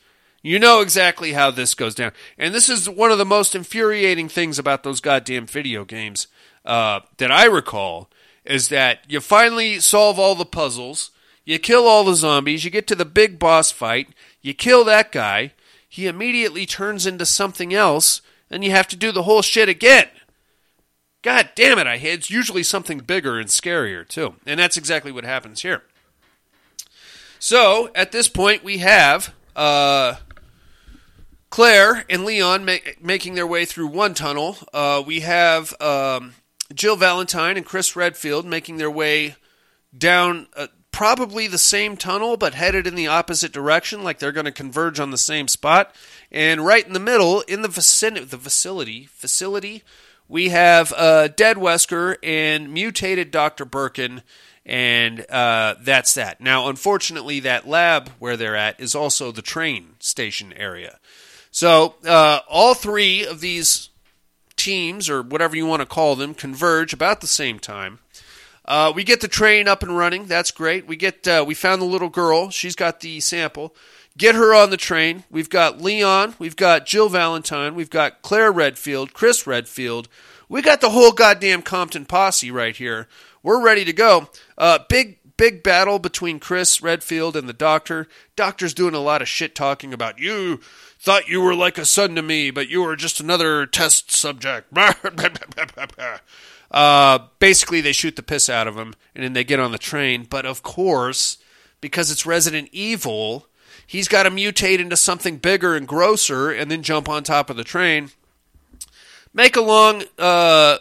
you 0.48 0.60
know 0.60 0.82
exactly 0.82 1.34
how 1.34 1.52
this 1.52 1.74
goes 1.74 1.96
down. 1.96 2.12
And 2.38 2.54
this 2.54 2.70
is 2.70 2.90
one 2.90 3.12
of 3.12 3.18
the 3.18 3.26
most 3.26 3.56
infuriating 3.56 4.30
things 4.30 4.58
about 4.58 4.84
those 4.84 5.02
goddamn 5.02 5.48
video 5.48 5.86
games 5.86 6.28
uh, 6.66 7.02
that 7.18 7.32
I 7.32 7.46
recall 7.46 8.10
is 8.46 8.70
that 8.70 9.00
you 9.08 9.20
finally 9.20 9.80
solve 9.80 10.18
all 10.18 10.36
the 10.36 10.46
puzzles 10.46 11.12
you 11.48 11.60
kill 11.60 11.88
all 11.88 12.04
the 12.04 12.14
zombies, 12.14 12.66
you 12.66 12.70
get 12.70 12.88
to 12.88 12.96
the 12.96 13.06
big 13.06 13.40
boss 13.40 13.72
fight, 13.72 14.10
you 14.42 14.54
kill 14.54 14.84
that 14.84 15.14
guy, 15.14 15.54
he 15.88 16.06
immediately 16.06 16.66
turns 16.66 17.06
into 17.06 17.26
something 17.26 17.74
else, 17.74 18.22
and 18.52 18.66
you 18.66 18.72
have 18.72 18.90
to 18.90 18.98
do 18.98 19.14
the 19.14 19.24
whole 19.24 19.42
shit 19.42 19.70
again. 19.70 20.10
God 21.22 21.52
damn 21.56 21.80
it, 21.80 21.88
I 21.88 22.00
hate 22.00 22.16
it's 22.16 22.30
usually 22.30 22.64
something 22.64 23.00
bigger 23.00 23.40
and 23.40 23.48
scarier 23.48 24.06
too. 24.06 24.36
And 24.46 24.60
that's 24.60 24.76
exactly 24.76 25.10
what 25.10 25.24
happens 25.24 25.62
here. 25.62 25.84
So, 27.40 27.92
at 27.96 28.12
this 28.12 28.28
point 28.28 28.62
we 28.62 28.80
have 28.80 29.34
uh, 29.56 30.16
Claire 31.58 32.06
and 32.08 32.24
Leon 32.24 32.66
ma- 32.66 32.78
making 33.02 33.34
their 33.34 33.48
way 33.48 33.66
through 33.66 33.88
one 33.88 34.14
tunnel. 34.14 34.58
Uh, 34.72 35.02
we 35.04 35.22
have 35.22 35.74
um, 35.82 36.36
Jill 36.72 36.96
Valentine 36.96 37.58
and 37.58 37.66
Chris 37.66 37.96
Redfield 37.96 38.46
making 38.46 38.78
their 38.78 38.92
way 38.92 39.38
down 39.98 40.46
uh, 40.56 40.68
probably 40.92 41.48
the 41.48 41.58
same 41.58 41.98
tunnel, 41.98 42.38
but 42.38 42.54
headed 42.54 42.86
in 42.86 42.94
the 42.94 43.08
opposite 43.08 43.52
direction, 43.52 44.04
like 44.04 44.20
they're 44.20 44.32
going 44.32 44.46
to 44.46 44.52
converge 44.52 45.00
on 45.00 45.10
the 45.10 45.18
same 45.18 45.48
spot. 45.48 45.96
And 46.32 46.64
right 46.64 46.86
in 46.86 46.94
the 46.94 47.00
middle, 47.00 47.42
in 47.42 47.64
the 47.64 47.70
vicinity, 47.70 48.28
the 48.28 48.38
facility, 48.38 49.06
facility, 49.06 49.82
we 50.28 50.50
have 50.50 50.94
uh, 50.96 51.28
dead 51.30 51.58
Wesker 51.58 52.18
and 52.22 52.72
mutated 52.72 53.32
Dr. 53.32 53.66
Birkin, 53.66 54.22
and 54.64 55.26
uh, 55.32 55.74
that's 55.82 56.14
that. 56.14 56.40
Now, 56.40 56.70
unfortunately, 56.70 57.40
that 57.40 57.68
lab 57.68 58.10
where 58.20 58.38
they're 58.38 58.56
at 58.56 58.80
is 58.80 58.94
also 58.94 59.32
the 59.32 59.42
train 59.42 59.96
station 59.98 60.54
area. 60.54 61.00
So, 61.58 61.96
uh, 62.06 62.42
all 62.48 62.76
three 62.76 63.26
of 63.26 63.42
these 63.42 63.90
teams, 64.58 65.10
or 65.10 65.24
whatever 65.24 65.56
you 65.56 65.66
want 65.66 65.80
to 65.80 65.88
call 65.88 66.16
them, 66.16 66.36
converge 66.36 66.94
about 66.94 67.20
the 67.20 67.26
same 67.26 67.58
time. 67.58 67.98
Uh, 68.64 68.94
we 68.96 69.04
get 69.04 69.22
the 69.22 69.28
train 69.28 69.68
up 69.68 69.82
and 69.82 69.98
running. 69.98 70.28
That's 70.28 70.52
great. 70.52 70.86
We 70.86 70.98
get 70.98 71.28
uh, 71.28 71.44
we 71.48 71.56
found 71.56 71.82
the 71.82 71.88
little 71.88 72.10
girl. 72.10 72.52
She's 72.52 72.76
got 72.76 73.00
the 73.00 73.20
sample. 73.22 73.74
Get 74.16 74.36
her 74.36 74.54
on 74.54 74.70
the 74.70 74.78
train. 74.78 75.24
We've 75.32 75.50
got 75.50 75.82
Leon. 75.82 76.36
We've 76.38 76.56
got 76.56 76.86
Jill 76.86 77.10
Valentine. 77.10 77.74
We've 77.74 77.90
got 77.90 78.22
Claire 78.22 78.52
Redfield, 78.52 79.16
Chris 79.16 79.48
Redfield, 79.48 80.10
We 80.48 80.62
got 80.62 80.80
the 80.80 80.92
whole 80.92 81.12
goddamn 81.12 81.64
Compton 81.64 82.06
posse 82.06 82.52
right 82.52 82.76
here. 82.76 83.08
We're 83.42 83.64
ready 83.64 83.84
to 83.84 83.94
go. 83.94 84.30
Uh, 84.60 84.78
big 84.88 85.18
big 85.38 85.64
battle 85.64 85.98
between 85.98 86.40
Chris 86.40 86.84
Redfield 86.84 87.36
and 87.36 87.50
the 87.50 87.54
Doctor. 87.54 88.08
Doctor's 88.36 88.76
doing 88.76 88.94
a 88.94 89.00
lot 89.00 89.24
of 89.24 89.28
shit 89.28 89.56
talking 89.56 89.92
about 89.92 90.20
you. 90.20 90.60
Thought 91.00 91.30
you 91.30 91.42
were 91.42 91.56
like 91.56 91.78
a 91.78 91.86
son 91.86 92.16
to 92.16 92.22
me, 92.22 92.50
but 92.52 92.70
you 92.70 92.82
were 92.82 92.96
just 92.96 93.20
another 93.20 93.66
test 93.66 94.12
subject. 94.12 94.76
uh, 96.72 97.20
basically, 97.40 97.82
they 97.82 97.92
shoot 97.92 98.16
the 98.16 98.24
piss 98.24 98.50
out 98.50 98.68
of 98.68 98.76
him, 98.76 98.96
and 99.14 99.24
then 99.24 99.34
they 99.34 99.44
get 99.44 99.60
on 99.60 99.72
the 99.72 99.78
train. 99.78 100.26
But 100.28 100.46
of 100.46 100.64
course, 100.64 101.38
because 101.82 102.10
it's 102.10 102.26
Resident 102.26 102.70
Evil, 102.72 103.48
he's 103.86 104.08
got 104.08 104.24
to 104.24 104.32
mutate 104.32 104.80
into 104.80 104.98
something 104.98 105.38
bigger 105.38 105.76
and 105.76 105.88
grosser, 105.88 106.52
and 106.52 106.72
then 106.72 106.82
jump 106.82 107.08
on 107.08 107.24
top 107.24 107.50
of 107.50 107.58
the 107.58 107.64
train. 107.64 108.10
Make 109.34 109.56
a 109.56 109.62
long, 109.62 110.04
uh, 110.18 110.80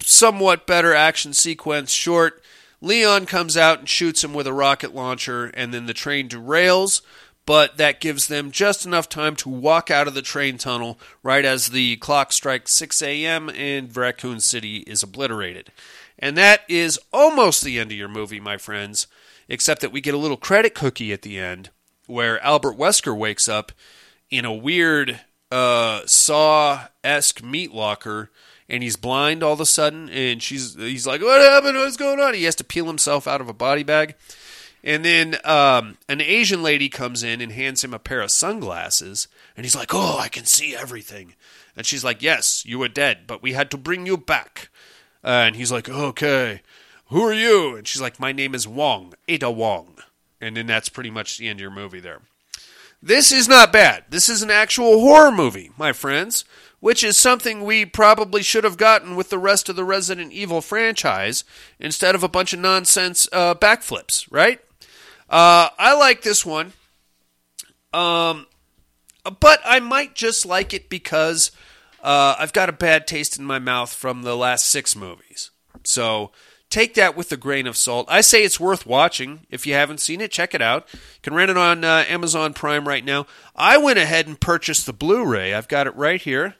somewhat 0.00 0.66
better 0.66 0.94
action 0.94 1.32
sequence 1.32 1.90
short. 1.90 2.42
Leon 2.82 3.24
comes 3.24 3.56
out 3.56 3.78
and 3.78 3.88
shoots 3.88 4.22
him 4.22 4.34
with 4.34 4.46
a 4.46 4.52
rocket 4.52 4.94
launcher, 4.94 5.46
and 5.46 5.72
then 5.72 5.86
the 5.86 5.94
train 5.94 6.28
derails. 6.28 7.00
But 7.46 7.76
that 7.76 8.00
gives 8.00 8.26
them 8.26 8.50
just 8.50 8.86
enough 8.86 9.08
time 9.08 9.36
to 9.36 9.50
walk 9.50 9.90
out 9.90 10.08
of 10.08 10.14
the 10.14 10.22
train 10.22 10.56
tunnel 10.56 10.98
right 11.22 11.44
as 11.44 11.68
the 11.68 11.96
clock 11.96 12.32
strikes 12.32 12.72
6 12.72 13.02
a.m. 13.02 13.50
and 13.50 13.94
Raccoon 13.94 14.40
City 14.40 14.78
is 14.78 15.02
obliterated. 15.02 15.70
And 16.18 16.38
that 16.38 16.62
is 16.68 16.98
almost 17.12 17.62
the 17.62 17.78
end 17.78 17.90
of 17.90 17.98
your 17.98 18.08
movie, 18.08 18.40
my 18.40 18.56
friends, 18.56 19.06
except 19.48 19.82
that 19.82 19.92
we 19.92 20.00
get 20.00 20.14
a 20.14 20.18
little 20.18 20.38
credit 20.38 20.74
cookie 20.74 21.12
at 21.12 21.22
the 21.22 21.38
end 21.38 21.68
where 22.06 22.42
Albert 22.42 22.78
Wesker 22.78 23.16
wakes 23.16 23.48
up 23.48 23.72
in 24.30 24.44
a 24.44 24.52
weird 24.52 25.20
uh, 25.50 26.02
Saw 26.06 26.86
esque 27.02 27.42
meat 27.42 27.72
locker 27.72 28.30
and 28.68 28.82
he's 28.82 28.96
blind 28.96 29.42
all 29.42 29.52
of 29.52 29.60
a 29.60 29.66
sudden 29.66 30.08
and 30.08 30.42
she's 30.42 30.74
he's 30.74 31.06
like 31.06 31.20
what 31.20 31.40
happened 31.40 31.76
what's 31.76 31.96
going 31.96 32.18
on 32.18 32.34
he 32.34 32.44
has 32.44 32.54
to 32.54 32.64
peel 32.64 32.86
himself 32.86 33.28
out 33.28 33.40
of 33.40 33.48
a 33.48 33.52
body 33.52 33.82
bag 33.82 34.14
and 34.84 35.04
then 35.04 35.36
um, 35.44 35.98
an 36.08 36.20
asian 36.20 36.62
lady 36.62 36.88
comes 36.88 37.24
in 37.24 37.40
and 37.40 37.50
hands 37.50 37.82
him 37.82 37.92
a 37.92 37.98
pair 37.98 38.20
of 38.20 38.30
sunglasses 38.30 39.26
and 39.56 39.64
he's 39.64 39.74
like 39.74 39.92
oh 39.92 40.18
i 40.20 40.28
can 40.28 40.44
see 40.44 40.76
everything. 40.76 41.34
And 41.76 41.84
she's 41.84 42.04
like 42.04 42.22
yes 42.22 42.64
you 42.64 42.78
were 42.78 42.88
dead 42.88 43.26
but 43.26 43.42
we 43.42 43.54
had 43.54 43.70
to 43.72 43.76
bring 43.76 44.06
you 44.06 44.16
back. 44.16 44.68
Uh, 45.24 45.44
and 45.46 45.56
he's 45.56 45.72
like 45.72 45.88
okay 45.88 46.60
who 47.08 47.22
are 47.22 47.34
you? 47.34 47.76
And 47.76 47.86
she's 47.86 48.02
like 48.02 48.20
my 48.20 48.32
name 48.32 48.54
is 48.54 48.68
wong 48.68 49.14
ada 49.26 49.50
wong. 49.50 49.96
And 50.40 50.56
then 50.56 50.66
that's 50.66 50.88
pretty 50.88 51.10
much 51.10 51.38
the 51.38 51.48
end 51.48 51.58
of 51.58 51.62
your 51.62 51.70
movie 51.70 52.00
there. 52.00 52.20
This 53.02 53.32
is 53.32 53.48
not 53.48 53.70
bad. 53.70 54.04
This 54.08 54.30
is 54.30 54.40
an 54.40 54.50
actual 54.50 55.00
horror 55.00 55.30
movie, 55.30 55.70
my 55.76 55.92
friends, 55.92 56.46
which 56.80 57.04
is 57.04 57.18
something 57.18 57.62
we 57.62 57.84
probably 57.84 58.42
should 58.42 58.64
have 58.64 58.78
gotten 58.78 59.14
with 59.14 59.28
the 59.28 59.38
rest 59.38 59.68
of 59.68 59.76
the 59.76 59.84
Resident 59.84 60.32
Evil 60.32 60.62
franchise 60.62 61.44
instead 61.78 62.14
of 62.14 62.22
a 62.22 62.28
bunch 62.28 62.54
of 62.54 62.60
nonsense 62.60 63.28
uh, 63.30 63.54
backflips, 63.54 64.26
right? 64.30 64.60
Uh, 65.34 65.68
I 65.80 65.96
like 65.96 66.22
this 66.22 66.46
one. 66.46 66.74
Um, 67.92 68.46
but 69.40 69.60
I 69.64 69.80
might 69.80 70.14
just 70.14 70.46
like 70.46 70.72
it 70.72 70.88
because 70.88 71.50
uh, 72.04 72.36
I've 72.38 72.52
got 72.52 72.68
a 72.68 72.72
bad 72.72 73.08
taste 73.08 73.36
in 73.36 73.44
my 73.44 73.58
mouth 73.58 73.92
from 73.92 74.22
the 74.22 74.36
last 74.36 74.68
six 74.68 74.94
movies. 74.94 75.50
So 75.82 76.30
take 76.70 76.94
that 76.94 77.16
with 77.16 77.32
a 77.32 77.36
grain 77.36 77.66
of 77.66 77.76
salt. 77.76 78.06
I 78.08 78.20
say 78.20 78.44
it's 78.44 78.60
worth 78.60 78.86
watching. 78.86 79.40
If 79.50 79.66
you 79.66 79.74
haven't 79.74 79.98
seen 79.98 80.20
it, 80.20 80.30
check 80.30 80.54
it 80.54 80.62
out. 80.62 80.86
You 80.92 81.00
can 81.22 81.34
rent 81.34 81.50
it 81.50 81.56
on 81.56 81.82
uh, 81.82 82.04
Amazon 82.06 82.54
Prime 82.54 82.86
right 82.86 83.04
now. 83.04 83.26
I 83.56 83.76
went 83.76 83.98
ahead 83.98 84.28
and 84.28 84.40
purchased 84.40 84.86
the 84.86 84.92
Blu 84.92 85.26
ray. 85.26 85.52
I've 85.52 85.66
got 85.66 85.88
it 85.88 85.96
right 85.96 86.22
here. 86.22 86.54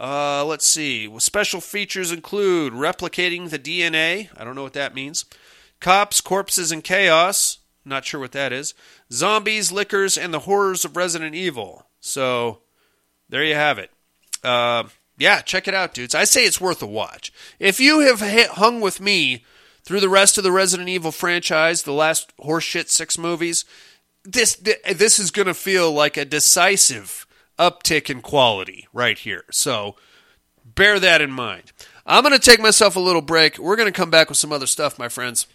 Uh, 0.00 0.46
let's 0.46 0.66
see. 0.66 1.12
Special 1.18 1.60
features 1.60 2.10
include 2.10 2.72
replicating 2.72 3.50
the 3.50 3.58
DNA. 3.58 4.30
I 4.34 4.44
don't 4.44 4.54
know 4.54 4.62
what 4.62 4.72
that 4.72 4.94
means. 4.94 5.26
Cops, 5.78 6.22
Corpses, 6.22 6.72
and 6.72 6.82
Chaos. 6.82 7.58
Not 7.88 8.04
sure 8.04 8.20
what 8.20 8.32
that 8.32 8.52
is. 8.52 8.74
Zombies, 9.10 9.72
Lickers, 9.72 10.18
and 10.18 10.32
the 10.32 10.40
Horrors 10.40 10.84
of 10.84 10.96
Resident 10.96 11.34
Evil. 11.34 11.86
So, 12.00 12.60
there 13.28 13.44
you 13.44 13.54
have 13.54 13.78
it. 13.78 13.90
Uh, 14.44 14.84
yeah, 15.16 15.40
check 15.40 15.66
it 15.66 15.74
out, 15.74 15.94
dudes. 15.94 16.14
I 16.14 16.24
say 16.24 16.44
it's 16.44 16.60
worth 16.60 16.82
a 16.82 16.86
watch. 16.86 17.32
If 17.58 17.80
you 17.80 18.00
have 18.00 18.20
hung 18.20 18.80
with 18.80 19.00
me 19.00 19.44
through 19.82 20.00
the 20.00 20.08
rest 20.08 20.38
of 20.38 20.44
the 20.44 20.52
Resident 20.52 20.88
Evil 20.88 21.10
franchise, 21.10 21.82
the 21.82 21.92
last 21.92 22.32
horseshit 22.38 22.88
six 22.88 23.18
movies, 23.18 23.64
this 24.24 24.54
this 24.56 25.18
is 25.18 25.30
going 25.30 25.46
to 25.46 25.54
feel 25.54 25.90
like 25.90 26.16
a 26.16 26.24
decisive 26.24 27.26
uptick 27.58 28.10
in 28.10 28.20
quality 28.20 28.86
right 28.92 29.18
here. 29.18 29.44
So 29.50 29.96
bear 30.64 31.00
that 31.00 31.20
in 31.20 31.32
mind. 31.32 31.72
I'm 32.06 32.22
going 32.22 32.32
to 32.32 32.38
take 32.38 32.60
myself 32.60 32.96
a 32.96 33.00
little 33.00 33.22
break. 33.22 33.58
We're 33.58 33.76
going 33.76 33.92
to 33.92 33.98
come 33.98 34.10
back 34.10 34.28
with 34.28 34.38
some 34.38 34.52
other 34.52 34.66
stuff, 34.66 34.98
my 34.98 35.08
friends. 35.08 35.46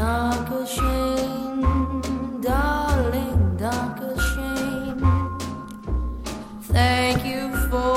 Darker 0.00 0.64
shame, 0.64 2.40
darling, 2.40 3.56
darker 3.58 4.16
shame. 4.30 5.02
Thank 6.62 7.26
you 7.26 7.54
for 7.68 7.92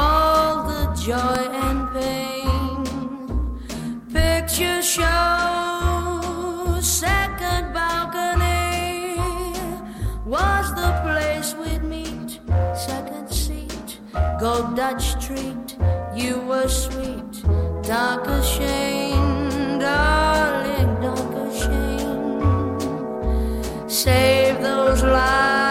all 0.00 0.64
the 0.72 0.84
joy 0.98 1.42
and 1.66 1.80
pain. 1.92 2.86
Picture 4.14 4.80
show, 4.80 6.78
second 6.80 7.74
balcony 7.74 9.18
was 10.24 10.74
the 10.74 10.90
place 11.04 11.54
we'd 11.54 11.84
meet. 11.84 12.40
Second 12.74 13.28
seat, 13.28 14.00
go 14.40 14.72
Dutch 14.74 15.22
treat. 15.22 15.76
You 16.16 16.40
were 16.48 16.68
sweet, 16.68 17.42
darker 17.82 18.42
shame, 18.42 19.11
Save 25.02 25.61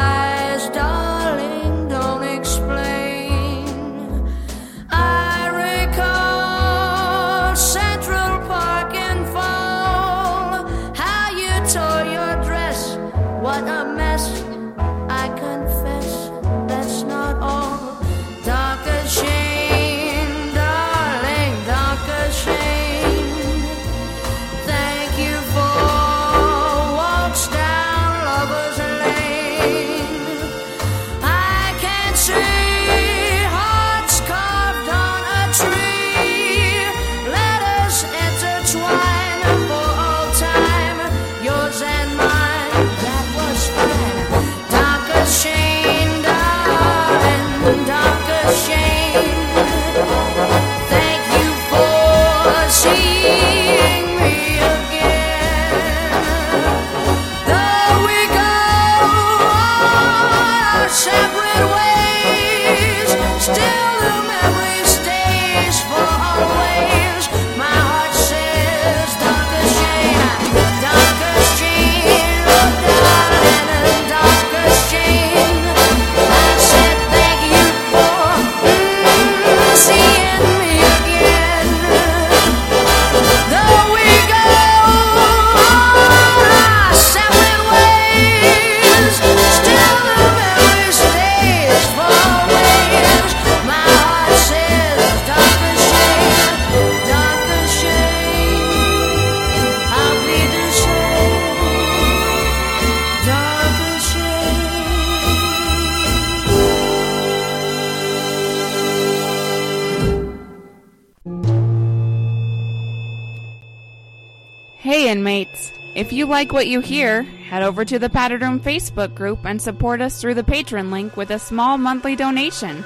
If 116.11 116.17
you 116.17 116.25
like 116.25 116.51
what 116.51 116.67
you 116.67 116.81
hear, 116.81 117.23
head 117.23 117.63
over 117.63 117.85
to 117.85 117.97
the 117.97 118.09
Padded 118.09 118.41
Room 118.41 118.59
Facebook 118.59 119.15
group 119.15 119.45
and 119.45 119.61
support 119.61 120.01
us 120.01 120.19
through 120.19 120.33
the 120.33 120.43
Patreon 120.43 120.91
link 120.91 121.15
with 121.15 121.31
a 121.31 121.39
small 121.39 121.77
monthly 121.77 122.17
donation. 122.17 122.83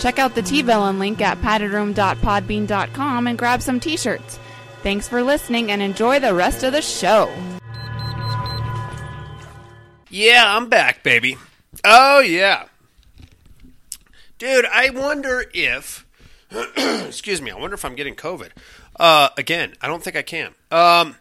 Check 0.00 0.18
out 0.18 0.34
the 0.34 0.42
T-Villain 0.42 0.98
link 0.98 1.20
at 1.20 1.38
paddedroom.podbean.com 1.38 3.26
and 3.28 3.38
grab 3.38 3.62
some 3.62 3.78
t-shirts. 3.78 4.40
Thanks 4.82 5.06
for 5.06 5.22
listening 5.22 5.70
and 5.70 5.80
enjoy 5.80 6.18
the 6.18 6.34
rest 6.34 6.64
of 6.64 6.72
the 6.72 6.82
show. 6.82 7.32
Yeah, 10.10 10.42
I'm 10.44 10.68
back, 10.68 11.04
baby. 11.04 11.36
Oh, 11.84 12.18
yeah. 12.18 12.64
Dude, 14.38 14.66
I 14.66 14.90
wonder 14.90 15.44
if. 15.54 16.04
excuse 16.76 17.40
me, 17.40 17.52
I 17.52 17.60
wonder 17.60 17.74
if 17.74 17.84
I'm 17.84 17.94
getting 17.94 18.16
COVID. 18.16 18.50
Uh, 18.98 19.28
again, 19.38 19.74
I 19.80 19.86
don't 19.86 20.02
think 20.02 20.16
I 20.16 20.22
can. 20.22 20.52
Um, 20.72 21.14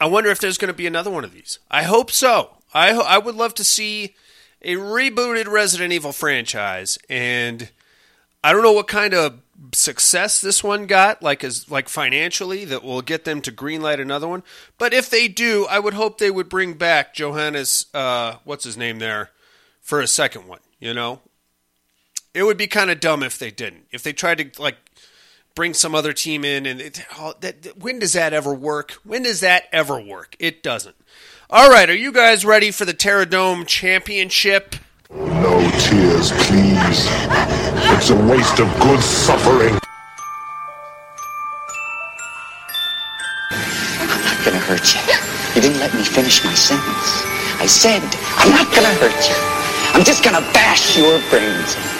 I 0.00 0.06
wonder 0.06 0.30
if 0.30 0.40
there's 0.40 0.58
going 0.58 0.72
to 0.72 0.74
be 0.74 0.86
another 0.86 1.10
one 1.10 1.24
of 1.24 1.32
these. 1.32 1.58
I 1.70 1.84
hope 1.84 2.10
so. 2.10 2.56
I, 2.74 2.92
ho- 2.92 3.00
I 3.06 3.18
would 3.18 3.34
love 3.34 3.54
to 3.54 3.64
see 3.64 4.14
a 4.62 4.74
rebooted 4.74 5.46
Resident 5.46 5.92
Evil 5.92 6.12
franchise, 6.12 6.98
and 7.08 7.70
I 8.44 8.52
don't 8.52 8.62
know 8.62 8.72
what 8.72 8.88
kind 8.88 9.14
of 9.14 9.40
success 9.72 10.40
this 10.40 10.62
one 10.62 10.86
got, 10.86 11.22
like 11.22 11.42
as 11.42 11.70
like 11.70 11.88
financially, 11.88 12.64
that 12.66 12.84
will 12.84 13.02
get 13.02 13.24
them 13.24 13.40
to 13.42 13.52
greenlight 13.52 14.00
another 14.00 14.28
one. 14.28 14.42
But 14.78 14.92
if 14.92 15.08
they 15.08 15.28
do, 15.28 15.66
I 15.70 15.78
would 15.78 15.94
hope 15.94 16.18
they 16.18 16.30
would 16.30 16.48
bring 16.48 16.74
back 16.74 17.14
Johannes, 17.14 17.86
uh, 17.94 18.36
what's 18.44 18.64
his 18.64 18.76
name 18.76 18.98
there, 18.98 19.30
for 19.80 20.00
a 20.00 20.06
second 20.06 20.46
one. 20.46 20.60
You 20.78 20.92
know, 20.92 21.20
it 22.34 22.42
would 22.42 22.58
be 22.58 22.66
kind 22.66 22.90
of 22.90 23.00
dumb 23.00 23.22
if 23.22 23.38
they 23.38 23.50
didn't. 23.50 23.86
If 23.90 24.02
they 24.02 24.12
tried 24.12 24.38
to 24.38 24.62
like 24.62 24.76
bring 25.56 25.74
some 25.74 25.94
other 25.94 26.12
team 26.12 26.44
in, 26.44 26.66
and 26.66 26.80
it, 26.80 27.04
oh, 27.18 27.34
that, 27.40 27.76
when 27.76 27.98
does 27.98 28.12
that 28.12 28.32
ever 28.32 28.54
work? 28.54 28.92
When 29.02 29.24
does 29.24 29.40
that 29.40 29.64
ever 29.72 29.98
work? 29.98 30.36
It 30.38 30.62
doesn't. 30.62 30.94
All 31.50 31.70
right, 31.70 31.88
are 31.88 31.96
you 31.96 32.12
guys 32.12 32.44
ready 32.44 32.70
for 32.70 32.84
the 32.84 32.94
Terradome 32.94 33.66
Championship? 33.66 34.76
No 35.10 35.58
tears, 35.80 36.30
please. 36.46 37.08
It's 37.96 38.10
a 38.10 38.16
waste 38.28 38.60
of 38.60 38.68
good 38.80 39.00
suffering. 39.00 39.78
I'm 43.50 44.22
not 44.22 44.44
gonna 44.44 44.60
hurt 44.60 44.94
you. 44.94 45.00
You 45.56 45.62
didn't 45.62 45.80
let 45.80 45.94
me 45.94 46.04
finish 46.04 46.44
my 46.44 46.54
sentence. 46.54 47.24
I 47.58 47.66
said, 47.66 48.02
I'm 48.36 48.50
not 48.50 48.68
gonna 48.74 48.92
hurt 49.00 49.16
you. 49.26 49.36
I'm 49.96 50.04
just 50.04 50.22
gonna 50.22 50.44
bash 50.52 50.98
your 50.98 51.18
brains 51.30 51.74
in. 51.74 51.96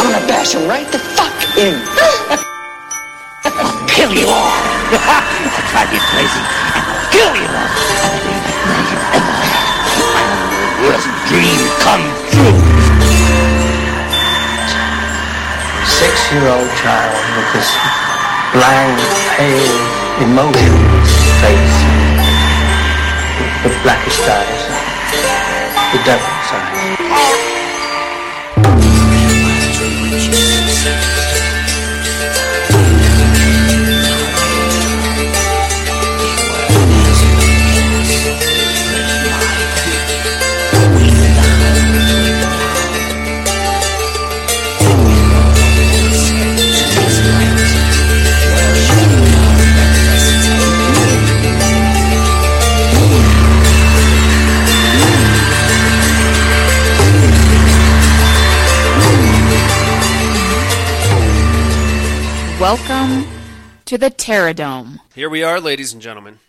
I'm 0.00 0.12
gonna 0.12 0.26
bash 0.26 0.54
them 0.54 0.68
right 0.68 0.90
the 0.90 0.98
fuck 0.98 1.56
in. 1.56 2.17
I'll 3.98 4.06
kill 4.06 4.16
you 4.16 4.28
all. 4.30 4.54
I'll 4.94 5.66
drive 5.74 5.90
you 5.90 5.98
crazy. 5.98 6.38
and 6.38 6.86
I'll 6.86 7.10
kill 7.10 7.34
you 7.34 7.50
all. 7.50 7.66
My 10.14 10.22
worst 10.86 11.10
dream 11.26 11.58
come 11.82 12.06
true. 12.30 12.62
Six-year-old 15.82 16.70
child 16.78 17.18
with 17.34 17.50
this 17.58 17.74
blank, 18.54 19.02
pale, 19.34 19.82
emotionless 20.22 21.10
face. 21.42 21.78
The 23.66 23.74
blackest 23.82 24.22
eyes. 24.30 24.62
The 25.90 25.98
devil's 26.06 26.52
eyes. 26.54 27.27
To 63.88 63.96
the 63.96 64.10
Terradome. 64.10 65.00
Here 65.14 65.30
we 65.30 65.42
are, 65.42 65.58
ladies 65.58 65.94
and 65.94 66.02
gentlemen. 66.02 66.40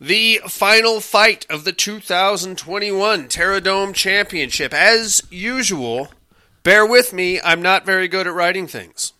The 0.00 0.40
final 0.48 1.00
fight 1.00 1.44
of 1.50 1.64
the 1.64 1.72
2021 1.72 3.28
Terradome 3.28 3.92
Championship. 3.92 4.72
As 4.72 5.22
usual, 5.30 6.08
bear 6.62 6.86
with 6.86 7.12
me, 7.12 7.42
I'm 7.42 7.60
not 7.60 7.84
very 7.84 8.08
good 8.08 8.26
at 8.26 8.32
writing 8.32 8.66
things. 8.66 9.12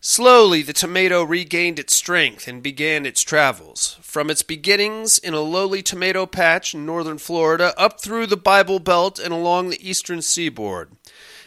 Slowly, 0.00 0.62
the 0.62 0.72
tomato 0.72 1.22
regained 1.22 1.78
its 1.78 1.94
strength 1.94 2.48
and 2.48 2.62
began 2.62 3.04
its 3.04 3.20
travels. 3.20 3.98
From 4.00 4.30
its 4.30 4.42
beginnings 4.42 5.18
in 5.18 5.34
a 5.34 5.40
lowly 5.40 5.82
tomato 5.82 6.24
patch 6.24 6.72
in 6.72 6.86
northern 6.86 7.18
Florida, 7.18 7.74
up 7.76 8.00
through 8.00 8.26
the 8.26 8.38
Bible 8.38 8.78
Belt 8.78 9.18
and 9.18 9.34
along 9.34 9.68
the 9.68 9.86
eastern 9.86 10.22
seaboard. 10.22 10.92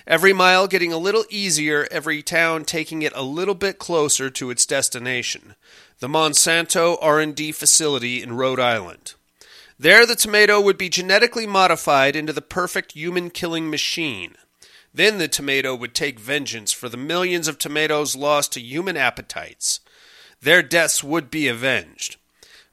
Every 0.07 0.33
mile 0.33 0.67
getting 0.67 0.93
a 0.93 0.99
little 0.99 1.25
easier, 1.31 1.87
every 1.89 2.21
town 2.21 2.63
taking 2.63 3.01
it 3.01 3.13
a 3.15 3.23
little 3.23 3.55
bit 3.55 3.79
closer 3.79 4.29
to 4.29 4.51
its 4.51 4.65
destination, 4.67 5.55
the 5.99 6.07
Monsanto 6.07 6.97
R&D 7.01 7.51
facility 7.53 8.21
in 8.21 8.33
Rhode 8.33 8.59
Island. 8.59 9.15
There 9.79 10.05
the 10.05 10.15
tomato 10.15 10.61
would 10.61 10.77
be 10.77 10.89
genetically 10.89 11.47
modified 11.47 12.15
into 12.15 12.33
the 12.33 12.41
perfect 12.41 12.91
human-killing 12.91 13.69
machine. 13.69 14.35
Then 14.93 15.17
the 15.17 15.27
tomato 15.27 15.75
would 15.75 15.95
take 15.95 16.19
vengeance 16.19 16.71
for 16.71 16.87
the 16.87 16.97
millions 16.97 17.47
of 17.47 17.57
tomatoes 17.57 18.15
lost 18.15 18.53
to 18.53 18.61
human 18.61 18.95
appetites. 18.95 19.79
Their 20.39 20.61
deaths 20.61 21.03
would 21.03 21.31
be 21.31 21.47
avenged. 21.47 22.17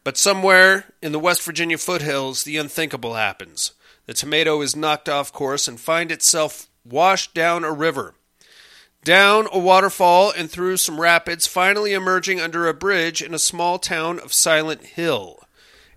But 0.05 0.19
somewhere 0.19 0.93
in 1.01 1.13
the 1.13 1.19
West 1.19 1.43
Virginia 1.43 1.79
foothills, 1.79 2.45
the 2.45 2.59
unthinkable 2.59 3.15
happens. 3.15 3.73
The 4.07 4.15
tomato 4.15 4.61
is 4.61 4.77
knocked 4.77 5.09
off 5.09 5.33
course 5.33 5.67
and 5.67 5.81
finds 5.81 6.13
itself 6.13 6.69
washed 6.85 7.35
down 7.35 7.65
a 7.65 7.73
river, 7.73 8.15
down 9.05 9.47
a 9.53 9.59
waterfall, 9.59 10.31
and 10.31 10.51
through 10.51 10.77
some 10.77 11.01
rapids, 11.01 11.47
finally 11.47 11.93
emerging 11.93 12.41
under 12.41 12.69
a 12.69 12.75
bridge 12.75 13.23
in 13.23 13.35
a 13.35 13.39
small 13.39 13.79
town 13.79 14.19
of 14.21 14.33
Silent 14.33 14.85
Hill. 14.85 15.41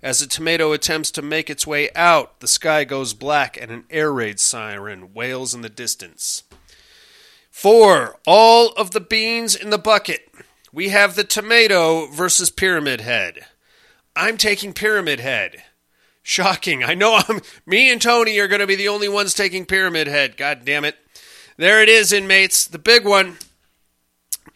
As 0.02 0.20
the 0.20 0.28
tomato 0.28 0.72
attempts 0.72 1.10
to 1.12 1.22
make 1.22 1.50
its 1.50 1.66
way 1.66 1.90
out, 1.96 2.40
the 2.40 2.48
sky 2.48 2.84
goes 2.84 3.14
black 3.14 3.60
and 3.60 3.72
an 3.72 3.86
air 3.90 4.14
raid 4.14 4.40
siren 4.40 5.14
wails 5.14 5.54
in 5.54 5.62
the 5.62 5.70
distance. 5.70 6.44
For 7.50 8.20
all 8.28 8.74
of 8.74 8.92
the 8.92 9.00
beans 9.00 9.56
in 9.56 9.70
the 9.70 9.78
bucket, 9.78 10.30
we 10.72 10.90
have 10.90 11.16
the 11.16 11.24
tomato 11.24 12.06
versus 12.08 12.50
Pyramid 12.50 13.02
Head. 13.02 13.46
I'm 14.16 14.38
taking 14.38 14.74
Pyramid 14.74 15.22
Head. 15.22 15.64
Shocking. 16.28 16.84
I 16.84 16.96
know 16.96 17.22
I'm 17.28 17.40
me 17.68 17.92
and 17.92 18.02
Tony 18.02 18.40
are 18.40 18.48
going 18.48 18.60
to 18.60 18.66
be 18.66 18.74
the 18.74 18.88
only 18.88 19.08
ones 19.08 19.36
taking 19.36 19.64
Pyramid 19.64 20.08
Head. 20.08 20.38
God 20.38 20.66
damn 20.66 20.84
it. 20.84 20.96
There 21.56 21.84
it 21.84 21.90
is, 21.90 22.12
inmates. 22.12 22.66
The 22.66 22.80
big 22.80 23.06
one. 23.06 23.38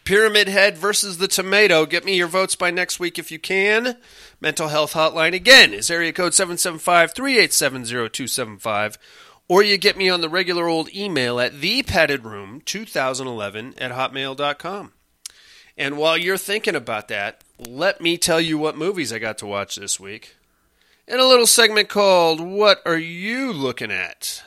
Pyramid 0.03 0.47
Head 0.47 0.79
versus 0.79 1.19
the 1.19 1.27
Tomato. 1.27 1.85
Get 1.85 2.05
me 2.05 2.15
your 2.15 2.25
votes 2.25 2.55
by 2.55 2.71
next 2.71 2.99
week 2.99 3.19
if 3.19 3.31
you 3.31 3.37
can. 3.37 3.97
Mental 4.41 4.69
Health 4.69 4.93
Hotline 4.93 5.35
again 5.35 5.71
is 5.71 5.91
area 5.91 6.11
code 6.11 6.31
775-387-0275 6.31 8.97
or 9.47 9.61
you 9.61 9.77
get 9.77 9.95
me 9.95 10.09
on 10.09 10.21
the 10.21 10.29
regular 10.29 10.67
old 10.67 10.91
email 10.91 11.39
at 11.39 11.53
thepaddedroom2011 11.53 13.79
at 13.79 13.91
hotmail.com. 13.91 14.93
And 15.77 15.99
while 15.99 16.17
you're 16.17 16.35
thinking 16.35 16.73
about 16.73 17.09
that, 17.09 17.43
let 17.59 18.01
me 18.01 18.17
tell 18.17 18.41
you 18.41 18.57
what 18.57 18.75
movies 18.75 19.13
I 19.13 19.19
got 19.19 19.37
to 19.37 19.45
watch 19.45 19.75
this 19.75 19.99
week 19.99 20.35
in 21.09 21.19
a 21.19 21.25
little 21.25 21.47
segment 21.47 21.89
called 21.89 22.39
What 22.39 22.83
Are 22.85 22.97
You 22.97 23.51
Looking 23.51 23.91
At? 23.91 24.43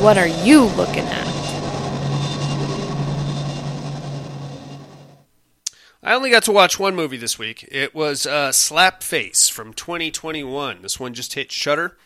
What 0.00 0.18
are 0.18 0.26
you 0.26 0.64
looking 0.64 1.04
at? 1.04 1.22
I 6.02 6.14
only 6.14 6.30
got 6.30 6.42
to 6.44 6.52
watch 6.52 6.80
one 6.80 6.96
movie 6.96 7.16
this 7.16 7.38
week. 7.38 7.68
It 7.70 7.94
was 7.94 8.26
uh, 8.26 8.50
Slap 8.50 9.04
Face 9.04 9.48
from 9.48 9.72
2021. 9.72 10.82
This 10.82 10.98
one 10.98 11.14
just 11.14 11.34
hit 11.34 11.52
Shudder. 11.52 11.96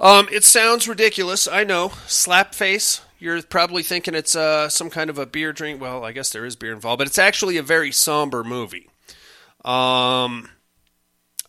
Um, 0.00 0.28
it 0.32 0.44
sounds 0.44 0.88
ridiculous, 0.88 1.46
I 1.46 1.62
know. 1.62 1.92
Slap 2.06 2.54
Face. 2.54 3.02
You're 3.18 3.42
probably 3.42 3.82
thinking 3.82 4.14
it's 4.14 4.34
uh, 4.34 4.70
some 4.70 4.88
kind 4.88 5.10
of 5.10 5.18
a 5.18 5.26
beer 5.26 5.52
drink. 5.52 5.78
Well, 5.78 6.06
I 6.06 6.12
guess 6.12 6.30
there 6.30 6.46
is 6.46 6.56
beer 6.56 6.72
involved, 6.72 7.00
but 7.00 7.06
it's 7.06 7.18
actually 7.18 7.58
a 7.58 7.62
very 7.62 7.92
somber 7.92 8.42
movie. 8.42 8.88
Um, 9.62 10.48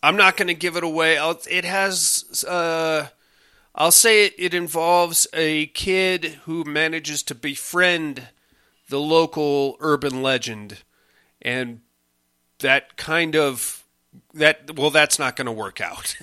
I'm 0.02 0.16
not 0.16 0.36
going 0.36 0.48
to 0.48 0.54
give 0.54 0.76
it 0.76 0.84
away. 0.84 1.16
I'll, 1.16 1.40
it 1.50 1.64
has. 1.64 2.44
Uh, 2.46 3.08
I'll 3.74 3.90
say 3.90 4.26
it, 4.26 4.34
it 4.36 4.52
involves 4.52 5.26
a 5.32 5.66
kid 5.68 6.40
who 6.44 6.62
manages 6.64 7.22
to 7.22 7.34
befriend 7.34 8.28
the 8.90 9.00
local 9.00 9.78
urban 9.80 10.22
legend, 10.22 10.82
and 11.40 11.80
that 12.58 12.98
kind 12.98 13.34
of 13.34 13.81
that 14.34 14.76
well, 14.76 14.90
that's 14.90 15.18
not 15.18 15.36
going 15.36 15.46
to 15.46 15.52
work 15.52 15.80
out, 15.80 16.16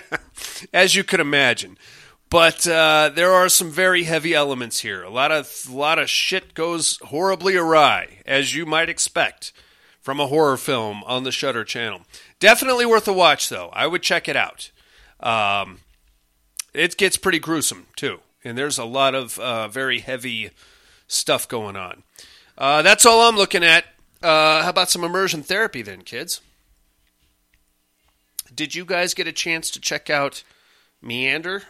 as 0.72 0.94
you 0.94 1.04
could 1.04 1.20
imagine. 1.20 1.78
But 2.28 2.66
uh, 2.66 3.10
there 3.14 3.30
are 3.30 3.50
some 3.50 3.70
very 3.70 4.04
heavy 4.04 4.32
elements 4.32 4.80
here. 4.80 5.02
A 5.02 5.10
lot 5.10 5.30
of 5.30 5.66
a 5.68 5.76
lot 5.76 5.98
of 5.98 6.08
shit 6.08 6.54
goes 6.54 6.98
horribly 7.04 7.56
awry, 7.56 8.20
as 8.24 8.54
you 8.54 8.64
might 8.64 8.88
expect 8.88 9.52
from 10.00 10.18
a 10.18 10.26
horror 10.26 10.56
film 10.56 11.04
on 11.04 11.24
the 11.24 11.32
Shudder 11.32 11.64
channel. 11.64 12.02
Definitely 12.40 12.86
worth 12.86 13.06
a 13.06 13.12
watch, 13.12 13.48
though. 13.48 13.68
I 13.72 13.86
would 13.86 14.02
check 14.02 14.28
it 14.28 14.36
out. 14.36 14.70
Um, 15.20 15.80
it 16.74 16.96
gets 16.96 17.16
pretty 17.16 17.38
gruesome 17.38 17.86
too, 17.96 18.20
and 18.42 18.56
there's 18.56 18.78
a 18.78 18.84
lot 18.84 19.14
of 19.14 19.38
uh, 19.38 19.68
very 19.68 20.00
heavy 20.00 20.50
stuff 21.06 21.46
going 21.46 21.76
on. 21.76 22.02
Uh, 22.56 22.82
that's 22.82 23.04
all 23.04 23.28
I'm 23.28 23.36
looking 23.36 23.62
at. 23.62 23.84
Uh, 24.22 24.62
how 24.62 24.70
about 24.70 24.90
some 24.90 25.04
immersion 25.04 25.42
therapy 25.42 25.82
then, 25.82 26.02
kids? 26.02 26.40
Did 28.54 28.74
you 28.74 28.84
guys 28.84 29.14
get 29.14 29.26
a 29.26 29.32
chance 29.32 29.70
to 29.70 29.80
check 29.80 30.10
out 30.10 30.42
Meander? 31.00 31.62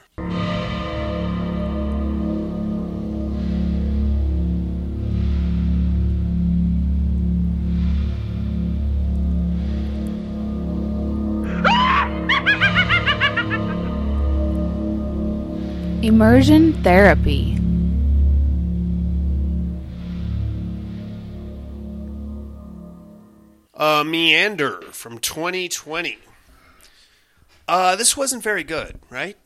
Immersion 16.03 16.73
therapy. 16.83 17.59
Uh, 23.75 24.03
Meander 24.05 24.81
from 24.91 25.19
2020. 25.19 26.19
Uh, 27.69 27.97
this 27.97 28.17
wasn't 28.17 28.43
very 28.43 28.65
good, 28.65 28.99
right? 29.11 29.37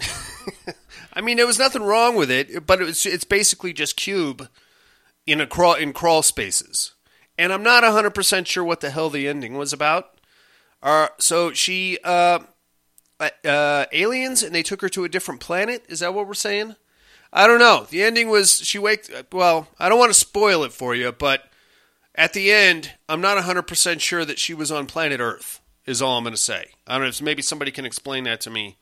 I 1.12 1.20
mean, 1.20 1.36
there 1.36 1.46
was 1.46 1.58
nothing 1.58 1.82
wrong 1.82 2.16
with 2.16 2.30
it, 2.30 2.66
but 2.66 2.80
it 2.80 2.84
was, 2.84 3.06
it's 3.06 3.24
basically 3.24 3.72
just 3.72 3.96
Cube 3.96 4.48
in 5.26 5.40
a 5.40 5.46
crawl 5.46 5.74
in 5.74 5.92
crawl 5.92 6.22
spaces, 6.22 6.92
and 7.38 7.52
I'm 7.52 7.62
not 7.62 7.82
100 7.82 8.10
percent 8.10 8.46
sure 8.46 8.64
what 8.64 8.80
the 8.80 8.90
hell 8.90 9.10
the 9.10 9.28
ending 9.28 9.56
was 9.56 9.72
about. 9.72 10.20
Uh, 10.82 11.08
so 11.18 11.52
she 11.52 11.98
uh, 12.04 12.40
uh, 13.20 13.86
aliens, 13.92 14.42
and 14.42 14.54
they 14.54 14.62
took 14.62 14.82
her 14.82 14.88
to 14.90 15.04
a 15.04 15.08
different 15.08 15.40
planet. 15.40 15.84
Is 15.88 16.00
that 16.00 16.14
what 16.14 16.26
we're 16.26 16.34
saying? 16.34 16.76
I 17.32 17.46
don't 17.46 17.58
know. 17.58 17.86
The 17.90 18.02
ending 18.02 18.28
was 18.28 18.60
she 18.60 18.78
waked. 18.78 19.10
Well, 19.32 19.68
I 19.78 19.88
don't 19.88 19.98
want 19.98 20.10
to 20.10 20.18
spoil 20.18 20.64
it 20.64 20.72
for 20.72 20.94
you, 20.94 21.12
but 21.12 21.44
at 22.14 22.32
the 22.32 22.50
end, 22.50 22.92
I'm 23.08 23.20
not 23.20 23.36
100% 23.36 24.00
sure 24.00 24.24
that 24.24 24.38
she 24.38 24.54
was 24.54 24.72
on 24.72 24.86
planet 24.86 25.20
Earth, 25.20 25.60
is 25.86 26.02
all 26.02 26.18
I'm 26.18 26.24
going 26.24 26.34
to 26.34 26.40
say. 26.40 26.70
I 26.86 26.94
don't 26.94 27.02
know 27.02 27.08
if 27.08 27.22
maybe 27.22 27.42
somebody 27.42 27.70
can 27.70 27.86
explain 27.86 28.24
that 28.24 28.40
to 28.42 28.50
me. 28.50 28.76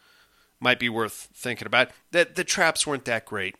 Might 0.60 0.78
be 0.78 0.88
worth 0.88 1.28
thinking 1.34 1.66
about. 1.66 1.90
That 2.12 2.36
the 2.36 2.44
traps 2.44 2.86
weren't 2.86 3.04
that 3.04 3.26
great. 3.26 3.56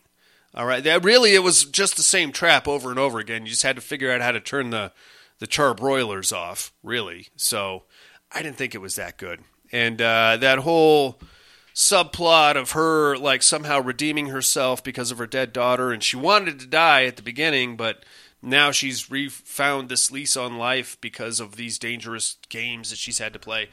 All 0.55 0.67
right, 0.67 0.85
that 0.85 1.05
really 1.05 1.35
it 1.35 1.43
was 1.43 1.65
just 1.65 1.97
the 1.97 2.03
same 2.03 2.31
trap 2.31 2.69
over 2.69 2.91
and 2.91 2.99
over 2.99 3.19
again. 3.19 3.43
You 3.43 3.51
just 3.51 3.65
had 3.65 3.77
to 3.77 3.83
figure 3.83 4.11
out 4.13 4.21
how 4.21 4.33
to 4.33 4.41
turn 4.41 4.71
the 4.71 4.93
the 5.41 5.49
charbroilers 5.49 6.35
off, 6.35 6.73
really. 6.83 7.29
So 7.37 7.83
I 8.31 8.43
didn't 8.43 8.57
think 8.57 8.75
it 8.75 8.81
was 8.81 8.95
that 8.95 9.19
good. 9.19 9.41
And 9.73 10.01
uh, 10.01 10.37
that 10.37 10.61
whole 10.61 11.19
subplot 11.75 12.57
of 12.57 12.71
her 12.71 13.17
like 13.17 13.43
somehow 13.43 13.81
redeeming 13.81 14.29
herself 14.29 14.85
because 14.85 15.11
of 15.11 15.19
her 15.19 15.27
dead 15.27 15.53
daughter, 15.53 15.93
and 15.93 16.03
she 16.03 16.17
wanted 16.17 16.61
to 16.61 16.67
die 16.67 17.05
at 17.05 17.17
the 17.17 17.23
beginning, 17.23 17.77
but 17.77 18.05
now 18.45 18.71
she's 18.71 19.11
refound 19.11 19.89
this 19.89 20.11
lease 20.11 20.37
on 20.37 20.59
life 20.59 20.99
because 21.01 21.41
of 21.41 21.57
these 21.57 21.79
dangerous 21.79 22.37
games 22.49 22.91
that 22.91 22.99
she's 22.99 23.19
had 23.19 23.33
to 23.33 23.39
play. 23.39 23.71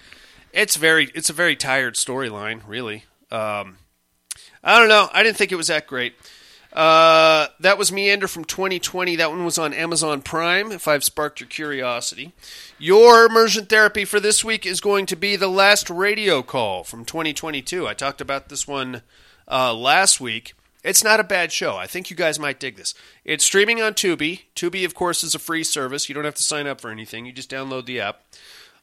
It's 0.54 0.78
very, 0.78 1.12
it's 1.14 1.30
a 1.30 1.34
very 1.34 1.56
tired 1.56 1.96
storyline, 1.96 2.62
really. 2.66 3.06
Um, 3.30 3.78
I 4.64 4.80
don't 4.80 4.90
know. 4.90 5.10
I 5.14 5.24
didn't 5.24 5.38
think 5.38 5.52
it 5.52 5.58
was 5.58 5.68
that 5.68 5.88
great. 5.88 6.14
Uh, 6.74 7.48
that 7.60 7.78
was 7.78 7.92
Meander 7.92 8.28
from 8.28 8.46
2020. 8.46 9.18
That 9.18 9.30
one 9.30 9.44
was 9.44 9.58
on 9.58 9.74
Amazon 9.74 10.22
Prime, 10.22 10.72
if 10.72 10.88
I've 10.88 11.04
sparked 11.04 11.42
your 11.42 11.50
curiosity. 11.50 12.32
Your 12.80 13.26
immersion 13.26 13.66
therapy 13.66 14.06
for 14.06 14.20
this 14.20 14.44
week 14.44 14.66
is 14.66 14.80
going 14.80 15.06
to 15.08 15.18
be 15.18 15.36
The 15.36 15.50
Last 15.50 15.90
Radio 15.90 16.42
Call 16.42 16.84
from 16.86 17.04
2022. 17.04 17.88
I 17.88 17.94
talked 17.94 18.22
about 18.22 18.48
this 18.48 18.68
one 18.68 19.02
uh, 19.50 19.74
last 19.74 20.22
week. 20.22 20.54
It's 20.84 21.04
not 21.04 21.20
a 21.20 21.24
bad 21.24 21.52
show. 21.52 21.78
I 21.78 21.86
think 21.86 22.10
you 22.10 22.16
guys 22.16 22.40
might 22.40 22.60
dig 22.60 22.76
this. 22.76 22.94
It's 23.24 23.44
streaming 23.44 23.82
on 23.82 23.94
Tubi. 23.94 24.42
Tubi, 24.56 24.84
of 24.84 24.96
course, 24.96 25.24
is 25.24 25.36
a 25.36 25.40
free 25.40 25.64
service. 25.64 26.10
You 26.10 26.16
don't 26.16 26.26
have 26.26 26.36
to 26.36 26.44
sign 26.44 26.68
up 26.68 26.82
for 26.82 26.90
anything. 26.90 27.26
You 27.26 27.32
just 27.32 27.52
download 27.52 27.86
the 27.86 28.02
app. 28.02 28.22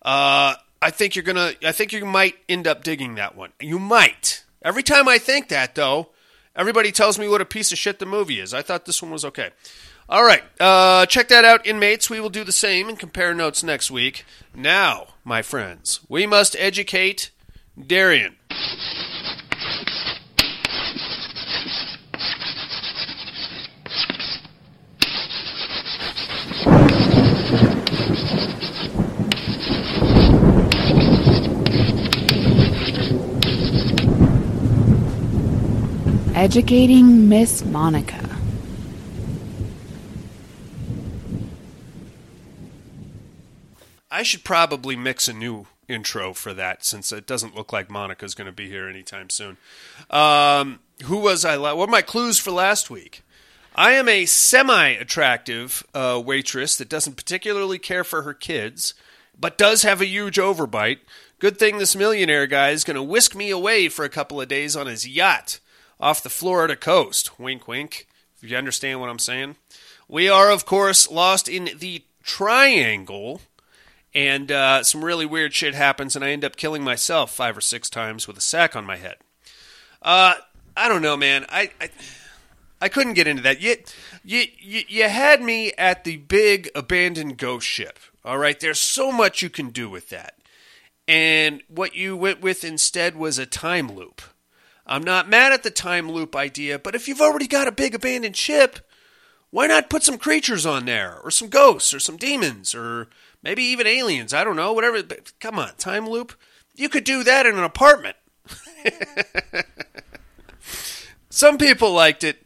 Uh, 0.03 0.55
I 0.81 0.91
think 0.91 1.17
you're 1.17 1.25
gonna. 1.25 1.53
I 1.65 1.73
think 1.73 1.93
you 1.93 2.05
might 2.05 2.37
end 2.49 2.69
up 2.69 2.85
digging 2.85 3.17
that 3.17 3.37
one. 3.37 3.53
You 3.61 3.79
might. 3.79 4.45
Every 4.63 4.83
time 4.83 5.09
I 5.09 5.19
think 5.19 5.49
that, 5.49 5.75
though, 5.75 6.11
everybody 6.55 6.93
tells 6.93 7.19
me 7.19 7.29
what 7.29 7.41
a 7.41 7.45
piece 7.45 7.73
of 7.73 7.79
shit 7.79 7.99
the 7.99 8.07
movie 8.07 8.41
is. 8.41 8.55
I 8.55 8.63
thought 8.63 8.85
this 8.85 9.03
one 9.03 9.11
was 9.11 9.25
okay. 9.25 9.51
All 10.09 10.25
right, 10.25 10.43
uh, 10.59 11.05
check 11.05 11.29
that 11.29 11.45
out, 11.45 11.67
inmates. 11.67 12.09
We 12.09 12.19
will 12.19 12.31
do 12.31 12.43
the 12.43 12.53
same 12.53 12.89
and 12.89 12.99
compare 12.99 13.35
notes 13.35 13.63
next 13.63 13.91
week. 13.91 14.25
Now, 14.55 15.09
my 15.23 15.43
friends, 15.43 16.01
we 16.09 16.27
must 16.27 16.57
educate 16.59 17.31
Darian. 17.79 18.37
Educating 36.39 37.29
Miss 37.29 37.65
Monica. 37.65 38.39
I 44.09 44.23
should 44.23 44.45
probably 44.45 44.95
mix 44.95 45.27
a 45.27 45.33
new 45.33 45.67
intro 45.89 46.33
for 46.33 46.55
that 46.55 46.85
since 46.85 47.11
it 47.11 47.27
doesn't 47.27 47.57
look 47.57 47.73
like 47.73 47.91
Monica's 47.91 48.37
going 48.37 48.47
to 48.47 48.53
be 48.53 48.69
here 48.69 48.89
anytime 48.89 49.31
soon. 49.31 49.57
Um, 50.11 50.79
who 51.07 51.17
was 51.17 51.45
I? 51.45 51.57
La- 51.57 51.75
what 51.75 51.89
are 51.89 51.91
my 51.91 52.03
clues 52.03 52.39
for 52.39 52.53
last 52.53 52.89
week? 52.89 53.25
I 53.75 53.95
am 53.95 54.09
a 54.09 54.25
semi 54.25 54.91
attractive 54.91 55.85
uh, 55.93 56.23
waitress 56.25 56.77
that 56.77 56.89
doesn't 56.89 57.17
particularly 57.17 57.81
care 57.81 58.05
for 58.05 58.23
her 58.23 58.33
kids, 58.33 58.95
but 59.37 59.59
does 59.59 59.83
have 59.83 60.01
a 60.01 60.07
huge 60.07 60.37
overbite. 60.37 60.99
Good 61.41 61.59
thing 61.59 61.79
this 61.79 61.97
millionaire 61.97 62.47
guy 62.47 62.71
is 62.71 62.85
going 62.85 62.95
to 62.95 63.03
whisk 63.03 63.35
me 63.35 63.51
away 63.51 63.89
for 63.89 64.05
a 64.05 64.09
couple 64.09 64.41
of 64.41 64.47
days 64.47 64.77
on 64.77 64.87
his 64.87 65.09
yacht 65.09 65.59
off 66.01 66.23
the 66.23 66.31
Florida 66.31 66.77
coast. 66.77 67.39
Wink, 67.39 67.69
wink, 67.69 68.07
if 68.43 68.51
you 68.51 68.57
understand 68.57 69.01
what 69.01 69.11
I'm 69.11 69.19
saying. 69.19 69.57
We 70.09 70.29
are, 70.29 70.51
of 70.51 70.65
course, 70.65 71.11
lost 71.11 71.49
in 71.49 71.71
the 71.79 72.03
triangle 72.23 73.41
and 74.15 74.51
uh, 74.51 74.83
some 74.83 75.05
really 75.05 75.27
weird 75.27 75.55
shit 75.55 75.75
happens, 75.75 76.17
and 76.17 76.25
I 76.25 76.31
end 76.31 76.45
up 76.45 76.57
killing 76.57 76.83
myself 76.83 77.33
five 77.33 77.57
or 77.57 77.61
six 77.61 77.91
times 77.91 78.27
with 78.27 78.39
a 78.39 78.41
sack 78.41 78.75
on 78.75 78.85
my 78.85 78.97
head. 78.97 79.17
Uh, 80.03 80.35
I 80.77 80.89
don't 80.89 81.03
know, 81.03 81.17
man. 81.17 81.45
I, 81.49 81.71
I 81.81 81.91
I 82.81 82.89
couldn't 82.89 83.15
get 83.15 83.27
into 83.27 83.43
that. 83.43 83.61
You, 83.61 83.77
you 84.25 84.45
you 84.59 84.83
you 84.89 85.09
had 85.09 85.43
me 85.43 85.73
at 85.77 86.05
the 86.05 86.17
big 86.17 86.71
abandoned 86.75 87.37
ghost 87.37 87.67
ship. 87.67 87.99
All 88.25 88.39
right, 88.39 88.59
there's 88.59 88.81
so 88.81 89.11
much 89.11 89.43
you 89.43 89.51
can 89.51 89.71
do 89.71 89.91
with 89.91 90.09
that, 90.11 90.35
and 91.07 91.63
what 91.69 91.95
you 91.95 92.17
went 92.17 92.41
with 92.41 92.65
instead 92.65 93.17
was 93.17 93.39
a 93.39 93.47
time 93.47 93.93
loop. 93.93 94.23
I'm 94.89 95.05
not 95.05 95.29
mad 95.29 95.53
at 95.53 95.63
the 95.63 95.71
time 95.71 96.11
loop 96.11 96.35
idea, 96.35 96.79
but 96.79 96.95
if 96.95 97.07
you've 97.07 97.21
already 97.21 97.47
got 97.47 97.69
a 97.69 97.73
big 97.73 97.95
abandoned 97.95 98.37
ship, 98.37 98.81
why 99.51 99.67
not 99.67 99.91
put 99.91 100.03
some 100.03 100.19
creatures 100.19 100.67
on 100.67 100.87
there, 100.87 101.19
or 101.23 101.31
some 101.31 101.49
ghosts, 101.49 101.93
or 101.95 102.01
some 102.01 102.17
demons, 102.17 102.75
or 102.75 103.09
maybe 103.43 103.63
even 103.63 103.87
aliens. 103.87 104.35
I 104.35 104.45
don't 104.45 104.57
know, 104.57 104.73
whatever. 104.73 105.03
But 105.03 105.33
come 105.41 105.59
on, 105.59 105.75
time 105.77 106.09
loop. 106.09 106.35
You 106.75 106.89
could 106.89 107.05
do 107.05 107.25
that 107.25 107.47
in 107.47 107.57
an 107.57 107.65
apartment. 107.65 108.17
Some 111.31 111.59
people 111.59 111.93
liked 111.93 112.25
it. 112.25 112.39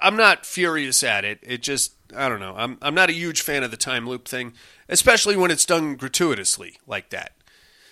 I'm 0.00 0.16
not 0.16 0.46
furious 0.46 1.02
at 1.02 1.24
it. 1.24 1.40
It 1.42 1.62
just, 1.62 1.94
I 2.16 2.28
don't 2.28 2.40
know. 2.40 2.54
I'm, 2.56 2.78
I'm 2.80 2.94
not 2.94 3.10
a 3.10 3.14
huge 3.14 3.42
fan 3.42 3.62
of 3.62 3.70
the 3.70 3.76
time 3.76 4.08
loop 4.08 4.26
thing, 4.28 4.54
especially 4.88 5.36
when 5.36 5.50
it's 5.50 5.64
done 5.64 5.96
gratuitously 5.96 6.78
like 6.86 7.10
that. 7.10 7.32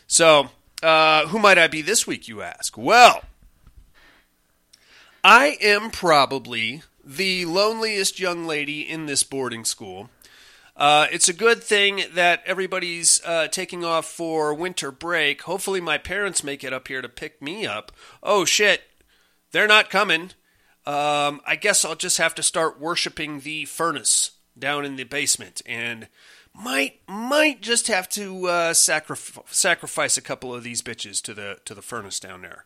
So, 0.06 0.50
uh, 0.82 1.26
who 1.26 1.38
might 1.38 1.58
I 1.58 1.66
be 1.66 1.82
this 1.82 2.06
week, 2.06 2.28
you 2.28 2.42
ask? 2.42 2.78
Well, 2.78 3.22
I 5.22 5.58
am 5.60 5.90
probably 5.90 6.82
the 7.04 7.44
loneliest 7.44 8.18
young 8.18 8.46
lady 8.46 8.80
in 8.80 9.04
this 9.04 9.22
boarding 9.22 9.66
school. 9.66 10.08
Uh, 10.76 11.08
it's 11.12 11.28
a 11.28 11.34
good 11.34 11.62
thing 11.62 12.04
that 12.14 12.42
everybody's 12.46 13.20
uh, 13.26 13.48
taking 13.48 13.84
off 13.84 14.06
for 14.06 14.54
winter 14.54 14.90
break. 14.90 15.42
Hopefully, 15.42 15.80
my 15.80 15.98
parents 15.98 16.42
make 16.42 16.64
it 16.64 16.72
up 16.72 16.88
here 16.88 17.02
to 17.02 17.08
pick 17.08 17.42
me 17.42 17.66
up. 17.66 17.92
Oh, 18.22 18.46
shit. 18.46 18.82
They're 19.52 19.66
not 19.66 19.90
coming. 19.90 20.30
Um, 20.86 21.42
I 21.46 21.58
guess 21.60 21.84
I'll 21.84 21.96
just 21.96 22.16
have 22.16 22.34
to 22.36 22.42
start 22.42 22.80
worshiping 22.80 23.40
the 23.40 23.66
furnace 23.66 24.30
down 24.58 24.86
in 24.86 24.96
the 24.96 25.04
basement 25.04 25.60
and 25.66 26.08
might 26.54 27.00
might 27.06 27.60
just 27.60 27.88
have 27.88 28.08
to 28.10 28.46
uh, 28.46 28.72
sacrif- 28.72 29.46
sacrifice 29.52 30.16
a 30.16 30.22
couple 30.22 30.54
of 30.54 30.62
these 30.62 30.80
bitches 30.80 31.20
to 31.22 31.34
the 31.34 31.58
to 31.66 31.74
the 31.74 31.82
furnace 31.82 32.18
down 32.18 32.40
there. 32.40 32.64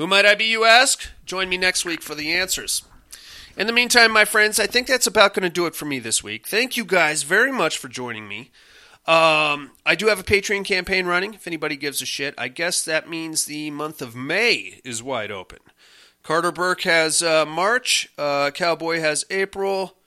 Who 0.00 0.06
might 0.06 0.24
I 0.24 0.34
be, 0.34 0.46
you 0.46 0.64
ask? 0.64 1.10
Join 1.26 1.50
me 1.50 1.58
next 1.58 1.84
week 1.84 2.00
for 2.00 2.14
the 2.14 2.32
answers. 2.32 2.84
In 3.54 3.66
the 3.66 3.72
meantime, 3.74 4.10
my 4.10 4.24
friends, 4.24 4.58
I 4.58 4.66
think 4.66 4.86
that's 4.86 5.06
about 5.06 5.34
going 5.34 5.42
to 5.42 5.50
do 5.50 5.66
it 5.66 5.74
for 5.74 5.84
me 5.84 5.98
this 5.98 6.24
week. 6.24 6.48
Thank 6.48 6.74
you 6.74 6.86
guys 6.86 7.22
very 7.22 7.52
much 7.52 7.76
for 7.76 7.88
joining 7.88 8.26
me. 8.26 8.50
Um, 9.06 9.72
I 9.84 9.94
do 9.98 10.06
have 10.06 10.18
a 10.18 10.22
Patreon 10.22 10.64
campaign 10.64 11.04
running. 11.04 11.34
If 11.34 11.46
anybody 11.46 11.76
gives 11.76 12.00
a 12.00 12.06
shit, 12.06 12.32
I 12.38 12.48
guess 12.48 12.82
that 12.82 13.10
means 13.10 13.44
the 13.44 13.70
month 13.72 14.00
of 14.00 14.16
May 14.16 14.80
is 14.86 15.02
wide 15.02 15.30
open. 15.30 15.58
Carter 16.22 16.50
Burke 16.50 16.80
has 16.84 17.20
uh, 17.20 17.44
March, 17.44 18.08
uh, 18.16 18.52
Cowboy 18.52 19.00
has 19.00 19.26
April, 19.28 19.98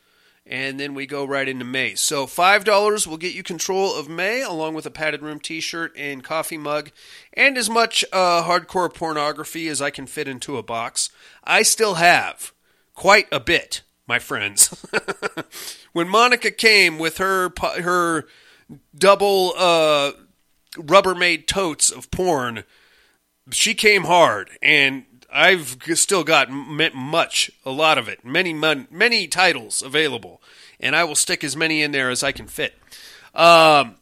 and 0.45 0.80
then 0.80 0.94
we 0.94 1.06
go 1.06 1.26
right 1.26 1.48
into 1.48 1.65
May. 1.65 1.95
So 1.95 2.26
$5 2.26 3.07
will 3.07 3.18
get 3.18 3.34
you 3.34 3.44
control 3.44 3.95
of 3.95 4.10
May, 4.10 4.41
along 4.41 4.74
with 4.74 4.86
a 4.86 4.91
padded 4.91 5.22
room 5.22 5.40
t 5.40 5.61
shirt 5.61 5.94
and 5.98 6.24
coffee 6.24 6.57
mug, 6.57 6.91
and 7.34 7.57
as 7.57 7.70
much 7.70 8.03
uh, 8.11 8.44
hardcore 8.44 8.94
pornography 8.94 9.68
as 9.68 9.82
I 9.82 9.90
can 9.90 10.06
fit 10.06 10.28
into 10.28 10.57
a 10.57 10.64
box. 10.64 11.10
I 11.44 11.61
still 11.61 11.95
have 11.95 12.53
quite 12.94 13.28
a 13.32 13.40
bit, 13.40 13.82
my 14.07 14.20
friends. 14.20 14.86
when 15.94 16.10
Monica 16.10 16.52
came 16.52 16.99
with 16.99 17.18
her 17.18 17.52
her 17.60 18.26
double 18.95 19.53
uh, 19.57 20.11
Rubbermaid 20.76 21.48
totes 21.48 21.90
of 21.90 22.11
porn, 22.11 22.64
she 23.52 23.74
came 23.74 24.03
hard, 24.03 24.49
and 24.61 25.06
I've 25.34 25.78
still 25.96 26.24
got 26.24 26.52
much, 26.52 27.52
a 27.66 27.72
lot 27.72 27.98
of 27.98 28.08
it, 28.08 28.24
many 28.24 28.54
many 28.54 29.28
titles 29.28 29.82
available, 29.82 30.42
and 30.80 30.96
I 30.96 31.04
will 31.04 31.16
stick 31.16 31.44
as 31.44 31.58
many 31.58 31.82
in 31.82 31.92
there 31.92 32.12
as 32.12 32.24
I 32.24 32.32
can 32.32 32.48
fit. 32.48 32.76
Um, 33.34 33.96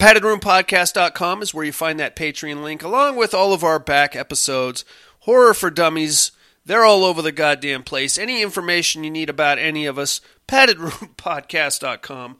PaddedRoomPodcast.com 0.00 1.42
is 1.42 1.54
where 1.54 1.64
you 1.64 1.70
find 1.70 2.00
that 2.00 2.16
Patreon 2.16 2.64
link, 2.64 2.82
along 2.82 3.14
with 3.14 3.32
all 3.32 3.52
of 3.52 3.62
our 3.62 3.78
back 3.78 4.16
episodes. 4.16 4.84
Horror 5.20 5.54
for 5.54 5.70
Dummies, 5.70 6.32
they're 6.66 6.84
all 6.84 7.04
over 7.04 7.22
the 7.22 7.30
goddamn 7.30 7.84
place. 7.84 8.18
Any 8.18 8.42
information 8.42 9.04
you 9.04 9.10
need 9.12 9.30
about 9.30 9.58
any 9.58 9.86
of 9.86 10.00
us, 10.00 10.20
PaddedRoomPodcast.com. 10.48 12.36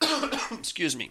Excuse 0.52 0.94
me. 0.94 1.10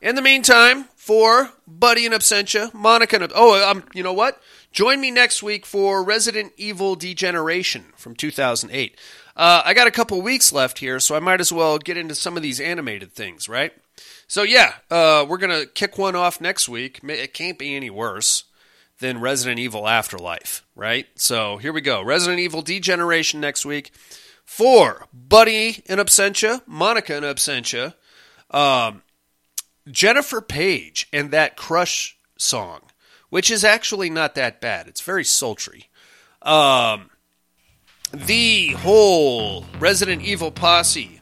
In 0.00 0.14
the 0.14 0.22
meantime, 0.22 0.84
for 0.94 1.50
Buddy 1.66 2.06
and 2.06 2.14
Absentia, 2.14 2.72
Monica 2.72 3.16
and 3.16 3.32
oh, 3.34 3.68
um, 3.68 3.82
you 3.92 4.02
know 4.02 4.12
what? 4.12 4.40
Join 4.72 5.00
me 5.00 5.10
next 5.10 5.42
week 5.42 5.66
for 5.66 6.04
Resident 6.04 6.52
Evil 6.56 6.94
Degeneration 6.94 7.86
from 7.96 8.14
2008. 8.14 8.96
Uh, 9.36 9.62
I 9.64 9.74
got 9.74 9.88
a 9.88 9.90
couple 9.90 10.22
weeks 10.22 10.52
left 10.52 10.78
here, 10.78 11.00
so 11.00 11.16
I 11.16 11.20
might 11.20 11.40
as 11.40 11.52
well 11.52 11.78
get 11.78 11.96
into 11.96 12.14
some 12.14 12.36
of 12.36 12.42
these 12.42 12.60
animated 12.60 13.12
things, 13.12 13.48
right? 13.48 13.72
So 14.28 14.44
yeah, 14.44 14.74
uh, 14.90 15.26
we're 15.28 15.38
gonna 15.38 15.66
kick 15.66 15.98
one 15.98 16.14
off 16.14 16.40
next 16.40 16.68
week. 16.68 17.00
It 17.02 17.34
can't 17.34 17.58
be 17.58 17.74
any 17.74 17.90
worse 17.90 18.44
than 19.00 19.20
Resident 19.20 19.58
Evil 19.58 19.88
Afterlife, 19.88 20.64
right? 20.76 21.06
So 21.16 21.56
here 21.56 21.72
we 21.72 21.80
go. 21.80 22.02
Resident 22.02 22.38
Evil 22.38 22.62
Degeneration 22.62 23.40
next 23.40 23.66
week. 23.66 23.92
For 24.44 25.06
Buddy 25.12 25.82
in 25.86 25.98
Absentia, 25.98 26.62
Monica 26.66 27.16
in 27.16 27.24
Absentia, 27.24 27.94
um, 28.50 29.02
Jennifer 29.90 30.40
Paige 30.40 31.08
and 31.12 31.30
that 31.30 31.56
Crush 31.56 32.18
song, 32.36 32.80
which 33.30 33.50
is 33.50 33.64
actually 33.64 34.10
not 34.10 34.34
that 34.34 34.60
bad. 34.60 34.86
It's 34.86 35.00
very 35.00 35.24
sultry. 35.24 35.88
Um, 36.42 37.10
the 38.12 38.68
whole 38.72 39.64
Resident 39.78 40.22
Evil 40.22 40.50
posse, 40.50 41.20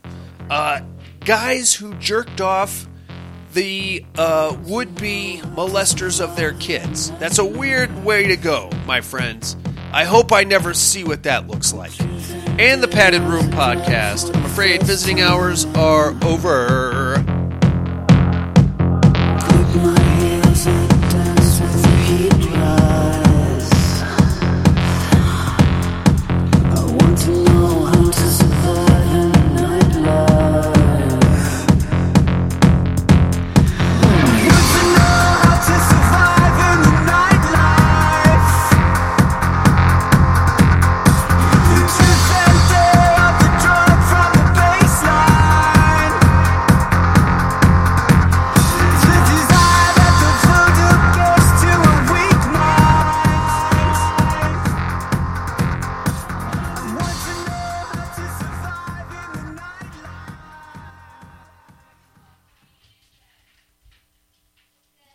uh, 0.51 0.81
guys 1.25 1.75
who 1.75 1.95
jerked 1.95 2.41
off 2.41 2.89
the 3.53 4.05
uh, 4.17 4.57
would 4.65 4.95
be 4.95 5.41
molesters 5.45 6.21
of 6.21 6.37
their 6.37 6.53
kids. 6.55 7.11
That's 7.13 7.39
a 7.39 7.45
weird 7.45 8.05
way 8.05 8.27
to 8.29 8.37
go, 8.37 8.71
my 8.87 9.01
friends. 9.01 9.57
I 9.93 10.05
hope 10.05 10.33
I 10.33 10.45
never 10.45 10.75
see 10.75 11.03
what 11.03 11.23
that 11.23 11.47
looks 11.47 11.73
like. 11.73 11.99
And 12.59 12.83
the 12.83 12.89
Padded 12.89 13.23
Room 13.23 13.47
podcast. 13.51 14.35
I'm 14.35 14.45
afraid 14.45 14.83
visiting 14.83 15.21
hours 15.21 15.65
are 15.75 16.15
over. 16.25 17.25